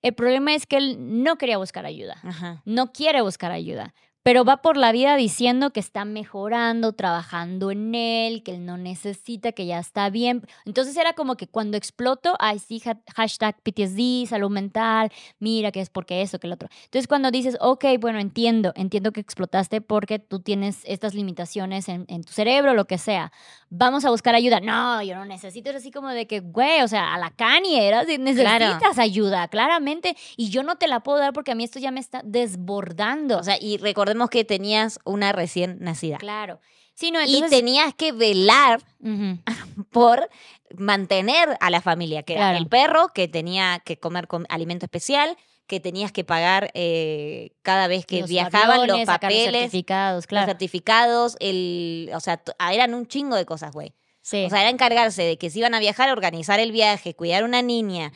El 0.00 0.14
problema 0.14 0.54
es 0.54 0.64
que 0.66 0.76
él 0.76 0.96
no 1.22 1.36
quería 1.36 1.58
buscar 1.58 1.86
ayuda, 1.86 2.16
no 2.64 2.92
quiere 2.92 3.20
buscar 3.20 3.50
ayuda 3.50 3.94
pero 4.24 4.42
va 4.42 4.62
por 4.62 4.78
la 4.78 4.90
vida 4.90 5.16
diciendo 5.16 5.70
que 5.70 5.80
está 5.80 6.06
mejorando, 6.06 6.94
trabajando 6.94 7.70
en 7.70 7.94
él, 7.94 8.42
que 8.42 8.54
él 8.54 8.64
no 8.64 8.78
necesita, 8.78 9.52
que 9.52 9.66
ya 9.66 9.78
está 9.78 10.08
bien. 10.08 10.46
Entonces 10.64 10.96
era 10.96 11.12
como 11.12 11.36
que 11.36 11.46
cuando 11.46 11.76
exploto, 11.76 12.34
ay 12.40 12.58
sí, 12.58 12.82
hashtag 13.14 13.54
PTSD, 13.62 14.26
salud 14.26 14.50
mental, 14.50 15.12
mira 15.40 15.72
que 15.72 15.82
es 15.82 15.90
porque 15.90 16.22
eso, 16.22 16.38
que 16.38 16.46
el 16.46 16.54
otro. 16.54 16.70
Entonces 16.86 17.06
cuando 17.06 17.30
dices, 17.30 17.58
ok, 17.60 17.84
bueno, 18.00 18.18
entiendo, 18.18 18.72
entiendo 18.76 19.12
que 19.12 19.20
explotaste 19.20 19.82
porque 19.82 20.18
tú 20.18 20.40
tienes 20.40 20.80
estas 20.84 21.12
limitaciones 21.12 21.90
en, 21.90 22.06
tu 22.24 22.32
cerebro, 22.32 22.72
lo 22.72 22.86
que 22.86 22.96
sea, 22.96 23.30
vamos 23.68 24.06
a 24.06 24.10
buscar 24.10 24.34
ayuda. 24.34 24.58
No, 24.60 25.02
yo 25.02 25.16
no 25.16 25.26
necesito, 25.26 25.68
es 25.68 25.76
así 25.76 25.90
como 25.90 26.08
de 26.08 26.26
que, 26.26 26.40
güey, 26.40 26.80
o 26.80 26.88
sea, 26.88 27.12
a 27.12 27.18
la 27.18 27.34
era, 27.62 28.04
necesitas 28.04 28.98
ayuda, 28.98 29.48
claramente, 29.48 30.16
y 30.38 30.48
yo 30.48 30.62
no 30.62 30.76
te 30.76 30.88
la 30.88 31.00
puedo 31.00 31.18
dar 31.18 31.34
porque 31.34 31.52
a 31.52 31.54
mí 31.54 31.64
esto 31.64 31.78
ya 31.78 31.90
me 31.90 32.00
está 32.00 32.22
desbordando. 32.24 33.38
O 33.38 33.42
sea, 33.42 33.58
y 33.60 33.76
recordemos 33.76 34.13
que 34.30 34.44
tenías 34.44 34.98
una 35.04 35.32
recién 35.32 35.78
nacida. 35.80 36.18
Claro. 36.18 36.60
Sí, 36.94 37.12
Y 37.26 37.42
tenías 37.48 37.92
que 37.94 38.12
velar 38.12 38.80
por 39.90 40.30
mantener 40.76 41.56
a 41.60 41.70
la 41.70 41.80
familia, 41.80 42.22
que 42.22 42.34
era 42.34 42.56
el 42.56 42.68
perro, 42.68 43.08
que 43.12 43.26
tenía 43.26 43.82
que 43.84 43.98
comer 43.98 44.28
con 44.28 44.46
alimento 44.48 44.86
especial, 44.86 45.36
que 45.66 45.80
tenías 45.80 46.12
que 46.12 46.24
pagar 46.24 46.70
eh, 46.74 47.52
cada 47.62 47.88
vez 47.88 48.06
que 48.06 48.22
viajaban 48.22 48.86
los 48.86 49.04
papeles, 49.04 49.46
los 49.46 49.60
certificados, 49.62 50.26
claro. 50.26 50.46
los 50.46 50.50
certificados, 50.50 51.36
el, 51.40 52.10
o 52.14 52.20
sea, 52.20 52.42
eran 52.72 52.94
un 52.94 53.06
chingo 53.06 53.36
de 53.36 53.44
cosas, 53.44 53.72
güey. 53.72 53.94
O 54.24 54.26
sea, 54.26 54.46
era 54.46 54.70
encargarse 54.70 55.22
de 55.22 55.36
que 55.36 55.50
si 55.50 55.58
iban 55.58 55.74
a 55.74 55.80
viajar, 55.80 56.10
organizar 56.10 56.58
el 56.58 56.72
viaje, 56.72 57.14
cuidar 57.14 57.42
a 57.42 57.46
una 57.46 57.60
niña, 57.60 58.10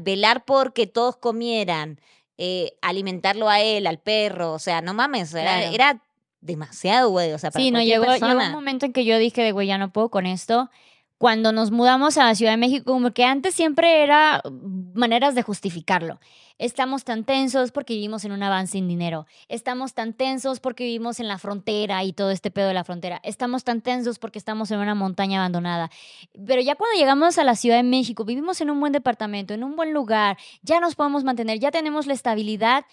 velar 0.00 0.44
por 0.44 0.72
que 0.72 0.88
todos 0.88 1.16
comieran, 1.16 2.00
eh, 2.38 2.72
alimentarlo 2.82 3.48
a 3.48 3.60
él, 3.60 3.86
al 3.86 3.98
perro, 3.98 4.52
o 4.52 4.58
sea, 4.58 4.80
no 4.82 4.94
mames, 4.94 5.34
era, 5.34 6.00
demasiado, 6.40 7.10
güey, 7.10 7.32
o 7.32 7.38
sea, 7.38 7.50
para 7.50 7.64
Sí, 7.64 7.70
no, 7.70 7.82
llegó, 7.82 8.04
llegó 8.14 8.38
un 8.38 8.52
momento 8.52 8.86
en 8.86 8.92
que 8.92 9.04
yo 9.04 9.18
dije, 9.18 9.42
de 9.42 9.52
güey, 9.52 9.66
ya 9.66 9.78
no 9.78 9.92
puedo 9.92 10.10
con 10.10 10.26
esto, 10.26 10.70
cuando 11.18 11.52
nos 11.52 11.70
mudamos 11.70 12.18
a 12.18 12.24
la 12.24 12.34
Ciudad 12.34 12.52
de 12.52 12.58
México, 12.58 12.92
como 12.92 13.12
que 13.12 13.24
antes 13.24 13.54
siempre 13.54 14.02
era 14.02 14.42
maneras 14.94 15.34
de 15.34 15.42
justificarlo. 15.42 16.20
Estamos 16.58 17.04
tan 17.04 17.24
tensos 17.24 17.70
porque 17.70 17.94
vivimos 17.94 18.24
en 18.24 18.32
un 18.32 18.42
avance 18.42 18.72
sin 18.72 18.88
dinero. 18.88 19.26
Estamos 19.48 19.92
tan 19.92 20.14
tensos 20.14 20.58
porque 20.58 20.84
vivimos 20.84 21.20
en 21.20 21.28
la 21.28 21.38
frontera 21.38 22.02
y 22.04 22.12
todo 22.12 22.30
este 22.30 22.50
pedo 22.50 22.68
de 22.68 22.74
la 22.74 22.84
frontera. 22.84 23.20
Estamos 23.24 23.64
tan 23.64 23.82
tensos 23.82 24.18
porque 24.18 24.38
estamos 24.38 24.70
en 24.70 24.78
una 24.78 24.94
montaña 24.94 25.40
abandonada. 25.40 25.90
Pero 26.46 26.62
ya 26.62 26.74
cuando 26.74 26.98
llegamos 26.98 27.36
a 27.38 27.44
la 27.44 27.56
Ciudad 27.56 27.76
de 27.76 27.82
México, 27.82 28.24
vivimos 28.24 28.60
en 28.62 28.70
un 28.70 28.80
buen 28.80 28.92
departamento, 28.92 29.52
en 29.52 29.64
un 29.64 29.76
buen 29.76 29.92
lugar, 29.92 30.38
ya 30.62 30.80
nos 30.80 30.94
podemos 30.94 31.24
mantener, 31.24 31.58
ya 31.58 31.70
tenemos 31.70 32.06
la 32.06 32.14
estabilidad 32.14 32.84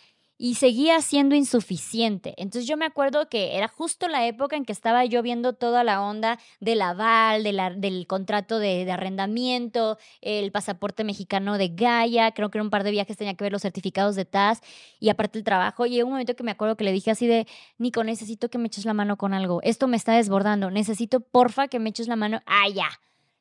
y 0.44 0.56
seguía 0.56 1.00
siendo 1.00 1.36
insuficiente. 1.36 2.34
Entonces 2.36 2.68
yo 2.68 2.76
me 2.76 2.84
acuerdo 2.84 3.30
que 3.30 3.56
era 3.56 3.70
justo 3.70 4.10
la 4.10 4.28
época 4.28 4.58
en 4.58 4.66
que 4.66 4.74
estaba 4.74 5.06
yo 5.06 5.22
viendo 5.22 5.54
toda 5.54 5.86
la 5.86 6.02
onda 6.02 6.38
del 6.60 6.82
aval, 6.82 7.44
de 7.44 7.54
la, 7.54 7.70
del 7.70 8.08
contrato 8.08 8.60
de, 8.60 8.91
arrendamiento, 8.91 9.98
el 10.20 10.52
pasaporte 10.52 11.06
mexicano 11.06 11.58
de 11.58 11.70
Gaia, 11.70 12.34
creo 12.34 12.52
que 12.52 12.58
era 12.58 12.64
un 12.64 12.72
par 12.72 12.84
de 12.84 12.91
viajes, 12.91 13.16
tenía 13.16 13.36
que 13.36 13.46
ver 13.46 13.54
los 13.54 13.62
certificados 13.62 14.18
de 14.18 14.26
TAS 14.26 14.60
y 15.00 15.08
aparte 15.08 15.38
el 15.38 15.46
trabajo. 15.46 15.86
Y 15.86 15.98
en 15.98 16.08
un 16.08 16.12
momento 16.12 16.36
que 16.36 16.44
me 16.44 16.52
acuerdo 16.52 16.76
que 16.76 16.84
le 16.84 16.91
dije 16.91 17.10
así 17.10 17.26
de, 17.26 17.48
Nico, 17.78 18.04
necesito 18.04 18.50
que 18.50 18.58
me 18.58 18.68
eches 18.68 18.84
la 18.84 18.94
mano 18.94 19.16
con 19.16 19.34
algo, 19.34 19.62
esto 19.64 19.88
me 19.88 19.96
está 19.96 20.12
desbordando, 20.12 20.72
necesito 20.72 21.22
porfa 21.22 21.70
que 21.70 21.80
me 21.80 21.91
eches 21.91 22.10
la 22.10 22.18
mano. 22.18 22.41
Ah, 22.46 22.68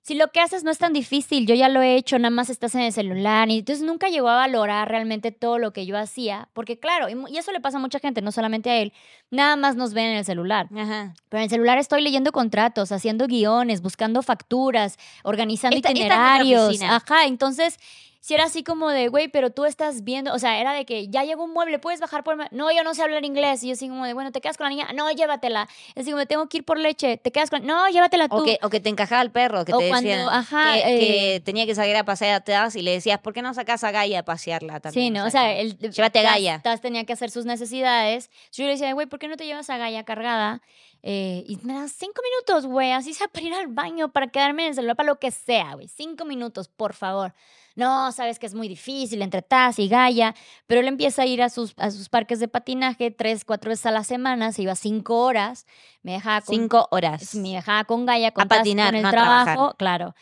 si 0.03 0.15
lo 0.15 0.29
que 0.29 0.41
haces 0.41 0.65
no 0.65 0.73
es 0.73 0.79
tan 0.79 0.93
difícil, 0.93 1.47
yo 1.47 1.55
ya 1.55 1.69
lo 1.69 1.81
he 1.81 1.95
hecho, 1.95 2.19
nada 2.19 2.31
más 2.31 2.51
estás 2.51 2.75
en 2.75 2.81
el 2.81 2.93
celular, 2.93 3.49
y 3.51 3.61
entonces 3.61 3.85
nunca 3.85 4.09
llegó 4.09 4.29
a 4.29 4.35
valorar 4.35 4.89
realmente 4.89 5.31
todo 5.31 5.59
lo 5.59 5.73
que 5.73 5.87
yo 5.87 5.97
hacía, 5.97 6.49
porque 6.55 6.79
claro, 6.79 7.09
y, 7.09 7.39
eso 7.39 7.53
le 7.53 7.61
pasa 7.61 7.79
a 7.79 7.81
mucha 7.81 8.01
gente, 8.01 8.21
no 8.21 8.33
solamente 8.33 8.69
a 8.69 8.79
él, 8.79 8.93
nada 9.31 9.55
más 9.55 9.77
nos 9.77 9.95
ven 9.95 10.07
en 10.07 10.17
el 10.19 10.25
celular. 10.25 10.67
Pero 10.71 11.15
en 11.33 11.43
el 11.43 11.51
celular 11.51 11.79
estoy 11.79 12.03
leyendo 12.03 12.33
contratos, 12.33 12.91
haciendo 12.91 13.29
guiones, 13.29 13.81
buscando 13.81 14.23
facturas, 14.23 14.99
organizando 15.23 15.77
itinerarios. 15.77 16.83
Ajá, 16.83 17.27
entonces 17.27 17.79
si 18.23 18.35
era 18.35 18.45
así 18.45 18.63
como 18.63 18.89
de, 18.89 19.09
güey, 19.09 19.27
pero 19.27 19.51
tú 19.51 19.65
estás 19.65 20.05
viendo, 20.05 20.33
o 20.33 20.39
sea, 20.39 20.61
era 20.61 20.73
de 20.75 20.85
que 20.85 21.09
ya 21.09 21.25
llegó 21.25 21.43
un 21.43 21.53
mueble, 21.53 21.81
puedes 21.81 21.99
bajar 21.99 22.23
por... 22.23 22.37
No, 22.53 22.71
yo 22.71 22.85
no 22.85 22.95
sé 22.95 23.03
hablar 23.03 23.25
inglés. 23.25 23.65
Y 23.65 23.67
yo 23.67 23.73
así 23.73 23.89
como 23.89 24.07
de, 24.07 24.15
bueno, 24.15 24.31
¿te 24.31 24.41
quedas 24.41 24.57
con 24.57 24.67
la 24.67 24.71
niña? 24.71 24.87
No, 24.95 25.11
llévatela. 25.11 25.69
Es 25.97 26.07
como, 26.07 26.25
tengo 26.27 26.49
que 26.49 26.59
ir 26.59 26.65
por 26.65 26.79
leche, 26.79 27.17
¿te 27.17 27.33
quedas 27.33 27.51
con... 27.51 27.67
No, 27.67 27.89
llévatela 27.89 28.29
tú. 28.29 28.37
O 28.37 28.45
que, 28.45 28.61
o 28.63 28.71
que 28.71 28.79
te 28.79 28.91
encajaba 28.91 29.23
el 29.23 29.33
perro, 29.33 29.65
que 29.65 29.73
te 29.73 29.83
decían 29.83 30.29
ajá, 30.29 30.75
que, 30.75 31.35
eh, 31.35 31.41
tenía 31.41 31.67
que 31.67 31.75
salir 31.75 31.97
a 31.97 32.05
pasear 32.05 32.37
atrás 32.37 32.77
y 32.77 32.83
le 32.83 32.93
decías, 32.93 33.19
¿por 33.19 33.33
qué 33.33 33.43
no 33.43 33.55
sacas 33.55 33.83
a 33.83 33.91
Gaia 33.91 34.21
a 34.21 34.25
pasearla 34.25 34.79
también? 34.79 35.07
Sí, 35.07 35.11
no, 35.11 35.27
o 35.27 35.31
sea, 35.31 35.53
el, 35.59 35.77
llévate 35.77 36.21
a 36.21 36.23
Gaia. 36.23 36.61
Taz 36.63 36.81
tenía 36.81 37.03
que 37.03 37.15
hacer 37.15 37.33
sus 37.33 37.45
necesidades. 37.45 38.31
Yo 38.53 38.63
le 38.67 38.71
decía, 38.71 38.93
güey, 38.93 39.09
¿por 39.09 39.19
qué 39.19 39.27
no 39.27 39.37
te 39.37 39.47
llevas 39.47 39.69
a 39.69 39.79
Gaia 39.79 40.05
cargada? 40.05 40.63
Eh, 41.03 41.43
y 41.49 41.57
me 41.65 41.75
das 41.75 41.91
cinco 41.91 42.23
minutos, 42.23 42.67
güey, 42.67 42.93
así 42.93 43.15
sea 43.15 43.27
para 43.33 43.45
ir 43.45 43.53
al 43.53 43.67
baño, 43.67 44.13
para 44.13 44.29
quedarme 44.29 44.63
en 44.63 44.69
el 44.69 44.75
celular, 44.77 44.95
para 44.95 45.09
lo 45.09 45.19
que 45.19 45.33
sea, 45.33 45.75
güey. 45.75 45.89
Cinco 45.89 46.25
minutos, 46.25 46.69
por 46.69 46.95
favor 46.95 47.35
no, 47.77 48.13
sabes 48.13 48.39
que 48.39 48.47
es 48.47 48.55
muy 48.55 48.69
difícil 48.69 49.23
entre 49.23 49.43
Taz 49.43 49.79
y 49.79 49.89
Gaia, 49.89 50.35
pero 50.67 50.81
él 50.81 50.89
empieza 50.89 51.23
a 51.23 51.27
ir 51.27 51.43
a 51.43 51.49
sus, 51.49 51.75
a 51.77 51.91
sus 51.91 52.09
parques 52.09 52.41
de 52.41 52.49
patinaje 52.49 53.11
tres, 53.11 53.45
cuatro 53.45 53.71
veces 53.71 53.87
a 53.87 53.91
la 53.91 54.05
semana, 54.05 54.53
se 54.53 54.63
iba 54.63 54.75
cinco 54.75 55.25
horas, 55.25 55.67
me 56.03 56.13
dejaba 56.13 56.41
con... 56.41 56.55
Cinco 56.55 56.89
horas. 56.91 57.35
Me 57.35 57.51
dejaba 57.51 57.85
con 57.85 58.07
Gaia, 58.07 58.33
con, 58.33 58.45
a 58.45 58.49
patinar, 58.49 58.95
con 58.95 59.05
el 59.05 59.11
trabajo, 59.11 59.75
claro. 59.79 60.15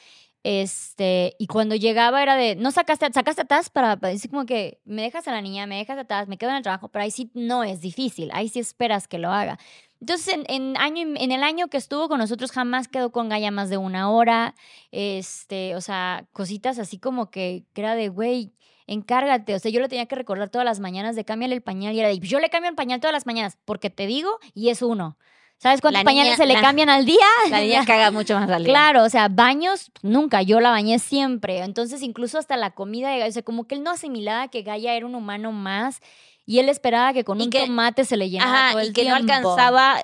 Este, 0.43 1.37
y 1.39 1.49
cuando 1.49 1.75
llegaba 1.75 2.23
era 2.23 2.35
de, 2.35 2.57
no 2.57 2.71
sacaste, 2.71 3.13
sacaste 3.13 3.43
a 3.43 3.45
Taz 3.45 3.69
para, 3.69 3.97
decir 3.97 4.31
como 4.31 4.47
que 4.47 4.81
me 4.85 5.03
dejas 5.03 5.29
a 5.29 5.33
la 5.33 5.43
niña, 5.43 5.67
me 5.67 5.77
dejas 5.77 5.99
a 5.99 6.05
Taz, 6.05 6.29
me 6.29 6.39
quedo 6.39 6.51
en 6.51 6.57
el 6.57 6.63
trabajo, 6.63 6.89
pero 6.89 7.03
ahí 7.03 7.11
sí 7.11 7.31
no 7.35 7.63
es 7.63 7.83
difícil, 7.83 8.31
ahí 8.33 8.49
sí 8.49 8.59
esperas 8.59 9.07
que 9.07 9.19
lo 9.19 9.31
haga. 9.31 9.59
Entonces, 10.01 10.35
en, 10.49 10.77
año, 10.79 11.15
en 11.17 11.31
el 11.31 11.43
año 11.43 11.69
que 11.69 11.77
estuvo 11.77 12.09
con 12.09 12.19
nosotros, 12.19 12.53
jamás 12.53 12.89
quedó 12.89 13.13
con 13.13 13.29
Gaia 13.29 13.51
más 13.51 13.69
de 13.69 13.77
una 13.77 14.11
hora. 14.11 14.55
Este, 14.93 15.77
o 15.77 15.81
sea, 15.83 16.27
cositas 16.33 16.79
así 16.79 16.99
como 16.99 17.31
que, 17.31 17.65
era 17.75 17.95
de, 17.95 18.09
güey, 18.09 18.55
encárgate. 18.87 19.55
O 19.55 19.59
sea, 19.59 19.71
yo 19.71 19.81
le 19.81 19.89
tenía 19.89 20.07
que 20.07 20.17
recordar 20.17 20.49
todas 20.49 20.65
las 20.65 20.81
mañanas 20.81 21.17
de 21.17 21.25
cámbiale 21.25 21.55
el 21.55 21.63
pañal 21.63 21.95
y 21.95 22.01
era 22.01 22.09
de, 22.09 22.19
yo 22.19 22.41
le 22.41 22.49
cambio 22.49 22.71
el 22.71 22.77
pañal 22.77 23.01
todas 23.01 23.13
las 23.13 23.27
mañanas 23.27 23.59
porque 23.67 23.91
te 23.91 24.07
digo 24.07 24.39
y 24.55 24.71
es 24.71 24.81
uno. 24.81 25.19
¿Sabes 25.59 25.83
cuántos 25.83 26.05
pañales 26.05 26.37
se 26.37 26.47
le 26.47 26.59
cambian 26.59 26.89
al 26.89 27.05
día? 27.05 27.27
La 27.51 27.61
niña 27.61 27.85
caga 27.87 28.11
mucho 28.11 28.35
más 28.35 28.49
al 28.49 28.65
día. 28.65 28.73
Claro, 28.73 29.05
o 29.05 29.11
sea, 29.11 29.29
baños 29.29 29.93
nunca, 30.01 30.41
yo 30.41 30.59
la 30.59 30.71
bañé 30.71 30.99
siempre. 30.99 31.59
Entonces, 31.59 32.01
incluso 32.01 32.39
hasta 32.39 32.57
la 32.57 32.71
comida 32.71 33.11
de 33.11 33.19
Gaia, 33.19 33.29
o 33.29 33.33
sea, 33.33 33.43
como 33.43 33.65
que 33.65 33.75
él 33.75 33.83
no 33.83 33.91
asimilaba 33.91 34.49
que 34.49 34.63
Gaia 34.63 34.95
era 34.95 35.05
un 35.05 35.15
humano 35.15 35.53
más 35.53 36.01
y 36.51 36.59
él 36.59 36.69
esperaba 36.69 37.13
que 37.13 37.23
con 37.23 37.41
un 37.41 37.49
tomate 37.49 38.05
se 38.05 38.17
le 38.17 38.29
llenara 38.29 38.73
todo 38.73 38.81
el 38.81 38.89
y 38.89 38.93
que 38.93 39.09
no 39.09 39.15
alcanzaba 39.15 40.03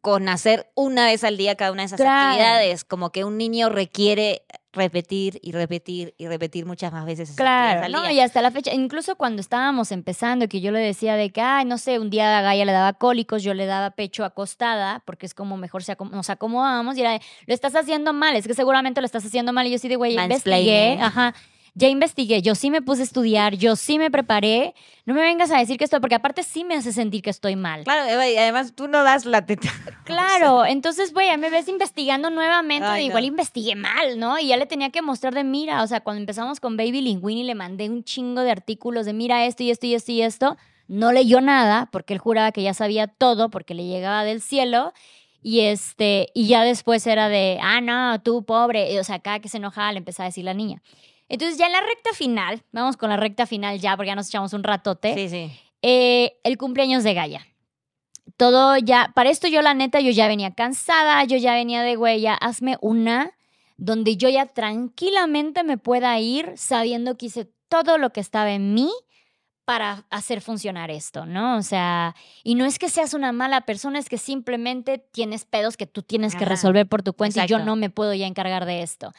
con 0.00 0.28
hacer 0.28 0.70
una 0.76 1.06
vez 1.06 1.24
al 1.24 1.36
día 1.36 1.56
cada 1.56 1.72
una 1.72 1.82
de 1.82 1.86
esas 1.86 2.00
actividades, 2.00 2.84
como 2.84 3.10
que 3.10 3.24
un 3.24 3.36
niño 3.36 3.68
requiere 3.68 4.44
repetir 4.72 5.40
y 5.42 5.50
repetir 5.50 6.14
y 6.16 6.28
repetir 6.28 6.66
muchas 6.66 6.92
más 6.92 7.04
veces. 7.04 7.32
Claro, 7.34 7.88
no, 7.88 8.08
y 8.08 8.20
hasta 8.20 8.40
la 8.42 8.52
fecha, 8.52 8.72
incluso 8.72 9.16
cuando 9.16 9.40
estábamos 9.40 9.90
empezando, 9.90 10.46
que 10.46 10.60
yo 10.60 10.70
le 10.70 10.78
decía 10.78 11.16
de 11.16 11.30
que, 11.30 11.40
ay, 11.40 11.64
no 11.64 11.78
sé, 11.78 11.98
un 11.98 12.10
día 12.10 12.38
a 12.38 12.42
Gaia 12.42 12.64
le 12.64 12.70
daba 12.70 12.92
cólicos, 12.92 13.42
yo 13.42 13.52
le 13.54 13.66
daba 13.66 13.90
pecho 13.90 14.24
acostada, 14.24 15.02
porque 15.04 15.26
es 15.26 15.34
como 15.34 15.56
mejor 15.56 15.82
se 15.82 15.96
nos 16.12 16.30
acomodábamos, 16.30 16.96
y 16.96 17.00
era 17.00 17.10
de, 17.10 17.20
lo 17.46 17.54
estás 17.54 17.74
haciendo 17.74 18.12
mal, 18.12 18.36
es 18.36 18.46
que 18.46 18.54
seguramente 18.54 19.00
lo 19.00 19.04
estás 19.04 19.26
haciendo 19.26 19.52
mal, 19.52 19.66
y 19.66 19.72
yo 19.72 19.78
sí 19.78 19.88
de, 19.88 19.96
güey, 19.96 20.16
investigué, 20.16 20.96
ajá, 21.00 21.34
ya 21.78 21.88
investigué, 21.88 22.42
yo 22.42 22.56
sí 22.56 22.72
me 22.72 22.82
puse 22.82 23.02
a 23.02 23.04
estudiar, 23.04 23.54
yo 23.54 23.76
sí 23.76 23.98
me 23.98 24.10
preparé. 24.10 24.74
No 25.06 25.14
me 25.14 25.20
vengas 25.20 25.52
a 25.52 25.58
decir 25.58 25.78
que 25.78 25.84
estoy, 25.84 26.00
porque 26.00 26.16
aparte 26.16 26.42
sí 26.42 26.64
me 26.64 26.74
hace 26.74 26.92
sentir 26.92 27.22
que 27.22 27.30
estoy 27.30 27.54
mal. 27.54 27.84
Claro, 27.84 28.04
y 28.24 28.36
además 28.36 28.72
tú 28.74 28.88
no 28.88 29.04
das 29.04 29.24
la 29.24 29.46
teta. 29.46 29.68
Claro, 30.04 30.64
entonces, 30.64 31.12
güey, 31.12 31.28
ya 31.28 31.36
me 31.36 31.50
ves 31.50 31.68
investigando 31.68 32.30
nuevamente, 32.30 33.02
igual 33.02 33.26
investigué 33.26 33.76
mal, 33.76 34.18
¿no? 34.18 34.38
Y 34.38 34.48
ya 34.48 34.56
le 34.56 34.64
tenía 34.64 34.88
que 34.88 35.02
mostrar 35.02 35.34
de, 35.34 35.44
mira, 35.44 35.82
o 35.82 35.86
sea, 35.86 36.00
cuando 36.00 36.20
empezamos 36.20 36.60
con 36.60 36.78
Baby 36.78 37.02
Linguini 37.02 37.44
le 37.44 37.54
mandé 37.54 37.90
un 37.90 38.02
chingo 38.02 38.40
de 38.40 38.50
artículos 38.50 39.04
de, 39.04 39.12
mira 39.12 39.44
esto 39.44 39.62
y 39.62 39.70
esto 39.70 39.86
y 39.86 39.94
esto 39.94 40.12
y 40.12 40.22
esto. 40.22 40.56
No 40.88 41.12
leyó 41.12 41.42
nada, 41.42 41.90
porque 41.92 42.14
él 42.14 42.18
juraba 42.18 42.52
que 42.52 42.62
ya 42.62 42.72
sabía 42.72 43.06
todo, 43.06 43.50
porque 43.50 43.74
le 43.74 43.84
llegaba 43.84 44.24
del 44.24 44.40
cielo. 44.40 44.94
Y 45.42 45.60
este, 45.60 46.30
y 46.34 46.48
ya 46.48 46.64
después 46.64 47.06
era 47.06 47.28
de, 47.28 47.58
ah, 47.62 47.82
no, 47.82 48.20
tú 48.22 48.44
pobre. 48.44 48.98
o 48.98 49.04
sea, 49.04 49.18
cada 49.18 49.40
que 49.40 49.50
se 49.50 49.58
enojaba 49.58 49.92
le 49.92 49.98
empezaba 49.98 50.24
a 50.24 50.30
decir 50.30 50.44
la 50.44 50.54
niña. 50.54 50.80
Entonces 51.28 51.58
ya 51.58 51.66
en 51.66 51.72
la 51.72 51.80
recta 51.80 52.10
final, 52.14 52.62
vamos 52.72 52.96
con 52.96 53.10
la 53.10 53.16
recta 53.16 53.46
final 53.46 53.78
ya, 53.78 53.96
porque 53.96 54.08
ya 54.08 54.14
nos 54.14 54.28
echamos 54.28 54.52
un 54.52 54.62
ratote. 54.62 55.14
Sí, 55.14 55.28
sí. 55.28 55.52
Eh, 55.82 56.38
el 56.42 56.58
cumpleaños 56.58 57.04
de 57.04 57.14
Gaia. 57.14 57.46
Todo 58.36 58.76
ya, 58.76 59.12
para 59.14 59.30
esto 59.30 59.48
yo 59.48 59.62
la 59.62 59.74
neta, 59.74 60.00
yo 60.00 60.10
ya 60.10 60.28
venía 60.28 60.52
cansada, 60.52 61.24
yo 61.24 61.36
ya 61.36 61.54
venía 61.54 61.82
de, 61.82 61.96
güey, 61.96 62.20
ya 62.20 62.34
hazme 62.34 62.76
una 62.80 63.32
donde 63.78 64.16
yo 64.16 64.28
ya 64.28 64.46
tranquilamente 64.46 65.62
me 65.62 65.78
pueda 65.78 66.18
ir 66.18 66.52
sabiendo 66.56 67.16
que 67.16 67.26
hice 67.26 67.48
todo 67.68 67.96
lo 67.96 68.10
que 68.10 68.20
estaba 68.20 68.50
en 68.52 68.74
mí 68.74 68.90
para 69.64 70.06
hacer 70.10 70.40
funcionar 70.40 70.90
esto, 70.90 71.26
¿no? 71.26 71.56
O 71.58 71.62
sea, 71.62 72.16
y 72.42 72.54
no 72.54 72.64
es 72.64 72.78
que 72.78 72.88
seas 72.88 73.14
una 73.14 73.32
mala 73.32 73.62
persona, 73.62 73.98
es 73.98 74.08
que 74.08 74.18
simplemente 74.18 74.98
tienes 74.98 75.44
pedos 75.44 75.76
que 75.76 75.86
tú 75.86 76.02
tienes 76.02 76.34
que 76.34 76.44
resolver 76.44 76.88
por 76.88 77.02
tu 77.02 77.12
cuenta 77.12 77.44
y 77.44 77.48
yo 77.48 77.58
no 77.58 77.76
me 77.76 77.90
puedo 77.90 78.14
ya 78.14 78.26
encargar 78.26 78.64
de 78.64 78.82
esto. 78.82 79.12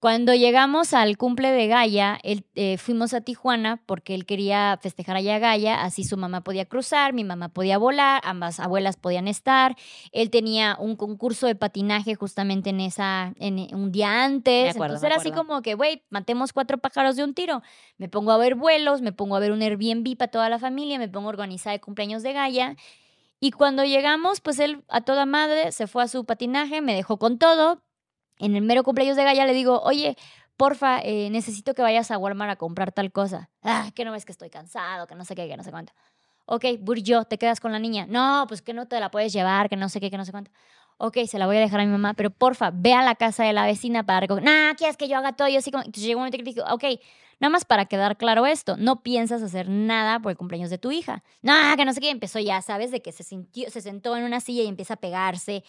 Cuando 0.00 0.32
llegamos 0.32 0.94
al 0.94 1.18
cumple 1.18 1.52
de 1.52 1.66
Gaia, 1.66 2.18
eh, 2.22 2.78
fuimos 2.78 3.12
a 3.12 3.20
Tijuana 3.20 3.82
porque 3.84 4.14
él 4.14 4.24
quería 4.24 4.78
festejar 4.80 5.16
allá 5.16 5.36
a 5.36 5.38
Gaia, 5.38 5.82
así 5.82 6.04
su 6.04 6.16
mamá 6.16 6.40
podía 6.40 6.64
cruzar, 6.64 7.12
mi 7.12 7.22
mamá 7.22 7.50
podía 7.50 7.76
volar, 7.76 8.22
ambas 8.24 8.60
abuelas 8.60 8.96
podían 8.96 9.28
estar. 9.28 9.76
Él 10.12 10.30
tenía 10.30 10.74
un 10.80 10.96
concurso 10.96 11.46
de 11.46 11.54
patinaje 11.54 12.14
justamente 12.14 12.70
en 12.70 12.80
esa, 12.80 13.34
en 13.38 13.58
un 13.74 13.92
día 13.92 14.24
antes. 14.24 14.74
Entonces 14.74 15.02
era 15.02 15.16
así 15.16 15.32
como 15.32 15.60
que, 15.60 15.74
güey, 15.74 16.02
matemos 16.08 16.54
cuatro 16.54 16.78
pájaros 16.78 17.16
de 17.16 17.24
un 17.24 17.34
tiro. 17.34 17.60
Me 17.98 18.08
pongo 18.08 18.32
a 18.32 18.38
ver 18.38 18.54
vuelos, 18.54 19.02
me 19.02 19.12
pongo 19.12 19.36
a 19.36 19.38
ver 19.38 19.52
un 19.52 19.60
Airbnb 19.60 20.16
para 20.16 20.30
toda 20.30 20.48
la 20.48 20.58
familia, 20.58 20.98
me 20.98 21.10
pongo 21.10 21.28
a 21.28 21.32
organizar 21.32 21.74
el 21.74 21.80
cumpleaños 21.82 22.22
de 22.22 22.32
Gaia. 22.32 22.76
Y 23.38 23.50
cuando 23.50 23.84
llegamos, 23.84 24.40
pues 24.40 24.60
él 24.60 24.82
a 24.88 25.02
toda 25.02 25.26
madre 25.26 25.72
se 25.72 25.86
fue 25.86 26.02
a 26.02 26.08
su 26.08 26.24
patinaje, 26.24 26.80
me 26.80 26.94
dejó 26.94 27.18
con 27.18 27.38
todo, 27.38 27.82
en 28.40 28.56
el 28.56 28.62
mero 28.62 28.82
cumpleaños 28.82 29.16
de 29.16 29.24
Gaia 29.24 29.46
le 29.46 29.52
digo, 29.52 29.80
oye, 29.82 30.16
porfa, 30.56 31.00
eh, 31.02 31.30
necesito 31.30 31.72
que 31.74 31.82
vayas 31.82 32.10
a 32.10 32.18
Walmart 32.18 32.50
a 32.52 32.56
comprar 32.56 32.92
tal 32.92 33.12
cosa. 33.12 33.50
Ah, 33.62 33.90
que 33.94 34.04
no 34.04 34.12
ves 34.12 34.24
que 34.24 34.32
estoy 34.32 34.50
cansado, 34.50 35.06
que 35.06 35.14
no 35.14 35.24
sé 35.24 35.34
qué, 35.34 35.48
que 35.48 35.56
no 35.56 35.62
sé 35.62 35.70
cuánto. 35.70 35.92
Ok, 36.46 36.64
yo, 37.02 37.24
¿te 37.24 37.38
quedas 37.38 37.60
con 37.60 37.72
la 37.72 37.78
niña? 37.78 38.06
No, 38.08 38.44
pues 38.48 38.60
que 38.60 38.74
no 38.74 38.86
te 38.86 38.98
la 38.98 39.10
puedes 39.10 39.32
llevar, 39.32 39.68
que 39.68 39.76
no 39.76 39.88
sé 39.88 40.00
qué, 40.00 40.10
que 40.10 40.16
no 40.16 40.24
sé 40.24 40.32
cuánto. 40.32 40.50
Ok, 40.98 41.18
se 41.26 41.38
la 41.38 41.46
voy 41.46 41.56
a 41.56 41.60
dejar 41.60 41.80
a 41.80 41.84
mi 41.86 41.92
mamá, 41.92 42.12
pero 42.12 42.30
porfa, 42.30 42.70
ve 42.74 42.92
a 42.92 43.02
la 43.02 43.14
casa 43.14 43.44
de 43.44 43.54
la 43.54 43.64
vecina 43.64 44.04
para 44.04 44.20
recoger. 44.20 44.44
Nah, 44.44 44.74
¿quieres 44.74 44.98
que 44.98 45.08
yo 45.08 45.16
haga 45.16 45.32
todo? 45.32 45.48
Y 45.48 45.56
así 45.56 45.70
como. 45.70 45.82
Entonces 45.84 46.04
llegó 46.04 46.18
un 46.18 46.24
momento 46.24 46.36
que 46.36 46.44
digo, 46.44 46.64
ok, 46.70 46.84
nada 47.38 47.50
más 47.50 47.64
para 47.64 47.86
quedar 47.86 48.18
claro 48.18 48.44
esto, 48.44 48.76
no 48.76 49.02
piensas 49.02 49.42
hacer 49.42 49.68
nada 49.68 50.20
por 50.20 50.30
el 50.30 50.36
cumpleaños 50.36 50.68
de 50.68 50.76
tu 50.76 50.90
hija. 50.90 51.22
No, 51.40 51.54
que 51.76 51.86
no 51.86 51.94
sé 51.94 52.00
qué. 52.00 52.10
Empezó 52.10 52.38
ya, 52.38 52.60
¿sabes? 52.60 52.90
De 52.90 53.00
que 53.00 53.12
se, 53.12 53.22
sintió, 53.22 53.70
se 53.70 53.80
sentó 53.80 54.14
en 54.14 54.24
una 54.24 54.40
silla 54.40 54.62
y 54.62 54.66
empieza 54.66 54.94
a 54.94 54.96
pegarse 54.98 55.64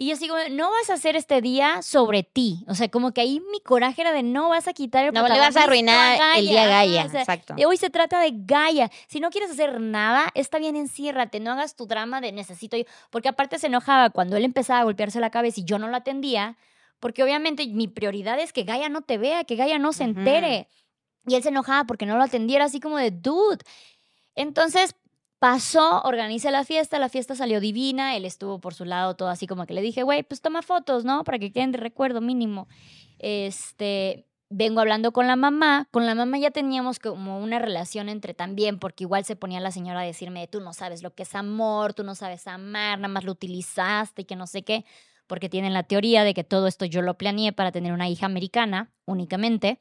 y 0.00 0.08
yo 0.08 0.16
sigo, 0.16 0.34
no 0.52 0.70
vas 0.70 0.88
a 0.88 0.94
hacer 0.94 1.14
este 1.14 1.42
día 1.42 1.82
sobre 1.82 2.22
ti. 2.22 2.64
O 2.68 2.74
sea, 2.74 2.88
como 2.88 3.12
que 3.12 3.20
ahí 3.20 3.42
mi 3.52 3.60
coraje 3.60 4.00
era 4.00 4.12
de 4.12 4.22
no 4.22 4.48
vas 4.48 4.66
a 4.66 4.72
quitar 4.72 5.04
el 5.04 5.12
No 5.12 5.28
le 5.28 5.38
vas 5.38 5.54
a 5.56 5.64
arruinar 5.64 6.38
el 6.38 6.48
día 6.48 6.66
Gaia. 6.66 7.02
Exacto. 7.02 7.54
hoy 7.66 7.76
se 7.76 7.90
trata 7.90 8.18
de 8.18 8.30
Gaia. 8.32 8.90
Si 9.08 9.20
no 9.20 9.28
quieres 9.28 9.50
hacer 9.50 9.78
nada, 9.78 10.30
está 10.34 10.58
bien, 10.58 10.74
enciérrate. 10.74 11.38
No 11.38 11.52
hagas 11.52 11.76
tu 11.76 11.86
drama 11.86 12.22
de 12.22 12.32
necesito 12.32 12.78
yo. 12.78 12.84
Porque 13.10 13.28
aparte 13.28 13.58
se 13.58 13.66
enojaba 13.66 14.08
cuando 14.08 14.38
él 14.38 14.46
empezaba 14.46 14.80
a 14.80 14.84
golpearse 14.84 15.20
la 15.20 15.28
cabeza 15.28 15.60
y 15.60 15.64
yo 15.64 15.78
no 15.78 15.86
lo 15.86 15.98
atendía. 15.98 16.56
Porque 16.98 17.22
obviamente 17.22 17.66
mi 17.66 17.86
prioridad 17.86 18.40
es 18.40 18.54
que 18.54 18.62
Gaia 18.62 18.88
no 18.88 19.02
te 19.02 19.18
vea, 19.18 19.44
que 19.44 19.56
Gaia 19.56 19.78
no 19.78 19.92
se 19.92 20.04
entere. 20.04 20.66
Y 21.26 21.34
él 21.34 21.42
se 21.42 21.50
enojaba 21.50 21.84
porque 21.84 22.06
no 22.06 22.16
lo 22.16 22.24
atendiera, 22.24 22.64
así 22.64 22.80
como 22.80 22.96
de 22.96 23.10
dude. 23.10 23.62
Entonces, 24.34 24.94
Pasó, 25.40 26.02
organicé 26.02 26.50
la 26.50 26.64
fiesta, 26.64 26.98
la 26.98 27.08
fiesta 27.08 27.34
salió 27.34 27.60
divina, 27.60 28.14
él 28.14 28.26
estuvo 28.26 28.60
por 28.60 28.74
su 28.74 28.84
lado 28.84 29.16
todo 29.16 29.30
así 29.30 29.46
como 29.46 29.64
que 29.64 29.72
le 29.72 29.80
dije, 29.80 30.02
güey, 30.02 30.22
pues 30.22 30.42
toma 30.42 30.60
fotos, 30.60 31.06
¿no? 31.06 31.24
Para 31.24 31.38
que 31.38 31.50
queden 31.50 31.72
de 31.72 31.78
recuerdo 31.78 32.20
mínimo. 32.20 32.68
Este, 33.18 34.26
vengo 34.50 34.80
hablando 34.80 35.12
con 35.12 35.26
la 35.26 35.36
mamá, 35.36 35.88
con 35.92 36.04
la 36.04 36.14
mamá 36.14 36.36
ya 36.36 36.50
teníamos 36.50 36.98
como 36.98 37.40
una 37.40 37.58
relación 37.58 38.10
entre 38.10 38.34
también, 38.34 38.78
porque 38.78 39.04
igual 39.04 39.24
se 39.24 39.34
ponía 39.34 39.60
la 39.60 39.70
señora 39.70 40.00
a 40.00 40.04
decirme, 40.04 40.46
tú 40.46 40.60
no 40.60 40.74
sabes 40.74 41.02
lo 41.02 41.14
que 41.14 41.22
es 41.22 41.34
amor, 41.34 41.94
tú 41.94 42.04
no 42.04 42.14
sabes 42.14 42.46
amar, 42.46 42.98
nada 42.98 43.08
más 43.08 43.24
lo 43.24 43.32
utilizaste 43.32 44.22
y 44.22 44.24
que 44.26 44.36
no 44.36 44.46
sé 44.46 44.62
qué, 44.62 44.84
porque 45.26 45.48
tienen 45.48 45.72
la 45.72 45.84
teoría 45.84 46.22
de 46.22 46.34
que 46.34 46.44
todo 46.44 46.66
esto 46.66 46.84
yo 46.84 47.00
lo 47.00 47.16
planeé 47.16 47.54
para 47.54 47.72
tener 47.72 47.94
una 47.94 48.10
hija 48.10 48.26
americana 48.26 48.92
únicamente. 49.06 49.80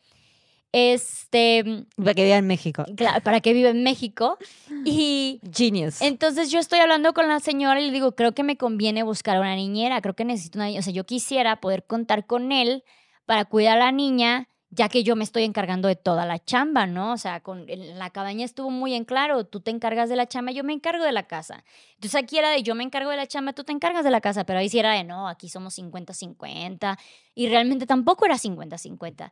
Este. 0.72 1.86
Para 1.96 2.14
que 2.14 2.24
viva 2.24 2.38
en 2.38 2.48
México. 2.48 2.86
Claro, 2.96 3.22
para 3.24 3.42
que 3.42 3.54
viva 3.54 3.70
en 3.70 3.84
México. 3.84 4.38
Y. 4.86 5.40
Genius. 5.52 6.02
Entonces 6.02 6.52
yo 6.52 6.60
estoy 6.60 6.80
hablando 6.80 7.14
con 7.14 7.28
la 7.28 7.40
señora 7.40 7.82
y 7.82 7.88
le 7.88 7.92
digo, 7.92 8.16
creo 8.16 8.34
que 8.34 8.44
me 8.44 8.58
conviene 8.58 9.04
buscar 9.04 9.40
una 9.40 9.56
niñera, 9.56 10.02
creo 10.02 10.16
que 10.16 10.26
necesito 10.26 10.60
una. 10.60 10.70
O 10.70 10.82
sea, 10.82 10.94
yo 10.94 11.06
quisiera 11.06 11.60
poder 11.60 11.86
contar 11.86 12.26
con 12.28 12.52
él 12.52 12.84
para 13.26 13.46
cuidar 13.46 13.78
a 13.78 13.86
la 13.86 13.92
niña, 13.92 14.48
ya 14.72 14.90
que 14.90 15.04
yo 15.04 15.16
me 15.16 15.24
estoy 15.24 15.44
encargando 15.44 15.88
de 15.88 15.96
toda 15.96 16.26
la 16.26 16.44
chamba, 16.44 16.86
¿no? 16.86 17.14
O 17.14 17.18
sea, 17.18 17.42
con, 17.42 17.66
la 17.68 18.10
cabaña 18.12 18.46
estuvo 18.46 18.70
muy 18.70 18.94
en 18.94 19.06
claro, 19.06 19.46
tú 19.46 19.62
te 19.62 19.72
encargas 19.72 20.10
de 20.10 20.16
la 20.16 20.28
chamba, 20.28 20.52
yo 20.52 20.64
me 20.64 20.74
encargo 20.74 21.04
de 21.04 21.12
la 21.12 21.24
casa. 21.24 21.64
Entonces 21.96 22.22
aquí 22.22 22.38
era 22.38 22.50
de 22.52 22.62
yo 22.62 22.76
me 22.76 22.84
encargo 22.84 23.10
de 23.10 23.18
la 23.18 23.28
chamba, 23.28 23.54
tú 23.54 23.64
te 23.64 23.72
encargas 23.72 24.04
de 24.04 24.12
la 24.12 24.22
casa, 24.22 24.46
pero 24.46 24.60
ahí 24.60 24.70
sí 24.70 24.78
era 24.80 24.94
de 24.94 25.04
no, 25.04 25.28
aquí 25.28 25.50
somos 25.50 25.78
50-50 25.78 26.98
y 27.34 27.50
realmente 27.50 27.88
tampoco 27.88 28.26
era 28.26 28.36
50-50. 28.36 29.32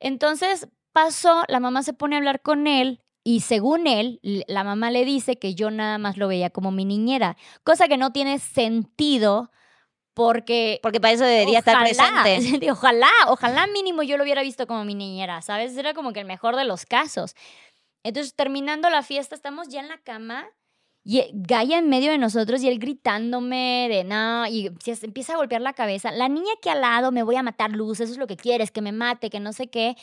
Entonces 0.00 0.68
pasó, 0.92 1.44
la 1.48 1.60
mamá 1.60 1.82
se 1.82 1.92
pone 1.92 2.16
a 2.16 2.18
hablar 2.18 2.40
con 2.42 2.66
él 2.66 3.00
y 3.24 3.40
según 3.40 3.86
él, 3.86 4.20
la 4.22 4.62
mamá 4.62 4.90
le 4.90 5.04
dice 5.04 5.36
que 5.36 5.54
yo 5.54 5.70
nada 5.70 5.98
más 5.98 6.16
lo 6.16 6.28
veía 6.28 6.50
como 6.50 6.70
mi 6.70 6.84
niñera, 6.84 7.36
cosa 7.64 7.88
que 7.88 7.96
no 7.96 8.12
tiene 8.12 8.38
sentido 8.38 9.50
porque... 10.14 10.78
Porque 10.82 11.00
para 11.00 11.12
eso 11.12 11.24
debería 11.24 11.58
estar 11.58 11.78
presente. 11.80 12.70
Ojalá, 12.70 13.10
ojalá 13.26 13.66
mínimo 13.66 14.02
yo 14.02 14.16
lo 14.16 14.22
hubiera 14.22 14.42
visto 14.42 14.66
como 14.66 14.84
mi 14.84 14.94
niñera, 14.94 15.42
¿sabes? 15.42 15.76
Era 15.76 15.92
como 15.92 16.12
que 16.12 16.20
el 16.20 16.26
mejor 16.26 16.56
de 16.56 16.64
los 16.64 16.86
casos. 16.86 17.34
Entonces, 18.02 18.34
terminando 18.34 18.88
la 18.88 19.02
fiesta, 19.02 19.34
estamos 19.34 19.68
ya 19.68 19.80
en 19.80 19.88
la 19.88 19.98
cama 19.98 20.46
y 21.08 21.22
Gaia 21.32 21.78
en 21.78 21.88
medio 21.88 22.10
de 22.10 22.18
nosotros 22.18 22.60
y 22.64 22.68
él 22.68 22.80
gritándome 22.80 23.86
de 23.88 24.02
no, 24.02 24.44
y 24.48 24.72
se 24.80 25.06
empieza 25.06 25.34
a 25.34 25.36
golpear 25.36 25.60
la 25.60 25.72
cabeza. 25.72 26.10
La 26.10 26.28
niña 26.28 26.50
que 26.60 26.68
al 26.68 26.80
lado 26.80 27.12
me 27.12 27.22
voy 27.22 27.36
a 27.36 27.44
matar 27.44 27.70
luz, 27.70 28.00
eso 28.00 28.10
es 28.10 28.18
lo 28.18 28.26
que 28.26 28.36
quieres, 28.36 28.72
que 28.72 28.82
me 28.82 28.90
mate, 28.90 29.30
que 29.30 29.38
no 29.38 29.52
sé 29.52 29.68
qué. 29.68 29.94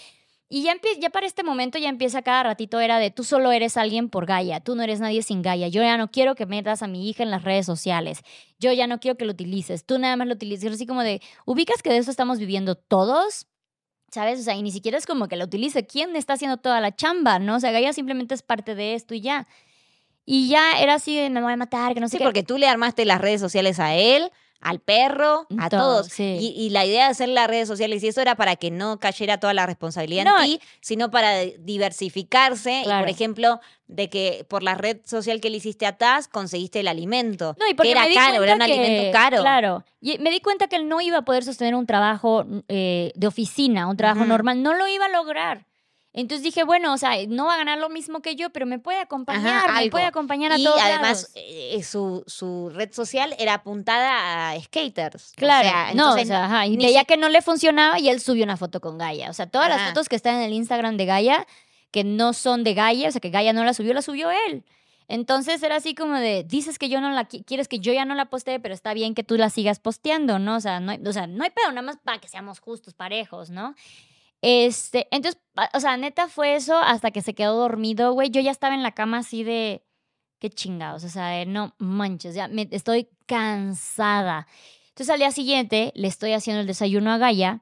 Y 0.48 0.64
ya, 0.64 0.76
ya 1.02 1.10
para 1.10 1.26
este 1.26 1.44
momento 1.44 1.78
ya 1.78 1.90
empieza 1.90 2.22
cada 2.22 2.44
ratito 2.44 2.80
era 2.80 3.00
de 3.00 3.12
tú 3.12 3.26
solo 3.26 3.52
eres 3.52 3.76
alguien 3.76 4.08
por 4.08 4.26
Gaia, 4.26 4.62
tú 4.62 4.78
no 4.78 4.84
eres 4.84 5.02
nadie 5.02 5.24
sin 5.24 5.42
Gaia. 5.42 5.68
Yo 5.68 5.82
ya 5.82 5.98
no 5.98 6.10
quiero 6.10 6.36
que 6.36 6.46
metas 6.46 6.82
a 6.84 6.88
mi 6.88 7.10
hija 7.10 7.22
en 7.22 7.32
las 7.32 7.44
redes 7.44 7.66
sociales. 7.66 8.22
Yo 8.58 8.72
ya 8.72 8.88
no 8.88 9.02
quiero 9.02 9.18
que 9.18 9.26
lo 9.26 9.34
utilices. 9.34 9.86
Tú 9.86 10.00
nada 10.00 10.16
más 10.16 10.28
lo 10.28 10.36
utilices. 10.36 10.72
Así 10.72 10.86
como 10.88 11.04
de, 11.04 11.22
ubicas 11.46 11.82
que 11.84 11.90
de 11.90 11.98
eso 11.98 12.12
estamos 12.12 12.40
viviendo 12.40 12.76
todos. 12.76 13.48
¿Sabes? 14.10 14.40
O 14.40 14.44
sea, 14.44 14.56
y 14.56 14.62
ni 14.62 14.72
siquiera 14.72 14.98
es 14.98 15.06
como 15.06 15.28
que 15.28 15.36
lo 15.36 15.46
utilice. 15.46 15.86
¿Quién 15.86 16.16
está 16.16 16.34
haciendo 16.34 16.58
toda 16.58 16.80
la 16.80 16.96
chamba? 16.96 17.40
¿No? 17.40 17.56
O 17.56 17.60
sea, 17.60 17.72
Gaia 17.72 17.92
simplemente 17.92 18.36
es 18.36 18.42
parte 18.42 18.74
de 18.74 18.94
esto 18.94 19.16
y 19.16 19.20
ya. 19.22 19.48
Y 20.26 20.48
ya 20.48 20.80
era 20.80 20.96
así 20.96 21.16
de 21.16 21.30
me 21.30 21.42
voy 21.42 21.54
a 21.54 21.58
matar, 21.58 21.94
que 21.94 22.00
no 22.00 22.08
sé 22.08 22.18
sí, 22.18 22.24
porque 22.24 22.44
tú 22.44 22.58
le 22.58 22.68
armaste 22.68 23.06
las 23.06 23.20
redes 23.20 23.42
sociales 23.42 23.80
a 23.80 23.96
él, 23.96 24.32
al 24.64 24.80
perro, 24.80 25.46
a 25.60 25.70
todos. 25.70 26.18
Y, 26.18 26.70
la 26.70 26.86
idea 26.86 27.06
de 27.06 27.12
hacer 27.12 27.28
las 27.28 27.48
redes 27.48 27.68
sociales 27.68 28.02
y 28.02 28.08
eso 28.08 28.22
era 28.22 28.36
para 28.36 28.56
que 28.56 28.72
no 28.72 28.98
cayera 28.98 29.38
toda 29.38 29.54
la 29.54 29.66
responsabilidad 29.66 30.26
en 30.26 30.46
ti, 30.46 30.62
sino 30.80 31.12
para 31.12 31.40
diversificarse. 31.60 32.84
Y, 32.86 32.90
por 32.90 33.10
ejemplo, 33.10 33.60
de 33.88 34.10
que 34.10 34.46
por 34.48 34.64
la 34.64 34.76
red 34.76 35.02
social 35.04 35.42
que 35.42 35.50
le 35.50 35.58
hiciste 35.58 35.86
a 35.86 35.98
Taz 35.98 36.30
conseguiste 36.30 36.80
el 36.80 36.88
alimento. 36.88 37.56
No, 37.60 37.68
y 37.68 37.74
porque 37.74 37.92
era 37.92 38.06
caro, 38.14 38.42
era 38.42 38.56
un 38.56 38.62
alimento 38.62 39.12
caro. 39.12 39.42
Claro. 39.42 39.84
Y 40.00 40.18
me 40.20 40.32
di 40.32 40.40
cuenta 40.40 40.68
que 40.68 40.78
él 40.78 40.88
no 40.88 41.02
iba 41.02 41.18
a 41.18 41.22
poder 41.24 41.44
sostener 41.44 41.76
un 41.76 41.86
trabajo 41.86 42.46
eh, 42.70 43.12
de 43.16 43.28
oficina, 43.28 43.88
un 43.88 43.98
trabajo 43.98 44.26
normal. 44.26 44.64
No 44.64 44.74
lo 44.74 44.88
iba 44.88 45.06
a 45.06 45.10
lograr. 45.10 45.66
Entonces 46.16 46.44
dije, 46.44 46.64
bueno, 46.64 46.94
o 46.94 46.98
sea, 46.98 47.12
no 47.28 47.48
va 47.48 47.56
a 47.56 47.58
ganar 47.58 47.80
lo 47.80 47.90
mismo 47.90 48.22
que 48.22 48.36
yo, 48.36 48.52
pero 48.52 48.68
me 48.68 48.78
puede 48.78 49.00
acompañar, 49.00 49.74
me 49.74 49.90
puede 49.90 50.06
acompañar 50.06 50.52
a 50.52 50.58
todos. 50.58 50.78
Y 50.78 50.80
además, 50.80 51.32
eh, 51.34 51.82
su, 51.82 52.24
su, 52.28 52.70
red 52.70 52.94
social 52.94 53.36
era 53.40 53.56
apuntada 53.56 54.52
a 54.52 54.62
skaters. 54.62 55.34
Claro, 55.36 55.96
no, 55.96 56.14
o 56.14 56.26
sea, 56.26 56.46
ajá, 56.46 56.68
y 56.68 56.78
veía 56.78 57.04
que 57.06 57.18
no 57.18 57.30
le 57.30 57.42
funcionaba 57.42 58.00
y 58.00 58.10
él 58.10 58.20
subió 58.20 58.44
una 58.44 58.58
foto 58.58 58.80
con 58.80 59.00
Gaia. 59.00 59.32
O 59.32 59.34
sea, 59.34 59.48
todas 59.48 59.70
las 59.70 59.90
fotos 59.90 60.08
que 60.08 60.16
están 60.16 60.36
en 60.36 60.44
el 60.44 60.54
Instagram 60.54 60.98
de 60.98 61.06
Gaia, 61.06 61.48
que 61.90 62.04
no 62.04 62.34
son 62.34 62.64
de 62.64 62.76
Gaia, 62.76 63.10
o 63.10 63.12
sea, 63.12 63.20
que 63.20 63.32
Gaia 63.32 63.52
no 63.52 63.64
la 63.64 63.74
subió, 63.74 63.92
la 63.96 64.04
subió 64.04 64.30
él. 64.30 64.64
Entonces 65.08 65.62
era 65.64 65.78
así 65.78 65.96
como 65.96 66.16
de, 66.16 66.44
dices 66.44 66.78
que 66.78 66.90
yo 66.90 67.02
no 67.02 67.12
la 67.12 67.26
quieres 67.26 67.68
que 67.68 67.80
yo 67.80 67.92
ya 67.92 68.06
no 68.06 68.14
la 68.14 68.26
postee, 68.26 68.60
pero 68.60 68.76
está 68.76 68.94
bien 68.94 69.16
que 69.16 69.24
tú 69.24 69.36
la 69.36 69.50
sigas 69.50 69.80
posteando, 69.80 70.38
¿no? 70.38 70.58
O 70.58 70.60
sea, 70.60 70.80
no 70.80 70.92
hay, 70.92 71.02
o 71.04 71.12
sea, 71.12 71.28
no 71.28 71.44
hay 71.44 71.50
pedo, 71.50 71.70
nada 71.70 71.82
más 71.82 71.98
para 71.98 72.20
que 72.20 72.28
seamos 72.28 72.60
justos, 72.60 72.94
parejos, 72.94 73.50
¿no? 73.50 73.76
Este, 74.46 75.08
entonces, 75.12 75.42
o 75.74 75.80
sea, 75.80 75.96
neta 75.96 76.28
fue 76.28 76.56
eso 76.56 76.78
hasta 76.78 77.12
que 77.12 77.22
se 77.22 77.34
quedó 77.34 77.56
dormido, 77.56 78.12
güey. 78.12 78.30
Yo 78.30 78.42
ya 78.42 78.52
estaba 78.52 78.76
en 78.76 78.84
la 78.84 78.92
cama 78.92 79.20
así 79.20 79.46
de, 79.46 79.86
qué 80.38 80.50
chingados, 80.50 81.06
o 81.06 81.10
sea, 81.10 81.46
no 81.46 81.74
manches, 81.78 82.36
ya 82.36 82.50
me, 82.50 82.68
estoy 82.72 83.08
cansada. 83.26 84.46
Entonces 84.90 85.14
al 85.14 85.20
día 85.20 85.32
siguiente 85.32 85.94
le 85.96 86.10
estoy 86.10 86.34
haciendo 86.34 86.60
el 86.60 86.68
desayuno 86.68 87.14
a 87.14 87.18
Gaia. 87.18 87.62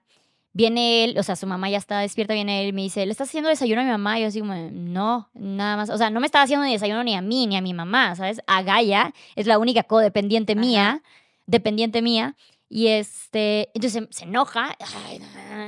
Viene 0.54 1.04
él, 1.04 1.20
o 1.20 1.24
sea, 1.24 1.36
su 1.36 1.46
mamá 1.46 1.70
ya 1.70 1.78
está 1.78 2.00
despierta, 2.00 2.34
viene 2.34 2.64
él 2.64 2.70
y 2.70 2.74
me 2.74 2.82
dice, 2.82 3.06
¿le 3.06 3.12
estás 3.12 3.30
haciendo 3.30 3.50
desayuno 3.50 3.82
a 3.82 3.84
mi 3.84 3.92
mamá? 3.92 4.18
Y 4.18 4.24
yo 4.24 4.30
así 4.30 4.40
como, 4.40 4.56
no, 4.56 5.30
nada 5.36 5.78
más. 5.78 5.92
O 5.92 5.98
sea, 6.00 6.10
no 6.10 6.20
me 6.20 6.26
estaba 6.26 6.46
haciendo 6.46 6.66
ni 6.66 6.74
desayuno 6.74 7.04
ni 7.04 7.14
a 7.16 7.22
mí, 7.22 7.46
ni 7.46 7.58
a 7.58 7.62
mi 7.62 7.76
mamá, 7.76 8.16
¿sabes? 8.16 8.42
A 8.48 8.64
Gaia 8.64 9.14
es 9.36 9.46
la 9.46 9.60
única 9.60 9.84
codependiente 9.84 10.56
mía, 10.56 11.04
dependiente 11.46 12.02
mía. 12.02 12.36
Y 12.74 12.88
este, 12.88 13.70
entonces 13.74 14.08
se, 14.12 14.24
enoja, 14.24 14.78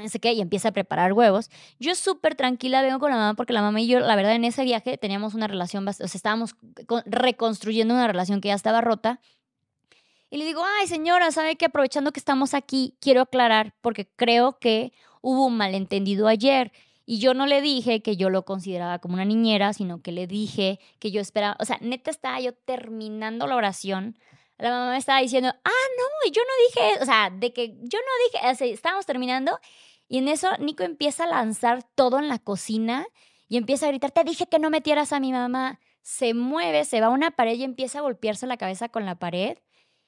no 0.01 0.07
sé 0.07 0.21
qué, 0.21 0.31
y 0.31 0.39
empieza 0.39 0.69
a 0.69 0.71
preparar 0.71 1.11
huevos. 1.11 1.49
Yo 1.77 1.95
súper 1.95 2.35
tranquila 2.35 2.81
vengo 2.81 2.97
con 2.99 3.11
la 3.11 3.17
mamá 3.17 3.33
porque 3.33 3.51
la 3.51 3.61
mamá 3.61 3.81
y 3.81 3.87
yo, 3.87 3.99
la 3.99 4.15
verdad, 4.15 4.35
en 4.35 4.45
ese 4.45 4.63
viaje 4.63 4.97
teníamos 4.97 5.33
una 5.33 5.47
relación, 5.47 5.85
o 5.85 5.91
sea, 5.91 6.05
estábamos 6.05 6.55
reconstruyendo 7.05 7.93
una 7.93 8.07
relación 8.07 8.39
que 8.39 8.47
ya 8.47 8.53
estaba 8.53 8.79
rota. 8.79 9.19
Y 10.29 10.37
le 10.37 10.45
digo, 10.45 10.63
ay 10.79 10.87
señora, 10.87 11.29
¿sabe 11.31 11.57
que 11.57 11.65
aprovechando 11.65 12.13
que 12.13 12.21
estamos 12.21 12.53
aquí, 12.53 12.95
quiero 13.01 13.19
aclarar 13.19 13.75
porque 13.81 14.07
creo 14.15 14.57
que 14.57 14.93
hubo 15.19 15.47
un 15.47 15.57
malentendido 15.57 16.29
ayer. 16.29 16.71
Y 17.05 17.19
yo 17.19 17.33
no 17.33 17.47
le 17.47 17.61
dije 17.61 18.01
que 18.01 18.15
yo 18.15 18.29
lo 18.29 18.45
consideraba 18.45 18.99
como 18.99 19.15
una 19.15 19.25
niñera, 19.25 19.73
sino 19.73 20.01
que 20.01 20.13
le 20.13 20.25
dije 20.25 20.79
que 20.99 21.11
yo 21.11 21.19
esperaba, 21.19 21.57
o 21.59 21.65
sea, 21.65 21.79
neta 21.81 22.11
estaba 22.11 22.39
yo 22.39 22.53
terminando 22.53 23.45
la 23.45 23.57
oración. 23.57 24.17
La 24.57 24.69
mamá 24.69 24.91
me 24.91 24.97
estaba 24.97 25.19
diciendo, 25.19 25.49
ah, 25.49 25.87
no, 25.97 26.31
yo 26.31 26.41
no 26.41 26.51
dije, 26.67 27.01
o 27.01 27.05
sea, 27.05 27.29
de 27.29 27.51
que 27.53 27.75
yo 27.81 27.99
no 27.99 28.49
dije, 28.49 28.73
estábamos 28.73 29.05
terminando. 29.05 29.59
Y 30.07 30.19
en 30.19 30.27
eso 30.27 30.55
Nico 30.59 30.83
empieza 30.83 31.23
a 31.23 31.27
lanzar 31.27 31.83
todo 31.95 32.19
en 32.19 32.27
la 32.27 32.39
cocina 32.39 33.05
y 33.47 33.57
empieza 33.57 33.87
a 33.87 33.89
gritar, 33.89 34.11
te 34.11 34.23
dije 34.23 34.47
que 34.47 34.59
no 34.59 34.69
metieras 34.69 35.13
a 35.13 35.19
mi 35.19 35.31
mamá. 35.31 35.79
Se 36.01 36.33
mueve, 36.33 36.85
se 36.85 37.01
va 37.01 37.07
a 37.07 37.09
una 37.09 37.31
pared 37.31 37.55
y 37.55 37.63
empieza 37.63 37.99
a 37.99 38.01
golpearse 38.01 38.45
la 38.47 38.57
cabeza 38.57 38.89
con 38.89 39.05
la 39.05 39.15
pared 39.15 39.57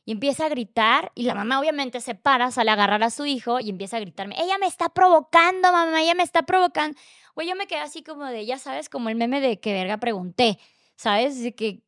y 0.05 0.11
empieza 0.11 0.45
a 0.45 0.49
gritar 0.49 1.11
y 1.15 1.23
la 1.23 1.33
mamá 1.33 1.59
obviamente 1.59 1.99
se 1.99 2.15
para, 2.15 2.51
sale 2.51 2.69
a 2.69 2.73
agarrar 2.73 3.03
a 3.03 3.09
su 3.09 3.25
hijo 3.25 3.59
y 3.59 3.69
empieza 3.69 3.97
a 3.97 3.99
gritarme, 3.99 4.35
ella 4.39 4.57
me 4.59 4.67
está 4.67 4.89
provocando, 4.89 5.71
mamá, 5.71 6.01
ella 6.01 6.13
me 6.13 6.23
está 6.23 6.43
provocando. 6.43 6.97
Güey, 7.33 7.49
yo 7.49 7.55
me 7.55 7.67
quedé 7.67 7.79
así 7.79 8.03
como 8.03 8.25
de, 8.25 8.45
ya 8.45 8.59
sabes, 8.59 8.87
como 8.87 9.09
el 9.09 9.15
meme 9.15 9.41
de 9.41 9.59
que 9.59 9.73
verga 9.73 9.97
pregunté, 9.97 10.59
¿sabes? 10.95 11.41
De 11.41 11.55
que, 11.55 11.81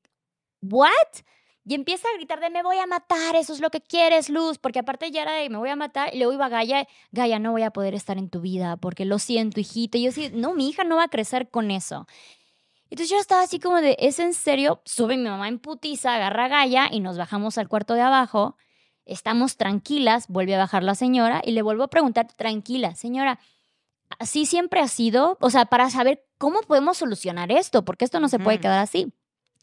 ¿what? 0.61 0.89
Y 1.67 1.75
empieza 1.75 2.07
a 2.07 2.17
gritar 2.17 2.39
de 2.39 2.49
me 2.49 2.63
voy 2.63 2.77
a 2.77 2.87
matar, 2.87 3.35
eso 3.35 3.51
es 3.51 3.59
lo 3.59 3.69
que 3.69 3.81
quieres, 3.81 4.29
Luz, 4.29 4.57
porque 4.57 4.79
aparte 4.79 5.11
ya 5.11 5.23
era 5.23 5.33
de 5.33 5.49
me 5.49 5.57
voy 5.57 5.67
a 5.67 5.75
matar, 5.75 6.15
y 6.15 6.17
luego 6.17 6.31
iba 6.31 6.47
Gaia, 6.47 6.87
Gaia, 7.11 7.39
no 7.39 7.51
voy 7.51 7.63
a 7.63 7.71
poder 7.71 7.93
estar 7.93 8.17
en 8.17 8.29
tu 8.29 8.39
vida, 8.39 8.77
porque 8.77 9.03
lo 9.03 9.19
siento, 9.19 9.59
hijita. 9.59 9.97
Y 9.97 10.03
yo 10.03 10.13
sí, 10.13 10.31
no, 10.33 10.53
mi 10.53 10.69
hija 10.69 10.85
no 10.85 10.95
va 10.95 11.03
a 11.03 11.07
crecer 11.09 11.49
con 11.49 11.69
eso. 11.69 12.07
Entonces 12.89 13.09
yo 13.09 13.17
estaba 13.17 13.41
así 13.41 13.59
como 13.59 13.81
de, 13.81 13.97
¿es 13.99 14.19
en 14.19 14.33
serio? 14.33 14.81
Sube 14.85 15.17
mi 15.17 15.27
mamá 15.27 15.49
en 15.49 15.59
putiza, 15.59 16.15
agarra 16.15 16.45
a 16.45 16.47
Gaia 16.47 16.87
y 16.89 17.01
nos 17.01 17.17
bajamos 17.17 17.57
al 17.57 17.67
cuarto 17.67 17.95
de 17.95 18.01
abajo. 18.01 18.55
Estamos 19.03 19.57
tranquilas, 19.57 20.29
vuelve 20.29 20.55
a 20.55 20.59
bajar 20.59 20.83
la 20.83 20.95
señora 20.95 21.41
y 21.43 21.51
le 21.51 21.63
vuelvo 21.63 21.83
a 21.83 21.89
preguntar, 21.89 22.31
tranquila, 22.33 22.95
señora, 22.95 23.39
¿así 24.19 24.45
siempre 24.45 24.79
ha 24.79 24.87
sido? 24.87 25.37
O 25.41 25.49
sea, 25.49 25.65
para 25.65 25.89
saber 25.89 26.23
cómo 26.37 26.61
podemos 26.61 26.97
solucionar 26.97 27.51
esto, 27.51 27.83
porque 27.83 28.05
esto 28.05 28.21
no 28.21 28.29
se 28.29 28.39
puede 28.39 28.61
quedar 28.61 28.79
así. 28.79 29.11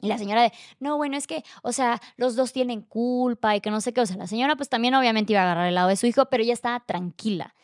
Y 0.05 0.09
la 0.09 0.18
señora 0.18 0.43
de, 0.43 0.52
no, 0.81 0.97
bueno, 0.97 1.16
es 1.16 1.26
que, 1.26 1.43
o 1.62 1.72
sea, 1.72 2.01
los 2.16 2.36
dos 2.36 2.52
tienen 2.52 2.82
culpa 2.82 3.56
y 3.56 3.60
que 3.60 3.70
no 3.70 3.81
sé 3.81 3.93
qué. 3.93 4.02
O 4.02 4.06
sea, 4.06 4.16
la 4.16 4.26
señora 4.26 4.55
pues 4.55 4.68
también 4.68 4.94
obviamente 4.94 5.32
iba 5.32 5.40
a 5.40 5.44
agarrar 5.44 5.66
el 5.66 5.74
lado 5.74 5.89
de 5.89 5.97
su 5.97 6.06
hijo, 6.06 6.26
pero 6.26 6.43
ella 6.43 6.52
estaba 6.52 6.81
tranquila 6.81 7.55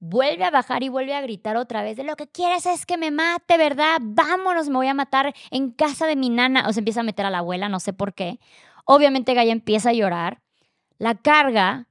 vuelve 0.00 0.44
a 0.44 0.50
bajar 0.50 0.82
y 0.82 0.88
vuelve 0.88 1.14
a 1.14 1.20
gritar 1.20 1.56
otra 1.56 1.82
vez 1.82 1.96
de 1.96 2.04
lo 2.04 2.16
que 2.16 2.26
quieres 2.26 2.66
es 2.66 2.86
que 2.86 2.96
me 2.96 3.10
mate, 3.10 3.58
¿verdad? 3.58 3.98
Vámonos, 4.00 4.68
me 4.68 4.76
voy 4.76 4.88
a 4.88 4.94
matar 4.94 5.34
en 5.50 5.70
casa 5.70 6.06
de 6.06 6.16
mi 6.16 6.30
nana. 6.30 6.66
O 6.68 6.72
se 6.72 6.80
empieza 6.80 7.00
a 7.00 7.04
meter 7.04 7.26
a 7.26 7.30
la 7.30 7.38
abuela, 7.38 7.68
no 7.68 7.80
sé 7.80 7.92
por 7.92 8.14
qué. 8.14 8.40
Obviamente 8.86 9.34
Gaia 9.34 9.52
empieza 9.52 9.90
a 9.90 9.92
llorar, 9.92 10.40
la 10.98 11.14
carga 11.14 11.86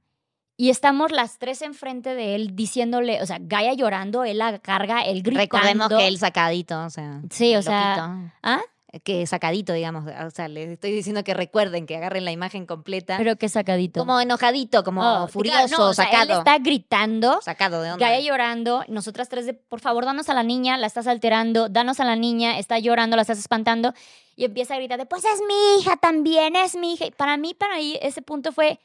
y 0.56 0.68
estamos 0.68 1.10
las 1.10 1.38
tres 1.38 1.62
enfrente 1.62 2.14
de 2.14 2.34
él 2.34 2.54
diciéndole, 2.54 3.22
o 3.22 3.26
sea, 3.26 3.38
Gaia 3.40 3.72
llorando, 3.72 4.24
él 4.24 4.38
la 4.38 4.58
carga, 4.58 5.00
él 5.02 5.22
gritando. 5.22 5.40
Recordemos 5.40 5.88
que 5.88 6.06
él 6.06 6.18
sacadito, 6.18 6.84
o 6.84 6.90
sea. 6.90 7.22
Sí, 7.30 7.56
o 7.56 7.62
sea. 7.62 8.34
¿Ah? 8.42 8.60
Que 9.04 9.24
sacadito, 9.26 9.72
digamos. 9.72 10.04
O 10.04 10.30
sea, 10.30 10.48
les 10.48 10.68
estoy 10.68 10.90
diciendo 10.90 11.22
que 11.22 11.32
recuerden, 11.32 11.86
que 11.86 11.96
agarren 11.96 12.24
la 12.24 12.32
imagen 12.32 12.66
completa. 12.66 13.16
Pero 13.18 13.36
que 13.36 13.48
sacadito. 13.48 14.00
Como 14.00 14.20
enojadito, 14.20 14.82
como 14.82 15.00
oh, 15.02 15.28
furioso, 15.28 15.94
sacado. 15.94 16.32
él 16.32 16.38
está 16.38 16.58
gritando. 16.58 17.40
Sacado 17.42 17.82
de 17.82 17.92
onda. 17.92 18.04
Gaia 18.04 18.20
llorando. 18.20 18.84
Nosotras 18.88 19.28
tres 19.28 19.46
de, 19.46 19.54
por 19.54 19.80
favor, 19.80 20.04
danos 20.04 20.28
a 20.28 20.34
la 20.34 20.42
niña, 20.42 20.76
la 20.76 20.86
estás 20.86 21.06
alterando. 21.06 21.68
Danos 21.68 22.00
a 22.00 22.04
la 22.04 22.16
niña, 22.16 22.58
está 22.58 22.78
llorando, 22.78 23.16
la 23.16 23.22
estás 23.22 23.38
espantando. 23.38 23.94
Y 24.34 24.44
empieza 24.44 24.74
a 24.74 24.78
gritar 24.78 24.98
de, 24.98 25.06
pues 25.06 25.24
es 25.24 25.40
mi 25.46 25.80
hija 25.80 25.96
también, 25.96 26.56
es 26.56 26.74
mi 26.74 26.94
hija. 26.94 27.06
Y 27.06 27.10
para 27.12 27.36
mí, 27.36 27.54
para 27.54 27.74
ahí, 27.74 27.98
ese 28.02 28.22
punto 28.22 28.50
fue, 28.52 28.80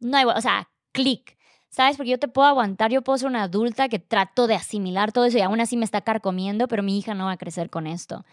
no 0.00 0.16
hay, 0.16 0.24
o 0.24 0.40
sea, 0.40 0.70
clic. 0.92 1.36
¿Sabes? 1.68 1.96
Porque 1.96 2.10
yo 2.10 2.20
te 2.20 2.28
puedo 2.28 2.46
aguantar, 2.46 2.92
yo 2.92 3.02
puedo 3.02 3.18
ser 3.18 3.26
una 3.26 3.42
adulta 3.42 3.88
que 3.88 3.98
trato 3.98 4.46
de 4.46 4.54
asimilar 4.54 5.10
todo 5.10 5.24
eso 5.24 5.38
y 5.38 5.40
aún 5.40 5.60
así 5.60 5.76
me 5.76 5.84
está 5.84 6.02
carcomiendo, 6.02 6.68
pero 6.68 6.84
mi 6.84 6.96
hija 6.96 7.14
no 7.14 7.24
va 7.24 7.32
a 7.32 7.36
crecer 7.36 7.68
con 7.68 7.88
esto. 7.88 8.24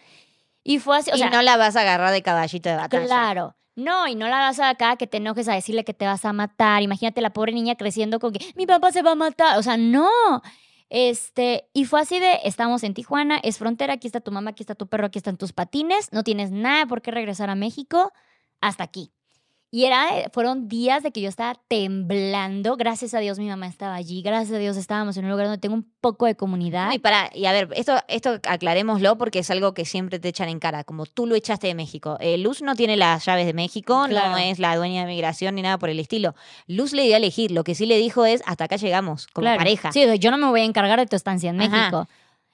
Y 0.64 0.78
fue 0.78 0.98
así. 0.98 1.10
O 1.12 1.16
y 1.16 1.30
no 1.30 1.42
la 1.42 1.56
vas 1.56 1.76
a 1.76 1.80
agarrar 1.80 2.12
de 2.12 2.22
caballito 2.22 2.68
de 2.68 2.76
batalla. 2.76 3.06
Claro. 3.06 3.56
No, 3.74 4.06
y 4.06 4.14
no 4.14 4.28
la 4.28 4.38
vas 4.38 4.58
a 4.60 4.68
acá 4.68 4.96
que 4.96 5.06
te 5.06 5.16
enojes 5.16 5.48
a 5.48 5.54
decirle 5.54 5.84
que 5.84 5.94
te 5.94 6.06
vas 6.06 6.24
a 6.24 6.32
matar. 6.32 6.82
Imagínate 6.82 7.20
la 7.22 7.32
pobre 7.32 7.52
niña 7.52 7.74
creciendo 7.74 8.20
con 8.20 8.32
que 8.32 8.52
mi 8.54 8.66
papá 8.66 8.92
se 8.92 9.02
va 9.02 9.12
a 9.12 9.16
matar. 9.16 9.58
O 9.58 9.62
sea, 9.62 9.76
no. 9.76 10.10
Este, 10.90 11.70
y 11.72 11.86
fue 11.86 12.02
así 12.02 12.20
de, 12.20 12.40
estamos 12.44 12.82
en 12.82 12.92
Tijuana, 12.92 13.40
es 13.42 13.56
frontera, 13.56 13.94
aquí 13.94 14.06
está 14.06 14.20
tu 14.20 14.30
mamá, 14.30 14.50
aquí 14.50 14.62
está 14.62 14.74
tu 14.74 14.88
perro, 14.88 15.06
aquí 15.06 15.18
están 15.18 15.38
tus 15.38 15.54
patines, 15.54 16.12
no 16.12 16.22
tienes 16.22 16.50
nada 16.50 16.84
por 16.84 17.00
qué 17.00 17.10
regresar 17.10 17.48
a 17.48 17.54
México, 17.54 18.12
hasta 18.60 18.84
aquí. 18.84 19.10
Y 19.74 19.86
era, 19.86 20.18
eh, 20.18 20.28
fueron 20.34 20.68
días 20.68 21.02
de 21.02 21.12
que 21.12 21.22
yo 21.22 21.30
estaba 21.30 21.58
temblando. 21.66 22.76
Gracias 22.76 23.14
a 23.14 23.20
Dios 23.20 23.38
mi 23.38 23.48
mamá 23.48 23.66
estaba 23.66 23.94
allí. 23.94 24.20
Gracias 24.20 24.54
a 24.54 24.58
Dios 24.58 24.76
estábamos 24.76 25.16
en 25.16 25.24
un 25.24 25.30
lugar 25.30 25.46
donde 25.46 25.62
tengo 25.62 25.74
un 25.74 25.90
poco 26.02 26.26
de 26.26 26.36
comunidad. 26.36 26.92
y 26.92 26.98
para, 26.98 27.30
y 27.32 27.46
a 27.46 27.52
ver, 27.52 27.70
esto, 27.74 27.94
esto 28.06 28.38
aclarémoslo 28.46 29.16
porque 29.16 29.38
es 29.38 29.50
algo 29.50 29.72
que 29.72 29.86
siempre 29.86 30.18
te 30.18 30.28
echan 30.28 30.50
en 30.50 30.58
cara, 30.58 30.84
como 30.84 31.06
tú 31.06 31.26
lo 31.26 31.34
echaste 31.36 31.68
de 31.68 31.74
México. 31.74 32.18
Eh, 32.20 32.36
Luz 32.36 32.60
no 32.60 32.74
tiene 32.74 32.98
las 32.98 33.24
llaves 33.24 33.46
de 33.46 33.54
México, 33.54 34.08
no 34.08 34.36
es 34.36 34.58
la 34.58 34.76
dueña 34.76 35.06
de 35.06 35.06
migración 35.06 35.54
ni 35.54 35.62
nada 35.62 35.78
por 35.78 35.88
el 35.88 35.98
estilo. 36.00 36.34
Luz 36.66 36.92
le 36.92 37.04
dio 37.04 37.14
a 37.14 37.16
elegir. 37.16 37.50
Lo 37.50 37.64
que 37.64 37.74
sí 37.74 37.86
le 37.86 37.96
dijo 37.96 38.26
es, 38.26 38.42
hasta 38.44 38.64
acá 38.64 38.76
llegamos, 38.76 39.26
como 39.28 39.56
pareja. 39.56 39.90
Sí, 39.90 40.04
yo 40.18 40.30
no 40.30 40.36
me 40.36 40.48
voy 40.48 40.60
a 40.60 40.64
encargar 40.64 40.98
de 40.98 41.06
tu 41.06 41.16
estancia 41.16 41.48
en 41.48 41.56
México. 41.56 42.06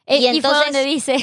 Y, 0.07 0.25
entonces, 0.27 0.63
fue 0.63 0.65
donde 0.67 0.85
dice... 0.85 1.17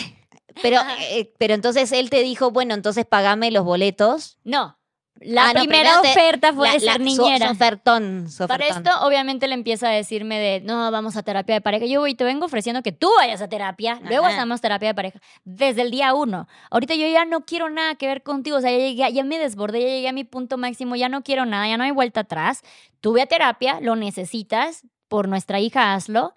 Pero, 0.62 0.80
eh, 1.12 1.34
pero 1.38 1.54
entonces 1.54 1.92
él 1.92 2.10
te 2.10 2.22
dijo, 2.24 2.50
bueno, 2.50 2.74
entonces 2.74 3.06
pagame 3.06 3.52
los 3.52 3.66
boletos. 3.66 4.38
No, 4.46 4.78
la 5.22 5.50
ah, 5.50 5.54
primera 5.54 6.02
oferta 6.02 6.54
fue 6.54 6.72
de 6.72 6.80
ser 6.82 7.00
niñera. 7.00 7.50
ofertón, 7.50 8.28
Para 8.48 8.68
esto, 8.68 8.90
obviamente, 9.02 9.48
le 9.48 9.54
empieza 9.54 9.88
a 9.88 9.92
decirme 9.92 10.38
de, 10.40 10.60
no, 10.60 10.92
vamos 10.92 11.16
a 11.16 11.24
terapia 11.24 11.56
de 11.56 11.62
pareja. 11.62 11.86
Yo, 11.86 12.02
voy 12.02 12.16
te 12.16 12.26
vengo 12.26 12.46
ofreciendo 12.46 12.84
que 12.84 12.92
tú 12.92 13.10
vayas 13.18 13.42
a 13.42 13.48
terapia. 13.48 14.00
Luego 14.04 14.26
hacemos 14.26 14.60
terapia 14.60 14.90
de 14.90 14.94
pareja. 14.94 15.20
Desde 15.46 15.84
el 15.84 15.92
día 15.92 16.14
uno. 16.14 16.48
Ahorita 16.70 16.96
yo 16.96 17.08
ya 17.08 17.24
no 17.24 17.46
quiero 17.46 17.70
nada 17.70 17.96
que 17.96 18.08
ver 18.08 18.24
contigo. 18.24 18.58
O 18.58 18.62
sea, 18.62 18.72
ya, 18.72 18.78
llegué, 18.78 19.14
ya 19.14 19.24
me 19.24 19.40
desbordé, 19.40 19.82
ya 19.82 19.88
llegué 19.88 20.10
a 20.10 20.14
mi 20.14 20.26
punto 20.26 20.58
máximo. 20.58 20.98
Ya 20.98 21.08
no 21.08 21.24
quiero 21.24 21.46
nada, 21.46 21.68
ya 21.68 21.78
no 21.78 21.86
hay 21.86 21.92
vuelta 21.92 22.22
atrás. 22.22 22.62
Tuve 23.00 23.22
a 23.22 23.26
terapia, 23.26 23.80
lo 23.80 23.96
necesitas. 23.96 24.84
Por 25.08 25.30
nuestra 25.30 25.60
hija, 25.62 25.94
hazlo. 25.94 26.34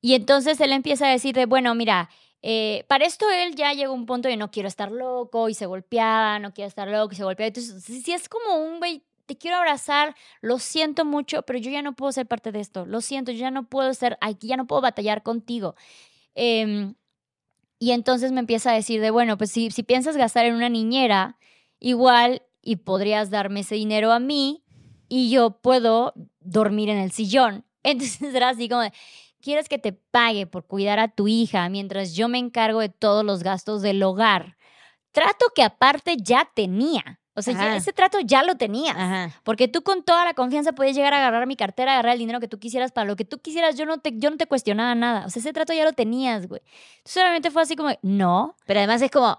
Y 0.00 0.14
entonces 0.14 0.60
él 0.60 0.72
empieza 0.72 1.06
a 1.06 1.10
decir 1.10 1.34
de, 1.34 1.46
bueno, 1.46 1.74
mira, 1.74 2.10
eh, 2.46 2.84
para 2.88 3.06
esto 3.06 3.30
él 3.30 3.54
ya 3.54 3.72
llegó 3.72 3.92
a 3.92 3.96
un 3.96 4.04
punto 4.04 4.28
de 4.28 4.36
no 4.36 4.50
quiero 4.50 4.68
estar 4.68 4.92
loco 4.92 5.48
y 5.48 5.54
se 5.54 5.64
golpeaba, 5.64 6.38
no 6.38 6.52
quiero 6.52 6.68
estar 6.68 6.86
loco 6.86 7.14
y 7.14 7.16
se 7.16 7.24
golpeaba. 7.24 7.48
Entonces, 7.48 7.82
si 7.82 8.12
es 8.12 8.28
como 8.28 8.56
un 8.58 8.80
güey, 8.80 9.02
te 9.24 9.38
quiero 9.38 9.56
abrazar, 9.56 10.14
lo 10.42 10.58
siento 10.58 11.06
mucho, 11.06 11.40
pero 11.44 11.58
yo 11.58 11.70
ya 11.70 11.80
no 11.80 11.94
puedo 11.94 12.12
ser 12.12 12.26
parte 12.26 12.52
de 12.52 12.60
esto. 12.60 12.84
Lo 12.84 13.00
siento, 13.00 13.32
yo 13.32 13.38
ya 13.38 13.50
no 13.50 13.66
puedo 13.66 13.94
ser 13.94 14.18
aquí, 14.20 14.48
ya 14.48 14.58
no 14.58 14.66
puedo 14.66 14.82
batallar 14.82 15.22
contigo. 15.22 15.74
Em, 16.34 16.96
y 17.78 17.92
entonces 17.92 18.30
me 18.30 18.40
empieza 18.40 18.72
a 18.72 18.74
decir 18.74 19.00
de, 19.00 19.10
bueno, 19.10 19.38
pues 19.38 19.50
si, 19.50 19.70
si 19.70 19.82
piensas 19.82 20.18
gastar 20.18 20.44
en 20.44 20.54
una 20.54 20.68
niñera, 20.68 21.38
igual 21.80 22.42
y 22.60 22.76
podrías 22.76 23.30
darme 23.30 23.60
ese 23.60 23.76
dinero 23.76 24.12
a 24.12 24.18
mí 24.18 24.62
y 25.08 25.30
yo 25.30 25.62
puedo 25.62 26.12
dormir 26.40 26.90
en 26.90 26.98
el 26.98 27.10
sillón. 27.10 27.64
Entonces 27.82 28.34
era 28.34 28.50
así 28.50 28.68
como 28.68 28.82
de, 28.82 28.92
quieres 29.44 29.68
que 29.68 29.78
te 29.78 29.92
pague 29.92 30.46
por 30.46 30.66
cuidar 30.66 30.98
a 30.98 31.08
tu 31.08 31.28
hija 31.28 31.68
mientras 31.68 32.14
yo 32.14 32.28
me 32.28 32.38
encargo 32.38 32.80
de 32.80 32.88
todos 32.88 33.24
los 33.24 33.42
gastos 33.42 33.82
del 33.82 34.02
hogar. 34.02 34.56
Trato 35.12 35.46
que 35.54 35.62
aparte 35.62 36.16
ya 36.16 36.48
tenía. 36.54 37.20
O 37.36 37.42
sea, 37.42 37.76
ese 37.76 37.92
trato 37.92 38.18
ya 38.20 38.42
lo 38.42 38.54
tenías. 38.56 38.96
Porque 39.42 39.68
tú 39.68 39.82
con 39.82 40.02
toda 40.02 40.24
la 40.24 40.34
confianza 40.34 40.72
podías 40.72 40.96
llegar 40.96 41.12
a 41.14 41.18
agarrar 41.18 41.46
mi 41.46 41.56
cartera, 41.56 41.92
agarrar 41.92 42.14
el 42.14 42.20
dinero 42.20 42.40
que 42.40 42.48
tú 42.48 42.58
quisieras 42.58 42.90
para 42.92 43.06
lo 43.06 43.16
que 43.16 43.24
tú 43.24 43.38
quisieras. 43.40 43.76
Yo 43.76 43.86
no 43.86 43.98
te, 43.98 44.12
yo 44.16 44.30
no 44.30 44.36
te 44.36 44.46
cuestionaba 44.46 44.94
nada. 44.94 45.26
O 45.26 45.30
sea, 45.30 45.40
ese 45.40 45.52
trato 45.52 45.72
ya 45.72 45.84
lo 45.84 45.92
tenías, 45.92 46.46
güey. 46.46 46.62
Solamente 47.04 47.50
fue 47.50 47.62
así 47.62 47.76
como, 47.76 47.90
no. 48.02 48.56
Pero 48.66 48.80
además 48.80 49.02
es 49.02 49.10
como, 49.10 49.36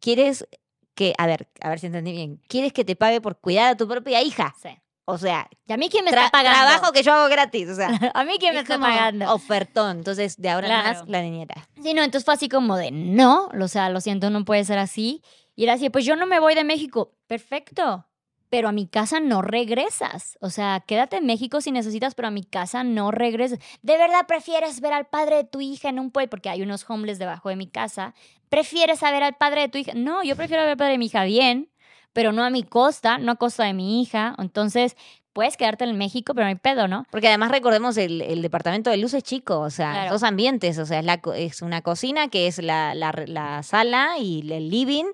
¿quieres 0.00 0.46
que, 0.94 1.14
a 1.18 1.26
ver, 1.26 1.48
a 1.60 1.70
ver 1.70 1.78
si 1.78 1.86
entendí 1.86 2.12
bien, 2.12 2.40
¿quieres 2.48 2.72
que 2.72 2.84
te 2.84 2.96
pague 2.96 3.20
por 3.20 3.38
cuidar 3.38 3.72
a 3.72 3.76
tu 3.76 3.86
propia 3.88 4.22
hija? 4.22 4.54
Sí. 4.60 4.70
O 5.08 5.18
sea, 5.18 5.48
¿y 5.68 5.72
a 5.72 5.76
mí 5.76 5.88
quién 5.88 6.04
me 6.04 6.10
está 6.10 6.30
pagando? 6.30 6.58
Trabajo 6.58 6.92
que 6.92 7.04
yo 7.04 7.12
hago 7.12 7.28
gratis, 7.28 7.68
o 7.68 7.76
sea. 7.76 7.88
a 8.14 8.24
mí 8.24 8.34
quién 8.40 8.54
me 8.54 8.60
está 8.60 8.76
pagando. 8.78 9.32
Ofertón, 9.32 9.98
entonces 9.98 10.36
de 10.36 10.48
ahora 10.50 10.66
en 10.66 10.72
más 10.72 11.08
la 11.08 11.22
niñera. 11.22 11.54
Sí, 11.80 11.94
no, 11.94 12.02
entonces 12.02 12.24
fue 12.24 12.34
así 12.34 12.48
como 12.48 12.76
de, 12.76 12.90
no, 12.90 13.48
o 13.58 13.68
sea, 13.68 13.88
lo 13.88 14.00
siento, 14.00 14.30
no 14.30 14.44
puede 14.44 14.64
ser 14.64 14.78
así. 14.78 15.22
Y 15.54 15.62
era 15.62 15.74
así, 15.74 15.90
pues 15.90 16.04
yo 16.04 16.16
no 16.16 16.26
me 16.26 16.40
voy 16.40 16.56
de 16.56 16.64
México. 16.64 17.14
Perfecto, 17.28 18.04
pero 18.50 18.68
a 18.68 18.72
mi 18.72 18.88
casa 18.88 19.20
no 19.20 19.42
regresas. 19.42 20.38
O 20.40 20.50
sea, 20.50 20.82
quédate 20.84 21.18
en 21.18 21.26
México 21.26 21.60
si 21.60 21.70
necesitas, 21.70 22.16
pero 22.16 22.26
a 22.26 22.32
mi 22.32 22.42
casa 22.42 22.82
no 22.82 23.12
regresas. 23.12 23.60
¿De 23.82 23.96
verdad 23.96 24.26
prefieres 24.26 24.80
ver 24.80 24.92
al 24.92 25.06
padre 25.06 25.36
de 25.36 25.44
tu 25.44 25.60
hija 25.60 25.88
en 25.88 26.00
un 26.00 26.10
pueblo? 26.10 26.30
Porque 26.30 26.48
hay 26.48 26.62
unos 26.62 26.84
homeless 26.88 27.20
debajo 27.20 27.48
de 27.48 27.54
mi 27.54 27.68
casa. 27.68 28.12
¿Prefieres 28.48 29.00
ver 29.02 29.22
al 29.22 29.36
padre 29.36 29.62
de 29.62 29.68
tu 29.68 29.78
hija? 29.78 29.92
No, 29.94 30.24
yo 30.24 30.34
prefiero 30.34 30.64
ver 30.64 30.72
al 30.72 30.76
padre 30.76 30.92
de 30.92 30.98
mi 30.98 31.06
hija 31.06 31.22
bien 31.22 31.70
pero 32.16 32.32
no 32.32 32.42
a 32.42 32.48
mi 32.48 32.62
costa, 32.62 33.18
no 33.18 33.32
a 33.32 33.36
costa 33.36 33.64
de 33.64 33.74
mi 33.74 34.00
hija. 34.00 34.34
Entonces, 34.38 34.96
puedes 35.34 35.58
quedarte 35.58 35.84
en 35.84 35.98
México, 35.98 36.32
pero 36.32 36.46
no 36.46 36.48
hay 36.48 36.54
pedo, 36.54 36.88
¿no? 36.88 37.04
Porque 37.10 37.28
además 37.28 37.50
recordemos, 37.50 37.98
el, 37.98 38.40
departamento 38.40 38.88
de 38.88 38.96
luz 38.96 39.12
es 39.12 39.22
chico, 39.22 39.60
o 39.60 39.68
sea, 39.68 40.08
dos 40.08 40.22
ambientes, 40.22 40.78
o 40.78 40.86
sea, 40.86 41.00
es, 41.00 41.04
la, 41.04 41.20
es 41.36 41.60
una 41.60 41.82
cocina 41.82 42.28
que 42.28 42.46
es 42.46 42.56
la, 42.56 42.94
la, 42.94 43.62
sala 43.62 44.16
y 44.18 44.50
el 44.50 44.70
living, 44.70 45.04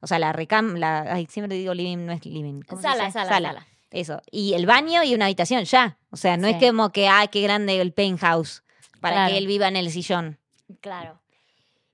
o 0.00 0.08
sea, 0.08 0.18
la 0.18 0.32
recam, 0.32 0.74
la, 0.74 1.02
ay, 1.02 1.28
siempre 1.30 1.56
digo 1.56 1.74
living, 1.74 2.06
no 2.06 2.12
es 2.12 2.26
living. 2.26 2.62
Sala, 2.82 3.12
sala, 3.12 3.28
sala, 3.28 3.66
Eso, 3.92 4.20
y 4.32 4.54
el 4.54 4.66
baño 4.66 5.04
y 5.04 5.14
una 5.14 5.26
habitación, 5.26 5.62
ya. 5.62 5.96
O 6.10 6.16
sea, 6.16 6.36
no 6.36 6.48
es 6.48 6.56
como 6.56 6.90
que, 6.90 7.06
ay, 7.06 7.28
qué 7.28 7.40
grande 7.40 7.80
el 7.80 7.92
penthouse 7.92 8.64
para 9.00 9.28
que 9.28 9.38
él 9.38 9.46
viva 9.46 9.68
en 9.68 9.76
el 9.76 9.92
sillón. 9.92 10.40
Claro. 10.80 11.20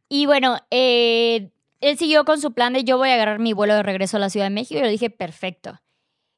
Y 0.08 0.24
bueno, 0.24 0.56
eh, 0.70 1.50
él 1.84 1.98
siguió 1.98 2.24
con 2.24 2.40
su 2.40 2.52
plan 2.52 2.72
de 2.72 2.82
yo 2.82 2.96
voy 2.96 3.10
a 3.10 3.14
agarrar 3.14 3.38
mi 3.38 3.52
vuelo 3.52 3.74
de 3.74 3.82
regreso 3.82 4.16
a 4.16 4.20
la 4.20 4.30
Ciudad 4.30 4.46
de 4.46 4.54
México 4.54 4.80
y 4.80 4.82
yo 4.82 4.88
dije, 4.88 5.10
perfecto. 5.10 5.80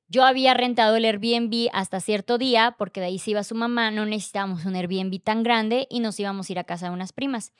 Yo 0.08 0.24
había 0.24 0.54
rentado 0.54 0.96
el 0.96 1.04
Airbnb 1.04 1.68
hasta 1.72 2.00
cierto 2.00 2.36
día 2.36 2.74
porque 2.76 3.00
de 3.00 3.06
ahí 3.06 3.18
se 3.20 3.30
iba 3.30 3.44
su 3.44 3.54
mamá, 3.54 3.92
no 3.92 4.06
necesitábamos 4.06 4.64
un 4.64 4.74
Airbnb 4.74 5.20
tan 5.22 5.44
grande 5.44 5.86
y 5.88 6.00
nos 6.00 6.18
íbamos 6.18 6.48
a 6.48 6.52
ir 6.52 6.58
a 6.58 6.64
casa 6.64 6.86
de 6.86 6.92
unas 6.92 7.12
primas. 7.12 7.52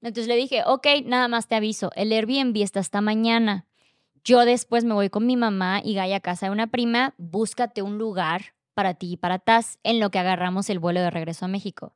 Entonces 0.00 0.26
le 0.26 0.36
dije, 0.36 0.62
ok, 0.64 0.86
nada 1.04 1.28
más 1.28 1.48
te 1.48 1.54
aviso, 1.54 1.90
el 1.96 2.12
Airbnb 2.12 2.56
está 2.62 2.80
hasta 2.80 3.02
mañana. 3.02 3.66
Yo 4.24 4.46
después 4.46 4.84
me 4.84 4.94
voy 4.94 5.10
con 5.10 5.26
mi 5.26 5.36
mamá 5.36 5.82
y 5.84 5.94
Gaia 5.94 6.16
a 6.16 6.20
casa 6.20 6.46
de 6.46 6.52
una 6.52 6.68
prima, 6.68 7.14
búscate 7.18 7.82
un 7.82 7.98
lugar 7.98 8.54
para 8.72 8.94
ti 8.94 9.12
y 9.12 9.16
para 9.18 9.38
Taz 9.38 9.78
en 9.82 10.00
lo 10.00 10.10
que 10.10 10.18
agarramos 10.18 10.70
el 10.70 10.78
vuelo 10.78 11.00
de 11.00 11.10
regreso 11.10 11.44
a 11.44 11.48
México. 11.48 11.94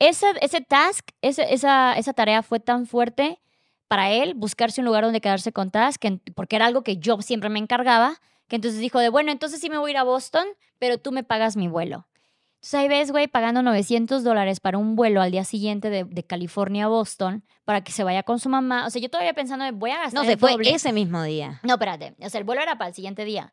Ese, 0.00 0.26
ese 0.40 0.60
task, 0.60 1.10
esa, 1.20 1.92
esa 1.92 2.12
tarea 2.14 2.42
fue 2.42 2.58
tan 2.58 2.86
fuerte 2.86 3.40
para 3.90 4.12
él, 4.12 4.34
buscarse 4.34 4.80
un 4.80 4.84
lugar 4.84 5.02
donde 5.02 5.20
quedarse 5.20 5.50
con 5.50 5.72
Taz, 5.72 5.98
que, 5.98 6.20
porque 6.36 6.54
era 6.54 6.66
algo 6.66 6.84
que 6.84 6.98
yo 6.98 7.20
siempre 7.22 7.50
me 7.50 7.58
encargaba, 7.58 8.20
que 8.46 8.54
entonces 8.54 8.78
dijo 8.78 9.00
de, 9.00 9.08
bueno, 9.08 9.32
entonces 9.32 9.60
sí 9.60 9.68
me 9.68 9.78
voy 9.78 9.90
a 9.90 9.94
ir 9.94 9.96
a 9.96 10.04
Boston, 10.04 10.46
pero 10.78 10.98
tú 10.98 11.10
me 11.10 11.24
pagas 11.24 11.56
mi 11.56 11.66
vuelo. 11.66 12.06
Entonces 12.58 12.74
ahí 12.74 12.86
ves, 12.86 13.10
güey, 13.10 13.26
pagando 13.26 13.62
900 13.62 14.22
dólares 14.22 14.60
para 14.60 14.78
un 14.78 14.94
vuelo 14.94 15.20
al 15.20 15.32
día 15.32 15.42
siguiente 15.42 15.90
de, 15.90 16.04
de, 16.04 16.22
California 16.22 16.84
a 16.84 16.88
Boston 16.88 17.42
para 17.64 17.82
que 17.82 17.90
se 17.90 18.04
vaya 18.04 18.22
con 18.22 18.38
su 18.38 18.48
mamá. 18.48 18.86
O 18.86 18.90
sea, 18.90 19.02
yo 19.02 19.10
todavía 19.10 19.34
pensando, 19.34 19.64
voy 19.72 19.90
a 19.90 19.98
gastar. 19.98 20.22
No, 20.22 20.30
se 20.30 20.36
fue 20.36 20.56
ese 20.66 20.92
mismo 20.92 21.24
día. 21.24 21.58
No, 21.64 21.72
espérate. 21.74 22.14
O 22.20 22.30
sea, 22.30 22.38
el 22.38 22.44
vuelo 22.44 22.62
era 22.62 22.78
para 22.78 22.90
el 22.90 22.94
siguiente 22.94 23.24
día. 23.24 23.52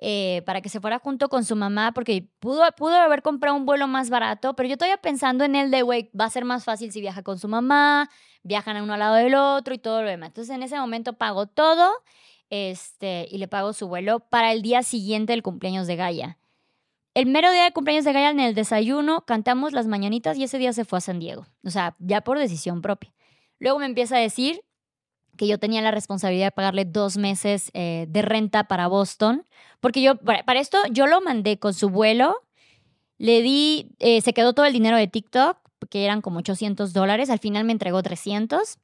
Eh, 0.00 0.42
para 0.46 0.60
que 0.60 0.68
se 0.68 0.80
fuera 0.80 1.00
junto 1.00 1.28
con 1.28 1.44
su 1.44 1.56
mamá, 1.56 1.90
porque 1.92 2.28
pudo, 2.38 2.62
pudo 2.76 2.94
haber 2.94 3.20
comprado 3.20 3.56
un 3.56 3.66
vuelo 3.66 3.88
más 3.88 4.10
barato, 4.10 4.54
pero 4.54 4.68
yo 4.68 4.76
todavía 4.76 4.96
pensando 4.96 5.44
en 5.44 5.56
el 5.56 5.72
de, 5.72 5.82
güey, 5.82 6.08
va 6.18 6.24
a 6.26 6.30
ser 6.30 6.44
más 6.44 6.62
fácil 6.62 6.92
si 6.92 7.00
viaja 7.00 7.24
con 7.24 7.40
su 7.40 7.48
mamá, 7.48 8.08
viajan 8.42 8.80
uno 8.82 8.94
al 8.94 9.00
lado 9.00 9.14
del 9.14 9.34
otro 9.34 9.74
y 9.74 9.78
todo 9.78 10.02
lo 10.02 10.08
demás. 10.08 10.28
Entonces 10.28 10.54
en 10.54 10.62
ese 10.62 10.78
momento 10.78 11.14
pago 11.14 11.46
todo 11.46 11.92
este, 12.50 13.26
y 13.30 13.38
le 13.38 13.48
pago 13.48 13.72
su 13.72 13.88
vuelo 13.88 14.20
para 14.20 14.52
el 14.52 14.62
día 14.62 14.82
siguiente 14.82 15.32
del 15.32 15.42
cumpleaños 15.42 15.86
de 15.86 15.96
Gaia. 15.96 16.38
El 17.14 17.26
mero 17.26 17.50
día 17.50 17.64
de 17.64 17.72
cumpleaños 17.72 18.04
de 18.04 18.12
Gaia, 18.12 18.30
en 18.30 18.40
el 18.40 18.54
desayuno, 18.54 19.22
cantamos 19.22 19.72
las 19.72 19.86
mañanitas 19.86 20.38
y 20.38 20.44
ese 20.44 20.58
día 20.58 20.72
se 20.72 20.84
fue 20.84 20.98
a 20.98 21.00
San 21.00 21.18
Diego. 21.18 21.46
O 21.64 21.70
sea, 21.70 21.96
ya 21.98 22.20
por 22.20 22.38
decisión 22.38 22.80
propia. 22.80 23.12
Luego 23.58 23.78
me 23.78 23.86
empieza 23.86 24.16
a 24.16 24.20
decir 24.20 24.62
que 25.36 25.46
yo 25.46 25.58
tenía 25.58 25.80
la 25.82 25.90
responsabilidad 25.90 26.46
de 26.46 26.52
pagarle 26.52 26.84
dos 26.84 27.16
meses 27.16 27.70
eh, 27.74 28.06
de 28.08 28.22
renta 28.22 28.64
para 28.64 28.88
Boston, 28.88 29.44
porque 29.80 30.02
yo, 30.02 30.16
para 30.16 30.60
esto, 30.60 30.78
yo 30.90 31.06
lo 31.06 31.20
mandé 31.20 31.58
con 31.58 31.74
su 31.74 31.88
vuelo, 31.88 32.36
le 33.18 33.42
di, 33.42 33.90
eh, 33.98 34.20
se 34.20 34.32
quedó 34.32 34.52
todo 34.52 34.66
el 34.66 34.72
dinero 34.72 34.96
de 34.96 35.06
TikTok, 35.06 35.58
que 35.90 36.04
eran 36.04 36.20
como 36.20 36.38
800 36.38 36.92
dólares, 36.92 37.30
al 37.30 37.38
final 37.38 37.64
me 37.64 37.72
entregó 37.72 38.02
300, 38.02 38.78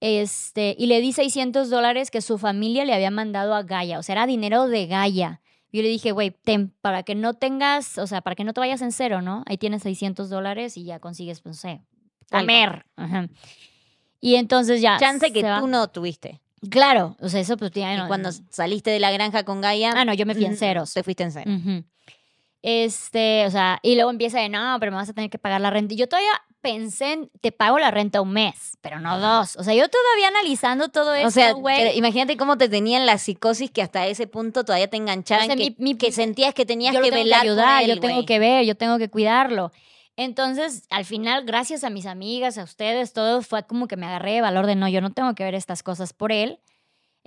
este, 0.00 0.76
y 0.78 0.86
le 0.86 1.00
di 1.00 1.12
600 1.12 1.70
dólares 1.70 2.10
que 2.10 2.20
su 2.20 2.38
familia 2.38 2.84
le 2.84 2.94
había 2.94 3.10
mandado 3.10 3.54
a 3.54 3.62
Gaia, 3.62 3.98
o 3.98 4.02
sea, 4.02 4.14
era 4.14 4.26
dinero 4.26 4.68
de 4.68 4.86
Gaia. 4.86 5.40
Yo 5.70 5.82
le 5.82 5.88
dije, 5.88 6.12
güey, 6.12 6.34
para 6.80 7.02
que 7.02 7.14
no 7.14 7.34
tengas, 7.34 7.98
o 7.98 8.06
sea, 8.06 8.22
para 8.22 8.34
que 8.34 8.44
no 8.44 8.54
te 8.54 8.60
vayas 8.60 8.80
en 8.80 8.90
cero, 8.90 9.20
¿no? 9.20 9.42
Ahí 9.46 9.58
tienes 9.58 9.82
600 9.82 10.30
dólares 10.30 10.78
y 10.78 10.84
ya 10.84 10.98
consigues, 10.98 11.40
pues, 11.42 11.56
no 11.56 11.60
sé, 11.60 11.82
comer. 12.30 12.86
Y 14.20 14.36
entonces 14.36 14.80
ya. 14.80 14.98
Chance 14.98 15.32
que 15.32 15.42
tú 15.42 15.66
no 15.66 15.88
tuviste. 15.88 16.40
Claro, 16.70 17.16
o 17.20 17.28
sea, 17.28 17.40
eso 17.40 17.56
pues 17.56 17.70
tiene. 17.70 18.06
cuando 18.08 18.30
saliste 18.50 18.90
de 18.90 18.98
la 18.98 19.12
granja 19.12 19.44
con 19.44 19.60
Gaia. 19.60 19.92
Ah, 19.94 20.04
no, 20.04 20.14
yo 20.14 20.26
me 20.26 20.34
fui 20.34 20.44
en 20.44 20.56
ceros. 20.56 20.92
Te 20.92 21.02
fuiste 21.02 21.22
en 21.22 21.32
cero. 21.32 21.50
Este, 22.62 23.46
o 23.46 23.50
sea, 23.50 23.78
y 23.82 23.94
luego 23.94 24.10
empieza 24.10 24.40
de 24.40 24.48
no, 24.48 24.76
pero 24.80 24.92
me 24.92 24.96
vas 24.96 25.08
a 25.08 25.12
tener 25.12 25.30
que 25.30 25.38
pagar 25.38 25.60
la 25.60 25.70
renta. 25.70 25.94
Y 25.94 25.96
yo 25.96 26.08
todavía 26.08 26.32
pensé 26.60 27.12
en, 27.12 27.30
te 27.40 27.52
pago 27.52 27.78
la 27.78 27.90
renta 27.90 28.20
un 28.20 28.32
mes, 28.32 28.76
pero 28.80 29.00
no 29.00 29.18
dos. 29.18 29.56
O 29.56 29.62
sea, 29.62 29.74
yo 29.74 29.88
todavía 29.88 30.28
analizando 30.28 30.88
todo 30.88 31.14
esto, 31.14 31.28
O 31.28 31.30
sea, 31.30 31.52
güey. 31.52 31.96
imagínate 31.96 32.36
cómo 32.36 32.58
te 32.58 32.68
tenían 32.68 33.06
la 33.06 33.18
psicosis 33.18 33.70
que 33.70 33.82
hasta 33.82 34.06
ese 34.06 34.26
punto 34.26 34.64
todavía 34.64 34.88
te 34.88 34.96
enganchaban, 34.96 35.48
que, 35.48 36.12
sentías 36.12 36.54
que 36.54 36.66
tenías 36.66 36.96
que 36.96 37.10
velar 37.10 37.42
que 37.42 37.48
ayudar, 37.48 37.84
yo 37.84 38.00
tengo 38.00 38.26
que 38.26 38.38
ver, 38.38 38.64
yo 38.64 38.76
tengo 38.76 38.98
que 38.98 39.08
cuidarlo. 39.08 39.72
Entonces, 40.16 40.82
al 40.90 41.04
final, 41.04 41.44
gracias 41.44 41.84
a 41.84 41.90
mis 41.90 42.04
amigas, 42.04 42.58
a 42.58 42.64
ustedes, 42.64 43.12
todo 43.12 43.40
fue 43.40 43.64
como 43.64 43.86
que 43.86 43.96
me 43.96 44.06
agarré 44.06 44.32
de 44.32 44.40
valor 44.40 44.66
de 44.66 44.74
no, 44.74 44.88
yo 44.88 45.00
no 45.00 45.12
tengo 45.12 45.32
que 45.36 45.44
ver 45.44 45.54
estas 45.54 45.84
cosas 45.84 46.12
por 46.12 46.32
él. 46.32 46.58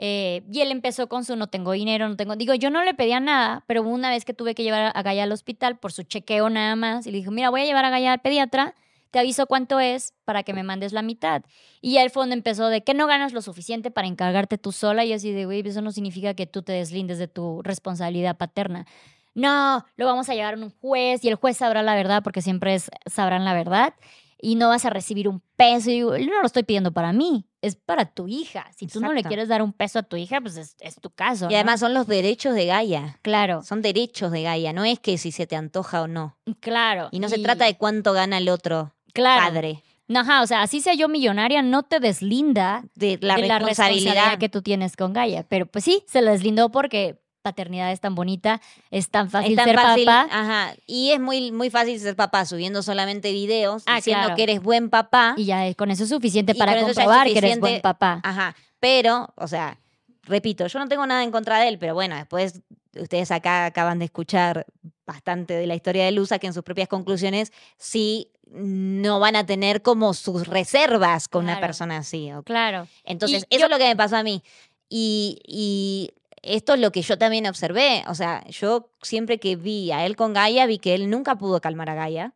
Eh, 0.04 0.42
y 0.52 0.62
él 0.62 0.72
empezó 0.72 1.08
con 1.08 1.24
su 1.24 1.36
no 1.36 1.46
tengo 1.46 1.74
dinero, 1.74 2.10
no 2.10 2.16
tengo. 2.18 2.36
Digo, 2.36 2.56
yo 2.56 2.72
no 2.72 2.84
le 2.84 2.96
pedía 2.96 3.20
nada, 3.20 3.64
pero 3.68 3.84
una 3.84 4.10
vez 4.10 4.26
que 4.26 4.34
tuve 4.34 4.56
que 4.56 4.64
llevar 4.64 4.92
a 4.96 5.04
Gaya 5.04 5.24
al 5.24 5.32
hospital 5.32 5.78
por 5.78 5.94
su 5.94 6.02
chequeo 6.02 6.50
nada 6.50 6.76
más, 6.76 7.06
y 7.06 7.12
le 7.12 7.20
dijo, 7.20 7.30
mira, 7.30 7.52
voy 7.52 7.62
a 7.62 7.66
llevar 7.66 7.86
a 7.86 7.92
Gaya 7.92 8.12
al 8.12 8.20
pediatra, 8.20 8.76
te 9.12 9.20
aviso 9.20 9.46
cuánto 9.46 9.80
es 9.80 10.16
para 10.26 10.42
que 10.42 10.54
me 10.54 10.64
mandes 10.64 10.92
la 10.92 11.04
mitad. 11.04 11.44
Y 11.82 11.94
ya 11.94 12.04
el 12.04 12.10
fondo 12.10 12.34
empezó 12.34 12.68
de 12.70 12.84
que 12.84 12.96
no 12.96 13.06
ganas 13.06 13.32
lo 13.32 13.42
suficiente 13.42 13.92
para 13.92 14.08
encargarte 14.08 14.58
tú 14.58 14.72
sola, 14.72 15.06
y 15.06 15.14
así 15.14 15.32
de, 15.32 15.46
güey, 15.46 15.62
eso 15.68 15.82
no 15.82 15.92
significa 15.92 16.34
que 16.34 16.48
tú 16.48 16.64
te 16.64 16.74
deslindes 16.74 17.20
de 17.20 17.28
tu 17.28 17.62
responsabilidad 17.62 18.38
paterna 18.38 18.88
no, 19.34 19.86
lo 19.96 20.06
vamos 20.06 20.30
a 20.30 20.34
llevar 20.34 20.56
a 20.56 20.58
un 20.58 20.72
juez 20.82 21.24
y 21.24 21.30
el 21.30 21.36
juez 21.36 21.58
sabrá 21.58 21.82
la 21.84 21.96
verdad 21.96 22.24
porque 22.24 22.42
siempre 22.42 22.76
es, 22.76 22.90
sabrán 23.06 23.46
la 23.46 23.54
verdad 23.54 23.94
y 24.38 24.56
no 24.56 24.70
vas 24.70 24.86
a 24.86 24.90
recibir 24.90 25.28
un 25.28 25.42
peso. 25.56 25.90
Y 25.90 26.00
yo 26.00 26.10
no 26.10 26.42
lo 26.42 26.46
estoy 26.46 26.64
pidiendo 26.64 26.92
para 26.92 27.14
mí, 27.14 27.46
es 27.62 27.76
para 27.76 28.06
tu 28.06 28.28
hija. 28.28 28.66
Si 28.76 28.88
tú 28.88 29.00
no 29.00 29.14
le 29.14 29.24
quieres 29.24 29.48
dar 29.48 29.62
un 29.62 29.74
peso 29.74 30.00
a 30.00 30.04
tu 30.04 30.18
hija, 30.18 30.42
pues 30.42 30.58
es, 30.58 30.96
tu 31.00 31.10
caso. 31.12 31.48
Y 31.50 31.56
además 31.56 31.80
son 31.80 31.94
los 31.94 32.08
derechos 32.08 32.56
de 32.56 32.66
Gaia. 32.66 33.20
Claro. 33.22 33.62
Son 33.64 33.82
derechos 33.82 34.32
de 34.32 34.44
Gaia, 34.44 34.74
no 34.74 34.84
es 34.84 35.00
que 35.00 35.18
si 35.18 35.32
se 35.32 35.48
te 35.48 35.56
antoja 35.56 36.02
o 36.02 36.08
no. 36.08 36.38
Claro. 36.60 37.10
Y 37.12 37.20
no 37.20 37.30
se 37.30 37.40
trata 37.40 37.66
de 37.66 37.78
cuánto 37.78 38.14
gana 38.14 38.38
el 38.38 38.50
otro 38.50 38.94
padre. 39.14 39.84
No, 40.08 40.20
ajá, 40.22 40.42
o 40.42 40.48
sea, 40.48 40.62
así 40.62 40.82
sea 40.82 40.94
yo 40.94 41.08
millonaria, 41.08 41.62
no 41.62 41.84
te 41.84 42.02
deslinda 42.02 42.84
de 42.96 43.18
la, 43.22 43.38
responsabilidad. 43.38 44.38
que 44.40 44.50
tú 44.50 44.62
tienes 44.62 44.98
con 44.98 45.14
Gaia. 45.14 45.44
Pero 45.48 45.68
pues 45.68 45.86
sí, 45.86 46.04
se 46.06 46.22
la 46.22 46.32
deslindó 46.32 46.70
porque 46.70 47.21
paternidad 47.42 47.92
es 47.92 48.00
tan 48.00 48.16
bonita, 48.16 48.62
es 48.90 49.10
tan 49.10 49.30
fácil 49.30 49.56
ser 49.56 49.76
papá. 49.76 50.28
Ajá, 50.32 50.76
y 50.88 51.12
es 51.12 51.20
muy, 51.20 51.52
muy 51.52 51.70
fácil 51.70 52.00
ser 52.00 52.16
papá 52.16 52.46
subiendo 52.46 52.84
solamente 52.84 53.32
videos 53.32 53.84
ah, 53.86 53.98
diciendo 53.98 54.36
que 54.36 54.44
eres 54.44 54.62
buen 54.62 54.90
papá. 54.90 55.36
Y 55.38 55.46
ya 55.46 55.74
con 55.76 55.92
eso 55.92 56.04
es 56.04 56.10
suficiente 56.10 56.56
para 56.56 56.80
comprobar 56.82 57.28
que 57.28 57.38
eres 57.38 57.60
buen 57.60 57.82
papá. 57.82 58.20
Ajá, 58.24 58.56
pero, 58.80 59.34
o 59.36 59.48
sea, 59.48 59.78
repito, 60.24 60.68
yo 60.68 60.80
no 60.80 60.88
tengo 60.88 61.06
nada 61.06 61.24
en 61.24 61.32
contra 61.32 61.60
de 61.60 61.68
él, 61.68 61.78
pero 61.78 61.94
bueno, 61.94 62.16
después 62.16 62.62
ustedes 62.96 63.32
acá 63.32 63.66
acaban 63.66 64.00
de 64.00 64.06
escuchar 64.06 64.66
bastante 65.06 65.54
de 65.54 65.68
la 65.68 65.76
historia 65.76 66.06
de 66.06 66.12
Lusa, 66.12 66.40
que 66.40 66.48
en 66.48 66.54
sus 66.54 66.64
propias 66.64 66.88
conclusiones 66.88 67.52
sí 67.78 68.30
no 68.52 69.20
van 69.20 69.36
a 69.36 69.46
tener 69.46 69.82
como 69.82 70.14
sus 70.14 70.48
reservas 70.48 71.28
con 71.28 71.46
una 71.46 71.60
persona 71.60 71.98
así. 71.98 72.30
Claro. 72.44 72.88
Entonces, 73.04 73.46
eso 73.50 73.66
es 73.66 73.72
lo 73.72 73.78
que 73.78 73.88
me 73.88 73.96
pasó 73.96 74.18
a 74.18 74.24
mí. 74.24 74.44
Y, 74.90 75.40
y 75.46 76.12
esto 76.44 76.74
es 76.74 76.80
lo 76.80 76.92
que 76.92 77.02
yo 77.02 77.18
también 77.18 77.48
observé. 77.48 78.04
O 78.08 78.16
sea, 78.16 78.44
yo 78.48 78.92
siempre 79.02 79.40
que 79.40 79.56
vi 79.56 79.92
a 79.92 80.06
él 80.06 80.16
con 80.16 80.34
Gaia, 80.34 80.66
vi 80.66 80.80
que 80.80 80.96
él 80.96 81.10
nunca 81.10 81.38
pudo 81.38 81.62
calmar 81.62 81.90
a 81.90 81.96
Gaia. 81.96 82.34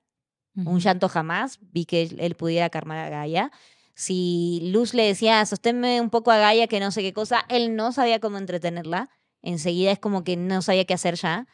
Un 0.56 0.80
llanto 0.80 1.10
jamás. 1.10 1.60
Vi 1.62 1.86
que 1.86 2.04
él, 2.18 2.36
pudiera 2.36 2.70
calmar 2.70 2.98
a 3.00 3.10
Gaia. 3.10 3.52
Si 3.94 4.62
Luz 4.72 4.94
le 4.94 5.04
decía, 5.04 5.46
sosténme 5.46 6.00
un 6.00 6.10
poco 6.10 6.32
a 6.32 6.38
Gaia, 6.38 6.68
que 6.68 6.80
no 6.80 6.92
sé 6.92 7.02
qué 7.02 7.14
cosa, 7.14 7.46
él 7.50 7.76
no 7.76 7.92
sabía 7.92 8.20
cómo 8.20 8.38
entretenerla. 8.38 9.10
Enseguida 9.42 9.92
es 9.92 10.00
como 10.00 10.24
que 10.24 10.38
no 10.38 10.62
sabía 10.62 10.86
qué 10.86 10.94
hacer 10.94 11.16
ya. 11.16 11.48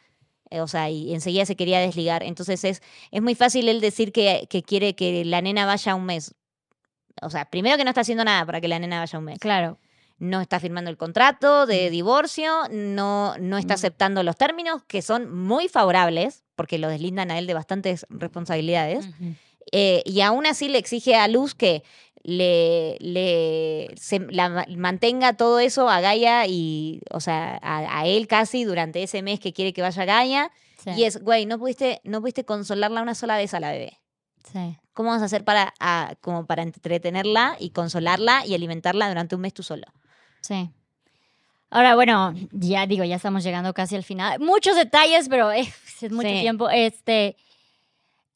Eh, 0.50 0.60
o 0.60 0.68
sea, 0.68 0.88
y 0.88 1.14
enseguida 1.14 1.46
se 1.46 1.56
quería 1.56 1.80
desligar. 1.80 2.22
Entonces 2.22 2.62
es, 2.64 2.82
es 3.10 3.22
muy 3.22 3.34
fácil 3.34 3.68
él 3.68 3.80
decir 3.80 4.12
que, 4.12 4.46
que 4.48 4.62
quiere 4.62 4.94
que 4.94 5.24
la 5.24 5.40
nena 5.42 5.66
vaya 5.66 5.94
un 5.94 6.04
mes. 6.04 6.34
O 7.22 7.30
sea, 7.30 7.46
primero 7.46 7.76
que 7.76 7.84
no 7.84 7.90
está 7.90 8.02
haciendo 8.02 8.24
nada 8.24 8.46
para 8.46 8.60
que 8.60 8.68
la 8.68 8.78
nena 8.78 9.00
vaya 9.00 9.18
un 9.18 9.24
mes. 9.24 9.38
Claro 9.40 9.78
no 10.22 10.40
está 10.40 10.60
firmando 10.60 10.88
el 10.88 10.96
contrato 10.96 11.66
de 11.66 11.88
mm. 11.88 11.90
divorcio, 11.90 12.52
no, 12.70 13.36
no 13.38 13.58
está 13.58 13.74
mm. 13.74 13.78
aceptando 13.78 14.22
los 14.22 14.36
términos, 14.36 14.84
que 14.86 15.02
son 15.02 15.36
muy 15.36 15.66
favorables, 15.66 16.44
porque 16.54 16.78
lo 16.78 16.88
deslindan 16.88 17.32
a 17.32 17.38
él 17.38 17.48
de 17.48 17.54
bastantes 17.54 18.06
responsabilidades. 18.08 19.08
Eh, 19.72 20.02
y 20.06 20.20
aún 20.20 20.46
así 20.46 20.68
le 20.68 20.78
exige 20.78 21.16
a 21.16 21.26
Luz 21.26 21.56
que 21.56 21.82
le, 22.22 22.98
le 23.00 23.88
mantenga 24.76 25.32
todo 25.32 25.58
eso 25.58 25.88
a 25.88 26.00
Gaia 26.00 26.46
y, 26.46 27.00
o 27.10 27.18
sea, 27.18 27.58
a, 27.60 28.06
él 28.06 28.28
casi 28.28 28.62
durante 28.62 29.02
ese 29.02 29.22
mes 29.22 29.40
que 29.40 29.52
quiere 29.52 29.72
que 29.72 29.82
vaya 29.82 30.02
a 30.02 30.06
Gaia. 30.06 30.50
Y 30.96 31.02
es, 31.02 31.20
güey, 31.20 31.46
no 31.46 31.58
pudiste, 31.58 32.00
no 32.04 32.20
pudiste 32.20 32.44
consolarla 32.44 33.02
una 33.02 33.16
sola 33.16 33.36
vez 33.36 33.54
a 33.54 33.60
la 33.60 33.72
bebé. 33.72 33.98
Sí. 34.52 34.78
¿Cómo 34.92 35.10
vas 35.10 35.22
a 35.22 35.24
hacer 35.24 35.44
para, 35.44 35.74
como 36.20 36.46
para 36.46 36.62
entretenerla 36.62 37.56
y 37.58 37.70
consolarla 37.70 38.46
y 38.46 38.54
alimentarla 38.54 39.08
durante 39.08 39.34
un 39.34 39.40
mes 39.40 39.54
tú 39.54 39.64
solo? 39.64 39.86
Sí. 40.42 40.70
Ahora, 41.70 41.94
bueno, 41.94 42.34
ya 42.50 42.86
digo, 42.86 43.02
ya 43.04 43.16
estamos 43.16 43.42
llegando 43.42 43.72
casi 43.72 43.96
al 43.96 44.02
final. 44.04 44.38
Muchos 44.40 44.76
detalles, 44.76 45.30
pero 45.30 45.50
es 45.50 45.72
mucho 46.10 46.28
tiempo. 46.28 46.68
Este, 46.68 47.36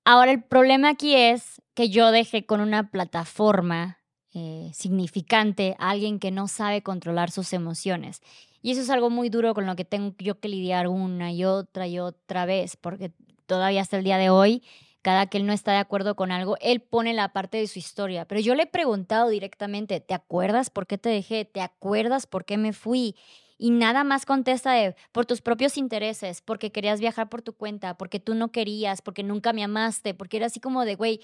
ahora, 0.04 0.30
el 0.30 0.42
problema 0.42 0.88
aquí 0.88 1.14
es 1.14 1.60
que 1.74 1.90
yo 1.90 2.10
dejé 2.12 2.46
con 2.46 2.62
una 2.62 2.90
plataforma 2.90 3.98
eh, 4.32 4.70
significante 4.72 5.76
a 5.78 5.90
alguien 5.90 6.18
que 6.18 6.30
no 6.30 6.48
sabe 6.48 6.82
controlar 6.82 7.30
sus 7.30 7.52
emociones. 7.52 8.22
Y 8.62 8.70
eso 8.70 8.80
es 8.80 8.90
algo 8.90 9.10
muy 9.10 9.28
duro 9.28 9.52
con 9.52 9.66
lo 9.66 9.76
que 9.76 9.84
tengo 9.84 10.14
yo 10.18 10.40
que 10.40 10.48
lidiar 10.48 10.88
una 10.88 11.30
y 11.30 11.44
otra 11.44 11.86
y 11.86 11.98
otra 11.98 12.46
vez, 12.46 12.76
porque 12.76 13.12
todavía 13.44 13.82
hasta 13.82 13.98
el 13.98 14.04
día 14.04 14.16
de 14.16 14.30
hoy 14.30 14.62
cada 15.06 15.26
que 15.26 15.38
él 15.38 15.46
no 15.46 15.52
está 15.52 15.70
de 15.70 15.78
acuerdo 15.78 16.16
con 16.16 16.32
algo, 16.32 16.56
él 16.60 16.80
pone 16.80 17.14
la 17.14 17.32
parte 17.32 17.58
de 17.58 17.68
su 17.68 17.78
historia. 17.78 18.24
Pero 18.24 18.40
yo 18.40 18.56
le 18.56 18.64
he 18.64 18.66
preguntado 18.66 19.28
directamente, 19.28 20.00
¿te 20.00 20.14
acuerdas 20.14 20.68
por 20.68 20.88
qué 20.88 20.98
te 20.98 21.08
dejé? 21.08 21.44
¿Te 21.44 21.60
acuerdas 21.60 22.26
por 22.26 22.44
qué 22.44 22.56
me 22.56 22.72
fui? 22.72 23.14
Y 23.56 23.70
nada 23.70 24.02
más 24.02 24.26
contesta 24.26 24.72
de 24.72 24.96
por 25.12 25.24
tus 25.24 25.42
propios 25.42 25.76
intereses, 25.76 26.40
porque 26.40 26.72
querías 26.72 26.98
viajar 26.98 27.28
por 27.28 27.40
tu 27.40 27.52
cuenta, 27.52 27.96
porque 27.96 28.18
tú 28.18 28.34
no 28.34 28.50
querías, 28.50 29.00
porque 29.00 29.22
nunca 29.22 29.52
me 29.52 29.62
amaste, 29.62 30.12
porque 30.12 30.38
era 30.38 30.46
así 30.46 30.58
como 30.58 30.84
de, 30.84 30.96
güey, 30.96 31.20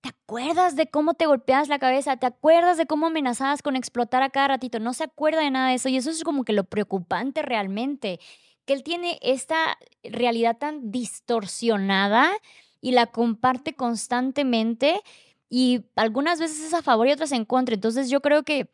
¿te 0.00 0.08
acuerdas 0.08 0.74
de 0.74 0.86
cómo 0.86 1.12
te 1.12 1.26
golpeabas 1.26 1.68
la 1.68 1.78
cabeza? 1.78 2.16
¿Te 2.16 2.24
acuerdas 2.24 2.78
de 2.78 2.86
cómo 2.86 3.08
amenazabas 3.08 3.60
con 3.60 3.76
explotar 3.76 4.22
a 4.22 4.30
cada 4.30 4.48
ratito? 4.48 4.80
No 4.80 4.94
se 4.94 5.04
acuerda 5.04 5.42
de 5.42 5.50
nada 5.50 5.68
de 5.68 5.74
eso 5.74 5.90
y 5.90 5.98
eso 5.98 6.08
es 6.08 6.24
como 6.24 6.42
que 6.44 6.54
lo 6.54 6.64
preocupante 6.64 7.42
realmente, 7.42 8.18
que 8.64 8.72
él 8.72 8.82
tiene 8.82 9.18
esta 9.20 9.76
realidad 10.02 10.56
tan 10.56 10.90
distorsionada 10.90 12.32
y 12.80 12.92
la 12.92 13.06
comparte 13.06 13.74
constantemente 13.74 15.00
y 15.48 15.84
algunas 15.96 16.40
veces 16.40 16.60
es 16.60 16.74
a 16.74 16.82
favor 16.82 17.06
y 17.08 17.12
otras 17.12 17.32
en 17.32 17.44
contra. 17.44 17.74
Entonces 17.74 18.10
yo 18.10 18.20
creo 18.20 18.42
que 18.42 18.70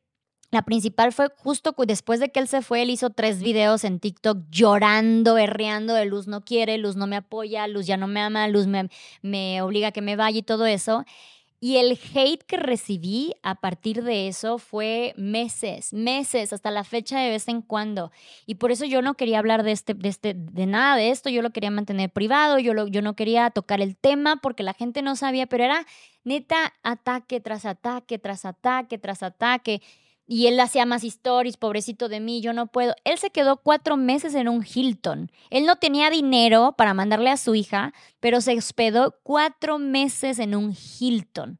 la 0.52 0.62
principal 0.62 1.12
fue 1.12 1.28
justo 1.34 1.74
después 1.86 2.20
de 2.20 2.30
que 2.30 2.38
él 2.38 2.46
se 2.46 2.60
fue, 2.60 2.82
él 2.82 2.90
hizo 2.90 3.08
tres 3.08 3.42
videos 3.42 3.84
en 3.84 4.00
TikTok 4.00 4.38
llorando, 4.50 5.34
berreando 5.34 5.94
de 5.94 6.04
Luz 6.04 6.26
no 6.26 6.42
quiere, 6.42 6.76
Luz 6.76 6.94
no 6.94 7.06
me 7.06 7.16
apoya, 7.16 7.66
Luz 7.68 7.86
ya 7.86 7.96
no 7.96 8.06
me 8.06 8.20
ama, 8.20 8.46
Luz 8.48 8.66
me, 8.66 8.90
me 9.22 9.62
obliga 9.62 9.88
a 9.88 9.92
que 9.92 10.02
me 10.02 10.14
vaya 10.14 10.38
y 10.38 10.42
todo 10.42 10.66
eso. 10.66 11.06
Y 11.64 11.76
el 11.76 11.96
hate 12.12 12.42
que 12.42 12.56
recibí 12.56 13.34
a 13.44 13.54
partir 13.54 14.02
de 14.02 14.26
eso 14.26 14.58
fue 14.58 15.14
meses, 15.16 15.92
meses, 15.92 16.52
hasta 16.52 16.72
la 16.72 16.82
fecha 16.82 17.20
de 17.20 17.30
vez 17.30 17.46
en 17.46 17.62
cuando. 17.62 18.10
Y 18.46 18.56
por 18.56 18.72
eso 18.72 18.84
yo 18.84 19.00
no 19.00 19.14
quería 19.14 19.38
hablar 19.38 19.62
de, 19.62 19.70
este, 19.70 19.94
de, 19.94 20.08
este, 20.08 20.34
de 20.34 20.66
nada 20.66 20.96
de 20.96 21.10
esto, 21.10 21.30
yo 21.30 21.40
lo 21.40 21.50
quería 21.50 21.70
mantener 21.70 22.10
privado, 22.10 22.58
yo, 22.58 22.74
lo, 22.74 22.88
yo 22.88 23.00
no 23.00 23.14
quería 23.14 23.48
tocar 23.50 23.80
el 23.80 23.96
tema 23.96 24.40
porque 24.42 24.64
la 24.64 24.74
gente 24.74 25.02
no 25.02 25.14
sabía, 25.14 25.46
pero 25.46 25.62
era 25.62 25.86
neta 26.24 26.74
ataque 26.82 27.38
tras 27.40 27.64
ataque, 27.64 28.18
tras 28.18 28.44
ataque, 28.44 28.98
tras 28.98 29.22
ataque 29.22 29.82
y 30.26 30.46
él 30.46 30.58
hacía 30.60 30.86
más 30.86 31.04
stories, 31.04 31.56
pobrecito 31.56 32.08
de 32.08 32.20
mí, 32.20 32.40
yo 32.40 32.52
no 32.52 32.66
puedo. 32.66 32.94
Él 33.04 33.18
se 33.18 33.30
quedó 33.30 33.56
cuatro 33.58 33.96
meses 33.96 34.34
en 34.34 34.48
un 34.48 34.64
Hilton. 34.64 35.30
Él 35.50 35.66
no 35.66 35.76
tenía 35.76 36.10
dinero 36.10 36.74
para 36.76 36.94
mandarle 36.94 37.30
a 37.30 37.36
su 37.36 37.54
hija, 37.54 37.92
pero 38.20 38.40
se 38.40 38.56
hospedó 38.56 39.16
cuatro 39.22 39.78
meses 39.78 40.38
en 40.38 40.54
un 40.54 40.74
Hilton 40.74 41.58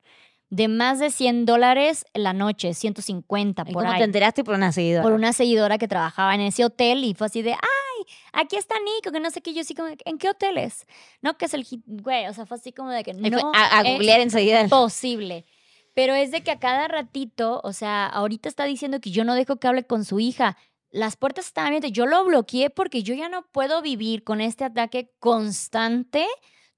de 0.53 0.69
más 0.69 0.99
de 0.99 1.11
100 1.11 1.47
dólares 1.47 2.05
la 2.13 2.35
noche, 2.35 2.75
150 2.75 3.65
por 3.65 3.85
¿Cómo 3.85 3.97
te 3.97 4.05
enteraste 4.05 4.45
por 4.45 4.55
una 4.55 4.71
seguidora? 4.71 5.03
Por 5.03 5.13
una 5.13 5.33
seguidora 5.33 5.79
que 5.79 5.89
trabajaba 5.89 6.35
en 6.35 6.43
ese 6.43 6.63
hotel 6.63 7.05
y 7.05 7.15
fue 7.15 7.29
así 7.29 7.41
de, 7.41 7.53
ay, 7.53 8.07
aquí 8.35 8.57
está 8.57 8.75
Nico, 8.79 9.13
que 9.13 9.19
no 9.19 9.31
sé 9.31 9.41
qué, 9.41 9.55
yo 9.55 9.65
sí 9.65 9.75
como, 9.75 9.89
¿en 10.05 10.19
qué 10.19 10.29
hoteles? 10.29 10.87
No, 11.23 11.39
que 11.39 11.47
es 11.47 11.55
el, 11.55 11.67
güey, 11.87 12.27
o 12.27 12.35
sea, 12.35 12.45
fue 12.45 12.59
así 12.59 12.71
como 12.71 12.91
de 12.91 13.03
que 13.03 13.15
no. 13.15 13.53
A, 13.55 13.79
a 13.79 13.83
googlear 13.83 14.21
enseguida. 14.21 14.69
Posible. 14.69 15.47
Pero 15.95 16.15
es 16.15 16.31
de 16.31 16.43
que 16.43 16.51
a 16.51 16.59
cada 16.59 16.89
ratito, 16.89 17.61
o 17.65 17.73
sea, 17.73 18.07
ahorita 18.07 18.49
está 18.49 18.65
diciendo 18.65 19.01
que 19.01 19.11
yo 19.11 19.25
no 19.25 19.35
dejo 19.35 19.57
que 19.57 19.69
hable 19.69 19.85
con 19.85 20.05
su 20.05 20.21
hija. 20.21 20.57
Las 20.91 21.17
puertas 21.17 21.47
están 21.47 21.67
abiertas. 21.67 21.93
Yo 21.93 22.07
lo 22.07 22.25
bloqueé 22.25 22.71
porque 22.71 23.03
yo 23.03 23.15
ya 23.15 23.29
no 23.29 23.43
puedo 23.53 23.83
vivir 23.83 24.25
con 24.25 24.41
este 24.41 24.65
ataque 24.65 25.11
constante 25.19 26.27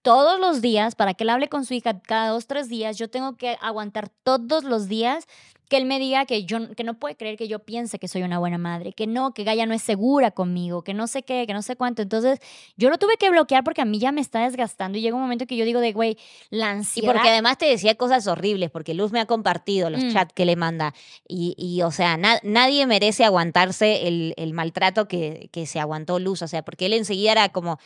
todos 0.02 0.38
los 0.38 0.60
días 0.60 0.94
para 0.96 1.14
que 1.14 1.24
él 1.24 1.30
hable 1.30 1.48
con 1.48 1.64
su 1.64 1.74
hija 1.74 2.00
cada 2.00 2.28
dos, 2.28 2.46
tres 2.46 2.68
días. 2.68 2.98
Yo 2.98 3.08
tengo 3.08 3.36
que 3.36 3.56
aguantar 3.60 4.10
todos 4.22 4.64
los 4.64 4.88
días 4.88 5.26
que 5.68 5.76
él 5.76 5.86
me 5.86 5.98
diga 5.98 6.26
que 6.26 6.44
yo 6.44 6.74
que 6.74 6.84
no 6.84 6.94
puede 6.94 7.16
creer 7.16 7.36
que 7.36 7.48
yo 7.48 7.58
piense 7.58 7.98
que 7.98 8.08
soy 8.08 8.22
una 8.22 8.38
buena 8.38 8.58
madre, 8.58 8.92
que 8.92 9.06
no, 9.06 9.32
que 9.32 9.44
Gaia 9.44 9.66
no 9.66 9.74
es 9.74 9.82
segura 9.82 10.30
conmigo, 10.30 10.82
que 10.82 10.94
no 10.94 11.06
sé 11.06 11.22
qué, 11.22 11.46
que 11.46 11.54
no 11.54 11.62
sé 11.62 11.76
cuánto. 11.76 12.02
Entonces, 12.02 12.38
yo 12.76 12.90
lo 12.90 12.98
tuve 12.98 13.16
que 13.16 13.30
bloquear 13.30 13.64
porque 13.64 13.80
a 13.80 13.84
mí 13.84 13.98
ya 13.98 14.12
me 14.12 14.20
está 14.20 14.44
desgastando 14.44 14.98
y 14.98 15.00
llega 15.00 15.16
un 15.16 15.22
momento 15.22 15.46
que 15.46 15.56
yo 15.56 15.64
digo 15.64 15.80
de, 15.80 15.92
güey, 15.92 16.18
la 16.50 16.70
ansiedad. 16.70 17.08
Y 17.08 17.12
porque 17.12 17.28
además 17.28 17.58
te 17.58 17.66
decía 17.66 17.94
cosas 17.94 18.26
horribles, 18.26 18.70
porque 18.70 18.94
Luz 18.94 19.12
me 19.12 19.20
ha 19.20 19.26
compartido 19.26 19.90
los 19.90 20.04
mm. 20.04 20.12
chats 20.12 20.32
que 20.34 20.44
le 20.44 20.56
manda. 20.56 20.94
Y, 21.26 21.54
y 21.56 21.82
o 21.82 21.90
sea, 21.90 22.16
nadie 22.16 22.86
merece 22.86 23.24
aguantarse 23.24 24.06
el, 24.06 24.34
el 24.36 24.52
maltrato 24.52 25.08
que, 25.08 25.48
que 25.52 25.66
se 25.66 25.80
aguantó 25.80 26.18
Luz, 26.18 26.42
o 26.42 26.48
sea, 26.48 26.62
porque 26.62 26.86
él 26.86 26.92
enseguida 26.92 27.32
era 27.32 27.48
como 27.48 27.78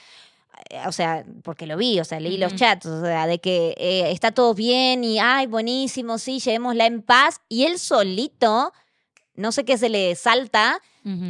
o 0.87 0.93
sea, 0.93 1.25
porque 1.43 1.67
lo 1.67 1.77
vi, 1.77 2.01
o 2.01 2.05
sea, 2.05 2.21
leí 2.21 2.37
los 2.37 2.55
chats, 2.55 2.87
o 2.87 3.01
sea, 3.03 3.27
de 3.27 3.41
que 3.41 3.75
eh, 3.79 4.11
está 4.11 4.33
todo 4.33 4.55
bien 4.55 5.05
y, 5.05 5.19
ay, 5.19 5.47
buenísimo, 5.47 6.19
sí, 6.19 6.41
llevémosla 6.41 6.87
en 6.87 7.03
paz. 7.03 7.41
Y 7.49 7.65
él 7.65 7.79
solito, 7.79 8.73
no 9.35 9.53
sé 9.53 9.65
qué 9.65 9.79
se 9.79 9.89
le 9.89 10.15
salta, 10.15 10.81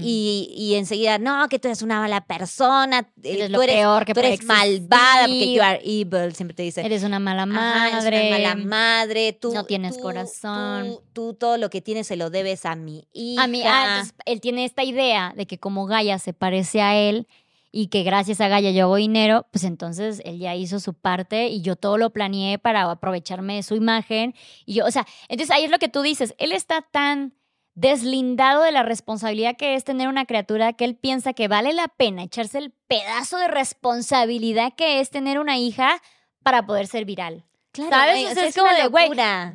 y, 0.02 0.52
y, 0.56 0.74
enseguida, 0.74 1.18
no, 1.18 1.48
que 1.48 1.60
tú 1.60 1.68
eres 1.68 1.82
una 1.82 2.00
mala 2.00 2.22
persona, 2.22 3.08
eh, 3.22 3.34
eres 3.34 3.50
lo 3.50 3.60
peor 3.60 4.04
que 4.04 4.12
tú 4.12 4.18
eres 4.18 4.42
malvada, 4.42 5.26
porque 5.26 5.52
you 5.52 5.62
are 5.62 5.80
evil, 5.84 6.34
siempre 6.34 6.54
te 6.54 6.64
dice. 6.64 6.84
Eres 6.84 7.04
una 7.04 7.20
mala 7.20 7.46
madre. 7.46 8.08
eres 8.08 8.42
una 8.42 8.54
mala 8.54 8.54
madre, 8.56 9.32
tú. 9.34 9.52
No 9.52 9.64
tienes 9.64 9.96
corazón. 9.98 10.98
Tú, 11.12 11.34
todo 11.34 11.58
lo 11.58 11.70
que 11.70 11.80
tienes 11.80 12.08
se 12.08 12.16
lo 12.16 12.28
debes 12.28 12.66
a 12.66 12.74
mi 12.74 13.06
hija. 13.12 13.44
A 13.44 13.46
mí, 13.46 13.62
ah, 13.64 14.02
él 14.24 14.40
tiene 14.40 14.64
esta 14.64 14.82
idea 14.82 15.32
de 15.36 15.46
que 15.46 15.58
como 15.58 15.86
Gaia 15.86 16.18
se 16.18 16.32
parece 16.32 16.82
a 16.82 16.96
él, 16.96 17.28
y 17.70 17.88
que 17.88 18.02
gracias 18.02 18.40
a 18.40 18.48
Gaia 18.48 18.70
yo 18.70 18.84
hago 18.84 18.96
dinero, 18.96 19.46
pues 19.52 19.64
entonces 19.64 20.22
él 20.24 20.38
ya 20.38 20.54
hizo 20.54 20.80
su 20.80 20.94
parte 20.94 21.48
y 21.48 21.60
yo 21.60 21.76
todo 21.76 21.98
lo 21.98 22.10
planeé 22.10 22.58
para 22.58 22.90
aprovecharme 22.90 23.56
de 23.56 23.62
su 23.62 23.74
imagen. 23.74 24.34
Y 24.64 24.74
yo, 24.74 24.86
o 24.86 24.90
sea, 24.90 25.06
entonces 25.28 25.54
ahí 25.54 25.64
es 25.64 25.70
lo 25.70 25.78
que 25.78 25.88
tú 25.88 26.02
dices, 26.02 26.34
él 26.38 26.52
está 26.52 26.82
tan 26.82 27.34
deslindado 27.74 28.62
de 28.62 28.72
la 28.72 28.82
responsabilidad 28.82 29.56
que 29.56 29.74
es 29.74 29.84
tener 29.84 30.08
una 30.08 30.24
criatura 30.26 30.72
que 30.72 30.84
él 30.84 30.96
piensa 30.96 31.32
que 31.32 31.46
vale 31.46 31.72
la 31.72 31.86
pena 31.86 32.24
echarse 32.24 32.58
el 32.58 32.72
pedazo 32.88 33.38
de 33.38 33.46
responsabilidad 33.46 34.72
que 34.76 34.98
es 34.98 35.10
tener 35.10 35.38
una 35.38 35.58
hija 35.58 36.02
para 36.42 36.66
poder 36.66 36.88
ser 36.88 37.04
viral. 37.04 37.47
¿Sabes? 37.72 38.36
es, 38.36 38.54
como 38.56 38.70
de, 38.72 38.88
güey, 38.88 39.10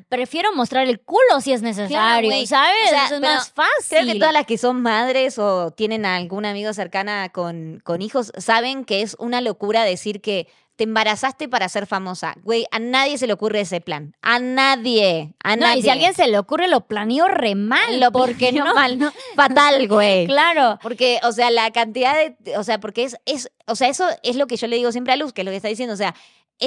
prefiero 0.08 0.54
mostrar 0.54 0.88
el 0.88 1.02
culo 1.02 1.42
si 1.42 1.52
es 1.52 1.62
necesario, 1.62 2.48
¿sabes? 2.48 3.12
es 3.12 3.20
más 3.20 3.52
fácil. 3.52 3.72
Creo 3.90 4.06
que 4.06 4.20
todas 4.20 4.34
las 4.34 4.46
que 4.46 4.58
son 4.58 4.82
madres 4.82 5.38
o 5.40 5.72
tienen 5.72 6.06
algún 6.06 6.46
amigo 6.46 6.74
cercana 6.74 7.30
con, 7.30 7.82
con 7.84 8.02
hijos 8.02 8.32
saben 8.38 8.86
que 8.86 9.02
es 9.02 9.16
una 9.20 9.42
locura 9.42 9.84
decir 9.84 10.22
que 10.22 10.48
te 10.76 10.86
embarazaste 10.86 11.48
para 11.48 11.70
ser 11.70 11.86
famosa. 11.86 12.36
Güey, 12.44 12.66
a 12.72 12.80
nadie 12.80 13.18
se 13.18 13.28
le 13.28 13.34
ocurre 13.34 13.62
ese 13.62 13.80
plan. 13.80 14.16
A 14.22 14.40
nadie. 14.40 15.34
A 15.44 15.56
nadie. 15.56 15.80
y 15.80 15.82
si 15.84 15.90
a 15.90 15.94
alguien 15.94 16.16
se 16.16 16.28
le 16.28 16.40
ocurre, 16.40 16.68
lo 16.68 16.88
planeó 16.88 17.28
re 17.28 17.54
mal. 17.54 18.00
Lo 18.00 18.12
porque 18.12 18.52
no, 18.52 18.66
mal. 18.76 18.98
No. 18.98 19.12
Fatal, 19.36 19.88
güey. 19.88 20.26
claro. 20.26 20.80
Porque, 20.82 21.20
o 21.24 21.32
sea, 21.32 21.52
la 21.52 21.70
cantidad 21.72 22.16
de. 22.16 22.58
O 22.58 22.64
sea, 22.64 22.80
porque 22.80 23.04
es, 23.04 23.18
es. 23.26 23.52
O 23.68 23.76
sea, 23.76 23.88
eso 23.88 24.08
es 24.24 24.36
lo 24.36 24.48
que 24.48 24.58
yo 24.58 24.68
le 24.68 24.78
digo 24.78 24.92
siempre 24.92 25.14
a 25.14 25.16
Luz, 25.16 25.32
que 25.32 25.42
es 25.42 25.46
lo 25.46 25.52
que 25.52 25.58
está 25.58 25.70
diciendo. 25.70 25.94
O 25.94 25.98
sea, 25.98 26.16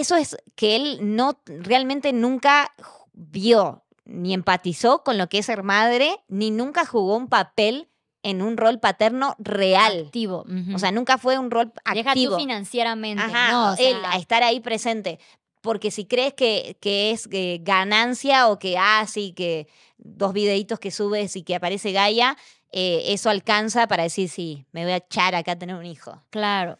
eso 0.00 0.16
es 0.16 0.36
que 0.54 0.76
él 0.76 0.98
no 1.00 1.40
realmente 1.46 2.12
nunca 2.12 2.72
vio 3.12 3.82
ni 4.04 4.34
empatizó 4.34 5.02
con 5.02 5.18
lo 5.18 5.28
que 5.28 5.38
es 5.38 5.46
ser 5.46 5.62
madre, 5.62 6.16
ni 6.28 6.50
nunca 6.50 6.86
jugó 6.86 7.16
un 7.16 7.28
papel 7.28 7.88
en 8.22 8.42
un 8.42 8.56
rol 8.56 8.80
paterno 8.80 9.36
real. 9.38 10.04
Activo. 10.06 10.44
O 10.74 10.78
sea, 10.78 10.92
nunca 10.92 11.18
fue 11.18 11.38
un 11.38 11.50
rol 11.50 11.72
activo. 11.84 11.94
Deja 11.94 12.14
tú 12.14 12.36
financieramente. 12.36 13.22
no, 13.26 13.74
él, 13.76 13.96
a 14.04 14.16
estar 14.16 14.42
ahí 14.42 14.60
presente. 14.60 15.18
Porque 15.60 15.90
si 15.90 16.04
crees 16.04 16.34
que, 16.34 16.76
que 16.80 17.10
es 17.10 17.28
eh, 17.32 17.58
ganancia 17.62 18.48
o 18.48 18.58
que, 18.58 18.78
ah, 18.78 19.04
sí, 19.08 19.32
que 19.32 19.66
dos 19.98 20.32
videitos 20.32 20.78
que 20.78 20.92
subes 20.92 21.34
y 21.34 21.42
que 21.42 21.56
aparece 21.56 21.90
Gaia, 21.90 22.36
eh, 22.70 23.12
eso 23.12 23.30
alcanza 23.30 23.86
para 23.88 24.04
decir, 24.04 24.28
sí, 24.28 24.66
me 24.72 24.84
voy 24.84 24.92
a 24.92 24.96
echar 24.96 25.34
acá 25.34 25.52
a 25.52 25.58
tener 25.58 25.74
un 25.76 25.86
hijo. 25.86 26.22
Claro. 26.30 26.78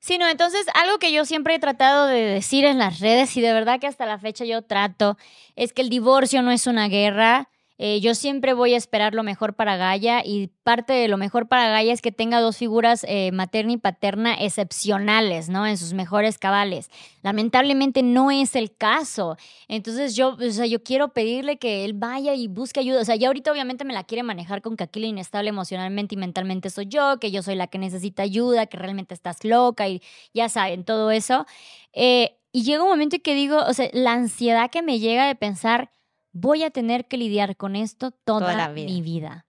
Sí, 0.00 0.16
no, 0.16 0.26
entonces 0.28 0.66
algo 0.74 0.98
que 0.98 1.12
yo 1.12 1.26
siempre 1.26 1.54
he 1.54 1.58
tratado 1.58 2.06
de 2.06 2.22
decir 2.22 2.64
en 2.64 2.78
las 2.78 3.00
redes 3.00 3.36
y 3.36 3.42
de 3.42 3.52
verdad 3.52 3.78
que 3.78 3.86
hasta 3.86 4.06
la 4.06 4.18
fecha 4.18 4.46
yo 4.46 4.62
trato 4.62 5.18
es 5.56 5.74
que 5.74 5.82
el 5.82 5.90
divorcio 5.90 6.40
no 6.40 6.50
es 6.50 6.66
una 6.66 6.88
guerra, 6.88 7.50
eh, 7.82 7.98
yo 8.00 8.14
siempre 8.14 8.52
voy 8.52 8.74
a 8.74 8.76
esperar 8.76 9.14
lo 9.14 9.22
mejor 9.22 9.54
para 9.54 9.78
Gaia 9.78 10.20
y 10.22 10.48
parte 10.64 10.92
de 10.92 11.08
lo 11.08 11.16
mejor 11.16 11.48
para 11.48 11.70
Gaia 11.70 11.94
es 11.94 12.02
que 12.02 12.12
tenga 12.12 12.38
dos 12.38 12.58
figuras 12.58 13.06
eh, 13.08 13.32
materna 13.32 13.72
y 13.72 13.76
paterna 13.78 14.34
excepcionales, 14.34 15.48
¿no? 15.48 15.66
En 15.66 15.78
sus 15.78 15.94
mejores 15.94 16.36
cabales. 16.36 16.90
Lamentablemente 17.22 18.02
no 18.02 18.30
es 18.30 18.54
el 18.54 18.76
caso. 18.76 19.38
Entonces 19.66 20.14
yo, 20.14 20.36
o 20.36 20.50
sea, 20.50 20.66
yo 20.66 20.82
quiero 20.82 21.14
pedirle 21.14 21.56
que 21.56 21.86
él 21.86 21.94
vaya 21.94 22.34
y 22.34 22.48
busque 22.48 22.80
ayuda. 22.80 23.00
O 23.00 23.04
sea, 23.06 23.16
ya 23.16 23.28
ahorita 23.28 23.50
obviamente 23.50 23.86
me 23.86 23.94
la 23.94 24.04
quiere 24.04 24.24
manejar 24.24 24.60
con 24.60 24.76
que 24.76 24.84
aquí 24.84 25.00
la 25.00 25.06
inestable 25.06 25.48
emocionalmente 25.48 26.16
y 26.16 26.18
mentalmente 26.18 26.68
soy 26.68 26.84
yo, 26.84 27.18
que 27.18 27.30
yo 27.30 27.42
soy 27.42 27.54
la 27.54 27.68
que 27.68 27.78
necesita 27.78 28.22
ayuda, 28.22 28.66
que 28.66 28.76
realmente 28.76 29.14
estás 29.14 29.42
loca 29.42 29.88
y 29.88 30.02
ya 30.34 30.50
saben, 30.50 30.84
todo 30.84 31.10
eso. 31.10 31.46
Eh, 31.94 32.36
y 32.52 32.62
llega 32.62 32.82
un 32.82 32.90
momento 32.90 33.16
en 33.16 33.22
que 33.22 33.34
digo, 33.34 33.56
o 33.56 33.72
sea, 33.72 33.88
la 33.94 34.12
ansiedad 34.12 34.70
que 34.70 34.82
me 34.82 34.98
llega 34.98 35.26
de 35.26 35.34
pensar 35.34 35.90
voy 36.32 36.62
a 36.62 36.70
tener 36.70 37.06
que 37.06 37.16
lidiar 37.16 37.56
con 37.56 37.76
esto 37.76 38.10
toda, 38.10 38.68
mi 38.68 39.02
vida. 39.02 39.46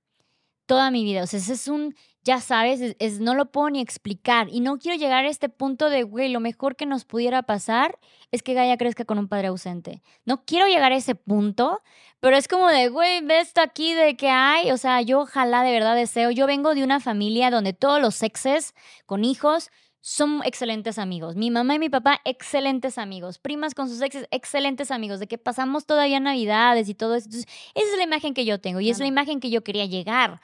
Toda 0.66 0.92
mi 0.92 1.04
vida. 1.04 1.24
O 1.24 1.28
sea, 1.28 1.40
ese 1.40 1.54
es 1.54 1.68
un, 1.68 1.96
ya 2.24 2.40
sabes, 2.40 2.96
es, 3.00 3.20
no 3.20 3.36
lo 3.36 3.52
puedo 3.52 3.70
ni 3.70 3.82
explicar. 3.82 4.48
Y 4.50 4.62
no 4.62 4.78
quiero 4.78 4.98
llegar 4.98 5.26
a 5.26 5.30
este 5.30 5.50
punto 5.50 5.90
de, 5.90 6.04
güey, 6.04 6.30
lo 6.30 6.40
mejor 6.40 6.76
que 6.76 6.86
nos 6.86 7.06
pudiera 7.06 7.44
pasar 7.44 7.98
es 8.32 8.44
que 8.44 8.54
Gaia 8.54 8.78
crezca 8.78 9.06
con 9.06 9.18
un 9.18 9.28
padre 9.28 9.48
ausente. 9.48 10.02
No 10.26 10.46
quiero 10.46 10.68
llegar 10.68 10.92
a 10.92 10.96
ese 10.96 11.16
punto, 11.16 11.82
pero 12.20 12.38
es 12.38 12.48
como 12.48 12.68
de, 12.68 12.90
güey, 12.90 13.22
ve 13.22 13.40
esto 13.40 13.62
aquí 13.62 13.94
de 13.94 14.16
que 14.16 14.30
hay. 14.30 14.72
O 14.72 14.78
sea, 14.78 15.02
yo 15.02 15.22
ojalá 15.22 15.64
de 15.64 15.72
verdad 15.72 15.96
deseo. 15.96 16.32
Yo 16.32 16.48
vengo 16.48 16.76
de 16.76 16.84
una 16.84 17.00
familia 17.00 17.50
donde 17.50 17.74
todos 17.74 18.02
los 18.02 18.22
exes 18.24 18.74
con 19.06 19.26
hijos 19.26 19.70
son 20.02 20.42
excelentes 20.44 20.98
amigos. 20.98 21.36
Mi 21.36 21.52
mamá 21.52 21.76
y 21.76 21.80
mi 21.80 21.90
papá, 21.90 22.22
excelentes 22.26 22.98
amigos. 22.98 23.38
Primas 23.38 23.76
con 23.76 23.88
sus 23.88 24.02
exes, 24.02 24.28
excelentes 24.32 24.90
amigos. 24.90 25.20
De 25.20 25.28
que 25.28 25.38
pasamos 25.38 25.86
todavía 25.86 26.20
Navidades 26.20 26.90
y 26.90 26.96
todo 26.96 27.16
eso. 27.16 27.30
esa 27.30 27.46
es 27.76 27.98
la 27.98 28.04
imagen 28.04 28.34
que 28.34 28.44
yo 28.44 28.60
tengo 28.60 28.80
y 28.80 28.90
es 28.90 29.00
la 29.00 29.06
imagen 29.06 29.40
que 29.40 29.52
yo 29.52 29.64
quería 29.64 29.86
llegar. 29.86 30.42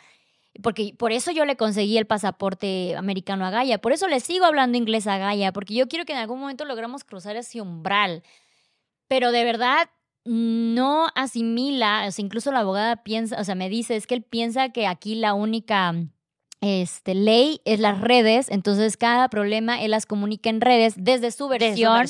Porque 0.61 0.93
por 0.97 1.11
eso 1.11 1.31
yo 1.31 1.45
le 1.45 1.57
conseguí 1.57 1.97
el 1.97 2.05
pasaporte 2.05 2.95
americano 2.95 3.45
a 3.45 3.49
Gaia. 3.49 3.79
Por 3.79 3.91
eso 3.93 4.07
le 4.07 4.19
sigo 4.19 4.45
hablando 4.45 4.77
inglés 4.77 5.07
a 5.07 5.17
Gaia. 5.17 5.51
Porque 5.51 5.73
yo 5.73 5.88
quiero 5.88 6.05
que 6.05 6.13
en 6.13 6.19
algún 6.19 6.39
momento 6.39 6.63
logramos 6.63 7.03
cruzar 7.03 7.35
ese 7.35 7.59
umbral. 7.59 8.23
Pero 9.07 9.31
de 9.31 9.43
verdad, 9.43 9.89
no 10.25 11.07
asimila, 11.15 12.05
o 12.07 12.11
sea, 12.11 12.23
incluso 12.23 12.51
la 12.51 12.59
abogada 12.59 12.97
piensa, 13.03 13.39
o 13.39 13.43
sea, 13.43 13.55
me 13.55 13.69
dice, 13.69 13.95
es 13.95 14.07
que 14.07 14.15
él 14.15 14.23
piensa 14.23 14.69
que 14.69 14.85
aquí 14.85 15.15
la 15.15 15.34
única 15.34 15.95
este, 16.61 17.13
ley 17.13 17.61
es 17.65 17.79
las 17.79 18.01
redes, 18.01 18.49
entonces 18.49 18.97
cada 18.97 19.29
problema 19.29 19.81
él 19.81 19.91
las 19.91 20.05
comunica 20.05 20.49
en 20.49 20.61
redes 20.61 20.95
desde 20.97 21.31
su 21.31 21.47
versión, 21.47 22.05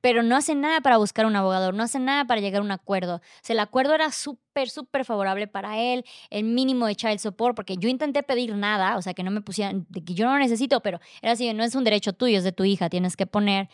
pero 0.00 0.22
no 0.22 0.36
hace 0.36 0.54
nada 0.54 0.80
para 0.82 0.98
buscar 0.98 1.26
un 1.26 1.34
abogado, 1.34 1.72
no 1.72 1.82
hace 1.82 1.98
nada 1.98 2.26
para 2.26 2.40
llegar 2.40 2.60
a 2.60 2.64
un 2.64 2.70
acuerdo. 2.70 3.16
O 3.16 3.20
sea, 3.42 3.54
el 3.54 3.60
acuerdo 3.60 3.94
era 3.94 4.12
súper, 4.12 4.68
súper 4.68 5.04
favorable 5.04 5.48
para 5.48 5.78
él, 5.78 6.04
el 6.30 6.44
mínimo 6.44 6.86
de 6.86 6.94
child 6.94 7.18
support, 7.18 7.56
porque 7.56 7.76
yo 7.76 7.88
intenté 7.88 8.22
pedir 8.22 8.54
nada, 8.54 8.96
o 8.96 9.02
sea, 9.02 9.14
que 9.14 9.22
no 9.22 9.30
me 9.30 9.40
pusieran, 9.40 9.86
que 9.86 10.14
yo 10.14 10.26
no 10.26 10.34
lo 10.34 10.38
necesito, 10.38 10.80
pero 10.80 11.00
era 11.22 11.32
así, 11.32 11.52
no 11.54 11.64
es 11.64 11.74
un 11.74 11.84
derecho 11.84 12.12
tuyo, 12.12 12.38
es 12.38 12.44
de 12.44 12.52
tu 12.52 12.64
hija, 12.64 12.88
tienes 12.90 13.16
que 13.16 13.26
poner 13.26 13.68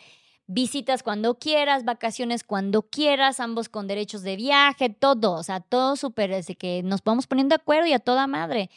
visitas 0.47 1.03
cuando 1.03 1.37
quieras, 1.37 1.85
vacaciones 1.85 2.43
cuando 2.43 2.83
quieras, 2.83 3.39
ambos 3.39 3.69
con 3.69 3.87
derechos 3.87 4.23
de 4.23 4.35
viaje, 4.35 4.89
todo, 4.89 5.33
o 5.33 5.43
sea, 5.43 5.59
todo 5.59 5.95
súper, 5.95 6.31
desde 6.31 6.55
que 6.55 6.81
nos 6.83 7.03
vamos 7.03 7.27
poniendo 7.27 7.55
de 7.55 7.61
acuerdo 7.61 7.87
y 7.87 7.93
a 7.93 7.99
toda 7.99 8.27
madre. 8.27 8.69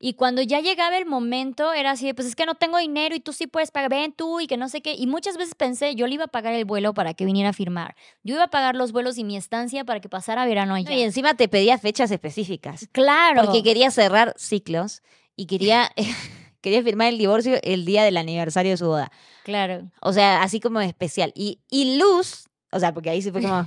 Y 0.00 0.14
cuando 0.14 0.42
ya 0.42 0.60
llegaba 0.60 0.96
el 0.96 1.06
momento, 1.06 1.72
era 1.72 1.90
así, 1.90 2.12
pues 2.12 2.28
es 2.28 2.36
que 2.36 2.46
no 2.46 2.54
tengo 2.54 2.78
dinero 2.78 3.16
y 3.16 3.20
tú 3.20 3.32
sí 3.32 3.48
puedes 3.48 3.72
pagar, 3.72 3.90
ven 3.90 4.12
tú 4.12 4.38
y 4.38 4.46
que 4.46 4.56
no 4.56 4.68
sé 4.68 4.80
qué. 4.80 4.94
Y 4.94 5.08
muchas 5.08 5.36
veces 5.36 5.56
pensé, 5.56 5.96
yo 5.96 6.06
le 6.06 6.14
iba 6.14 6.24
a 6.24 6.28
pagar 6.28 6.54
el 6.54 6.64
vuelo 6.64 6.94
para 6.94 7.14
que 7.14 7.24
viniera 7.24 7.50
a 7.50 7.52
firmar. 7.52 7.96
Yo 8.22 8.36
iba 8.36 8.44
a 8.44 8.50
pagar 8.50 8.76
los 8.76 8.92
vuelos 8.92 9.18
y 9.18 9.24
mi 9.24 9.36
estancia 9.36 9.84
para 9.84 10.00
que 10.00 10.08
pasara 10.08 10.46
verano 10.46 10.74
allá. 10.74 10.94
y 10.94 11.02
encima 11.02 11.34
te 11.34 11.48
pedía 11.48 11.78
fechas 11.78 12.12
específicas. 12.12 12.88
Claro. 12.92 13.42
Porque 13.44 13.64
quería 13.64 13.90
cerrar 13.90 14.34
ciclos 14.36 15.02
y 15.34 15.46
quería, 15.46 15.90
quería 16.60 16.82
firmar 16.84 17.08
el 17.08 17.18
divorcio 17.18 17.58
el 17.64 17.84
día 17.84 18.04
del 18.04 18.18
aniversario 18.18 18.70
de 18.70 18.76
su 18.76 18.86
boda. 18.86 19.10
Claro. 19.42 19.90
O 20.00 20.12
sea, 20.12 20.44
así 20.44 20.60
como 20.60 20.80
especial. 20.80 21.32
Y, 21.34 21.58
y 21.70 21.98
Luz, 21.98 22.46
o 22.70 22.78
sea, 22.78 22.94
porque 22.94 23.10
ahí 23.10 23.20
sí 23.20 23.32
fue 23.32 23.42
como 23.42 23.66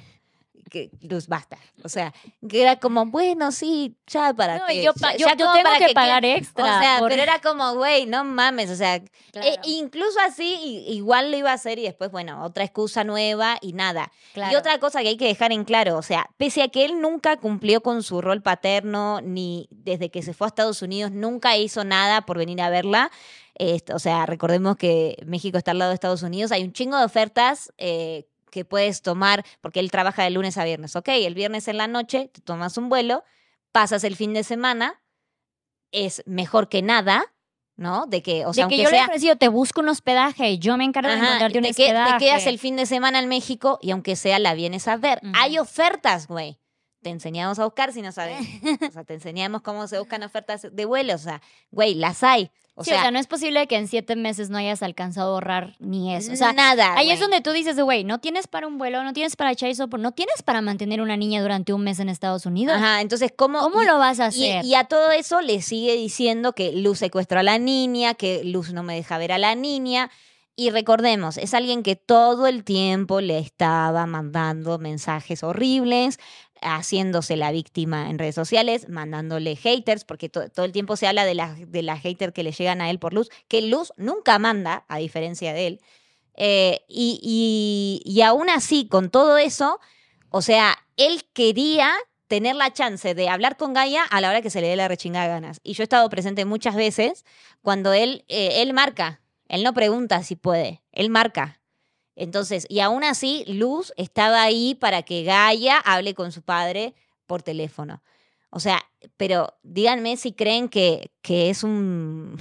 que 0.71 0.89
luz 1.01 1.27
basta. 1.27 1.57
O 1.83 1.89
sea, 1.89 2.13
que 2.49 2.61
era 2.61 2.79
como, 2.79 3.05
bueno, 3.05 3.51
sí, 3.51 3.97
ya 4.07 4.33
para 4.33 4.57
no, 4.57 4.65
que. 4.67 4.81
Yo, 4.81 4.93
yo, 5.17 5.27
tengo 5.35 5.51
que, 5.77 5.93
pagar 5.93 6.23
extra. 6.23 6.63
O 6.63 6.79
sea, 6.79 6.97
pero 7.07 7.21
era 7.21 7.39
como, 7.43 7.75
güey, 7.75 8.05
no 8.05 8.23
mames. 8.23 8.71
O 8.71 8.75
sea, 8.75 8.95
e 8.95 9.59
incluso 9.65 10.17
así, 10.25 10.85
igual 10.87 11.29
lo 11.29 11.37
iba 11.37 11.51
a 11.51 11.55
hacer 11.55 11.77
y 11.77 11.83
después, 11.83 12.09
bueno, 12.09 12.43
otra 12.43 12.63
excusa 12.63 13.03
nueva 13.03 13.57
y 13.61 13.73
nada. 13.73 14.11
Y 14.33 14.55
otra 14.55 14.79
cosa 14.79 15.01
que 15.01 15.09
hay 15.09 15.17
que 15.17 15.27
dejar 15.27 15.51
en 15.51 15.65
claro, 15.65 15.97
o 15.97 16.01
sea, 16.01 16.29
pese 16.37 16.63
a 16.63 16.69
que 16.69 16.85
él 16.85 17.01
nunca 17.01 17.35
cumplió 17.37 17.81
con 17.81 18.01
su 18.01 18.21
rol 18.21 18.41
paterno, 18.41 19.19
ni 19.21 19.67
desde 19.71 20.09
que 20.09 20.23
se 20.23 20.33
fue 20.33 20.47
a 20.47 20.49
Estados 20.49 20.81
Unidos, 20.81 21.11
nunca 21.11 21.57
hizo 21.57 21.83
nada 21.83 22.21
por 22.21 22.37
venir 22.37 22.61
a 22.61 22.69
verla. 22.69 23.11
o 23.93 23.99
sea, 23.99 24.25
recordemos 24.25 24.77
que 24.77 25.17
México 25.25 25.57
está 25.57 25.71
al 25.71 25.79
lado 25.79 25.89
de 25.89 25.95
Estados 25.95 26.23
Unidos. 26.23 26.53
Hay 26.53 26.63
un 26.63 26.71
chingo 26.71 26.97
de 26.97 27.03
ofertas 27.03 27.73
eh, 27.77 28.25
que 28.51 28.65
puedes 28.65 29.01
tomar, 29.01 29.43
porque 29.61 29.79
él 29.79 29.89
trabaja 29.89 30.23
de 30.23 30.29
lunes 30.29 30.57
a 30.57 30.63
viernes. 30.63 30.95
Ok, 30.95 31.07
el 31.07 31.33
viernes 31.33 31.67
en 31.67 31.77
la 31.77 31.87
noche 31.87 32.29
te 32.31 32.41
tomas 32.41 32.77
un 32.77 32.89
vuelo, 32.89 33.23
pasas 33.71 34.03
el 34.03 34.15
fin 34.15 34.33
de 34.33 34.43
semana, 34.43 35.01
es 35.91 36.21
mejor 36.27 36.69
que 36.69 36.83
nada, 36.83 37.33
¿no? 37.75 38.05
De 38.05 38.21
que, 38.21 38.45
o 38.45 38.53
sea, 38.53 38.67
que 38.67 38.77
yo 38.77 38.91
le 38.91 38.97
he 38.97 39.03
ofrecido, 39.03 39.37
te 39.37 39.47
busco 39.47 39.81
un 39.81 39.89
hospedaje, 39.89 40.59
yo 40.59 40.77
me 40.77 40.83
encargo 40.83 41.09
de 41.09 41.17
encontrarte 41.17 41.57
un 41.57 41.65
hospedaje. 41.65 42.13
te 42.13 42.25
quedas 42.25 42.45
el 42.45 42.59
fin 42.59 42.75
de 42.75 42.85
semana 42.85 43.19
en 43.19 43.27
México 43.27 43.79
y 43.81 43.91
aunque 43.91 44.15
sea 44.15 44.37
la 44.37 44.53
vienes 44.53 44.87
a 44.87 44.97
ver. 44.97 45.19
Hay 45.33 45.57
ofertas, 45.57 46.27
güey. 46.27 46.59
Te 47.01 47.09
enseñamos 47.09 47.57
a 47.57 47.65
buscar 47.65 47.91
si 47.93 48.03
no 48.03 48.11
sabes. 48.11 48.37
o 48.89 48.91
sea, 48.91 49.03
te 49.03 49.15
enseñamos 49.15 49.63
cómo 49.63 49.87
se 49.87 49.97
buscan 49.97 50.21
ofertas 50.21 50.67
de 50.71 50.85
vuelo. 50.85 51.15
O 51.15 51.17
sea, 51.17 51.41
güey, 51.71 51.95
las 51.95 52.21
hay. 52.23 52.51
O, 52.73 52.83
sea, 52.85 53.11
no 53.11 53.19
es 53.19 53.27
posible 53.27 53.67
que 53.67 53.75
en 53.75 53.87
siete 53.87 54.15
meses 54.15 54.49
no 54.49 54.57
hayas 54.57 54.81
alcanzado 54.81 55.31
a 55.31 55.33
ahorrar 55.33 55.75
ni 55.79 56.15
eso. 56.15 56.31
O 56.31 56.35
sea, 56.35 56.53
nada. 56.53 56.95
Ahí 56.95 57.11
es 57.11 57.19
donde 57.19 57.41
tú 57.41 57.51
dices, 57.51 57.77
güey, 57.79 58.05
no 58.05 58.19
tienes 58.19 58.47
para 58.47 58.65
un 58.65 58.77
vuelo, 58.77 59.03
no 59.03 59.11
tienes 59.11 59.35
para 59.35 59.51
echar 59.51 59.69
eso, 59.69 59.87
no 59.87 60.13
tienes 60.13 60.41
para 60.41 60.61
mantener 60.61 61.01
una 61.01 61.17
niña 61.17 61.41
durante 61.41 61.73
un 61.73 61.83
mes 61.83 61.99
en 61.99 62.07
Estados 62.07 62.45
Unidos. 62.45 62.77
Ajá, 62.77 63.01
entonces, 63.01 63.33
¿cómo, 63.35 63.59
¿Cómo 63.59 63.83
lo 63.83 63.97
vas 63.97 64.19
a 64.21 64.27
hacer? 64.27 64.63
Y, 64.63 64.75
a 64.75 64.85
todo 64.85 65.11
eso 65.11 65.41
le 65.41 65.61
sigue 65.61 65.95
diciendo 65.95 66.53
que 66.53 66.71
Luz 66.71 66.99
secuestró 66.99 67.39
a 67.39 67.43
la 67.43 67.57
niña, 67.57 68.13
que 68.13 68.43
Luz 68.45 68.71
no 68.71 68.83
me 68.83 68.95
deja 68.95 69.17
ver 69.17 69.33
a 69.33 69.37
la 69.37 69.53
niña. 69.53 70.09
Y 70.55 70.69
recordemos, 70.69 71.37
es 71.37 71.53
alguien 71.53 71.83
que 71.83 71.95
todo 71.95 72.47
el 72.47 72.63
tiempo 72.63 73.19
le 73.19 73.39
estaba 73.39 74.05
mandando 74.05 74.79
mensajes 74.79 75.43
horribles, 75.43 76.19
haciéndose 76.61 77.35
la 77.35 77.51
víctima 77.51 78.09
en 78.09 78.19
redes 78.19 78.35
sociales, 78.35 78.87
mandándole 78.89 79.55
haters, 79.55 80.03
porque 80.03 80.29
todo 80.29 80.65
el 80.65 80.71
tiempo 80.71 80.95
se 80.95 81.07
habla 81.07 81.25
de 81.25 81.35
las 81.35 81.71
de 81.71 81.81
la 81.81 81.97
haters 81.97 82.33
que 82.33 82.43
le 82.43 82.51
llegan 82.51 82.81
a 82.81 82.89
él 82.89 82.99
por 82.99 83.13
Luz, 83.13 83.29
que 83.47 83.61
Luz 83.61 83.93
nunca 83.97 84.39
manda, 84.39 84.85
a 84.87 84.97
diferencia 84.97 85.53
de 85.53 85.67
él. 85.67 85.81
Eh, 86.35 86.81
y, 86.87 88.01
y, 88.03 88.21
aún 88.21 88.49
así, 88.49 88.87
con 88.87 89.09
todo 89.09 89.37
eso, 89.37 89.79
o 90.29 90.41
sea, 90.41 90.77
él 90.97 91.23
quería 91.33 91.91
tener 92.27 92.55
la 92.55 92.71
chance 92.71 93.13
de 93.13 93.27
hablar 93.27 93.57
con 93.57 93.73
Gaia 93.73 94.03
a 94.03 94.21
la 94.21 94.29
hora 94.29 94.41
que 94.41 94.49
se 94.49 94.61
le 94.61 94.67
dé 94.67 94.75
la 94.75 94.87
rechingada 94.87 95.27
ganas. 95.27 95.59
Y 95.63 95.73
yo 95.73 95.83
he 95.83 95.85
estado 95.85 96.09
presente 96.09 96.45
muchas 96.45 96.75
veces 96.75 97.25
cuando 97.61 97.93
él, 97.93 98.23
eh, 98.29 98.61
él 98.61 98.73
marca, 98.73 99.21
él 99.49 99.63
no 99.63 99.73
pregunta 99.73 100.23
si 100.23 100.35
puede, 100.35 100.81
él 100.93 101.09
marca. 101.09 101.60
Entonces, 102.21 102.67
y 102.69 102.81
aún 102.81 103.03
así, 103.03 103.43
Luz 103.47 103.93
estaba 103.97 104.43
ahí 104.43 104.75
para 104.75 105.01
que 105.01 105.23
Gaia 105.23 105.79
hable 105.79 106.13
con 106.13 106.31
su 106.31 106.43
padre 106.43 106.93
por 107.25 107.41
teléfono. 107.41 108.03
O 108.51 108.59
sea, 108.59 108.79
pero 109.17 109.57
díganme 109.63 110.17
si 110.17 110.31
creen 110.31 110.69
que, 110.69 111.11
que 111.23 111.49
es 111.49 111.63
un... 111.63 112.37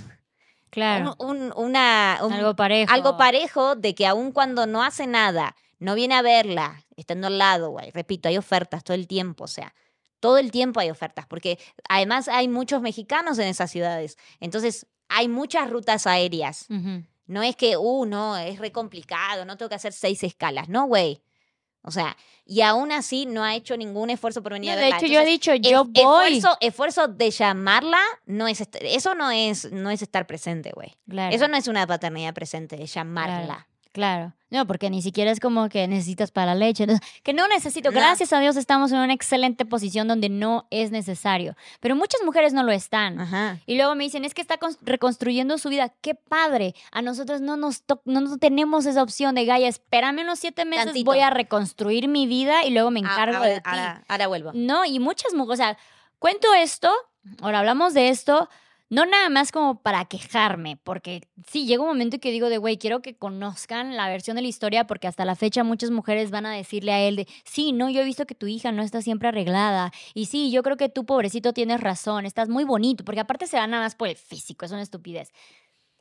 Claro. 0.68 1.16
Un, 1.18 1.54
una, 1.56 2.16
algo 2.16 2.54
parejo. 2.54 2.92
Algo 2.92 3.16
parejo 3.16 3.74
de 3.74 3.94
que 3.94 4.06
aun 4.06 4.32
cuando 4.32 4.66
no 4.66 4.82
hace 4.82 5.06
nada, 5.06 5.56
no 5.78 5.94
viene 5.94 6.14
a 6.14 6.20
verla, 6.20 6.84
estando 6.96 7.28
al 7.28 7.38
lado, 7.38 7.70
güey. 7.70 7.90
Repito, 7.90 8.28
hay 8.28 8.36
ofertas 8.36 8.84
todo 8.84 8.94
el 8.94 9.08
tiempo, 9.08 9.44
o 9.44 9.48
sea, 9.48 9.74
todo 10.20 10.36
el 10.36 10.50
tiempo 10.50 10.78
hay 10.80 10.90
ofertas, 10.90 11.26
porque 11.26 11.58
además 11.88 12.28
hay 12.28 12.48
muchos 12.48 12.82
mexicanos 12.82 13.38
en 13.38 13.48
esas 13.48 13.70
ciudades. 13.70 14.18
Entonces, 14.40 14.86
hay 15.08 15.26
muchas 15.28 15.70
rutas 15.70 16.06
aéreas. 16.06 16.66
No 17.30 17.44
es 17.44 17.54
que, 17.54 17.76
uh, 17.76 18.06
no, 18.06 18.36
es 18.36 18.58
re 18.58 18.72
complicado, 18.72 19.44
no 19.44 19.56
tengo 19.56 19.68
que 19.68 19.76
hacer 19.76 19.92
seis 19.92 20.24
escalas. 20.24 20.68
No, 20.68 20.86
güey. 20.86 21.22
O 21.82 21.92
sea, 21.92 22.16
y 22.44 22.60
aún 22.62 22.90
así 22.90 23.24
no 23.24 23.44
ha 23.44 23.54
hecho 23.54 23.76
ningún 23.76 24.10
esfuerzo 24.10 24.42
por 24.42 24.52
venir 24.52 24.72
a 24.72 24.74
verla. 24.74 24.98
De 24.98 25.06
hecho, 25.06 25.14
yo 25.14 25.20
he 25.20 25.24
dicho, 25.24 25.54
yo 25.54 25.84
voy. 25.84 26.38
Esfuerzo, 26.38 26.58
esfuerzo 26.60 27.06
de 27.06 27.30
llamarla, 27.30 28.00
no 28.26 28.48
es 28.48 28.68
eso 28.80 29.14
no 29.14 29.30
es, 29.30 29.70
no 29.70 29.90
es 29.90 30.02
estar 30.02 30.26
presente, 30.26 30.72
güey. 30.74 30.96
Eso 31.32 31.46
no 31.46 31.56
es 31.56 31.68
una 31.68 31.86
paternidad 31.86 32.34
presente, 32.34 32.76
de 32.76 32.86
llamarla. 32.86 33.44
Claro. 33.44 33.66
No, 34.50 34.66
porque 34.66 34.90
ni 34.90 35.00
siquiera 35.00 35.30
es 35.30 35.38
como 35.38 35.68
que 35.68 35.86
necesitas 35.86 36.32
para 36.32 36.54
la 36.54 36.66
leche. 36.66 36.86
Que 37.22 37.32
no 37.32 37.46
necesito. 37.48 37.90
Gracias 37.90 38.32
a 38.32 38.40
Dios 38.40 38.56
estamos 38.56 38.90
en 38.92 38.98
una 38.98 39.12
excelente 39.12 39.64
posición 39.64 40.08
donde 40.08 40.28
no 40.28 40.66
es 40.70 40.90
necesario. 40.90 41.54
Pero 41.80 41.94
muchas 41.94 42.22
mujeres 42.24 42.52
no 42.52 42.62
lo 42.62 42.72
están. 42.72 43.60
Y 43.66 43.76
luego 43.76 43.94
me 43.94 44.04
dicen, 44.04 44.24
es 44.24 44.34
que 44.34 44.40
está 44.40 44.58
reconstruyendo 44.82 45.58
su 45.58 45.68
vida. 45.68 45.92
¡Qué 46.00 46.14
padre! 46.14 46.74
A 46.92 47.02
nosotros 47.02 47.40
no 47.40 47.56
nos 47.56 47.84
no, 48.04 48.38
tenemos 48.38 48.86
esa 48.86 49.02
opción 49.02 49.34
de 49.34 49.44
Gaia. 49.44 49.68
Espérame 49.68 50.22
unos 50.22 50.38
siete 50.38 50.64
meses, 50.64 51.04
voy 51.04 51.20
a 51.20 51.30
reconstruir 51.30 52.08
mi 52.08 52.26
vida 52.26 52.64
y 52.64 52.70
luego 52.70 52.90
me 52.90 53.00
encargo 53.00 53.44
de 53.44 53.56
ti. 53.56 53.62
Ahora, 53.64 54.04
ahora 54.08 54.26
vuelvo. 54.26 54.50
No, 54.54 54.84
y 54.84 54.98
muchas 54.98 55.34
mujeres, 55.34 55.60
o 55.60 55.62
sea, 55.62 55.78
cuento 56.18 56.52
esto, 56.54 56.92
ahora 57.40 57.60
hablamos 57.60 57.94
de 57.94 58.08
esto 58.08 58.48
no 58.90 59.06
nada 59.06 59.28
más 59.28 59.52
como 59.52 59.80
para 59.80 60.04
quejarme, 60.04 60.76
porque 60.82 61.22
sí, 61.46 61.64
llega 61.64 61.82
un 61.82 61.88
momento 61.88 62.18
que 62.18 62.32
digo 62.32 62.48
de, 62.48 62.58
güey, 62.58 62.76
quiero 62.76 63.00
que 63.00 63.14
conozcan 63.14 63.96
la 63.96 64.08
versión 64.08 64.34
de 64.34 64.42
la 64.42 64.48
historia, 64.48 64.86
porque 64.86 65.06
hasta 65.06 65.24
la 65.24 65.36
fecha 65.36 65.62
muchas 65.62 65.90
mujeres 65.92 66.32
van 66.32 66.44
a 66.44 66.52
decirle 66.52 66.92
a 66.92 67.00
él 67.00 67.16
de, 67.16 67.28
sí, 67.44 67.72
no, 67.72 67.88
yo 67.88 68.00
he 68.00 68.04
visto 68.04 68.26
que 68.26 68.34
tu 68.34 68.48
hija 68.48 68.72
no 68.72 68.82
está 68.82 69.00
siempre 69.00 69.28
arreglada, 69.28 69.92
y 70.12 70.26
sí, 70.26 70.50
yo 70.50 70.64
creo 70.64 70.76
que 70.76 70.88
tú, 70.88 71.06
pobrecito, 71.06 71.52
tienes 71.52 71.80
razón, 71.80 72.26
estás 72.26 72.48
muy 72.48 72.64
bonito, 72.64 73.04
porque 73.04 73.20
aparte 73.20 73.46
se 73.46 73.56
va 73.56 73.66
nada 73.68 73.84
más 73.84 73.94
por 73.94 74.08
el 74.08 74.16
físico, 74.16 74.64
es 74.64 74.72
una 74.72 74.82
estupidez. 74.82 75.32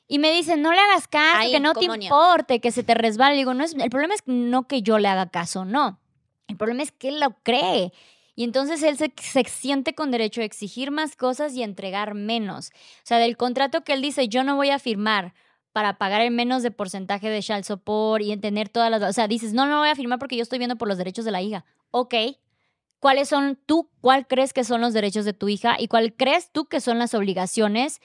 Y 0.07 0.17
me 0.17 0.31
dicen, 0.31 0.63
no 0.63 0.73
le 0.73 0.79
hagas 0.79 1.07
caso, 1.07 1.51
que 1.51 1.59
no 1.59 1.73
te 1.75 1.85
importe, 1.85 2.59
que 2.59 2.71
se 2.71 2.83
te 2.83 2.95
resbale. 2.95 3.35
digo, 3.35 3.53
no 3.53 3.63
es, 3.63 3.75
el 3.75 3.91
problema 3.91 4.15
es 4.15 4.23
no 4.25 4.67
que 4.67 4.81
yo 4.81 4.97
le 4.97 5.07
haga 5.07 5.29
caso, 5.29 5.65
no. 5.65 5.99
El 6.47 6.57
problema 6.57 6.81
es 6.81 6.91
que 6.91 7.09
él 7.09 7.19
lo 7.19 7.37
cree. 7.43 7.93
Y 8.39 8.45
entonces 8.45 8.81
él 8.83 8.95
se, 8.97 9.43
siente 9.49 9.93
con 9.93 10.11
derecho 10.11 10.39
a 10.39 10.45
exigir 10.45 10.91
más 10.91 11.17
cosas 11.17 11.53
y 11.55 11.61
entregar 11.61 12.13
menos. 12.13 12.69
O 12.69 13.03
sea, 13.03 13.17
del 13.17 13.35
contrato 13.35 13.83
que 13.83 13.91
él 13.91 14.01
dice, 14.01 14.29
yo 14.29 14.45
no 14.45 14.55
voy 14.55 14.69
a 14.69 14.79
firmar 14.79 15.33
para 15.73 15.97
pagar 15.97 16.21
el 16.21 16.31
menos 16.31 16.63
de 16.63 16.71
porcentaje 16.71 17.29
de 17.29 17.41
child 17.41 17.65
support 17.65 18.23
y 18.23 18.37
tener 18.37 18.69
todas 18.69 18.89
las... 18.89 19.03
O 19.03 19.11
sea, 19.11 19.27
dices, 19.27 19.51
no, 19.51 19.65
no 19.65 19.79
voy 19.79 19.89
a 19.89 19.95
firmar 19.95 20.19
porque 20.19 20.37
yo 20.37 20.43
estoy 20.43 20.57
viendo 20.57 20.77
por 20.77 20.87
los 20.87 20.97
derechos 20.97 21.25
de 21.25 21.31
la 21.31 21.41
hija. 21.41 21.65
Ok, 21.91 22.15
¿cuáles 23.01 23.27
son 23.27 23.59
tú, 23.65 23.89
cuál 23.99 24.25
crees 24.25 24.53
que 24.53 24.63
son 24.63 24.79
los 24.79 24.93
derechos 24.93 25.25
de 25.25 25.33
tu 25.33 25.49
hija 25.49 25.75
y 25.77 25.89
cuál 25.89 26.13
crees 26.13 26.49
tú 26.49 26.63
que 26.63 26.79
son 26.79 26.97
las 26.97 27.13
obligaciones 27.13 27.99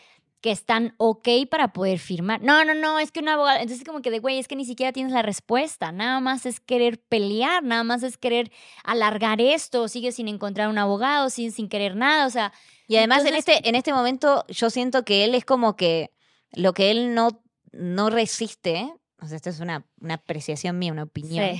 que 0.44 0.50
están 0.50 0.94
ok 0.98 1.26
para 1.50 1.72
poder 1.72 1.98
firmar. 1.98 2.42
No, 2.42 2.66
no, 2.66 2.74
no, 2.74 2.98
es 2.98 3.10
que 3.10 3.20
un 3.20 3.30
abogado, 3.30 3.60
entonces 3.60 3.82
como 3.82 4.02
que 4.02 4.10
de, 4.10 4.18
güey, 4.18 4.38
es 4.38 4.46
que 4.46 4.56
ni 4.56 4.66
siquiera 4.66 4.92
tienes 4.92 5.10
la 5.10 5.22
respuesta, 5.22 5.90
nada 5.90 6.20
más 6.20 6.44
es 6.44 6.60
querer 6.60 7.00
pelear, 7.00 7.62
nada 7.62 7.82
más 7.82 8.02
es 8.02 8.18
querer 8.18 8.52
alargar 8.84 9.40
esto, 9.40 9.88
sigues 9.88 10.16
sin 10.16 10.28
encontrar 10.28 10.68
un 10.68 10.76
abogado, 10.76 11.30
sin, 11.30 11.50
sin 11.50 11.70
querer 11.70 11.96
nada, 11.96 12.26
o 12.26 12.30
sea... 12.30 12.52
Y 12.88 12.96
además 12.96 13.24
en, 13.24 13.36
este, 13.36 13.66
en 13.66 13.74
este 13.74 13.94
momento 13.94 14.44
yo 14.48 14.68
siento 14.68 15.02
que 15.02 15.24
él 15.24 15.34
es 15.34 15.46
como 15.46 15.76
que 15.76 16.10
lo 16.52 16.74
que 16.74 16.90
él 16.90 17.14
no, 17.14 17.42
no 17.72 18.10
resiste, 18.10 18.92
o 19.22 19.26
sea, 19.26 19.36
esto 19.36 19.48
es 19.48 19.60
una, 19.60 19.86
una 19.98 20.14
apreciación 20.16 20.78
mía, 20.78 20.92
una 20.92 21.04
opinión, 21.04 21.58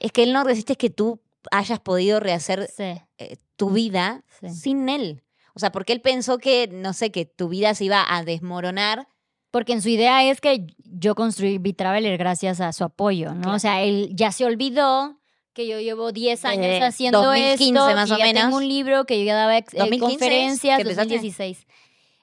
es 0.00 0.10
que 0.10 0.24
él 0.24 0.32
no 0.32 0.42
resiste 0.42 0.74
que 0.74 0.90
tú 0.90 1.20
hayas 1.52 1.78
podido 1.78 2.18
rehacer 2.18 2.68
eh, 2.78 3.36
tu 3.54 3.70
vida 3.70 4.24
sin 4.52 4.88
él. 4.88 5.22
O 5.54 5.60
sea, 5.60 5.70
porque 5.72 5.92
él 5.92 6.00
pensó 6.00 6.38
que, 6.38 6.68
no 6.68 6.92
sé, 6.92 7.10
que 7.10 7.24
tu 7.24 7.48
vida 7.48 7.74
se 7.74 7.84
iba 7.84 8.04
a 8.08 8.24
desmoronar. 8.24 9.08
Porque 9.50 9.72
en 9.72 9.82
su 9.82 9.88
idea 9.88 10.28
es 10.28 10.40
que 10.40 10.66
yo 10.78 11.14
construí 11.14 11.58
B-Traveler 11.58 12.18
gracias 12.18 12.60
a 12.60 12.72
su 12.72 12.82
apoyo, 12.82 13.34
¿no? 13.34 13.54
O 13.54 13.58
sea, 13.60 13.82
él 13.82 14.10
ya 14.12 14.32
se 14.32 14.44
olvidó 14.44 15.20
que 15.52 15.68
yo 15.68 15.78
llevo 15.78 16.10
10 16.10 16.44
años 16.44 16.82
haciendo 16.82 17.22
2015, 17.22 17.64
esto. 17.64 17.94
más 17.94 18.10
o 18.10 18.18
menos. 18.18 18.42
Tengo 18.42 18.56
un 18.56 18.68
libro 18.68 19.04
que 19.04 19.20
yo 19.20 19.24
ya 19.24 19.36
daba 19.36 19.56
¿2015? 19.56 19.94
Eh, 19.94 19.98
conferencias, 20.00 20.84
2016. 20.84 21.66